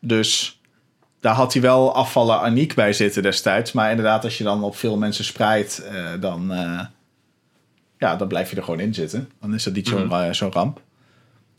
dus 0.00 0.59
daar 1.20 1.34
had 1.34 1.52
hij 1.52 1.62
wel 1.62 1.94
afvallen 1.94 2.40
Aniek 2.40 2.74
bij 2.74 2.92
zitten 2.92 3.22
destijds. 3.22 3.72
Maar 3.72 3.90
inderdaad, 3.90 4.24
als 4.24 4.38
je 4.38 4.44
dan 4.44 4.62
op 4.62 4.76
veel 4.76 4.96
mensen 4.96 5.24
spreidt, 5.24 5.78
eh, 5.78 6.06
dan, 6.20 6.52
eh, 6.52 6.80
ja, 7.98 8.16
dan 8.16 8.28
blijf 8.28 8.50
je 8.50 8.56
er 8.56 8.62
gewoon 8.62 8.80
in 8.80 8.94
zitten. 8.94 9.30
Dan 9.40 9.54
is 9.54 9.64
dat 9.64 9.74
niet 9.74 9.88
zo'n 9.88 10.34
zo'n 10.34 10.52
ramp. 10.52 10.80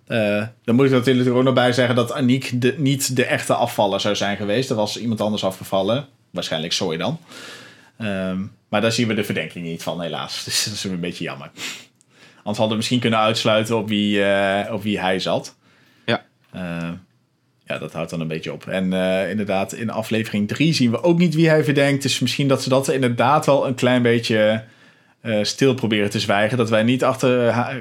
Eh, 0.08 0.46
dan 0.64 0.76
moet 0.76 0.86
ik 0.86 0.92
er 0.92 0.98
natuurlijk 0.98 1.36
ook 1.36 1.44
nog 1.44 1.54
bij 1.54 1.74
zeggen 1.74 1.96
dat 1.96 2.12
Aniek 2.12 2.62
de, 2.62 2.76
niet 2.78 3.16
de 3.16 3.26
echte 3.26 3.54
afvaller 3.54 4.00
zou 4.00 4.16
zijn 4.16 4.38
geweest. 4.38 4.70
Er 4.70 4.76
was 4.76 4.98
iemand 4.98 5.22
anders 5.22 5.44
afgevallen. 5.44 6.08
Waarschijnlijk 6.32 6.74
Zoe 6.74 6.98
dan. 6.98 7.20
Ehm, 7.98 8.40
maar 8.70 8.82
daar 8.82 8.92
zien 8.92 9.08
we 9.08 9.14
de 9.14 9.24
verdenking 9.24 9.66
niet 9.66 9.84
van, 9.84 10.02
helaas. 10.02 10.44
Dus 10.46 10.64
dat 10.64 10.74
is 10.74 10.84
een 10.84 11.00
beetje 11.00 11.24
jammer. 11.24 11.52
Anders 12.36 12.58
hadden 12.58 12.70
we 12.70 12.76
misschien 12.76 13.00
kunnen 13.00 13.20
uitsluiten 13.20 13.78
op 13.78 13.88
wie, 13.88 14.24
op 14.72 14.84
wie 14.84 15.00
hij 15.00 15.20
zat. 15.20 15.56
Ja. 16.06 16.26
Eh, 17.66 17.76
ja, 17.76 17.78
dat 17.78 17.94
houdt 17.94 18.10
dan 18.10 18.20
een 18.20 18.28
beetje 18.28 18.54
op. 18.54 18.68
En 18.68 18.94
eh, 18.94 19.30
inderdaad, 19.30 19.74
in 19.74 19.90
aflevering 19.90 20.48
3 20.48 20.74
zien 20.74 20.92
we 20.92 21.04
ook 21.04 21.18
niet 21.18 21.36
wie 21.36 21.50
hij 21.50 21.64
verdenkt. 21.64 22.02
Dus 22.04 22.20
misschien 22.20 22.48
dat 22.48 22.62
ze 22.64 22.70
dat 22.70 22.88
inderdaad 22.90 23.46
wel 23.46 23.68
een 23.68 23.76
klein 23.76 24.02
beetje 24.02 24.64
eh, 25.22 25.44
stil 25.44 25.74
proberen 25.74 26.10
te 26.10 26.20
zwijgen. 26.20 26.58
Dat 26.58 26.70
wij 26.70 26.84
niet 26.84 27.04
achter, 27.04 27.50
ha- 27.52 27.74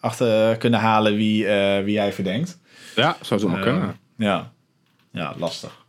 achter 0.00 0.56
kunnen 0.56 0.80
halen 0.80 1.16
wie, 1.16 1.46
eh, 1.48 1.84
wie 1.84 1.98
hij 1.98 2.12
verdenkt. 2.12 2.58
ja 2.94 3.16
zou 3.20 3.40
zo 3.40 3.48
maar 3.48 3.56
Eh, 3.58 3.62
kunnen. 3.62 3.96
Ja, 4.16 4.52
ja 5.12 5.34
lastig. 5.38 5.84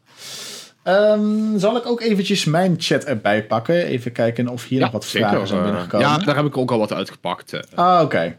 Ehm, 0.83 1.57
zal 1.57 1.77
ik 1.77 1.85
ook 1.85 2.01
eventjes 2.01 2.45
mijn 2.45 2.75
chat 2.79 3.03
erbij 3.03 3.43
pakken? 3.45 3.85
Even 3.85 4.11
kijken 4.11 4.47
of 4.47 4.65
hier 4.67 4.79
nog 4.79 4.91
wat 4.91 5.05
vragen 5.05 5.47
zijn 5.47 5.59
eh, 5.59 5.65
binnengekomen. 5.65 6.07
ja, 6.07 6.17
daar 6.17 6.35
heb 6.35 6.45
ik 6.45 6.57
ook 6.57 6.71
al 6.71 6.79
wat 6.79 6.93
uitgepakt. 6.93 7.53
eh. 7.53 7.61
Ah, 7.75 8.01
oké. 8.03 8.37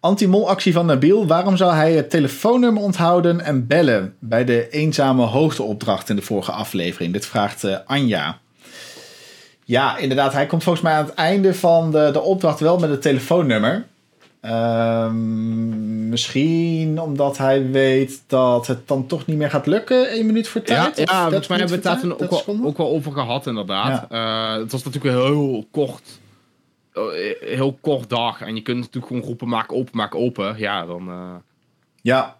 Anti-mol-actie 0.00 0.72
van 0.72 0.86
Nabil. 0.86 1.26
Waarom 1.26 1.56
zou 1.56 1.74
hij 1.74 1.92
het 1.92 2.10
telefoonnummer 2.10 2.82
onthouden 2.82 3.40
en 3.40 3.66
bellen 3.66 4.14
bij 4.18 4.44
de 4.44 4.68
eenzame 4.70 5.22
hoogteopdracht 5.22 6.08
in 6.08 6.16
de 6.16 6.22
vorige 6.22 6.52
aflevering? 6.52 7.12
Dit 7.12 7.26
vraagt 7.26 7.64
eh, 7.64 7.76
Anja. 7.86 8.38
Ja, 9.64 9.96
inderdaad. 9.96 10.32
Hij 10.32 10.46
komt 10.46 10.62
volgens 10.62 10.84
mij 10.84 10.94
aan 10.94 11.04
het 11.04 11.14
einde 11.14 11.54
van 11.54 11.90
de, 11.90 12.10
de 12.12 12.20
opdracht 12.20 12.60
wel 12.60 12.78
met 12.78 12.90
het 12.90 13.02
telefoonnummer. 13.02 13.86
Ehm, 14.40 16.08
misschien 16.08 17.00
omdat 17.00 17.38
hij 17.38 17.70
weet 17.70 18.22
dat 18.26 18.66
het 18.66 18.88
dan 18.88 19.06
toch 19.06 19.26
niet 19.26 19.36
meer 19.36 19.50
gaat 19.50 19.66
lukken. 19.66 20.10
één 20.10 20.26
minuut 20.26 20.48
voor 20.48 20.62
tijd. 20.62 20.96
ja 20.96 21.04
30 21.04 21.16
volgens 21.20 21.48
mij 21.48 21.58
hebben 21.58 21.80
we 21.80 21.88
het 21.88 22.00
daar 22.00 22.10
ook 22.10 22.18
tijd, 22.18 22.18
30 22.18 22.30
wel, 22.30 22.38
seconden? 22.38 22.66
ook 22.66 22.76
wel 22.76 22.90
over 22.90 23.12
gehad, 23.12 23.46
inderdaad. 23.46 24.06
Eh, 24.10 24.52
het 24.54 24.72
was 24.72 24.84
natuurlijk 24.84 25.14
heel 25.16 25.66
kort, 25.70 26.18
heel 27.40 27.78
kort 27.80 28.08
dag. 28.10 28.40
En 28.40 28.54
je 28.54 28.62
kunt 28.62 28.78
natuurlijk 28.78 29.06
gewoon 29.06 29.22
roepen, 29.22 29.48
maak 29.48 29.72
open, 29.72 29.96
maak 29.96 30.14
open. 30.14 30.58
Ja, 30.58 30.86
dan... 30.86 31.08
eh, 31.08 31.34
Ja. 32.02 32.36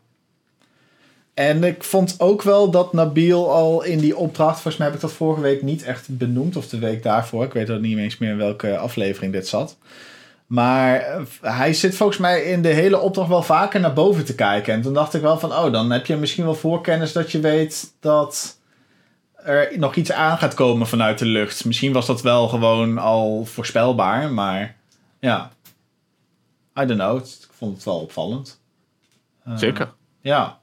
En 1.34 1.64
ik 1.64 1.82
vond 1.84 2.14
ook 2.18 2.42
wel 2.42 2.70
dat 2.70 2.92
Nabil 2.92 3.52
al 3.52 3.82
in 3.84 3.98
die 3.98 4.16
opdracht, 4.16 4.52
volgens 4.54 4.76
mij 4.76 4.86
heb 4.86 4.96
ik 4.96 5.02
dat 5.02 5.12
vorige 5.12 5.40
week 5.40 5.62
niet 5.62 5.82
echt 5.82 6.08
benoemd, 6.08 6.56
of 6.56 6.68
de 6.68 6.78
week 6.78 7.02
daarvoor. 7.02 7.44
Ik 7.44 7.52
weet 7.52 7.70
ook 7.70 7.80
niet 7.80 7.98
eens 7.98 8.18
meer 8.18 8.30
in 8.30 8.36
welke 8.36 8.78
aflevering 8.78 9.32
dit 9.32 9.48
zat. 9.48 9.76
Maar 10.46 11.00
eh, 11.00 11.22
hij 11.40 11.72
zit 11.74 11.94
volgens 11.96 12.18
mij 12.18 12.42
in 12.42 12.62
de 12.62 12.68
hele 12.68 12.98
opdracht 12.98 13.28
wel 13.28 13.42
vaker 13.42 13.80
naar 13.80 13.92
boven 13.92 14.24
te 14.24 14.34
kijken. 14.34 14.74
En 14.74 14.82
toen 14.82 14.94
dacht 14.94 15.14
ik 15.14 15.20
wel 15.22 15.38
van, 15.38 15.52
oh, 15.52 15.72
dan 15.72 15.90
heb 15.90 16.06
je 16.06 16.16
misschien 16.16 16.44
wel 16.44 16.54
voorkennis 16.54 17.12
dat 17.12 17.32
je 17.32 17.40
weet 17.40 17.92
dat 18.00 18.57
er 19.44 19.72
nog 19.78 19.94
iets 19.94 20.12
aan 20.12 20.38
gaat 20.38 20.54
komen 20.54 20.86
vanuit 20.86 21.18
de 21.18 21.26
lucht. 21.26 21.64
Misschien 21.64 21.92
was 21.92 22.06
dat 22.06 22.22
wel 22.22 22.48
gewoon 22.48 22.98
al 22.98 23.44
voorspelbaar, 23.44 24.30
maar 24.30 24.76
ja. 25.20 25.50
I 26.80 26.86
don't 26.86 27.00
know. 27.00 27.16
Ik 27.18 27.48
vond 27.50 27.74
het 27.74 27.84
wel 27.84 28.00
opvallend. 28.00 28.60
Eh, 29.44 29.56
Zeker. 29.56 29.92
ja. 30.20 30.58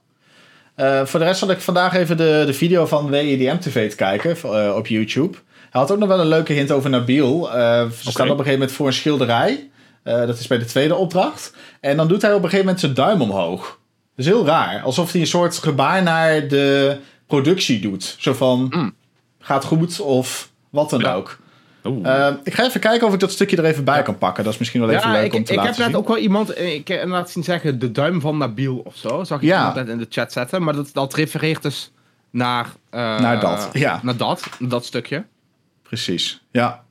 Eh, 0.74 1.04
voor 1.04 1.20
de 1.20 1.26
rest 1.26 1.40
had 1.40 1.50
ik 1.50 1.60
vandaag 1.60 1.94
even 1.94 2.16
de, 2.16 2.42
de 2.46 2.54
video 2.54 2.86
van 2.86 3.10
WEDM 3.10 3.58
TV 3.58 3.90
te 3.90 3.96
kijken 3.96 4.36
eh, 4.42 4.74
op 4.76 4.86
YouTube. 4.86 5.36
Hij 5.70 5.80
had 5.80 5.90
ook 5.90 5.98
nog 5.98 6.08
wel 6.08 6.20
een 6.20 6.26
leuke 6.26 6.52
hint 6.52 6.70
over 6.70 6.90
Nabil. 6.90 7.44
Ze 7.44 7.90
staan 8.00 8.30
op 8.30 8.38
een 8.38 8.44
gegeven 8.44 8.52
moment 8.52 8.72
voor 8.72 8.86
een 8.86 8.92
schilderij. 8.92 9.70
Dat 10.02 10.38
is 10.38 10.46
bij 10.46 10.58
de 10.58 10.64
tweede 10.64 10.94
opdracht. 10.94 11.54
En 11.80 11.96
dan 11.96 12.08
doet 12.08 12.22
hij 12.22 12.30
op 12.30 12.36
een 12.36 12.48
gegeven 12.48 12.64
moment 12.64 12.80
zijn 12.80 12.94
duim 12.94 13.20
omhoog. 13.20 13.78
Dat 14.16 14.26
is 14.26 14.32
heel 14.32 14.46
raar. 14.46 14.82
Alsof 14.82 15.12
hij 15.12 15.20
een 15.20 15.26
soort 15.26 15.58
gebaar 15.58 16.02
naar 16.02 16.48
de 16.48 16.98
productie 17.26 17.80
doet. 17.80 18.16
Zo 18.18 18.32
van, 18.32 18.66
Mm. 18.70 18.94
gaat 19.40 19.64
goed 19.64 20.00
of 20.00 20.50
wat 20.70 20.90
dan 20.90 21.00
Ja. 21.00 21.14
ook. 21.14 21.38
Oeh. 21.84 22.26
Eh, 22.26 22.34
ik 22.44 22.54
ga 22.54 22.64
even 22.64 22.80
kijken 22.80 23.06
of 23.06 23.14
ik 23.14 23.20
dat 23.20 23.30
stukje 23.30 23.56
er 23.56 23.64
even 23.64 23.84
bij 23.84 24.02
kan 24.02 24.18
pakken. 24.18 24.44
Dat 24.44 24.52
is 24.52 24.58
misschien 24.58 24.80
wel 24.80 24.90
even 24.90 25.08
ja, 25.08 25.12
leuk 25.16 25.24
ik, 25.24 25.34
om 25.34 25.44
te 25.44 25.52
ik 25.52 25.56
laten 25.58 25.70
heb 25.70 25.80
net 25.80 25.88
zien. 25.90 25.96
ook 25.96 26.08
wel 26.08 26.16
iemand, 26.18 26.50
eh, 26.52 26.74
ik 26.74 26.88
inderdaad 26.88 27.30
zien 27.30 27.44
zeggen, 27.44 27.78
de 27.78 27.92
duim 27.92 28.20
van 28.20 28.36
Nabil 28.38 28.76
of 28.84 28.96
zo. 28.96 29.24
Zag 29.24 29.38
ik 29.40 29.44
Ja. 29.48 29.56
iemand 29.58 29.74
net 29.74 29.88
in 29.88 29.98
de 29.98 30.06
chat 30.08 30.32
zetten. 30.32 30.62
Maar 30.62 30.74
dat, 30.74 30.90
dat 30.92 31.14
refereert 31.14 31.62
dus 31.62 31.90
naar... 32.30 32.66
eh, 32.90 33.00
Naar 33.20 33.40
dat, 33.40 33.68
ja. 33.72 34.00
Naar 34.02 34.16
dat, 34.16 34.42
dat 34.60 34.84
stukje. 34.84 35.24
Precies, 35.82 36.42
ja. 36.50 36.84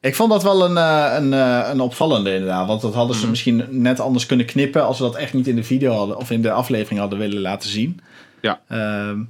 Ik 0.00 0.14
vond 0.14 0.30
dat 0.30 0.42
wel 0.42 0.64
een, 0.64 0.76
eh, 0.76 1.14
een, 1.16 1.32
een 1.70 1.80
opvallende 1.80 2.32
inderdaad. 2.32 2.66
Want 2.66 2.80
dat 2.80 2.94
hadden 2.94 3.14
ze 3.16 3.20
Mhm. 3.22 3.30
misschien 3.30 3.64
net 3.70 4.00
anders 4.00 4.26
kunnen 4.26 4.46
knippen... 4.46 4.84
als 4.84 4.96
ze 4.96 5.02
dat 5.02 5.16
echt 5.16 5.32
niet 5.32 5.46
in 5.48 5.56
de 5.56 5.64
video 5.64 5.92
hadden... 5.92 6.16
of 6.16 6.30
in 6.30 6.42
de 6.42 6.50
aflevering 6.52 7.00
hadden 7.00 7.18
willen 7.18 7.40
laten 7.40 7.70
zien. 7.70 8.00
Ja. 8.40 8.60
Ehm, 8.68 9.20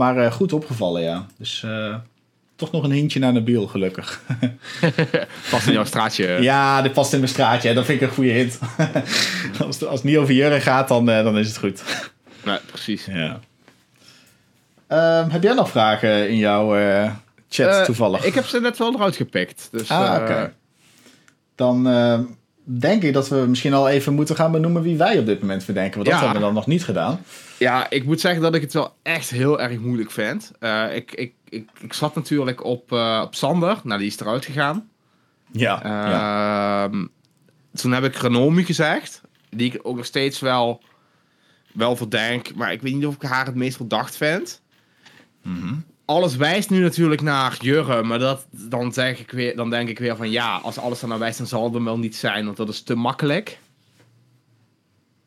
maar 0.00 0.16
eh, 0.16 0.32
goed 0.32 0.52
opgevallen, 0.52 1.02
ja. 1.02 1.26
Dus 1.38 1.62
eh, 1.62 1.94
toch 2.56 2.72
nog 2.72 2.84
een 2.84 2.90
hintje 2.90 3.18
naar 3.18 3.32
Nabil, 3.32 3.66
gelukkig. 3.66 4.22
Past 5.50 5.66
in 5.66 5.72
jouw 5.72 5.84
straatje. 5.84 6.26
ja, 6.40 6.82
dit 6.82 6.92
past 6.92 7.12
in 7.12 7.18
mijn 7.18 7.30
straatje. 7.30 7.68
hè. 7.68 7.74
Dat 7.74 7.84
vind 7.84 8.00
ik 8.00 8.08
een 8.08 8.14
goede 8.14 8.30
hint. 8.30 8.58
als, 9.66 9.80
het, 9.80 9.88
als 9.88 10.00
het 10.00 10.04
niet 10.04 10.16
over 10.16 10.34
Jurre 10.34 10.60
gaat, 10.60 10.88
dan, 10.88 11.10
eh, 11.10 11.24
dan 11.24 11.38
is 11.38 11.46
het 11.48 11.58
goed. 11.58 11.82
Nee, 12.44 12.58
precies. 12.66 13.04
Ja. 13.04 13.40
Ehm, 14.86 15.30
heb 15.30 15.42
jij 15.42 15.54
nog 15.54 15.70
vragen 15.70 16.28
in 16.28 16.36
jouw 16.36 16.76
chat 17.48 17.84
toevallig? 17.84 18.24
Ik 18.24 18.34
heb 18.34 18.44
ze 18.46 18.60
net 18.60 18.78
wel 18.78 18.94
eruit 18.94 19.16
gepikt. 19.16 19.68
Dus, 19.70 19.88
Ah, 19.90 20.18
oké. 20.22 20.52
Dan 21.54 21.88
eh, 21.88 22.18
denk 22.62 23.02
ik 23.02 23.12
dat 23.12 23.28
we 23.28 23.36
misschien 23.36 23.74
al 23.74 23.88
even 23.88 24.14
moeten 24.14 24.36
gaan 24.36 24.52
benoemen 24.52 24.82
wie 24.82 24.96
wij 24.96 25.18
op 25.18 25.26
dit 25.26 25.40
moment 25.40 25.64
verdenken. 25.64 25.94
Want 25.94 26.04
dat 26.04 26.14
Ja. 26.14 26.20
hebben 26.22 26.38
we 26.40 26.46
dan 26.46 26.54
nog 26.54 26.66
niet 26.66 26.84
gedaan. 26.84 27.20
Ja, 27.60 27.90
ik 27.90 28.04
moet 28.04 28.20
zeggen 28.20 28.42
dat 28.42 28.54
ik 28.54 28.60
het 28.60 28.72
wel 28.72 28.96
echt 29.02 29.30
heel 29.30 29.60
erg 29.60 29.78
moeilijk 29.78 30.10
vind. 30.10 30.52
Eh, 30.58 30.94
ik, 30.94 31.12
ik, 31.12 31.32
ik, 31.48 31.70
ik 31.80 31.92
zat 31.92 32.14
natuurlijk 32.14 32.64
op, 32.64 32.92
eh, 32.92 33.22
op 33.24 33.34
Sander. 33.34 33.80
Nou, 33.84 33.98
die 33.98 34.08
is 34.08 34.20
eruit 34.20 34.44
gegaan. 34.44 34.88
Ja. 35.52 35.80
ja. 35.84 36.84
Ehm, 36.84 37.06
Toen 37.74 37.92
heb 37.92 38.04
ik 38.04 38.14
Renomi 38.14 38.64
gezegd. 38.64 39.20
Die 39.50 39.72
ik 39.72 39.80
ook 39.82 39.96
nog 39.96 40.04
steeds 40.04 40.40
wel, 40.40 40.82
wel 41.72 41.96
verdenk. 41.96 42.54
Maar 42.54 42.72
ik 42.72 42.82
weet 42.82 42.94
niet 42.94 43.06
of 43.06 43.14
ik 43.14 43.22
haar 43.22 43.46
het 43.46 43.54
meest 43.54 43.76
verdacht 43.76 44.16
vind. 44.16 44.62
Mhm. 45.42 45.74
Alles 46.04 46.36
wijst 46.36 46.70
nu 46.70 46.80
natuurlijk 46.80 47.22
naar 47.22 47.56
Jurre. 47.60 48.02
Maar 48.02 48.18
dat, 48.18 48.46
dan, 48.50 48.92
zeg 48.92 49.20
ik 49.20 49.30
weer, 49.30 49.56
dan 49.56 49.70
denk 49.70 49.88
ik 49.88 49.98
weer 49.98 50.16
van 50.16 50.30
ja, 50.30 50.56
als 50.56 50.78
alles 50.78 51.02
er 51.02 51.08
naar 51.08 51.18
wijst, 51.18 51.38
dan 51.38 51.46
zal 51.46 51.64
het 51.64 51.74
hem 51.74 51.84
wel 51.84 51.98
niet 51.98 52.16
zijn. 52.16 52.44
Want 52.44 52.56
dat 52.56 52.68
is 52.68 52.82
te 52.82 52.94
makkelijk. 52.94 53.58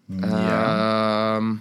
ja. 0.07 1.35
Ehm, 1.35 1.55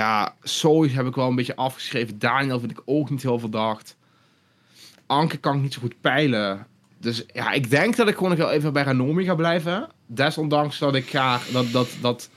ja, 0.00 0.34
Zoe 0.42 0.88
heb 0.88 1.06
ik 1.06 1.14
wel 1.14 1.28
een 1.28 1.34
beetje 1.34 1.56
afgeschreven. 1.56 2.18
Daniel 2.18 2.58
vind 2.58 2.70
ik 2.70 2.82
ook 2.84 3.10
niet 3.10 3.22
heel 3.22 3.38
verdacht. 3.38 3.96
Anke 5.06 5.36
kan 5.36 5.56
ik 5.56 5.62
niet 5.62 5.72
zo 5.74 5.80
goed 5.80 6.00
peilen. 6.00 6.66
Dus 6.98 7.24
ja, 7.32 7.52
ik 7.52 7.70
denk 7.70 7.96
dat 7.96 8.08
ik 8.08 8.14
gewoon 8.14 8.30
nog 8.30 8.38
wel 8.38 8.50
even 8.50 8.72
bij 8.72 8.82
Ranomi 8.82 9.24
ga 9.24 9.34
blijven. 9.34 9.88
Desondanks 10.06 10.78
dat 10.78 10.94
ik 10.94 11.08
graag 11.08 11.46
dat, 11.46 11.72
dat, 11.72 11.88
dat 12.00 12.30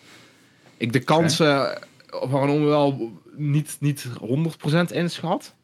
ik 0.77 0.93
de 0.93 0.99
kansen 0.99 1.79
van 2.07 2.39
Ranomi 2.39 2.65
wel 2.65 3.11
niet, 3.35 3.77
niet 3.79 4.07
100% 4.07 4.91
inschat. 4.91 5.55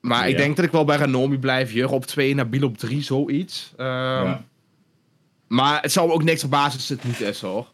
Maar 0.00 0.28
ik 0.28 0.36
denk 0.36 0.56
dat 0.56 0.64
ik 0.64 0.72
wel 0.72 0.84
bij 0.84 0.96
Ranomi 0.96 1.38
blijf. 1.38 1.72
Jur 1.72 1.90
op 1.90 2.06
2, 2.06 2.34
Nabil 2.34 2.66
op 2.66 2.78
3, 2.78 3.02
zoiets. 3.02 3.72
Ehm, 3.76 3.88
Ja. 4.24 4.44
Maar 5.46 5.82
het 5.82 5.92
zal 5.92 6.06
me 6.06 6.12
ook 6.12 6.24
niks 6.24 6.40
verbazen 6.40 6.78
als 6.78 6.88
het 6.88 7.04
niet 7.04 7.20
is 7.20 7.40
hoor. 7.40 7.71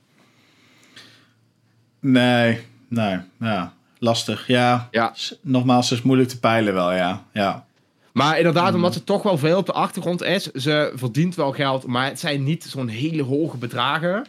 Nee, 2.00 2.60
nee, 2.88 3.18
ja. 3.40 3.72
Lastig, 3.98 4.46
ja. 4.46 4.88
Ja. 4.90 5.14
Nogmaals, 5.40 5.90
het 5.90 5.98
is 5.98 6.04
moeilijk 6.04 6.28
te 6.28 6.38
peilen 6.38 6.74
wel, 6.74 6.92
ja. 6.92 7.24
ja. 7.32 7.66
Maar 8.12 8.36
inderdaad, 8.36 8.74
omdat 8.74 8.92
ze 8.92 9.04
toch 9.04 9.22
wel 9.22 9.38
veel 9.38 9.58
op 9.58 9.66
de 9.66 9.72
achtergrond 9.72 10.22
is, 10.22 10.42
ze 10.52 10.92
verdient 10.94 11.34
wel 11.34 11.52
geld, 11.52 11.86
maar 11.86 12.04
het 12.06 12.20
zijn 12.20 12.42
niet 12.44 12.64
zo'n 12.64 12.88
hele 12.88 13.22
hoge 13.22 13.56
bedragen. 13.56 14.26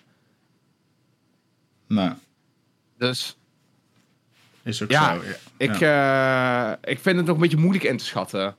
Nee, 1.88 2.10
Dus 2.98 3.38
is 4.64 4.84
ook 4.84 4.92
Ja, 4.92 5.16
zo. 5.16 5.22
Ja. 5.24 5.36
ik, 5.58 5.80
Ja. 5.80 6.72
eh, 6.82 6.92
ik 6.92 7.00
vind 7.00 7.18
het 7.18 7.26
nog 7.26 7.36
een 7.36 7.42
beetje 7.42 7.58
moeilijk 7.58 7.84
in 7.84 7.98
te 7.98 8.06
schatten. 8.06 8.56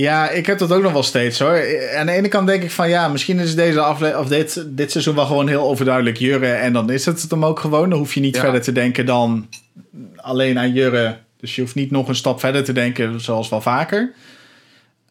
Ja, 0.00 0.30
ik 0.30 0.46
heb 0.46 0.58
dat 0.58 0.72
ook 0.72 0.82
nog 0.82 0.92
wel 0.92 1.02
steeds 1.02 1.38
hoor. 1.38 1.62
Aan 1.96 2.06
de 2.06 2.12
ene 2.12 2.28
kant 2.28 2.46
denk 2.46 2.62
ik 2.62 2.70
van 2.70 2.88
ja, 2.88 3.08
misschien 3.08 3.38
is 3.38 3.54
deze 3.54 3.80
afle 3.80 4.18
of 4.18 4.28
dit, 4.28 4.64
dit 4.66 4.90
seizoen 4.90 5.14
wel 5.14 5.26
gewoon 5.26 5.48
heel 5.48 5.62
overduidelijk 5.68 6.16
Jurre. 6.16 6.52
En 6.52 6.72
dan 6.72 6.90
is 6.90 7.04
het 7.06 7.22
het 7.22 7.30
hem 7.30 7.44
ook 7.44 7.60
gewoon. 7.60 7.90
Dan 7.90 7.98
hoef 7.98 8.14
je 8.14 8.20
niet 8.20 8.34
Ja. 8.34 8.40
verder 8.40 8.62
te 8.62 8.72
denken 8.72 9.06
dan 9.06 9.48
alleen 10.16 10.58
aan 10.58 10.72
Jurre. 10.72 11.16
Dus 11.40 11.54
je 11.54 11.60
hoeft 11.60 11.74
niet 11.74 11.90
nog 11.90 12.08
een 12.08 12.14
stap 12.14 12.40
verder 12.40 12.64
te 12.64 12.72
denken, 12.72 13.20
zoals 13.20 13.48
wel 13.48 13.60
vaker. 13.60 14.12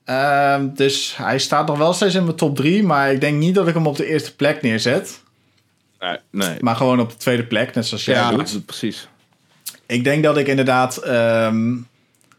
Ehm, 0.03 0.67
dus 0.73 1.13
hij 1.17 1.39
staat 1.39 1.67
nog 1.67 1.77
wel 1.77 1.93
steeds 1.93 2.15
in 2.15 2.23
mijn 2.23 2.35
top 2.35 2.55
3. 2.55 2.83
Maar 2.83 3.11
ik 3.11 3.21
denk 3.21 3.37
niet 3.37 3.55
dat 3.55 3.67
ik 3.67 3.73
hem 3.73 3.87
op 3.87 3.95
de 3.97 4.05
eerste 4.07 4.35
plek 4.35 4.61
neerzet. 4.61 5.21
Nee, 5.99 6.17
nee. 6.31 6.55
Maar 6.59 6.75
gewoon 6.75 6.99
op 6.99 7.09
de 7.09 7.17
tweede 7.17 7.43
plek, 7.45 7.75
net 7.75 7.85
zoals 7.85 8.05
jij 8.05 8.15
Ja, 8.15 8.31
doet. 8.31 8.65
precies. 8.65 9.07
Ik 9.85 10.03
denk 10.03 10.23
dat 10.23 10.37
ik 10.37 10.47
inderdaad, 10.47 10.97
ehm, 10.97 11.73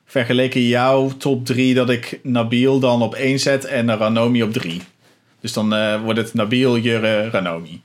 vergeleken 0.09 0.63
jouw 0.63 1.09
top 1.17 1.45
3, 1.47 1.75
dat 1.75 1.91
ik 1.91 2.21
Nabil 2.23 2.79
dan 2.79 3.03
op 3.03 3.15
1 3.15 3.39
zet 3.39 3.65
en 3.65 3.97
Ranomi 3.97 4.43
op 4.43 4.53
3. 4.53 4.83
Dus 5.41 5.53
dan 5.53 5.75
eh, 5.75 6.03
wordt 6.03 6.19
het 6.19 6.35
Nabil, 6.35 6.79
Jurre, 6.79 7.31
Ranomi. 7.31 7.83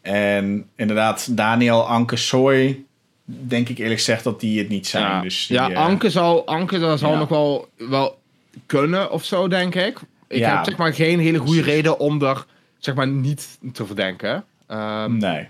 En 0.00 0.66
inderdaad, 0.76 1.36
Daniel, 1.36 1.86
Anke, 1.86 2.16
Soy, 2.16 2.84
denk 3.24 3.68
ik 3.68 3.78
eerlijk 3.78 3.98
gezegd 3.98 4.24
dat 4.24 4.40
die 4.40 4.58
het 4.58 4.68
niet 4.68 4.86
zijn. 4.86 5.04
Ja, 5.04 5.20
Dus 5.20 5.46
die, 5.46 5.56
ja 5.56 5.70
eh, 5.70 5.76
Anke 5.76 6.10
zou, 6.10 6.46
Anke 6.46 6.78
dat 6.78 6.98
zou 6.98 7.12
ja. 7.12 7.18
nog 7.18 7.28
wel, 7.28 7.68
wel 7.76 8.18
kunnen 8.66 9.10
of 9.10 9.24
zo, 9.24 9.48
denk 9.48 9.74
ik. 9.74 9.98
Ik 10.28 10.38
Ja, 10.38 10.56
heb 10.56 10.64
zeg 10.64 10.76
maar 10.76 10.94
geen 10.94 11.18
hele 11.18 11.38
goede 11.38 11.62
reden 11.62 11.98
om 11.98 12.22
er 12.22 12.46
zeg 12.78 12.94
maar 12.94 13.08
niet 13.08 13.58
te 13.72 13.86
verdenken. 13.86 14.44
Ehm, 14.66 15.16
Nee. 15.16 15.48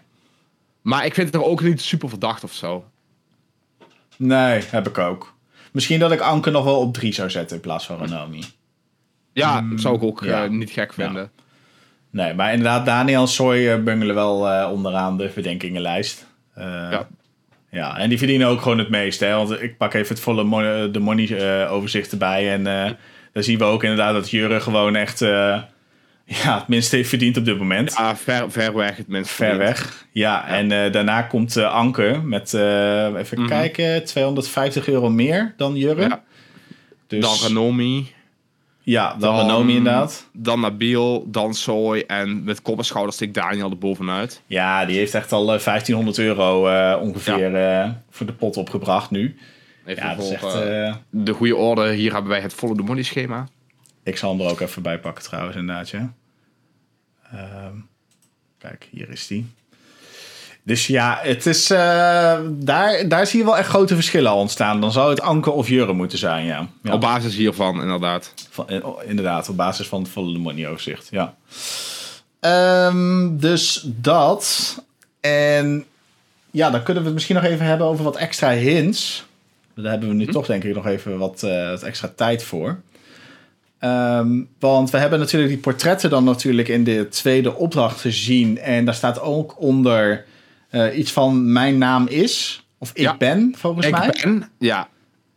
Maar 0.82 1.04
ik 1.04 1.14
vind 1.14 1.26
het 1.26 1.36
er 1.36 1.48
ook 1.48 1.62
niet 1.62 1.80
super 1.80 2.08
verdacht 2.08 2.44
of 2.44 2.52
zo. 2.52 2.84
Nee, 4.16 4.62
heb 4.70 4.88
ik 4.88 4.98
ook. 4.98 5.34
Misschien 5.78 5.98
dat 6.00 6.12
ik 6.12 6.20
Anke 6.20 6.50
nog 6.50 6.64
wel 6.64 6.78
op 6.80 6.94
3 6.94 7.12
zou 7.12 7.30
zetten 7.30 7.56
in 7.56 7.62
plaats 7.62 7.86
van 7.86 7.98
Ranomi. 7.98 8.42
Ja, 9.32 9.62
dat 9.70 9.80
zou 9.80 9.96
ik 9.96 10.02
ook 10.02 10.24
ja. 10.24 10.44
eh, 10.44 10.50
niet 10.50 10.70
gek 10.70 10.92
Ja. 10.96 11.04
vinden. 11.04 11.30
Nee, 12.10 12.34
maar 12.34 12.50
inderdaad, 12.52 12.86
Daniel 12.86 13.20
en 13.20 13.28
Soy 13.28 13.68
eh, 13.68 13.82
bungelen 13.82 14.14
wel 14.14 14.48
eh, 14.48 14.70
onderaan 14.72 15.16
de 15.16 15.30
verdenkingenlijst. 15.30 16.26
Eh, 16.54 16.64
Ja. 16.64 17.08
ja, 17.70 17.98
en 17.98 18.08
die 18.08 18.18
verdienen 18.18 18.48
ook 18.48 18.60
gewoon 18.62 18.78
het 18.78 18.88
meest. 18.88 19.20
Hè? 19.20 19.34
Want 19.34 19.62
ik 19.62 19.76
pak 19.76 19.94
even 19.94 20.08
het 20.14 20.20
volle 20.24 20.44
mo- 20.44 20.90
de 20.90 20.98
money 20.98 21.38
eh, 21.62 21.72
overzicht 21.72 22.12
erbij. 22.12 22.52
En 22.52 22.66
eh 22.66 22.90
daar 23.32 23.42
zien 23.42 23.58
we 23.58 23.64
ook 23.64 23.82
inderdaad 23.82 24.12
dat 24.12 24.30
Jurre 24.30 24.60
gewoon 24.60 24.96
echt 24.96 25.22
eh, 25.22 25.62
ja, 26.28 26.58
het 26.58 26.68
minste 26.68 26.96
heeft 26.96 27.08
verdiend 27.08 27.36
op 27.36 27.44
dit 27.44 27.58
moment. 27.58 27.94
Ja, 27.98 28.16
ver, 28.16 28.50
ver 28.50 28.74
weg 28.74 28.96
het 28.96 29.08
minst 29.08 29.30
Ver 29.30 29.46
verdiend. 29.48 29.68
weg. 29.78 30.06
Ja, 30.12 30.46
en 30.46 30.72
eh, 30.72 30.92
daarna 30.92 31.22
komt 31.22 31.56
eh, 31.56 31.72
Anke 31.74 32.20
met, 32.24 32.54
eh, 32.54 33.04
even 33.16 33.38
Mhm. 33.40 33.48
kijken, 33.48 34.04
250 34.04 34.88
euro 34.88 35.10
meer 35.10 35.54
dan 35.56 35.76
Jurre. 35.76 36.00
Ja. 36.02 36.22
Dus, 37.06 37.20
Dan 37.24 37.36
Ranomi, 37.42 38.12
ja, 38.82 39.10
dan, 39.10 39.20
dan- 39.20 39.36
Ranomi 39.36 39.74
inderdaad. 39.76 40.28
dan 40.32 40.60
Nabil, 40.60 41.24
dan 41.30 41.54
Soy 41.54 42.04
en 42.06 42.44
met 42.44 42.62
kop 42.62 42.78
en 42.78 42.84
schouders 42.84 43.16
stikt 43.16 43.34
Daniel 43.34 43.70
er 43.70 43.78
bovenuit. 43.78 44.42
Ja, 44.46 44.84
die 44.84 44.96
heeft 44.96 45.14
echt 45.14 45.32
al 45.32 45.52
eh, 45.54 45.60
1500 45.60 46.18
euro 46.18 46.60
ongeveer 47.00 47.94
voor 48.10 48.26
de 48.26 48.32
pot 48.32 48.56
opgebracht 48.56 49.10
nu. 49.10 49.36
Even 49.86 50.02
Ja, 50.04 50.14
dat 50.14 50.24
is 50.30 50.38
voor 50.38 50.48
echt... 50.60 50.98
de 51.10 51.32
goede 51.32 51.56
orde. 51.56 51.92
Hier 51.92 52.12
hebben 52.12 52.30
wij 52.30 52.40
het 52.40 52.54
volle 52.54 52.76
de 52.76 52.82
money 52.82 53.02
schema. 53.02 53.48
ik 54.04 54.16
zal 54.16 54.30
hem 54.36 54.40
er 54.46 54.50
ook 54.50 54.60
even 54.60 54.82
bij 54.82 54.98
pakken 54.98 55.24
trouwens, 55.24 55.56
inderdaad. 55.56 55.88
Ja. 55.88 56.12
Ehm, 57.32 57.74
kijk, 58.58 58.88
hier 58.90 59.10
is 59.10 59.26
die. 59.26 59.46
Dus 60.62 60.86
ja, 60.86 61.18
het 61.22 61.46
is, 61.46 61.70
eh, 61.70 62.38
daar, 62.50 63.08
daar 63.08 63.26
zie 63.26 63.38
je 63.38 63.44
wel 63.44 63.56
echt 63.56 63.68
grote 63.68 63.94
verschillen 63.94 64.32
ontstaan. 64.32 64.80
Dan 64.80 64.92
zou 64.92 65.10
het 65.10 65.20
Anke 65.20 65.50
of 65.50 65.68
Jurre 65.68 65.92
moeten 65.92 66.18
zijn, 66.18 66.44
ja. 66.44 66.68
ja. 66.82 66.92
Op 66.92 67.00
basis 67.00 67.36
hiervan, 67.36 67.80
inderdaad. 67.80 68.34
Van- 68.50 68.68
eh, 68.68 68.86
oh, 68.86 69.02
inderdaad, 69.04 69.48
op 69.48 69.56
basis 69.56 69.86
van 69.88 70.02
het 70.02 70.10
volle 70.10 70.38
money 70.38 70.68
overzicht, 70.68 71.08
ja. 71.10 71.34
Ehm, 72.40 73.36
dus 73.36 73.82
dat. 73.86 74.76
En 75.20 75.84
ja, 76.50 76.70
dan 76.70 76.82
kunnen 76.82 77.02
we 77.02 77.08
het 77.08 77.14
misschien 77.14 77.36
nog 77.36 77.44
even 77.44 77.66
hebben 77.66 77.86
over 77.86 78.04
wat 78.04 78.16
extra 78.16 78.50
hints. 78.50 79.26
Daar 79.74 79.90
hebben 79.90 80.08
we 80.08 80.14
nu 80.14 80.26
toch 80.26 80.46
denk 80.46 80.64
ik 80.64 80.74
nog 80.74 80.86
even 80.86 81.18
wat, 81.18 81.42
eh, 81.42 81.68
wat 81.70 81.82
extra 81.82 82.12
tijd 82.16 82.42
voor. 82.42 82.80
Ehm, 83.78 84.40
want 84.58 84.90
we 84.90 84.98
hebben 84.98 85.18
natuurlijk 85.18 85.50
die 85.52 85.60
portretten 85.60 86.10
dan 86.10 86.24
natuurlijk 86.24 86.68
in 86.68 86.84
de 86.84 87.08
tweede 87.08 87.54
opdracht 87.54 88.00
gezien. 88.00 88.58
En 88.58 88.84
daar 88.84 88.94
staat 88.94 89.20
ook 89.20 89.60
onder 89.60 90.24
eh, 90.70 90.98
iets 90.98 91.12
van 91.12 91.52
mijn 91.52 91.78
naam 91.78 92.06
is. 92.06 92.66
Of 92.78 92.90
ik 92.90 93.02
Ja. 93.02 93.16
ben, 93.16 93.54
volgens 93.56 93.86
Ik 93.86 93.92
mij. 93.98 94.14
ben, 94.22 94.50
ja. 94.58 94.88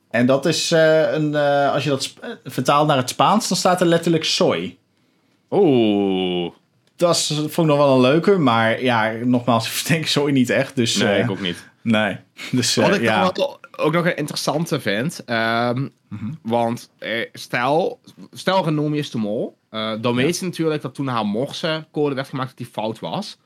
En 0.10 0.26
dat 0.26 0.46
is 0.46 0.72
een, 0.72 1.14
een 1.24 1.36
eh, 1.36 1.74
als 1.74 1.84
je 1.84 1.89
dat 1.89 2.14
vertaalt 2.44 2.88
naar 2.88 2.98
het 2.98 3.10
Spaans, 3.10 3.48
dan 3.48 3.58
staat 3.58 3.82
er 3.82 3.88
letterlijk 3.88 4.24
soy. 4.24 4.78
Oeh. 5.52 6.52
Dat 6.96 7.16
is, 7.16 7.28
vond 7.36 7.58
ik 7.58 7.66
nog 7.66 7.78
wel 7.78 7.96
een 7.96 8.02
leuke, 8.02 8.38
maar 8.38 8.84
ja, 8.84 9.12
nogmaals, 9.24 9.68
ik 9.82 9.88
denk 9.88 10.06
soy 10.08 10.32
niet 10.32 10.50
echt. 10.50 10.76
Dus 10.76 10.96
Nee, 10.96 11.14
eh, 11.14 11.24
ik 11.24 11.32
ook 11.32 11.42
niet. 11.42 11.70
nee. 11.82 12.18
Dus 12.52 12.78
eh, 12.78 12.86
Wat 12.86 12.96
ik 12.96 13.02
ja. 13.02 13.32
wel 13.36 13.60
ook 13.78 13.93
nog 13.93 14.05
een 14.05 14.15
interessante 14.17 14.80
vind. 14.80 15.24
ehm, 15.26 15.88
Want 16.41 16.89
eh, 16.97 17.30
stel, 17.34 17.99
stel 18.32 18.63
Renomi 18.63 18.97
is 18.97 19.11
de 19.11 19.17
mol. 19.17 19.57
eh, 19.69 19.91
dan 20.01 20.15
weet 20.15 20.36
ze 20.36 20.43
natuurlijk 20.43 20.82
dat 20.82 20.93
toen 20.95 21.07
haar 21.07 21.26
morse-code 21.26 22.15
werd 22.15 22.28
gemaakt 22.30 22.47
dat 22.49 22.57
die 22.57 22.65
fout 22.67 22.99
was. 22.99 23.38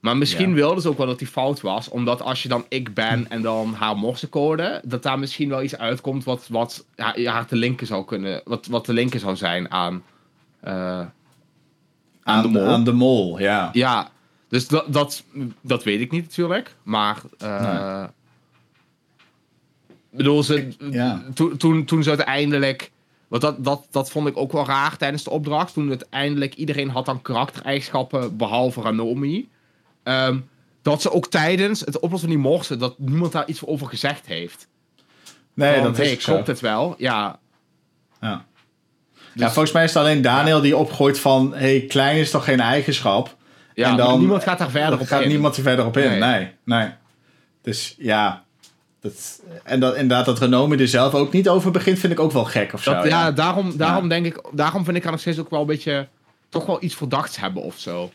Maar 0.00 0.16
misschien 0.16 0.48
Ja. 0.48 0.54
wilde 0.54 0.80
ze 0.80 0.88
ook 0.88 0.96
wel 0.98 1.06
dat 1.06 1.18
die 1.18 1.28
fout 1.28 1.60
was. 1.60 1.88
Omdat 1.88 2.22
als 2.22 2.42
je 2.42 2.48
dan 2.48 2.64
ik 2.68 2.94
ben 2.94 3.30
en 3.30 3.42
dan 3.42 3.74
haar 3.74 3.96
morse-code... 3.96 4.80
dat 4.84 5.02
daar 5.02 5.18
misschien 5.18 5.48
wel 5.48 5.62
iets 5.62 5.76
uitkomt 5.76 6.24
wat, 6.24 6.46
wat 6.48 6.84
haar, 6.96 7.24
haar 7.24 7.46
te 7.46 7.56
linken 7.56 7.86
zou 7.86 8.04
kunnen... 8.04 8.40
Wat, 8.44 8.66
wat 8.66 8.84
te 8.84 8.92
linken 8.92 9.20
zou 9.20 9.36
zijn 9.36 9.70
aan... 9.70 10.02
eh, 10.60 11.00
aan 12.22 12.42
de 12.42 12.48
mol. 12.48 12.66
Aan 12.66 12.84
de 12.84 12.92
mol, 12.92 13.38
ja. 13.38 13.70
Ja, 13.72 14.10
dus 14.48 14.68
dat, 14.68 14.92
dat, 14.92 15.24
dat 15.60 15.84
weet 15.84 16.00
ik 16.00 16.10
niet 16.10 16.24
natuurlijk. 16.24 16.74
Maar 16.82 17.20
eh, 17.38 18.04
bedoel, 20.10 20.42
ze, 20.42 20.68
Ja. 20.90 21.22
toen, 21.34 21.56
toen, 21.56 21.84
toen 21.84 22.02
ze 22.02 22.08
uiteindelijk. 22.08 22.90
Want 23.28 23.42
dat, 23.42 23.64
dat, 23.64 23.86
dat 23.90 24.10
vond 24.10 24.28
ik 24.28 24.36
ook 24.36 24.52
wel 24.52 24.66
raar 24.66 24.96
tijdens 24.96 25.24
de 25.24 25.30
opdracht. 25.30 25.72
Toen 25.72 25.88
uiteindelijk 25.88 26.54
iedereen 26.54 26.88
had 26.90 27.06
dan 27.06 27.22
karaktereigenschappen 27.22 28.36
behalve 28.36 28.80
Ranomi. 28.80 29.48
Ehm, 30.02 30.38
dat 30.82 31.02
ze 31.02 31.12
ook 31.12 31.26
tijdens 31.26 31.80
het 31.80 31.98
oplossen 31.98 32.28
van 32.30 32.40
die 32.40 32.48
mochten, 32.50 32.78
dat 32.78 32.98
niemand 32.98 33.32
daar 33.32 33.46
iets 33.48 33.66
over 33.66 33.86
gezegd 33.86 34.26
heeft. 34.26 34.68
Nee, 35.54 35.74
Van, 35.74 35.82
dat 35.82 35.98
is 35.98 36.06
hey, 36.10 36.20
zo. 36.20 36.32
klopt 36.32 36.46
het 36.46 36.60
wel? 36.60 36.94
Ja. 36.98 37.38
Ja. 38.20 38.44
Dus- 39.32 39.42
ja, 39.42 39.50
volgens 39.50 39.72
mij 39.74 39.84
is 39.84 39.94
het 39.94 40.02
alleen 40.02 40.22
Daniel 40.22 40.60
die 40.60 40.76
opgooit 40.76 41.18
van... 41.20 41.54
hey, 41.54 41.80
klein 41.88 42.16
is 42.16 42.30
toch 42.30 42.44
geen 42.44 42.60
eigenschap? 42.60 43.36
ja 43.74 43.90
En 43.90 43.96
dan- 43.96 44.18
niemand 44.18 44.42
gaat 44.42 44.58
daar 44.58 44.70
verder 44.70 45.00
op 45.00 45.06
gaat 45.06 45.22
in. 45.22 45.28
niemand 45.28 45.56
er 45.56 45.62
verder 45.62 45.86
op 45.86 45.96
in. 45.96 46.08
Nee. 46.10 46.18
Nee, 46.20 46.52
nee. 46.64 46.88
Dus 47.62 47.94
ja... 47.98 48.44
Dat, 49.00 49.42
en 49.64 49.80
dat, 49.80 49.94
inderdaad, 49.94 50.26
dat 50.26 50.38
Renome 50.38 50.76
er 50.76 50.88
zelf 50.88 51.14
ook 51.14 51.32
niet 51.32 51.48
over 51.48 51.70
begint, 51.70 51.98
vind 51.98 52.12
ik 52.12 52.20
ook 52.20 52.32
wel 52.32 52.44
gek 52.44 52.72
of 52.72 52.82
zo. 52.82 52.92
Dat, 52.92 53.04
ja, 53.04 53.08
ja. 53.08 53.32
daarom, 53.32 53.76
daarom 53.76 54.02
Ja. 54.02 54.08
denk 54.08 54.26
ik, 54.26 54.40
daarom 54.52 54.84
vind 54.84 54.96
ik 54.96 55.02
haar 55.02 55.12
nog 55.12 55.20
steeds 55.20 55.38
ook 55.38 55.50
wel 55.50 55.60
een 55.60 55.66
beetje, 55.66 56.08
toch 56.48 56.66
wel 56.66 56.82
iets 56.82 56.94
verdachts 56.94 57.36
hebben 57.36 57.62
of 57.62 57.78
zo. 57.78 58.10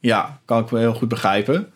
Ja, 0.00 0.40
kan 0.44 0.62
ik 0.62 0.68
wel 0.68 0.80
heel 0.80 0.94
goed 0.94 1.08
begrijpen. 1.08 1.72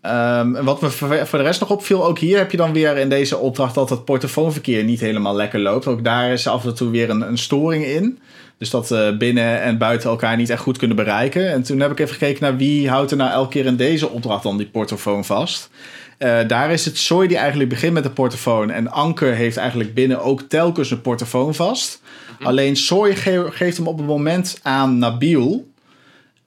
Ehm, 0.00 0.56
en 0.56 0.64
wat 0.64 0.80
me 0.80 0.90
voor 0.90 1.38
de 1.38 1.44
rest 1.44 1.60
nog 1.60 1.70
opviel, 1.70 2.04
ook 2.04 2.18
hier 2.18 2.38
heb 2.38 2.50
je 2.50 2.56
dan 2.56 2.72
weer 2.72 2.96
in 2.96 3.08
deze 3.08 3.36
opdracht 3.36 3.74
dat 3.74 3.90
het 3.90 4.04
portofoonverkeer 4.04 4.84
niet 4.84 5.00
helemaal 5.00 5.34
lekker 5.34 5.60
loopt. 5.60 5.86
Ook 5.86 6.04
daar 6.04 6.32
is 6.32 6.46
af 6.46 6.64
en 6.64 6.74
toe 6.74 6.90
weer 6.90 7.10
een, 7.10 7.20
een 7.20 7.38
storing 7.38 7.84
in. 7.84 8.18
Dus 8.58 8.70
dat 8.70 8.90
eh, 8.90 9.16
binnen 9.16 9.60
en 9.60 9.78
buiten 9.78 10.10
elkaar 10.10 10.36
niet 10.36 10.50
echt 10.50 10.62
goed 10.62 10.78
kunnen 10.78 10.96
bereiken. 10.96 11.50
En 11.50 11.62
toen 11.62 11.80
heb 11.80 11.90
ik 11.90 11.98
even 11.98 12.14
gekeken 12.14 12.42
naar 12.42 12.56
wie 12.56 12.90
houdt 12.90 13.10
er 13.10 13.16
nou 13.16 13.30
elke 13.30 13.50
keer 13.50 13.66
in 13.66 13.76
deze 13.76 14.08
opdracht 14.08 14.42
dan 14.42 14.56
die 14.56 14.68
portofoon 14.68 15.24
vast. 15.24 15.70
Eh, 16.18 16.38
daar 16.46 16.70
is 16.72 16.84
het 16.84 16.98
Soy 16.98 17.26
die 17.26 17.36
eigenlijk 17.36 17.68
begint 17.70 17.92
met 17.92 18.02
de 18.02 18.10
portofoon. 18.10 18.70
En 18.70 18.90
Anker 18.90 19.34
heeft 19.34 19.56
eigenlijk 19.56 19.94
binnen 19.94 20.22
ook 20.22 20.42
telkens 20.42 20.90
een 20.90 21.00
portofoon 21.00 21.54
vast. 21.54 22.00
Alleen 22.42 22.76
Soy 22.76 23.14
ge- 23.16 23.46
geeft 23.50 23.76
hem 23.76 23.86
op 23.86 23.98
het 23.98 24.06
moment 24.06 24.58
aan 24.62 24.98
Nabil. 24.98 25.66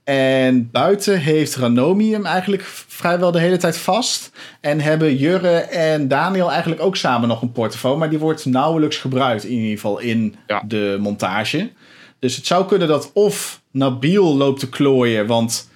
En 0.03 0.69
buiten 0.72 1.19
heeft 1.19 1.55
Ranomi 1.55 2.11
hem 2.11 2.26
eigenlijk 2.26 2.63
vrijwel 2.88 3.32
de 3.32 3.39
hele 3.39 3.57
tijd 3.57 3.78
vast. 3.78 4.32
En 4.61 4.80
hebben 4.82 5.15
Jurre 5.15 5.57
en 5.59 6.07
Daniel 6.07 6.51
eigenlijk 6.51 6.82
ook 6.82 6.95
samen 6.95 7.28
nog 7.28 7.41
een 7.41 7.51
portofoon. 7.51 7.97
Maar 7.99 8.09
die 8.09 8.19
wordt 8.19 8.45
nauwelijks 8.45 8.97
gebruikt, 8.97 9.43
in 9.43 9.51
ieder 9.51 9.69
geval 9.72 9.99
in 9.99 10.36
Ja. 10.47 10.63
de 10.67 10.97
montage. 11.01 11.69
Dus 12.19 12.36
het 12.36 12.45
zou 12.47 12.65
kunnen 12.65 12.88
dat 12.88 13.11
of 13.13 13.61
Nabil 13.72 14.36
loopt 14.38 14.59
te 14.59 14.69
klooien. 14.69 15.28
Want 15.28 15.69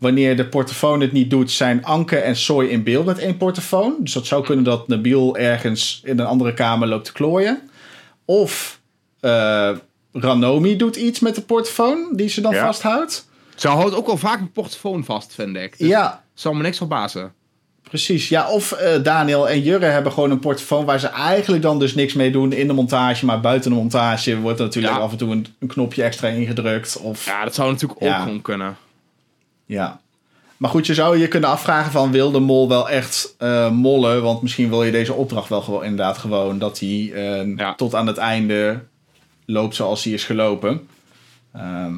wanneer 0.00 0.36
de 0.36 0.46
portofoon 0.46 1.00
het 1.00 1.12
niet 1.12 1.30
doet, 1.30 1.50
zijn 1.50 1.84
Anke 1.84 2.16
en 2.16 2.36
Soy 2.36 2.64
in 2.66 2.82
beeld 2.82 3.04
met 3.06 3.18
één 3.18 3.36
portofoon. 3.36 3.94
Dus 4.00 4.12
dat 4.12 4.26
zou 4.26 4.44
kunnen 4.44 4.64
dat 4.64 4.88
Nabil 4.88 5.36
ergens 5.36 6.00
in 6.04 6.18
een 6.18 6.26
andere 6.26 6.54
kamer 6.54 6.88
loopt 6.88 7.04
te 7.04 7.12
klooien. 7.12 7.70
Of 8.24 8.80
eh, 9.20 9.70
Ranomi 10.12 10.76
doet 10.76 10.96
iets 10.96 11.20
met 11.20 11.34
de 11.34 11.40
portofoon 11.42 12.08
die 12.12 12.28
ze 12.28 12.40
dan 12.40 12.52
Ja. 12.54 12.64
vasthoudt. 12.66 13.28
Ze 13.54 13.68
houdt 13.68 13.94
ook 13.94 14.06
wel 14.06 14.16
vaak 14.16 14.40
een 14.40 14.52
portofoon 14.52 15.04
vast, 15.04 15.34
vind 15.34 15.56
ik. 15.56 15.78
Dus 15.78 15.88
Ja, 15.88 16.22
Zal 16.34 16.52
me 16.54 16.62
niks 16.62 16.76
verbazen. 16.76 17.32
precies. 17.82 18.28
Ja, 18.28 18.50
of 18.50 18.72
eh, 18.72 19.02
Daniel 19.02 19.48
en 19.48 19.60
Jurre 19.62 19.84
hebben 19.84 20.12
gewoon 20.12 20.30
een 20.30 20.38
portofoon 20.38 20.84
waar 20.84 21.00
ze 21.00 21.06
eigenlijk 21.06 21.62
dan 21.62 21.78
dus 21.78 21.94
niks 21.94 22.12
mee 22.14 22.30
doen 22.30 22.52
in 22.52 22.66
de 22.66 22.72
montage. 22.72 23.24
Maar 23.24 23.40
buiten 23.40 23.70
de 23.70 23.76
montage 23.76 24.38
wordt 24.40 24.58
er 24.58 24.64
natuurlijk 24.64 24.94
Ja. 24.94 25.00
af 25.00 25.10
en 25.10 25.16
toe 25.16 25.30
een, 25.30 25.46
een 25.58 25.68
knopje 25.68 26.02
extra 26.02 26.28
ingedrukt. 26.28 26.96
Of, 27.02 27.24
ja. 27.26 27.44
Dat 27.44 27.54
zou 27.54 27.70
natuurlijk 27.72 28.02
ook 28.02 28.14
gewoon 28.14 28.42
kunnen. 28.42 28.76
Maar 30.56 30.70
goed, 30.70 30.86
je 30.86 30.94
zou 30.94 31.18
je 31.18 31.28
kunnen 31.28 31.48
afvragen 31.50 31.92
van 31.92 32.10
wil 32.10 32.30
de 32.30 32.38
mol 32.38 32.68
wel 32.68 32.88
echt 32.90 33.34
eh, 33.38 33.70
mollen? 33.70 34.22
Want 34.22 34.42
misschien 34.42 34.68
wil 34.68 34.82
je 34.84 34.90
deze 34.90 35.12
opdracht 35.12 35.48
wel 35.48 35.62
gewoon 35.62 35.84
inderdaad 35.84 36.18
gewoon 36.18 36.58
dat 36.58 36.78
hij 36.78 37.12
eh, 37.14 37.56
Ja. 37.56 37.74
tot 37.74 37.94
aan 37.94 38.06
het 38.06 38.16
einde 38.16 38.80
loopt 39.46 39.74
zoals 39.74 40.04
hij 40.04 40.12
is 40.12 40.24
gelopen. 40.24 40.88
Ehm, 41.52 41.94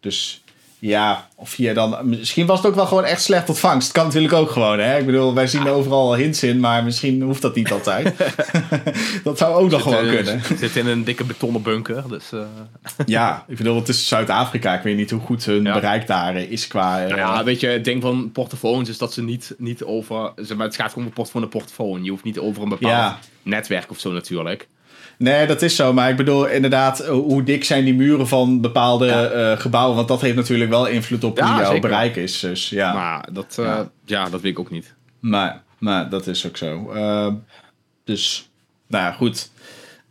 dus 0.00 0.41
ja, 0.84 1.28
of 1.36 1.56
je 1.56 1.72
dan... 1.74 2.08
Misschien 2.08 2.46
was 2.46 2.58
het 2.58 2.66
ook 2.66 2.74
wel 2.74 2.86
gewoon 2.86 3.04
echt 3.04 3.22
slecht 3.22 3.48
ontvangst. 3.48 3.92
Kan 3.92 4.04
natuurlijk 4.06 4.32
ook 4.32 4.50
gewoon, 4.50 4.78
hè? 4.78 4.98
Ik 4.98 5.06
bedoel, 5.06 5.34
wij 5.34 5.46
zien 5.46 5.68
overal 5.68 6.14
hints 6.16 6.42
in, 6.42 6.60
maar 6.60 6.84
misschien 6.84 7.22
hoeft 7.22 7.42
dat 7.42 7.54
niet 7.54 7.72
altijd. 7.72 8.14
dat 9.24 9.38
zou 9.38 9.54
ook 9.54 9.70
nog 9.70 9.82
gewoon 9.82 10.08
kunnen. 10.08 10.40
Zit 10.58 10.76
in 10.76 10.86
een 10.86 11.04
dikke 11.04 11.24
betonnen 11.24 11.62
bunker, 11.62 12.08
dus... 12.08 12.32
eh, 12.32 12.40
Ja, 13.06 13.44
ik 13.48 13.56
bedoel, 13.56 13.76
het 13.76 13.88
is 13.88 14.08
Zuid-Afrika. 14.08 14.74
Ik 14.74 14.82
weet 14.82 14.96
niet 14.96 15.10
hoe 15.10 15.20
goed 15.20 15.44
hun 15.44 15.62
Ja. 15.62 15.72
bereik 15.72 16.06
daar 16.06 16.36
is 16.36 16.66
qua... 16.66 17.00
eh, 17.02 17.06
Nou 17.08 17.18
ja, 17.18 17.44
weet 17.44 17.60
je, 17.60 17.66
het 17.66 17.84
ding 17.84 18.02
van 18.02 18.30
portofoons 18.32 18.88
is 18.88 18.98
dat 18.98 19.12
ze 19.12 19.22
niet, 19.22 19.54
niet 19.58 19.84
over... 19.84 20.32
Zeg 20.36 20.56
maar, 20.56 20.66
het 20.66 20.76
gaat 20.76 20.92
gewoon 20.92 21.06
om 21.08 21.12
portofoon 21.14 21.42
en 21.42 21.48
portofoon. 21.48 22.04
Je 22.04 22.10
hoeft 22.10 22.24
niet 22.24 22.38
over 22.38 22.62
een 22.62 22.68
bepaald 22.68 22.92
Ja. 22.92 23.18
netwerk 23.42 23.90
of 23.90 23.98
zo 23.98 24.12
natuurlijk. 24.12 24.68
Nee, 25.22 25.46
dat 25.46 25.62
is 25.62 25.76
zo. 25.76 25.92
Maar 25.92 26.10
ik 26.10 26.16
bedoel 26.16 26.46
inderdaad, 26.46 27.00
eh, 27.00 27.08
hoe 27.10 27.42
dik 27.42 27.64
zijn 27.64 27.84
die 27.84 27.94
muren 27.94 28.28
van 28.28 28.60
bepaalde 28.60 29.06
Ja. 29.06 29.24
eh, 29.26 29.58
gebouwen? 29.60 29.96
Want 29.96 30.08
dat 30.08 30.20
heeft 30.20 30.36
natuurlijk 30.36 30.70
wel 30.70 30.86
invloed 30.86 31.24
op 31.24 31.38
Ja, 31.38 31.46
hoe 31.52 31.60
jouw 31.60 31.64
zeker. 31.72 31.88
bereik 31.88 32.16
is. 32.16 32.40
Dus 32.40 32.68
ja, 32.68 32.92
maar, 32.92 33.02
Maar 33.02 33.28
dat, 33.32 33.56
eh, 33.58 33.78
Ja. 34.04 34.24
dat 34.28 34.40
weet 34.40 34.52
ik 34.52 34.58
ook 34.58 34.70
niet. 34.70 34.94
maar, 35.20 36.08
dat 36.10 36.26
is 36.26 36.46
ook 36.46 36.56
zo. 36.56 36.90
Eh, 36.94 37.26
dus, 38.04 38.48
nou 38.88 39.04
ja, 39.04 39.12
goed. 39.12 39.50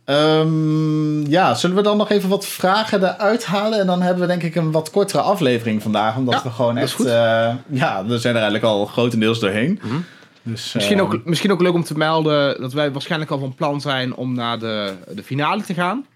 Ehm, 0.04 1.26
ja, 1.30 1.54
zullen 1.54 1.76
we 1.76 1.82
dan 1.82 1.96
nog 1.96 2.10
even 2.10 2.28
wat 2.28 2.46
vragen 2.46 3.02
eruit 3.04 3.44
halen? 3.44 3.80
En 3.80 3.86
dan 3.86 4.02
hebben 4.02 4.20
we 4.22 4.28
denk 4.28 4.42
ik 4.42 4.54
een 4.54 4.70
wat 4.72 4.90
kortere 4.90 5.22
aflevering 5.22 5.82
vandaag. 5.82 6.16
Omdat 6.16 6.34
Ja, 6.34 6.42
we 6.42 6.50
gewoon 6.50 6.76
echt... 6.76 7.02
ja, 7.68 8.04
we 8.06 8.18
zijn 8.18 8.34
er 8.34 8.40
eigenlijk 8.42 8.64
al 8.64 8.86
grotendeels 8.86 9.40
doorheen. 9.40 9.80
Dus, 10.42 10.72
Misschien 10.72 11.00
ook, 11.00 11.24
misschien 11.24 11.52
ook 11.52 11.60
leuk 11.60 11.74
om 11.74 11.84
te 11.84 11.98
melden 11.98 12.60
dat 12.60 12.72
wij 12.72 12.92
waarschijnlijk 12.92 13.30
al 13.30 13.38
van 13.38 13.54
plan 13.54 13.80
zijn 13.80 14.14
om 14.14 14.34
naar 14.34 14.58
de, 14.58 14.94
de 15.14 15.22
finale 15.22 15.62
te 15.62 15.74
gaan. 15.74 16.06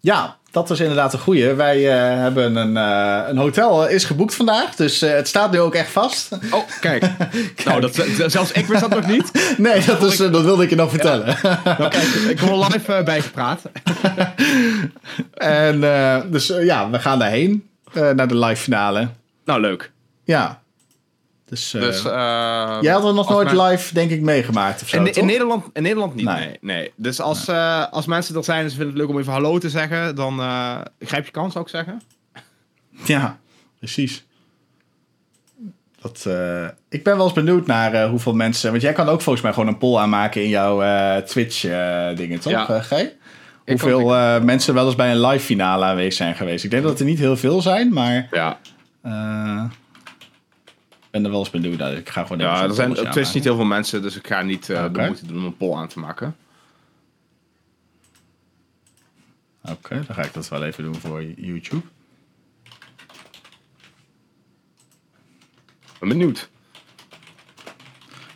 Ja, 0.00 0.36
dat 0.50 0.70
is 0.70 0.80
inderdaad 0.80 1.12
een 1.12 1.18
goeie. 1.18 1.52
Wij 1.52 1.76
eh, 1.76 2.20
hebben 2.20 2.56
een, 2.56 2.76
eh, 2.76 3.28
een 3.28 3.36
hotel 3.36 3.86
eh, 3.86 3.94
is 3.94 4.04
geboekt 4.04 4.34
vandaag. 4.34 4.74
Dus 4.74 5.00
het 5.00 5.28
staat 5.28 5.52
nu 5.52 5.60
ook 5.60 5.74
echt 5.74 5.90
vast. 5.90 6.38
Oh, 6.50 6.62
kijk. 6.80 7.02
nou, 7.64 7.80
dat, 7.80 8.04
zelfs 8.26 8.52
ik 8.52 8.66
wist 8.66 8.80
dat 8.80 8.90
nog 8.90 9.06
niet. 9.06 9.30
Nee, 9.56 9.84
dat, 9.84 10.02
is, 10.02 10.16
dat 10.16 10.42
wilde 10.42 10.62
ik 10.62 10.70
je 10.70 10.76
nog 10.76 10.90
vertellen. 10.90 11.36
Nou, 11.42 11.88
kijk, 11.88 12.04
ik 12.04 12.40
word 12.40 12.52
al 12.52 12.66
live 12.72 13.02
bijgepraat. 13.04 13.62
en 15.34 15.80
dus 16.30 16.46
ja, 16.46 16.90
we 16.90 16.98
gaan 16.98 17.18
daarheen. 17.18 17.68
naar 17.92 18.28
de 18.28 18.38
live 18.38 18.62
finale. 18.62 19.08
Nou, 19.44 19.60
leuk. 19.60 19.90
Ja. 20.24 20.62
Dus, 21.48 21.74
eh, 22.04 22.78
jij 22.80 22.92
had 22.92 23.04
er 23.04 23.14
nog 23.14 23.28
nooit 23.28 23.52
men- 23.54 23.66
live, 23.66 23.94
denk 23.94 24.10
ik, 24.10 24.20
meegemaakt 24.20 24.82
of 24.82 24.88
zo, 24.88 25.02
In, 25.02 25.26
Nederland, 25.26 25.64
in 25.72 25.82
Nederland 25.82 26.14
niet, 26.14 26.24
Nee. 26.24 26.34
nee. 26.46 26.58
nee, 26.60 26.92
Dus 26.96 27.20
als, 27.20 27.48
eh, 27.48 27.84
als 27.90 28.06
mensen 28.06 28.36
er 28.36 28.44
zijn 28.44 28.64
en 28.64 28.70
ze 28.70 28.76
vinden 28.76 28.94
het 28.94 29.02
leuk 29.02 29.10
om 29.12 29.18
even 29.20 29.32
hallo 29.32 29.58
te 29.58 29.70
zeggen, 29.70 30.14
dan 30.14 30.34
grijp 31.00 31.24
je 31.24 31.30
kans, 31.30 31.52
zou 31.52 31.64
ik 31.64 31.70
zeggen. 31.70 32.02
Ja, 33.04 33.38
precies. 33.78 34.24
Dat, 36.00 36.26
ik 36.88 37.04
ben 37.04 37.16
wel 37.16 37.24
eens 37.24 37.34
benieuwd 37.34 37.66
naar 37.66 38.08
hoeveel 38.08 38.34
mensen... 38.34 38.70
Want 38.70 38.82
jij 38.82 38.92
kan 38.92 39.08
ook 39.08 39.20
volgens 39.20 39.44
mij 39.44 39.52
gewoon 39.52 39.68
een 39.68 39.78
poll 39.78 39.98
aanmaken 39.98 40.42
in 40.42 40.48
jouw 40.48 40.80
Twitch-dingen, 41.22 42.40
toch, 42.40 42.52
Ja. 42.52 42.80
G? 42.80 43.04
Hoeveel 43.66 44.16
ook, 44.16 44.42
mensen 44.42 44.74
wel 44.74 44.86
eens 44.86 44.94
bij 44.94 45.10
een 45.10 45.20
live 45.26 45.44
finale 45.44 45.84
aanwezig 45.84 46.12
zijn 46.12 46.34
geweest. 46.34 46.64
Ik 46.64 46.70
denk 46.70 46.82
dat 46.82 46.98
er 46.98 47.04
niet 47.04 47.18
heel 47.18 47.36
veel 47.36 47.62
zijn, 47.62 47.92
maar 47.92 48.28
Ja, 48.30 48.58
ben 51.16 51.24
er 51.24 51.30
wel 51.30 51.40
eens 51.40 51.50
benieuwd 51.50 51.78
naar. 51.78 51.92
Ik 51.92 52.08
ga 52.08 52.22
gewoon 52.22 52.40
even 52.40 52.52
ja 52.52 52.62
er 52.62 52.74
zijn 52.74 52.98
op 52.98 53.06
Twitch 53.06 53.34
niet 53.34 53.44
heel 53.44 53.56
veel 53.56 53.64
mensen, 53.64 54.02
dus 54.02 54.16
ik 54.16 54.26
ga 54.26 54.42
niet 54.42 54.70
Oké. 54.70 54.92
de 54.92 55.00
moeite 55.00 55.26
doen 55.26 55.36
om 55.36 55.44
een 55.44 55.56
poll 55.56 55.76
aan 55.76 55.88
te 55.88 55.98
maken. 55.98 56.36
Oké, 59.70 59.94
dan 60.06 60.14
ga 60.14 60.22
ik 60.22 60.34
dat 60.34 60.48
wel 60.48 60.64
even 60.64 60.84
doen 60.84 60.94
voor 60.94 61.24
YouTube. 61.24 61.82
Ben 65.98 66.08
benieuwd. 66.08 66.48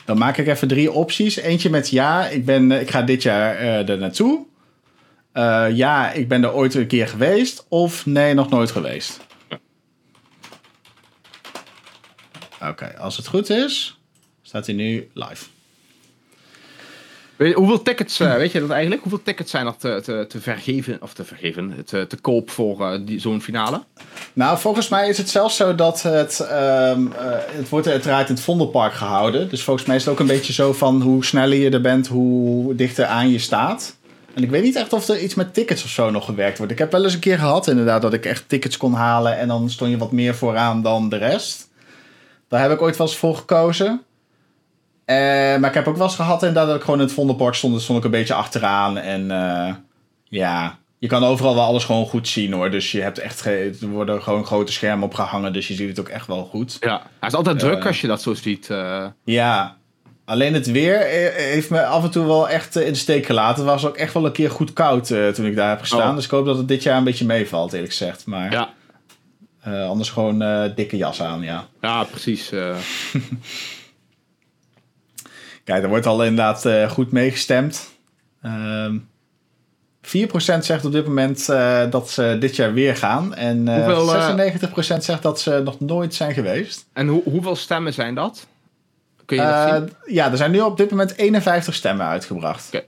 Dan 0.05 0.19
maak 0.19 0.37
ik 0.37 0.47
even 0.47 0.69
drie 0.69 0.93
opties. 0.93 1.37
Eentje 1.37 1.71
met 1.71 1.89
ja, 1.89 2.27
ik, 2.27 2.45
ben, 2.45 2.73
eh, 2.73 2.81
ik 2.81 2.91
ga 2.91 3.03
dit 3.03 3.23
jaar 3.23 3.57
eh 3.57 3.89
er 3.89 3.99
naartoe. 3.99 4.47
Eh, 5.33 5.67
ja, 5.73 6.13
ik 6.13 6.29
ben 6.29 6.45
er 6.45 6.53
ooit 6.53 6.75
een 6.75 6.87
keer 6.87 7.09
geweest. 7.09 7.67
Of 7.69 8.07
nee, 8.07 8.35
nog 8.35 8.51
nooit 8.51 8.71
geweest. 8.71 9.29
Oké, 12.69 12.95
als 12.99 13.17
het 13.17 13.27
goed 13.27 13.51
is, 13.51 13.99
staat 14.43 14.67
hij 14.67 14.75
nu 14.75 15.09
live. 15.15 15.45
Weet 17.37 17.55
hoeveel 17.55 17.83
tickets, 17.83 18.21
eh, 18.21 18.35
weet 18.35 18.53
je 18.53 18.61
dat 18.61 18.71
eigenlijk? 18.71 19.03
Hoeveel 19.03 19.23
tickets 19.23 19.51
zijn 19.51 19.67
er 19.67 19.77
te, 19.77 20.01
te, 20.05 20.25
te 20.29 20.41
vergeven, 20.41 20.99
of 21.03 21.13
te 21.15 21.25
vergeven, 21.25 21.85
te, 21.85 22.07
te 22.07 22.17
koop 22.17 22.51
voor 22.51 22.81
eh, 22.93 22.99
die- 23.03 23.21
zo'n 23.21 23.43
finale? 23.43 23.83
Nou, 24.33 24.59
volgens 24.59 24.89
mij 24.89 25.09
is 25.09 25.19
het 25.19 25.29
zelfs 25.31 25.57
zo 25.57 25.75
dat 25.75 26.03
het, 26.03 26.41
ehm, 26.41 27.07
eh, 27.13 27.39
het 27.47 27.69
wordt 27.69 27.87
uiteraard 27.89 28.29
in 28.29 28.35
het 28.35 28.45
Vondelpark 28.45 28.93
gehouden. 28.93 29.49
Dus 29.49 29.63
volgens 29.63 29.87
mij 29.87 29.97
is 29.97 30.05
het 30.05 30.13
ook 30.13 30.21
een 30.21 30.27
beetje 30.27 30.53
zo 30.53 30.73
van 30.73 31.03
hoe 31.03 31.25
sneller 31.25 31.59
je 31.59 31.71
er 31.71 31.81
bent, 31.81 32.07
hoe 32.07 32.75
dichter 32.75 33.05
aan 33.07 33.31
je 33.31 33.39
staat. 33.39 33.97
En 34.35 34.43
ik 34.43 34.51
weet 34.51 34.63
niet 34.63 34.77
echt 34.77 34.93
of 34.93 35.09
er 35.09 35.21
iets 35.23 35.35
met 35.35 35.55
tickets 35.55 35.85
of 35.85 35.91
zo 35.91 36.11
nog 36.11 36.25
gewerkt 36.25 36.57
wordt. 36.59 36.73
Ik 36.73 36.79
heb 36.79 36.93
wel 36.93 37.05
eens 37.05 37.15
een 37.15 37.21
keer 37.21 37.39
gehad 37.39 37.67
inderdaad 37.69 38.03
dat 38.03 38.13
ik 38.13 38.27
echt 38.27 38.45
tickets 38.49 38.77
kon 38.77 38.93
halen 38.93 39.39
en 39.39 39.49
dan 39.49 39.71
stond 39.71 39.91
je 39.91 39.97
wat 39.99 40.13
meer 40.13 40.35
vooraan 40.35 40.83
dan 40.83 41.09
de 41.09 41.17
rest. 41.17 41.69
Daar 42.51 42.61
heb 42.61 42.71
ik 42.71 42.83
ooit 42.83 42.97
wel 42.97 43.07
eens 43.07 43.17
voor 43.17 43.37
gekozen. 43.37 44.03
Eh, 45.05 45.17
maar 45.57 45.65
ik 45.69 45.75
heb 45.75 45.87
ook 45.89 45.97
wel 45.97 46.07
eens 46.07 46.15
gehad 46.15 46.41
inderdaad 46.43 46.67
dat 46.67 46.77
ik 46.77 46.83
gewoon 46.83 46.99
in 47.01 47.05
het 47.05 47.15
Vondelpark 47.15 47.55
stond. 47.55 47.75
Dus 47.75 47.83
stond 47.83 47.99
ik 47.99 48.05
een 48.05 48.11
beetje 48.11 48.35
achteraan. 48.35 48.99
En 48.99 49.31
eh, 49.31 49.75
ja, 50.25 50.79
je 50.99 51.07
kan 51.07 51.25
overal 51.25 51.55
wel 51.55 51.65
alles 51.65 51.85
gewoon 51.85 52.07
goed 52.07 52.29
zien 52.29 52.53
hoor. 52.53 52.71
Dus 52.71 52.93
je 52.93 53.01
hebt 53.03 53.19
echt, 53.19 53.45
er 53.47 53.73
worden 53.89 54.23
gewoon 54.23 54.47
grote 54.47 54.73
schermen 54.73 55.05
opgehangen. 55.05 55.53
Dus 55.53 55.69
je 55.69 55.75
ziet 55.75 55.89
het 55.89 56.01
ook 56.01 56.09
echt 56.09 56.27
wel 56.27 56.45
goed. 56.45 56.77
Ja. 56.81 57.03
Hij 57.21 57.29
is 57.29 57.35
altijd 57.35 57.59
druk 57.59 57.83
Ja. 57.83 57.87
als 57.89 58.01
je 58.01 58.07
dat 58.07 58.23
zo 58.23 58.35
ziet. 58.35 58.71
eh. 58.71 59.07
Ja, 59.25 59.77
alleen 60.25 60.55
het 60.55 60.71
weer 60.71 61.01
eh, 61.01 61.35
heeft 61.35 61.71
me 61.71 61.85
af 61.87 62.05
en 62.05 62.11
toe 62.11 62.27
wel 62.27 62.49
echt 62.49 62.77
eh, 62.77 62.87
in 62.87 62.93
de 62.93 62.99
steek 62.99 63.27
gelaten. 63.27 63.63
Het 63.65 63.73
was 63.73 63.87
ook 63.87 63.97
echt 63.97 64.15
wel 64.15 64.27
een 64.27 64.33
keer 64.33 64.51
goed 64.51 64.73
koud 64.73 65.11
eh, 65.11 65.29
toen 65.29 65.47
ik 65.47 65.57
daar 65.57 65.69
heb 65.71 65.81
gestaan. 65.81 66.09
Oh. 66.11 66.15
Dus 66.15 66.25
ik 66.25 66.31
hoop 66.31 66.47
dat 66.47 66.57
het 66.57 66.69
dit 66.69 66.83
jaar 66.83 66.97
een 66.97 67.05
beetje 67.05 67.25
meevalt 67.27 67.73
eerlijk 67.73 67.91
gezegd. 67.93 68.27
Maar 68.27 68.53
ja. 68.53 68.69
Eh, 69.61 69.89
anders 69.89 70.11
gewoon 70.11 70.43
eh, 70.43 70.65
dikke 70.75 70.97
jas 70.97 71.23
aan, 71.23 71.43
ja. 71.43 71.67
ja, 71.81 72.05
precies. 72.05 72.53
eh. 72.53 72.77
Kijk, 75.65 75.83
er 75.83 75.89
wordt 75.89 76.07
al 76.07 76.25
inderdaad 76.25 76.91
goed 76.91 77.13
meegestemd. 77.13 77.91
Ehm 78.43 78.99
4% 80.07 80.11
zegt 80.61 80.85
op 80.85 80.93
dit 80.93 81.07
moment 81.07 81.47
dat 81.91 82.11
ze 82.11 82.37
dit 82.41 82.57
jaar 82.57 82.73
weer 82.73 82.97
gaan. 82.97 83.35
En 83.35 83.75
Hoeveel, 83.75 84.15
eh, 84.15 84.57
96% 84.95 85.05
zegt 85.05 85.23
dat 85.23 85.41
ze 85.41 85.61
nog 85.65 85.81
nooit 85.81 86.15
zijn 86.15 86.35
geweest. 86.35 86.87
En 86.93 87.09
hoe, 87.09 87.23
hoeveel 87.25 87.57
stemmen 87.57 87.93
zijn 87.93 88.15
dat? 88.15 88.47
Kun 89.25 89.37
je 89.37 89.43
dat 89.43 89.69
zien? 89.69 90.15
ja, 90.15 90.31
er 90.31 90.37
zijn 90.37 90.51
nu 90.51 90.61
op 90.61 90.77
dit 90.77 90.91
moment 90.91 91.17
51 91.17 91.75
stemmen 91.75 92.07
uitgebracht. 92.07 92.85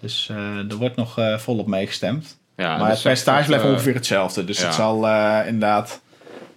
Dus 0.00 0.28
er 0.68 0.76
wordt 0.76 0.96
nog 0.96 1.18
volop 1.36 1.66
meegestemd. 1.66 2.38
Ja, 2.62 2.76
maar 2.76 2.86
dus 2.88 2.94
het 2.94 3.02
percentage 3.02 3.46
blijft 3.46 3.64
eh, 3.64 3.70
ongeveer 3.70 3.94
hetzelfde. 3.94 4.44
Dus 4.44 4.62
het 4.62 4.74
zal 4.74 5.06
eh, 5.08 5.38
inderdaad... 5.46 6.00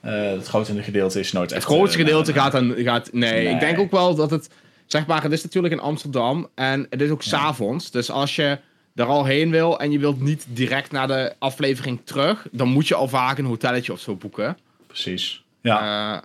eh, 0.02 0.14
het 0.32 0.48
grote 0.48 0.84
gedeelte 0.84 1.20
is 1.20 1.32
nooit 1.32 1.50
Het 1.50 1.58
echt... 1.60 1.68
grootste 1.68 1.98
eh, 1.98 2.04
gedeelte 2.04 2.34
gaat 2.34 2.52
dan. 2.52 2.74
Gaat, 2.78 3.10
nee, 3.14 3.44
Nee. 3.44 3.54
ik 3.54 3.60
denk 3.60 3.80
ook 3.80 3.92
wel 3.92 4.16
dat 4.16 4.30
het. 4.32 4.50
Zeg 4.86 5.06
maar, 5.08 5.24
het 5.24 5.32
is 5.32 5.44
natuurlijk 5.44 5.74
in 5.74 5.80
Amsterdam 5.80 6.48
en 6.56 6.88
het 6.90 7.02
is 7.02 7.10
ook 7.10 7.24
's 7.24 7.30
s'avonds. 7.30 7.92
Dus 7.92 8.12
als 8.12 8.36
je 8.36 8.60
er 8.96 9.06
al 9.06 9.26
heen 9.26 9.50
wil 9.52 9.80
en 9.80 9.92
je 9.92 10.00
wilt 10.00 10.22
niet 10.22 10.46
direct 10.50 10.92
naar 10.92 11.08
de 11.08 11.34
aflevering 11.40 12.00
terug, 12.04 12.48
dan 12.52 12.68
moet 12.68 12.88
je 12.88 12.96
al 12.96 13.08
vaak 13.08 13.38
een 13.38 13.46
hotelletje 13.46 13.92
of 13.92 14.00
zo 14.00 14.16
boeken. 14.16 14.58
Precies. 14.88 15.44
Ja, 15.62 16.24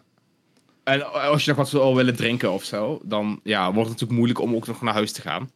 en 0.84 1.12
als 1.12 1.44
je 1.44 1.48
nog 1.50 1.58
wat 1.58 1.70
wil 1.70 1.96
willen 1.96 2.16
drinken 2.16 2.52
of 2.52 2.64
zo, 2.64 3.00
dan 3.04 3.40
ja, 3.44 3.62
wordt 3.64 3.76
het 3.78 3.88
natuurlijk 3.88 4.12
moeilijk 4.18 4.40
om 4.40 4.54
ook 4.54 4.66
nog 4.66 4.82
naar 4.82 4.94
huis 4.94 5.12
te 5.12 5.20
gaan. 5.20 5.50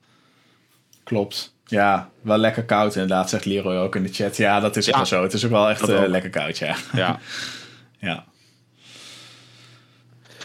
klopt. 1.04 1.53
Ja, 1.66 2.08
wel 2.22 2.38
lekker 2.38 2.64
koud 2.64 2.94
inderdaad, 2.94 3.30
zegt 3.30 3.44
Leroy 3.44 3.76
ook 3.76 3.96
in 3.96 4.02
de 4.02 4.12
chat. 4.12 4.36
Ja, 4.36 4.60
dat 4.60 4.76
is 4.76 4.84
ook 4.86 4.90
Ja. 4.92 4.96
wel 4.96 5.06
zo. 5.06 5.22
Het 5.22 5.32
is 5.32 5.44
ook 5.44 5.50
wel 5.50 5.70
echt 5.70 5.80
Dat 5.80 5.88
eh, 5.88 6.00
ook. 6.00 6.06
lekker 6.08 6.30
koud, 6.30 6.58
ja. 6.58 6.76
Ja. 6.92 7.18
ja. 7.98 8.24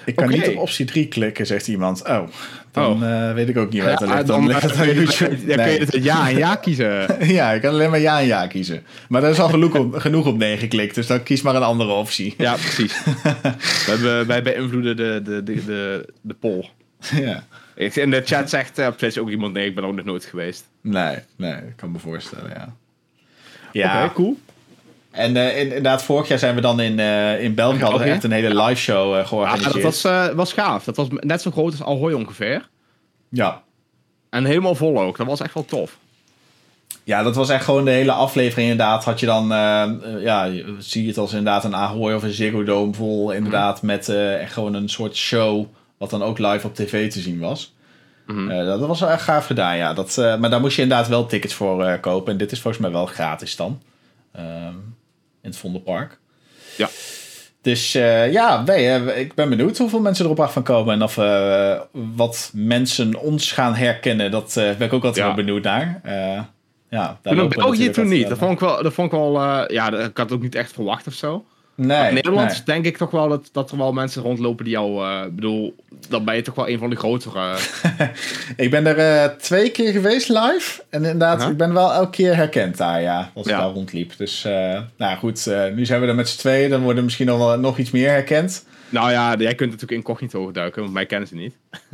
Ik 0.06 0.16
kan 0.16 0.30
niet 0.30 0.48
op 0.48 0.58
optie 0.58 0.86
3 0.86 1.08
klikken, 1.08 1.46
zegt 1.46 1.68
iemand. 1.68 2.08
Oh, 2.08 2.28
dan 2.72 3.04
eh, 3.04 3.34
weet 3.34 3.50
ik 3.50 3.58
ook 3.58 3.72
niet 3.72 3.84
wat 3.84 4.02
er 4.02 4.08
Ja, 4.08 4.14
ligt. 4.16 4.28
Dan, 4.28 4.48
ligt 4.48 4.62
het 4.72 4.76
aan 4.78 4.94
YouTube. 4.94 5.46
dan 5.46 5.56
kun 5.58 5.72
je 5.74 5.80
het 5.80 6.04
ja 6.04 6.30
en 6.30 6.38
ja 6.38 6.56
kiezen. 6.56 7.06
Ja, 7.34 7.52
ik 7.52 7.62
kan 7.62 7.72
alleen 7.72 7.90
maar 7.90 8.00
ja 8.00 8.20
en 8.20 8.26
ja 8.26 8.48
kiezen. 8.48 8.84
Maar 9.10 9.24
er 9.24 9.30
is 9.30 9.40
al 9.40 9.50
genoeg 9.50 9.76
op, 9.76 9.96
genoeg 9.96 10.26
op 10.26 10.38
nee 10.38 10.58
geklikt, 10.58 10.96
dus 10.96 11.08
dan 11.08 11.24
kies 11.24 11.42
maar 11.42 11.56
een 11.56 11.64
andere 11.64 11.92
optie. 11.92 12.34
Ja, 12.38 12.54
precies. 12.54 13.04
We 13.04 13.22
hebben, 13.86 14.28
wij 14.28 14.44
beïnvloeden 14.44 14.96
de, 14.98 15.22
de, 15.24 15.44
de, 15.44 15.66
de, 15.66 16.06
de 16.22 16.34
poll. 16.34 16.70
ja. 17.16 17.44
Ik- 17.80 17.96
In 17.96 18.12
de 18.12 18.22
chat 18.26 18.50
zegt 18.50 18.78
eh, 18.78 18.88
op 18.88 18.98
Twitch 18.98 19.18
ook 19.18 19.30
iemand: 19.30 19.54
nee, 19.54 19.66
ik 19.68 19.76
ben 19.76 19.84
ook 19.84 19.96
nog 19.96 20.06
nooit 20.06 20.26
geweest. 20.26 20.66
Nee, 20.82 21.18
nee, 21.36 21.54
ik 21.54 21.74
kan 21.76 21.92
me 21.92 22.00
voorstellen, 22.00 22.50
ja. 22.50 22.74
Ja, 23.72 24.04
Oké, 24.06 24.14
cool. 24.14 24.38
en 25.12 25.36
eh, 25.38 25.60
inderdaad, 25.62 26.04
vorig 26.04 26.28
jaar 26.28 26.40
zijn 26.40 26.56
we 26.56 26.62
dan 26.62 26.80
in, 26.80 27.00
eh, 27.00 27.44
in 27.44 27.54
België 27.56 27.80
hadden 27.84 28.02
echt 28.08 28.24
een 28.24 28.32
hele 28.32 28.62
live 28.64 28.82
show 28.82 29.12
eh, 29.14 29.20
Ja, 29.20 29.26
georganiseerd. 29.26 29.74
dat 29.74 29.82
was, 29.84 30.04
eh, 30.04 30.28
was 30.28 30.54
gaaf. 30.54 30.84
Dat 30.84 30.96
was 30.96 31.08
net 31.12 31.42
zo 31.42 31.52
groot 31.52 31.72
als 31.72 31.82
Alhoy 31.84 32.14
ongeveer. 32.14 32.68
ja. 33.30 33.62
En 34.30 34.46
helemaal 34.46 34.76
vol 34.76 35.00
ook. 35.02 35.18
Dat 35.18 35.28
was 35.28 35.42
echt 35.42 35.54
wel 35.54 35.66
tof. 35.66 35.98
Ja, 37.04 37.24
dat 37.24 37.36
was 37.36 37.50
echt 37.50 37.64
gewoon 37.64 37.86
de 37.86 37.92
hele 37.92 38.12
aflevering 38.12 38.70
inderdaad. 38.72 39.04
Had 39.04 39.20
je 39.20 39.26
dan, 39.26 39.52
eh, 39.52 39.82
eh, 39.84 40.22
ja, 40.22 40.50
zie 40.80 41.02
je 41.02 41.08
het 41.08 41.18
als 41.18 41.30
inderdaad 41.30 41.64
een 41.64 41.76
Ahoy 41.76 42.14
of 42.14 42.24
een 42.24 42.32
Ziggo 42.32 42.64
Dome 42.64 42.94
vol. 42.94 43.32
Inderdaad 43.32 43.82
met 43.82 44.10
eh, 44.10 44.42
echt 44.42 44.54
gewoon 44.54 44.74
een 44.74 44.90
soort 44.90 45.16
show, 45.16 45.66
wat 46.00 46.10
dan 46.10 46.24
ook 46.24 46.38
live 46.38 46.68
op 46.68 46.76
tv 46.76 47.12
te 47.12 47.20
zien 47.20 47.40
was. 47.40 47.74
Mhm. 48.26 48.50
Eh, 48.50 48.66
dat 48.66 48.80
was 48.80 49.00
wel 49.00 49.10
echt 49.10 49.22
gaaf 49.22 49.46
gedaan, 49.46 49.78
ja. 49.78 49.94
Dat, 49.94 50.18
eh, 50.18 50.38
maar 50.38 50.50
daar 50.50 50.60
moest 50.60 50.76
je 50.76 50.82
inderdaad 50.82 51.08
wel 51.08 51.26
tickets 51.26 51.54
voor 51.54 51.84
eh, 51.84 52.02
kopen. 52.02 52.32
En 52.32 52.38
dit 52.38 52.52
is 52.52 52.60
volgens 52.60 52.84
mij 52.84 52.92
wel 52.92 53.06
gratis 53.06 53.56
dan. 53.56 53.82
Ehm, 54.32 54.76
in 55.42 55.50
het 55.50 55.58
Vondelpark. 55.58 56.20
Ja. 56.78 56.90
Dus 57.62 57.92
ja, 57.92 58.66
eh, 58.66 59.18
ik 59.20 59.34
ben 59.34 59.50
benieuwd 59.50 59.78
hoeveel 59.78 60.00
mensen 60.00 60.26
erop 60.26 60.40
af 60.40 60.54
gaan 60.54 60.64
komen. 60.64 60.94
En 60.94 61.04
of 61.04 61.16
wat 62.16 62.52
mensen 62.54 63.16
ons 63.16 63.52
gaan 63.52 63.76
herkennen. 63.76 64.32
Dat 64.32 64.52
ben 64.56 64.82
ik 64.82 64.94
ook 64.94 65.04
altijd 65.04 65.16
Ja. 65.16 65.26
wel 65.26 65.46
benieuwd 65.46 65.64
naar. 65.64 66.02
Ja, 66.90 67.20
daar 67.22 67.36
België 67.36 67.50
natuurlijk 67.60 67.94
toen 67.94 68.08
niet. 68.08 68.28
Dat 68.30 68.38
vond 68.38 68.52
ik 68.52 68.60
wel, 68.60 68.84
dat 68.84 68.94
vond 68.94 69.12
ik 69.14 69.20
wel 69.20 69.34
ja, 69.72 69.88
ik 69.92 70.18
had 70.18 70.30
het 70.30 70.32
ook 70.32 70.42
niet 70.42 70.56
echt 70.56 70.72
verwacht 70.74 71.08
of 71.08 71.14
zo. 71.14 71.46
Nee, 71.88 72.08
in 72.08 72.14
Nederland 72.14 72.50
nee. 72.50 72.62
denk 72.66 72.86
ik 72.86 72.98
toch 72.98 73.12
wel 73.12 73.28
dat, 73.30 73.50
dat 73.52 73.72
er 73.72 73.78
wel 73.78 73.94
mensen 73.94 74.22
rondlopen 74.22 74.66
die 74.66 74.74
jou, 74.74 75.06
eh, 75.06 75.26
ik 75.26 75.36
bedoel, 75.36 75.76
dan 76.10 76.26
ben 76.26 76.36
je 76.36 76.42
toch 76.42 76.56
wel 76.56 76.70
een 76.70 76.80
van 76.80 76.90
de 76.90 76.96
grotere. 76.96 77.58
Ik 78.56 78.70
ben 78.70 78.86
er 78.86 78.98
eh, 78.98 79.36
twee 79.38 79.70
keer 79.72 79.92
geweest 79.92 80.30
live. 80.30 80.84
En 80.90 81.04
inderdaad, 81.04 81.50
ik 81.50 81.58
ben 81.58 81.74
wel 81.74 81.94
elke 81.94 82.10
keer 82.10 82.36
herkend 82.36 82.78
daar, 82.78 83.02
ja. 83.02 83.32
Als 83.34 83.46
ik 83.46 83.52
Ja. 83.52 83.60
daar 83.60 83.70
rondliep. 83.72 84.14
Dus, 84.18 84.46
eh, 84.46 84.82
nou 84.98 85.18
goed, 85.18 85.48
eh, 85.48 85.66
nu 85.74 85.86
zijn 85.86 86.02
we 86.02 86.08
er 86.08 86.16
met 86.16 86.30
z'n 86.30 86.38
tweeën. 86.40 86.70
Dan 86.70 86.80
worden 86.80 86.98
we 86.98 87.04
misschien 87.04 87.26
nog, 87.28 87.38
wel, 87.38 87.60
nog 87.60 87.78
iets 87.78 87.92
meer 87.92 88.10
herkend. 88.10 88.66
nou 88.90 89.12
ja, 89.12 89.36
jij 89.38 89.56
kunt 89.56 89.72
natuurlijk 89.72 90.00
incognito 90.00 90.52
duiken, 90.52 90.82
want 90.82 90.94
mij 90.94 91.06
kennen 91.06 91.28
ze 91.28 91.36
niet. 91.36 91.54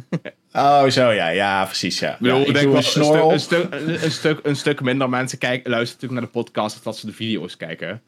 Oh, 0.58 0.86
zo 0.90 1.12
ja. 1.12 1.28
Ja, 1.30 1.66
precies, 1.66 2.00
ja. 2.00 2.18
Bedoel, 2.20 2.40
ja 2.40 2.46
ik 2.46 2.54
denk 2.54 2.66
wel 2.68 2.76
een 2.76 2.84
snor 2.84 3.06
stuk, 3.06 3.24
op. 3.24 3.32
een, 3.32 3.40
stuk, 3.40 3.68
een, 3.74 4.04
een 4.04 4.12
stuk, 4.12 4.40
een 4.44 4.56
stuk 4.56 4.82
minder 4.82 5.10
mensen 5.10 5.38
kijken, 5.38 5.70
luisteren 5.70 6.02
natuurlijk 6.02 6.22
naar 6.34 6.44
de 6.44 6.50
podcast 6.50 6.76
als 6.76 6.84
dat 6.84 6.98
ze 6.98 7.06
de 7.06 7.14
video's 7.14 7.58
kijken. 7.58 8.02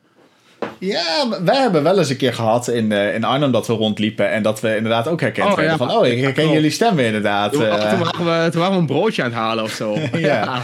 Ja, 0.80 1.28
wij 1.44 1.56
hebben 1.58 1.84
wel 1.84 1.98
eens 1.98 2.10
een 2.10 2.18
keer 2.18 2.34
gehad 2.34 2.68
in, 2.68 2.92
eh, 2.92 3.16
in 3.16 3.24
Arnhem 3.24 3.52
dat 3.52 3.68
we 3.68 3.74
rondliepen. 3.74 4.32
En 4.32 4.44
dat 4.44 4.62
we 4.62 4.76
inderdaad 4.76 5.08
ook 5.08 5.22
herkend 5.22 5.48
Oh, 5.50 5.56
werden. 5.56 5.72
ja. 5.72 5.78
Van, 5.78 5.92
oh, 5.92 6.08
ik 6.08 6.22
herken 6.22 6.50
jullie 6.52 6.72
stemmen 6.72 7.06
inderdaad. 7.06 7.52
Toen, 7.54 7.66
eh. 7.66 7.90
toen, 7.90 8.00
waren 8.00 8.44
we, 8.44 8.50
toen 8.52 8.60
waren 8.60 8.74
we 8.76 8.80
een 8.80 8.86
broodje 8.86 9.24
aan 9.24 9.30
het 9.30 9.38
halen 9.38 9.64
of 9.64 9.72
zo. 9.72 9.98
Ja. 10.18 10.62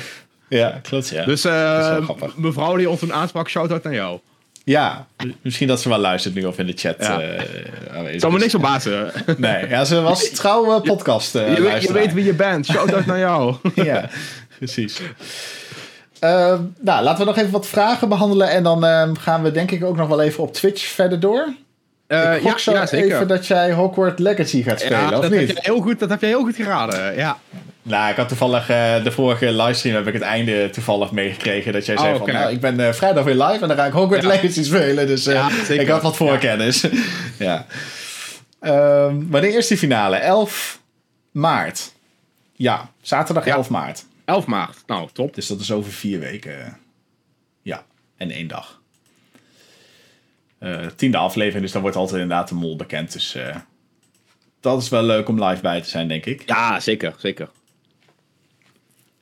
ja, 0.50 0.80
klopt, 0.84 1.10
ja. 1.10 1.26
Dus 1.26 1.42
grappig. 1.42 2.38
mevrouw 2.38 2.76
die 2.76 2.90
ons 2.90 3.00
toen 3.00 3.14
aansprak, 3.14 3.50
shout-out 3.50 3.84
naar 3.84 3.94
jou. 3.94 4.20
Ja, 4.66 5.08
misschien 5.42 5.68
dat 5.68 5.82
ze 5.82 5.90
wel 5.90 5.98
luistert 5.98 6.36
nu 6.36 6.46
of 6.46 6.58
in 6.60 6.66
de 6.66 6.74
chat 6.76 6.96
Ja. 7.00 7.22
aanwezig 7.94 8.20
Zou 8.20 8.34
me 8.34 8.40
niks 8.40 8.52
verbazen. 8.52 9.12
Nee, 9.38 9.68
ja, 9.68 9.86
ze 9.86 10.02
was 10.02 10.30
trouw 10.40 10.76
eh, 10.76 10.82
podcast 10.82 11.34
je, 11.34 11.62
weet, 11.62 11.82
je 11.84 11.94
weet 11.94 12.14
wie 12.14 12.26
je 12.26 12.34
bent. 12.34 12.66
Shout-out 12.66 13.06
naar 13.06 13.20
jou. 13.20 13.56
ja, 13.76 14.10
precies. 14.58 15.02
Ehm, 16.24 16.62
nou, 16.80 17.04
laten 17.04 17.20
we 17.20 17.26
nog 17.26 17.38
even 17.38 17.52
wat 17.52 17.68
vragen 17.68 18.10
behandelen. 18.10 18.50
En 18.50 18.64
dan 18.64 18.86
ehm, 18.86 19.16
gaan 19.16 19.44
we 19.44 19.52
denk 19.52 19.72
ik 19.72 19.84
ook 19.84 19.96
nog 19.96 20.08
wel 20.08 20.22
even 20.22 20.44
op 20.44 20.54
Twitch 20.54 20.86
verder 20.86 21.20
door. 21.20 21.54
Eh, 22.08 22.36
ik 22.36 22.44
ja, 22.44 22.58
zo 22.58 22.72
ja, 22.72 22.86
zeker. 22.86 23.16
even 23.16 23.28
dat 23.28 23.48
jij 23.48 23.74
Hogwarts 23.74 24.22
Legacy 24.22 24.64
gaat 24.64 24.80
spelen, 24.80 25.00
ja, 25.00 25.06
of 25.06 25.12
dat, 25.12 25.24
heb 25.24 25.32
niet? 25.32 25.50
je 25.50 25.58
heel 25.62 25.82
goed, 25.82 26.00
dat 26.00 26.10
heb 26.10 26.22
je 26.22 26.26
heel 26.28 26.42
goed 26.44 26.56
geraden. 26.56 27.16
Ja. 27.16 27.38
Nou, 27.82 28.10
ik 28.10 28.16
had 28.16 28.28
toevallig 28.28 28.70
eh, 28.70 29.04
de 29.04 29.12
vorige 29.12 29.52
livestream 29.52 29.96
heb 29.96 30.08
ik 30.08 30.14
het 30.14 30.22
einde 30.22 30.70
toevallig 30.70 31.12
meegekregen. 31.12 31.74
Dat 31.74 31.86
jij 31.86 31.98
zei 31.98 32.10
Oh, 32.10 32.18
van, 32.18 32.24
oké. 32.30 32.32
nou, 32.32 32.52
ik 32.52 32.60
ben 32.60 32.80
eh, 32.80 32.94
vrijdag 32.94 33.24
weer 33.24 33.44
live 33.44 33.62
en 33.62 33.68
dan 33.68 33.78
ga 33.78 33.86
ik 33.86 33.94
Hogwarts. 33.94 34.26
Legacy 34.26 34.64
spelen. 34.64 35.08
Dus 35.08 35.28
ik 35.70 35.88
had 35.88 36.02
wat 36.02 36.16
voorkennis. 36.16 36.84
Ja. 37.40 37.66
Ehm, 38.60 39.16
wanneer 39.30 39.58
is 39.58 39.68
die 39.68 39.78
finale? 39.78 40.16
11 40.16 40.80
maart. 41.32 41.92
Ja, 42.56 42.90
zaterdag 43.02 43.46
Ja. 43.46 43.56
11 43.56 43.70
maart. 43.70 44.04
11 44.26 44.46
maart. 44.46 44.84
Nou, 44.88 45.10
top. 45.14 45.36
Dus 45.36 45.48
dat 45.48 45.60
is 45.60 45.72
over 45.72 45.92
vier 45.92 46.20
weken. 46.20 46.78
Ja, 47.62 47.86
en 48.18 48.32
één 48.32 48.48
dag. 48.48 48.82
Eh, 50.60 50.86
tiende 50.96 51.18
aflevering, 51.18 51.62
dus 51.64 51.72
dan 51.72 51.82
wordt 51.82 51.98
altijd 51.98 52.22
inderdaad 52.22 52.48
de 52.50 52.56
mol 52.56 52.76
bekend. 52.76 53.14
Dus 53.14 53.36
eh, 53.36 53.56
dat 54.60 54.82
is 54.82 54.90
wel 54.90 55.04
leuk 55.04 55.28
om 55.30 55.44
live 55.44 55.62
bij 55.62 55.82
te 55.82 55.90
zijn, 55.90 56.08
denk 56.08 56.26
ik. 56.26 56.44
Ja, 56.46 56.80
zeker. 56.80 57.14
Zeker. 57.18 57.50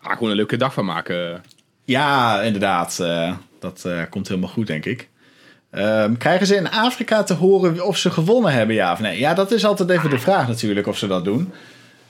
Ah, 0.01 0.11
gewoon 0.13 0.29
een 0.29 0.35
leuke 0.35 0.57
dag 0.57 0.73
van 0.73 0.85
maken. 0.85 1.43
Ja, 1.85 2.41
inderdaad. 2.41 2.99
eh, 2.99 3.37
dat 3.59 3.85
eh, 3.85 4.01
komt 4.09 4.27
helemaal 4.27 4.49
goed, 4.49 4.67
denk 4.67 4.85
ik. 4.85 5.09
Ehm, 5.71 6.15
krijgen 6.17 6.47
ze 6.47 6.55
in 6.55 6.69
Afrika 6.69 7.23
te 7.23 7.33
horen 7.33 7.85
of 7.87 7.97
ze 7.97 8.11
gewonnen 8.11 8.51
hebben, 8.53 8.75
ja 8.75 8.91
of 8.91 8.99
nee? 8.99 9.19
Ja, 9.19 9.33
dat 9.33 9.51
is 9.51 9.65
altijd 9.65 9.89
even 9.89 10.09
de 10.09 10.19
vraag 10.19 10.47
natuurlijk 10.47 10.87
of 10.87 10.97
ze 10.97 11.07
dat 11.07 11.23
doen. 11.23 11.53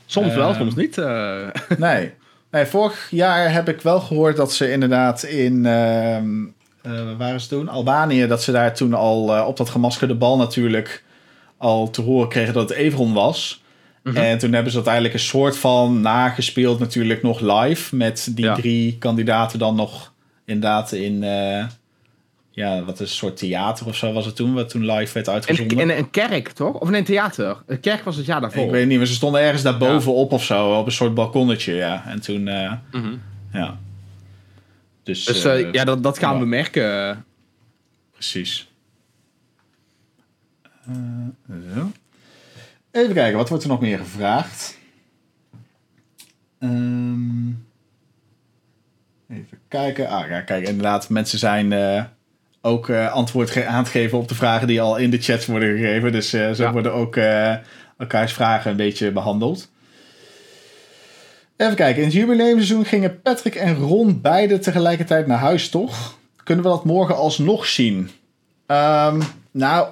Soms 0.05 0.34
wel, 0.35 0.49
Eh, 0.49 0.57
soms 0.57 0.76
niet. 0.76 0.97
eh. 0.97 1.47
Nee. 1.77 2.13
Nee, 2.51 2.65
vorig 2.65 3.07
jaar 3.11 3.53
heb 3.53 3.69
ik 3.69 3.81
wel 3.81 3.99
gehoord 3.99 4.35
dat 4.35 4.53
ze 4.53 4.71
inderdaad 4.71 5.23
in... 5.23 5.65
ehm 5.65 6.43
eh, 6.81 6.91
waar 6.91 7.17
waren 7.17 7.41
ze 7.41 7.47
toen? 7.47 7.69
Albanië, 7.69 8.27
dat 8.27 8.43
ze 8.43 8.51
daar 8.51 8.73
toen 8.75 8.93
al 8.93 9.35
eh, 9.35 9.47
op 9.47 9.57
dat 9.57 9.69
gemaskerde 9.69 10.15
bal 10.15 10.37
natuurlijk 10.37 11.03
al 11.57 11.89
te 11.89 12.01
horen 12.01 12.29
kregen 12.29 12.53
dat 12.53 12.69
het 12.69 12.77
Evron 12.77 13.13
was. 13.13 13.63
Mhm. 14.03 14.17
En 14.17 14.37
toen 14.37 14.53
hebben 14.53 14.69
ze 14.71 14.75
uiteindelijk 14.77 15.13
een 15.13 15.19
soort 15.19 15.57
van 15.57 16.01
nagespeeld 16.01 16.79
natuurlijk 16.79 17.23
nog 17.23 17.39
live. 17.39 17.95
Met 17.95 18.31
die 18.35 18.45
Ja. 18.45 18.53
drie 18.55 18.97
kandidaten 18.97 19.59
dan 19.59 19.75
nog 19.75 20.13
inderdaad 20.45 20.91
in, 20.91 21.23
eh, 21.23 21.65
ja, 22.51 22.83
wat 22.83 22.99
een 22.99 23.07
soort 23.07 23.37
theater 23.37 23.85
of 23.85 23.95
zo 23.95 24.13
was 24.13 24.25
het 24.25 24.35
toen, 24.35 24.53
wat 24.53 24.69
toen 24.69 24.85
live 24.91 25.13
werd 25.13 25.29
uitgezonden. 25.29 25.79
in 25.79 25.89
een 25.89 26.09
kerk, 26.09 26.49
toch? 26.49 26.73
Of 26.79 26.87
in 26.87 26.93
een 26.93 27.03
theater? 27.03 27.57
Een 27.65 27.79
kerk 27.79 28.03
was 28.03 28.15
het 28.15 28.25
jaar 28.25 28.41
daarvoor. 28.41 28.63
Ik 28.65 28.71
weet 28.71 28.87
niet, 28.87 28.97
maar 28.97 29.07
ze 29.07 29.13
stonden 29.13 29.41
ergens 29.41 29.61
daar 29.63 29.77
bovenop 29.77 30.31
of 30.31 30.43
zo, 30.43 30.73
op 30.79 30.85
een 30.85 30.91
soort 30.91 31.13
balkonnetje, 31.13 31.73
ja. 31.73 32.03
En 32.07 32.21
toen, 32.21 32.47
eh, 32.47 32.73
Mhm. 32.91 33.13
ja. 33.53 33.79
Dus, 35.03 35.25
Dus 35.25 35.43
eh, 35.43 35.59
eh, 35.59 35.73
ja, 35.73 35.83
dat, 35.83 36.03
dat 36.03 36.17
gaan 36.19 36.33
ja. 36.33 36.39
we 36.39 36.45
merken. 36.45 37.25
precies. 38.13 38.69
Zo. 41.47 41.91
Even 42.91 43.13
kijken, 43.13 43.37
wat 43.37 43.49
wordt 43.49 43.63
er 43.63 43.69
nog 43.69 43.79
meer 43.81 43.97
gevraagd? 43.97 44.77
Ehm, 46.59 47.47
even 49.29 49.59
kijken. 49.67 50.07
Ah 50.09 50.29
ja, 50.29 50.41
kijk, 50.41 50.67
inderdaad, 50.67 51.09
mensen 51.09 51.39
zijn 51.39 51.71
ook 52.61 52.89
eh, 52.89 53.11
antwoord 53.13 53.49
ge- 53.49 53.65
aan 53.65 53.83
het 53.83 53.91
geven 53.91 54.17
op 54.17 54.27
de 54.27 54.35
vragen 54.35 54.67
die 54.67 54.81
al 54.81 54.97
in 54.97 55.09
de 55.09 55.17
chats 55.21 55.45
worden 55.45 55.77
gegeven. 55.77 56.11
Dus 56.11 56.33
eh, 56.33 56.51
zo 56.51 56.63
Ja. 56.63 56.71
worden 56.71 56.93
ook 56.93 57.15
eh, 57.15 57.53
elkaars 57.97 58.33
vragen 58.33 58.71
een 58.71 58.77
beetje 58.77 59.11
behandeld. 59.11 59.69
Even 61.57 61.75
kijken, 61.75 62.01
in 62.01 62.07
het 62.07 62.17
jubileumseizoen 62.17 62.85
gingen 62.85 63.21
Patrick 63.21 63.55
en 63.55 63.75
Ron 63.75 64.21
beide 64.21 64.59
tegelijkertijd 64.59 65.27
naar 65.27 65.38
huis, 65.38 65.69
toch? 65.69 66.17
Kunnen 66.43 66.63
we 66.63 66.69
dat 66.69 66.85
morgen 66.85 67.15
alsnog 67.15 67.65
zien? 67.65 68.09
Ehm, 68.65 69.21
nou, 69.51 69.88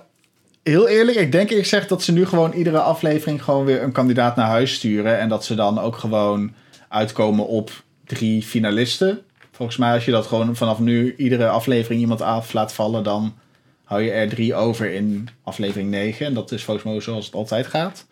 heel 0.64 0.88
eerlijk, 0.88 1.18
ik 1.18 1.32
denk 1.32 1.50
ik 1.50 1.66
zeg 1.66 1.88
dat 1.88 2.04
ze 2.04 2.12
nu 2.12 2.26
gewoon 2.26 2.52
iedere 2.54 2.80
aflevering 2.80 3.44
gewoon 3.44 3.66
weer 3.66 3.84
een 3.84 3.92
kandidaat 3.92 4.36
naar 4.36 4.48
huis 4.48 4.74
sturen. 4.74 5.20
En 5.20 5.30
dat 5.30 5.46
ze 5.46 5.56
dan 5.56 5.80
ook 5.80 5.96
gewoon 5.98 6.54
uitkomen 6.88 7.48
op 7.48 7.72
drie 8.06 8.44
finalisten. 8.44 9.20
Volgens 9.60 9.78
mij 9.78 9.94
als 9.94 10.06
je 10.06 10.12
dat 10.12 10.26
gewoon 10.28 10.56
vanaf 10.56 10.80
nu 10.80 11.16
iedere 11.18 11.48
aflevering 11.50 12.02
iemand 12.02 12.22
af 12.22 12.54
laat 12.54 12.74
vallen, 12.74 13.04
dan 13.04 13.36
hou 13.84 14.02
je 14.02 14.12
er 14.12 14.30
drie 14.30 14.56
over 14.56 14.94
in 14.94 15.30
aflevering 15.44 15.90
9. 15.90 16.26
En 16.26 16.34
dat 16.34 16.52
is 16.52 16.64
volgens 16.64 16.86
mij 16.86 17.02
zoals 17.02 17.26
het 17.26 17.36
altijd 17.36 17.68
gaat. 17.68 18.06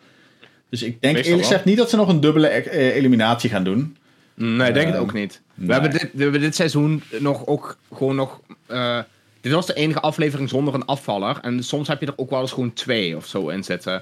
Dus 0.70 0.82
ik 0.82 1.00
denk 1.00 1.14
Meestal 1.14 1.30
eerlijk 1.32 1.48
gezegd 1.48 1.64
niet 1.64 1.76
dat 1.76 1.90
ze 1.90 1.96
nog 1.96 2.08
een 2.08 2.20
dubbele 2.20 2.46
eh, 2.48 2.96
eliminatie 2.96 3.50
gaan 3.50 3.64
doen. 3.64 3.96
Nee, 4.34 4.68
ik 4.68 4.74
denk 4.74 4.86
het 4.86 4.94
Ehm, 4.94 5.02
ook 5.04 5.12
niet. 5.12 5.40
nee. 5.54 5.66
We, 5.66 5.72
hebben 5.72 5.90
dit, 5.90 6.08
we 6.12 6.22
hebben 6.22 6.40
dit 6.40 6.54
seizoen 6.54 7.02
nog 7.18 7.46
ook 7.46 7.78
gewoon 7.94 8.16
nog... 8.16 8.40
eh, 8.66 8.98
dit 9.40 9.52
was 9.52 9.66
de 9.66 9.74
enige 9.74 10.00
aflevering 10.00 10.48
zonder 10.48 10.74
een 10.74 10.84
afvaller. 10.84 11.38
En 11.42 11.62
soms 11.64 11.88
heb 11.88 12.00
je 12.00 12.06
er 12.06 12.12
ook 12.16 12.30
wel 12.30 12.40
eens 12.40 12.52
gewoon 12.52 12.72
twee 12.72 13.16
of 13.16 13.26
zo 13.26 13.48
in 13.48 13.64
zitten. 13.64 13.92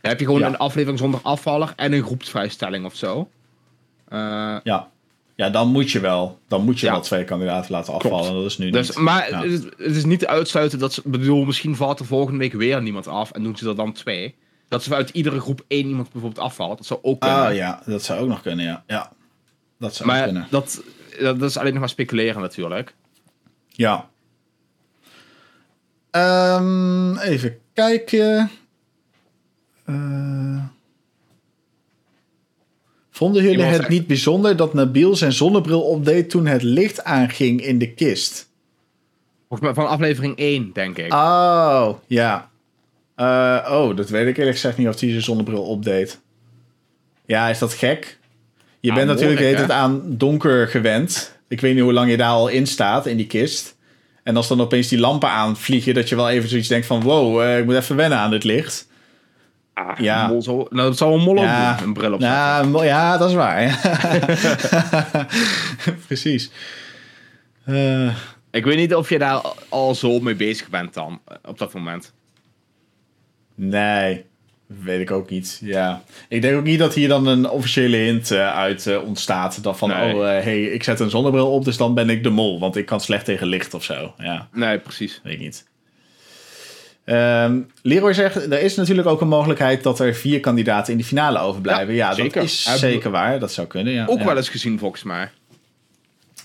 Dan 0.00 0.10
heb 0.10 0.18
je 0.20 0.24
gewoon 0.26 0.40
Ja. 0.40 0.46
een 0.46 0.56
aflevering 0.58 0.98
zonder 0.98 1.20
afvaller 1.22 1.72
en 1.76 1.92
een 1.92 2.02
groepsvrijstelling 2.02 2.84
of 2.84 2.94
zo. 2.96 3.28
Eh, 4.08 4.56
Ja. 4.62 4.88
Ja, 5.38 5.50
dan 5.50 5.68
moet 5.68 5.90
je 5.90 6.00
wel. 6.00 6.38
Dan 6.48 6.64
moet 6.64 6.80
je 6.80 6.86
Ja. 6.86 6.92
wel 6.92 7.00
twee 7.00 7.24
kandidaten 7.24 7.72
laten 7.72 7.92
afvallen. 7.94 8.18
Klopt. 8.20 8.34
Dat 8.34 8.44
is 8.50 8.58
nu 8.58 8.70
dus, 8.70 8.88
niet. 8.88 8.98
maar 8.98 9.30
Ja. 9.30 9.40
het, 9.42 9.50
is, 9.50 9.60
het 9.86 9.96
is 9.96 10.04
niet 10.04 10.18
te 10.18 10.28
uitsluiten 10.28 10.78
dat 10.78 10.92
ze... 10.92 11.02
bedoel, 11.04 11.44
misschien 11.44 11.76
valt 11.76 11.98
er 11.98 12.06
volgende 12.06 12.38
week 12.38 12.52
weer 12.52 12.82
niemand 12.82 13.06
af 13.06 13.30
en 13.30 13.42
doen 13.42 13.56
ze 13.56 13.68
er 13.68 13.76
dan 13.76 13.92
twee. 13.92 14.34
Dat 14.68 14.82
ze 14.82 14.94
uit 14.94 15.10
iedere 15.10 15.40
groep 15.40 15.64
één 15.68 15.86
iemand 15.88 16.12
bijvoorbeeld 16.12 16.44
afvalt. 16.44 16.76
Dat 16.78 16.86
zou 16.86 17.00
ook 17.02 17.20
kunnen. 17.20 17.38
Ah 17.46 17.54
ja, 17.54 17.82
dat 17.86 18.02
zou 18.02 18.20
ook 18.20 18.28
nog 18.28 18.42
kunnen, 18.42 18.64
ja. 18.64 18.84
ja. 18.86 19.12
Dat 19.78 19.94
zou 19.94 20.08
maar 20.08 20.24
kunnen. 20.24 20.46
dat, 20.50 20.82
dat 21.20 21.42
is 21.42 21.56
alleen 21.56 21.70
nog 21.70 21.80
maar 21.80 21.88
speculeren 21.88 22.40
natuurlijk. 22.42 22.94
Ja. 23.68 24.08
Ehm, 26.10 27.16
even 27.18 27.58
kijken. 27.72 28.50
Eh, 29.84 30.64
vonden 33.18 33.42
jullie 33.42 33.62
het 33.62 33.88
niet 33.88 34.06
bijzonder 34.06 34.56
dat 34.56 34.74
Nabil 34.74 35.16
zijn 35.16 35.32
zonnebril 35.32 35.80
opdeed 35.80 36.30
toen 36.30 36.46
het 36.46 36.62
licht 36.62 37.04
aanging 37.04 37.64
in 37.64 37.78
de 37.78 37.92
kist? 37.94 38.48
Volgens 39.48 39.68
mij 39.68 39.84
van 39.84 39.92
aflevering 39.92 40.36
1, 40.36 40.70
denk 40.72 40.98
ik. 40.98 41.12
Oh, 41.12 41.88
ja. 42.06 42.50
Eh, 43.14 43.68
oh, 43.70 43.96
dat 43.96 44.08
weet 44.08 44.26
ik 44.26 44.36
eerlijk 44.36 44.56
gezegd 44.56 44.78
niet 44.78 44.88
of 44.88 45.00
hij 45.00 45.10
zijn 45.10 45.22
zonnebril 45.22 45.62
opdeed. 45.62 46.20
Ja, 47.26 47.48
is 47.48 47.58
dat 47.58 47.72
gek? 47.74 48.18
Je 48.80 48.90
Ah, 48.90 48.96
bent 48.96 49.08
natuurlijk 49.08 49.70
aan 49.70 50.02
donker 50.06 50.68
gewend. 50.68 51.38
Ik 51.48 51.60
weet 51.60 51.74
niet 51.74 51.82
hoe 51.82 51.92
lang 51.92 52.10
je 52.10 52.16
daar 52.16 52.28
al 52.30 52.48
in 52.48 52.66
staat, 52.66 53.06
in 53.06 53.16
die 53.16 53.26
kist. 53.26 53.76
En 54.22 54.36
als 54.36 54.48
dan 54.48 54.60
opeens 54.60 54.88
die 54.88 54.98
lampen 54.98 55.28
aanvliegen, 55.28 55.94
dat 55.94 56.08
je 56.08 56.16
wel 56.16 56.30
even 56.30 56.48
zoiets 56.48 56.68
denkt 56.68 56.86
van... 56.86 57.02
Wow, 57.02 57.40
eh, 57.40 57.58
ik 57.58 57.64
moet 57.64 57.74
even 57.74 57.96
wennen 57.96 58.18
aan 58.18 58.30
dit 58.30 58.44
licht. 58.44 58.87
Ah, 59.78 59.98
Ja. 59.98 60.26
Mol 60.28 60.66
nou, 60.70 60.88
dat 60.88 60.96
zou 60.98 61.12
een 61.14 61.20
mol 61.24 61.36
ook 61.38 61.44
Ja. 61.44 61.74
doen, 61.76 61.86
een 61.86 61.92
bril 61.92 62.12
op 62.12 62.20
Ja, 62.20 62.62
ja, 62.82 63.16
dat 63.16 63.28
is 63.28 63.34
waar. 63.34 63.80
Precies. 66.06 66.50
Eh, 67.64 68.14
Ik 68.50 68.64
weet 68.64 68.76
niet 68.76 68.94
of 68.94 69.08
je 69.08 69.18
daar 69.18 69.40
al 69.68 69.94
zo 69.94 70.20
mee 70.20 70.34
bezig 70.34 70.68
bent 70.68 70.94
dan, 70.94 71.20
eh, 71.26 71.36
op 71.44 71.58
dat 71.58 71.74
moment. 71.74 72.12
Nee, 73.54 74.24
weet 74.66 75.00
ik 75.00 75.10
ook 75.10 75.30
niet. 75.30 75.60
Ja. 75.64 76.02
Ik 76.28 76.42
denk 76.42 76.56
ook 76.56 76.64
niet 76.64 76.78
dat 76.78 76.94
hier 76.94 77.08
dan 77.08 77.26
een 77.26 77.48
officiële 77.50 77.96
hint 77.96 78.30
eh, 78.30 78.56
uit 78.56 78.98
ontstaat. 79.04 79.62
Dat 79.62 79.78
van, 79.78 79.88
Nee. 79.88 80.14
oh, 80.14 80.20
hey, 80.22 80.62
ik 80.62 80.82
zet 80.84 81.00
een 81.00 81.10
zonnebril 81.10 81.52
op, 81.52 81.64
dus 81.64 81.76
dan 81.76 81.94
ben 81.94 82.10
ik 82.10 82.22
de 82.22 82.30
mol. 82.30 82.60
Want 82.60 82.76
ik 82.76 82.86
kan 82.86 83.00
slecht 83.00 83.24
tegen 83.24 83.46
licht 83.46 83.74
of 83.74 83.84
zo. 83.84 84.14
Ja, 84.18 84.48
Nee, 84.52 84.78
precies. 84.78 85.20
weet 85.22 85.32
ik 85.34 85.40
niet. 85.40 85.67
Ehm 87.08 87.60
Leroy 87.82 88.12
zegt, 88.12 88.36
er 88.36 88.60
is 88.62 88.76
natuurlijk 88.76 89.08
ook 89.08 89.20
een 89.20 89.28
mogelijkheid 89.28 89.82
dat 89.82 90.00
er 90.00 90.14
vier 90.14 90.40
kandidaten 90.40 90.92
in 90.92 90.98
de 90.98 91.04
finale 91.04 91.38
overblijven. 91.38 91.94
Ja, 91.94 92.08
Ja, 92.08 92.14
zeker. 92.14 92.34
dat 92.34 92.44
is 92.44 92.78
zeker 92.78 93.10
waar. 93.10 93.38
Dat 93.38 93.52
zou 93.52 93.66
kunnen, 93.66 93.92
ja. 93.92 94.06
Ook 94.06 94.18
ja. 94.18 94.24
wel 94.24 94.36
eens 94.36 94.48
gezien, 94.48 94.78
volgens 94.78 95.02
mij. 95.02 95.30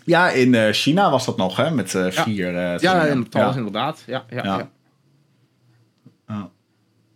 Ja, 0.06 0.30
in 0.30 0.56
eh, 0.56 0.72
China 0.74 1.10
was 1.12 1.26
dat 1.26 1.38
nog, 1.38 1.56
hè, 1.58 1.72
met 1.72 1.96
eh, 1.96 2.06
vier. 2.12 2.56
eh, 2.58 2.80
Ja, 2.80 3.04
in 3.06 3.30
trouwens, 3.30 3.58
inderdaad. 3.58 4.04
Ja, 4.06 4.26
ja, 4.30 4.70
Ja. 6.28 6.50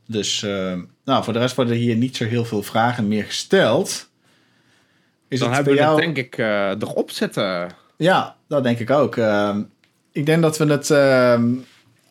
Dus, 0.07 0.43
eh, 0.43 0.73
nou, 1.05 1.23
voor 1.23 1.33
de 1.33 1.39
rest 1.39 1.55
worden 1.55 1.75
hier 1.75 1.95
niet 1.95 2.15
zo 2.15 2.25
heel 2.25 2.45
veel 2.45 2.63
vragen 2.63 3.07
meer 3.07 3.23
gesteld. 3.23 4.09
Is 5.27 5.39
Dan 5.39 5.47
het 5.47 5.55
hebben 5.57 5.73
we 5.73 5.79
jou... 5.79 5.95
het 5.95 6.15
denk 6.15 6.17
ik 6.17 6.37
erop 6.83 7.11
zitten. 7.11 7.69
Ja, 7.97 8.35
dat 8.47 8.63
denk 8.63 8.79
ik 8.79 8.89
ook. 8.89 9.15
Ehm, 9.17 9.61
ik 10.11 10.25
denk 10.25 10.41
dat 10.41 10.57
we 10.57 10.65
het 10.65 10.89
ehm, 10.91 11.53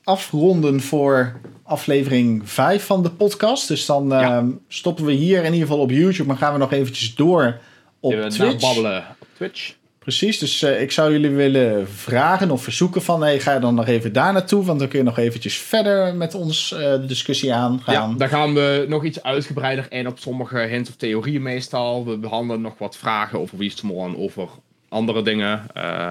afronden 0.06 0.80
voor 0.80 1.40
aflevering 1.62 2.50
5 2.50 2.84
van 2.86 3.02
de 3.02 3.10
podcast. 3.10 3.68
Dus 3.68 3.86
dan 3.86 4.08
Ja. 4.08 4.36
ehm, 4.36 4.48
stoppen 4.68 5.04
we 5.04 5.12
hier 5.12 5.38
in 5.44 5.52
ieder 5.52 5.68
geval 5.68 5.82
op 5.82 5.90
YouTube. 5.90 6.24
Maar 6.28 6.36
gaan 6.36 6.52
we 6.52 6.58
nog 6.58 6.72
eventjes 6.72 7.14
door 7.14 7.58
op 8.00 8.12
Even 8.12 8.28
Twitch. 8.28 8.60
babbelen 8.60 9.04
op 9.20 9.26
Twitch. 9.34 9.74
Precies, 9.98 10.38
dus 10.38 10.62
eh, 10.62 10.80
ik 10.82 10.92
zou 10.92 11.12
jullie 11.12 11.30
willen 11.30 11.88
vragen 11.88 12.50
of 12.50 12.62
verzoeken 12.62 13.02
van... 13.02 13.22
Hey, 13.22 13.40
ga 13.40 13.58
dan 13.58 13.74
nog 13.74 13.86
even 13.86 14.12
daar 14.12 14.32
naartoe, 14.32 14.64
want 14.64 14.78
dan 14.78 14.88
kun 14.88 14.98
je 14.98 15.04
nog 15.04 15.18
eventjes 15.18 15.56
verder 15.58 16.14
met 16.14 16.34
ons 16.34 16.72
eh, 16.72 16.78
de 16.80 17.06
discussie 17.06 17.54
aangaan. 17.54 18.10
Ja, 18.10 18.16
daar 18.16 18.28
gaan 18.28 18.54
we 18.54 18.84
nog 18.88 19.04
iets 19.04 19.22
uitgebreider 19.22 19.86
in 19.88 20.06
op 20.06 20.18
sommige 20.18 20.58
hints 20.58 20.90
of 20.90 20.96
theorieën 20.96 21.42
meestal. 21.42 22.04
We 22.04 22.16
behandelen 22.16 22.60
nog 22.62 22.78
wat 22.78 22.96
vragen 22.96 23.40
over 23.40 23.58
Wie 23.58 23.72
en 23.82 24.16
over 24.16 24.48
andere 24.88 25.22
dingen. 25.22 25.66
Eh, 25.74 26.10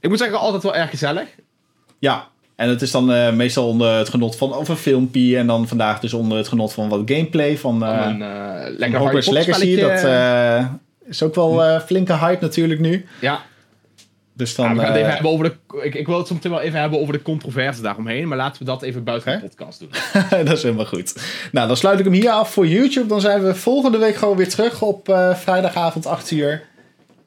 ik 0.00 0.08
moet 0.08 0.18
zeggen, 0.18 0.38
altijd 0.38 0.62
wel 0.62 0.74
erg 0.74 0.90
gezellig. 0.90 1.28
Ja, 1.98 2.28
en 2.60 2.68
het 2.68 2.82
is 2.82 2.90
dan 2.90 3.12
eh, 3.12 3.32
meestal 3.32 3.68
onder 3.68 3.98
het 3.98 4.08
genot 4.08 4.36
van 4.36 4.54
of 4.54 4.68
een 4.68 4.76
filmpje. 4.76 5.36
En 5.36 5.46
dan 5.46 5.68
vandaag 5.68 6.00
dus 6.00 6.14
onder 6.14 6.38
het 6.38 6.48
genot 6.48 6.72
van 6.72 6.88
wat 6.88 7.02
gameplay 7.04 7.58
van, 7.58 7.78
Van 7.78 7.88
een 7.88 8.18
van 8.18 8.76
lekker 8.76 8.98
Hogwarts 8.98 9.28
Legacy. 9.28 9.76
Dat 9.76 10.04
is 11.06 11.22
ook 11.22 11.34
wel 11.34 11.80
flinke 11.80 12.16
hype 12.16 12.44
natuurlijk 12.44 12.80
nu. 12.80 13.06
ja, 13.20 13.42
Dus 14.32 14.56
Ja, 14.56 14.62
dan... 14.62 14.74
we 14.74 14.80
gaan 14.80 14.90
het 14.90 15.00
even 15.00 15.12
hebben 15.12 15.30
over 15.30 15.44
de, 15.44 15.80
ik, 15.82 15.94
ik 15.94 16.06
wil 16.06 16.18
het 16.18 16.26
zo 16.26 16.34
meteen 16.34 16.52
wel 16.52 16.60
even 16.60 16.80
hebben 16.80 17.00
over 17.00 17.12
de 17.12 17.22
controverse 17.22 17.82
daaromheen. 17.82 18.28
Maar 18.28 18.36
laten 18.36 18.58
we 18.58 18.64
dat 18.64 18.82
even 18.82 19.04
buiten 19.04 19.32
de 19.32 19.46
podcast 19.46 19.78
doen. 19.78 19.90
dat 20.44 20.56
is 20.56 20.62
helemaal 20.62 20.86
goed. 20.86 21.14
Nou, 21.52 21.66
dan 21.66 21.76
sluit 21.76 21.98
ik 21.98 22.04
hem 22.04 22.14
hier 22.14 22.30
af 22.30 22.52
voor 22.52 22.66
YouTube. 22.66 23.06
Dan 23.06 23.20
zijn 23.20 23.42
we 23.42 23.54
volgende 23.54 23.98
week 23.98 24.14
gewoon 24.16 24.36
weer 24.36 24.48
terug 24.48 24.82
op 24.82 25.32
vrijdagavond 25.34 26.06
8 26.06 26.30
uur. 26.30 26.62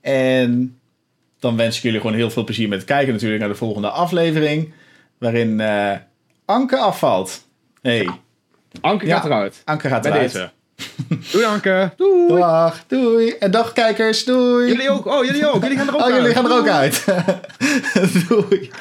En 0.02 0.78
dan 1.40 1.58
wens 1.58 1.78
ik 1.78 1.84
jullie 1.84 2.00
gewoon 2.00 2.16
heel 2.16 2.30
veel 2.30 2.44
plezier 2.44 2.70
met 2.70 2.84
kijken 2.84 3.14
natuurlijk 3.14 3.40
naar 3.40 3.50
de 3.50 3.56
volgende 3.56 3.90
aflevering. 3.90 4.74
Waarin 5.24 5.60
eh, 5.60 5.98
Anke 6.46 6.78
afvalt. 6.78 7.48
hey, 7.82 8.10
Anke 8.82 9.06
gaat 9.06 9.26
eruit. 9.26 9.62
Anke 9.66 9.88
gaat 9.88 10.02
Bij 10.02 10.12
eruit. 10.12 10.32
deze. 10.32 10.52
Doei 11.32 11.46
Anke. 11.46 11.94
Doei. 11.98 12.40
Dag, 12.42 12.84
doei. 12.88 13.30
En 13.30 13.52
dag 13.52 13.74
kijkers, 13.74 14.24
doei. 14.24 14.68
Jullie 14.68 14.90
ook. 14.90 15.06
Oh, 15.06 15.26
jullie 15.26 15.48
ook. 15.48 15.62
Jullie 15.62 15.78
gaan 15.78 15.88
er 15.88 15.94
ook 15.94 16.00
oh, 16.00 16.06
uit. 16.06 16.16
jullie 16.16 16.34
gaan 16.34 16.46
er 16.46 16.58
ook 16.58 16.68
uit. 16.68 17.06
doei. 18.28 18.72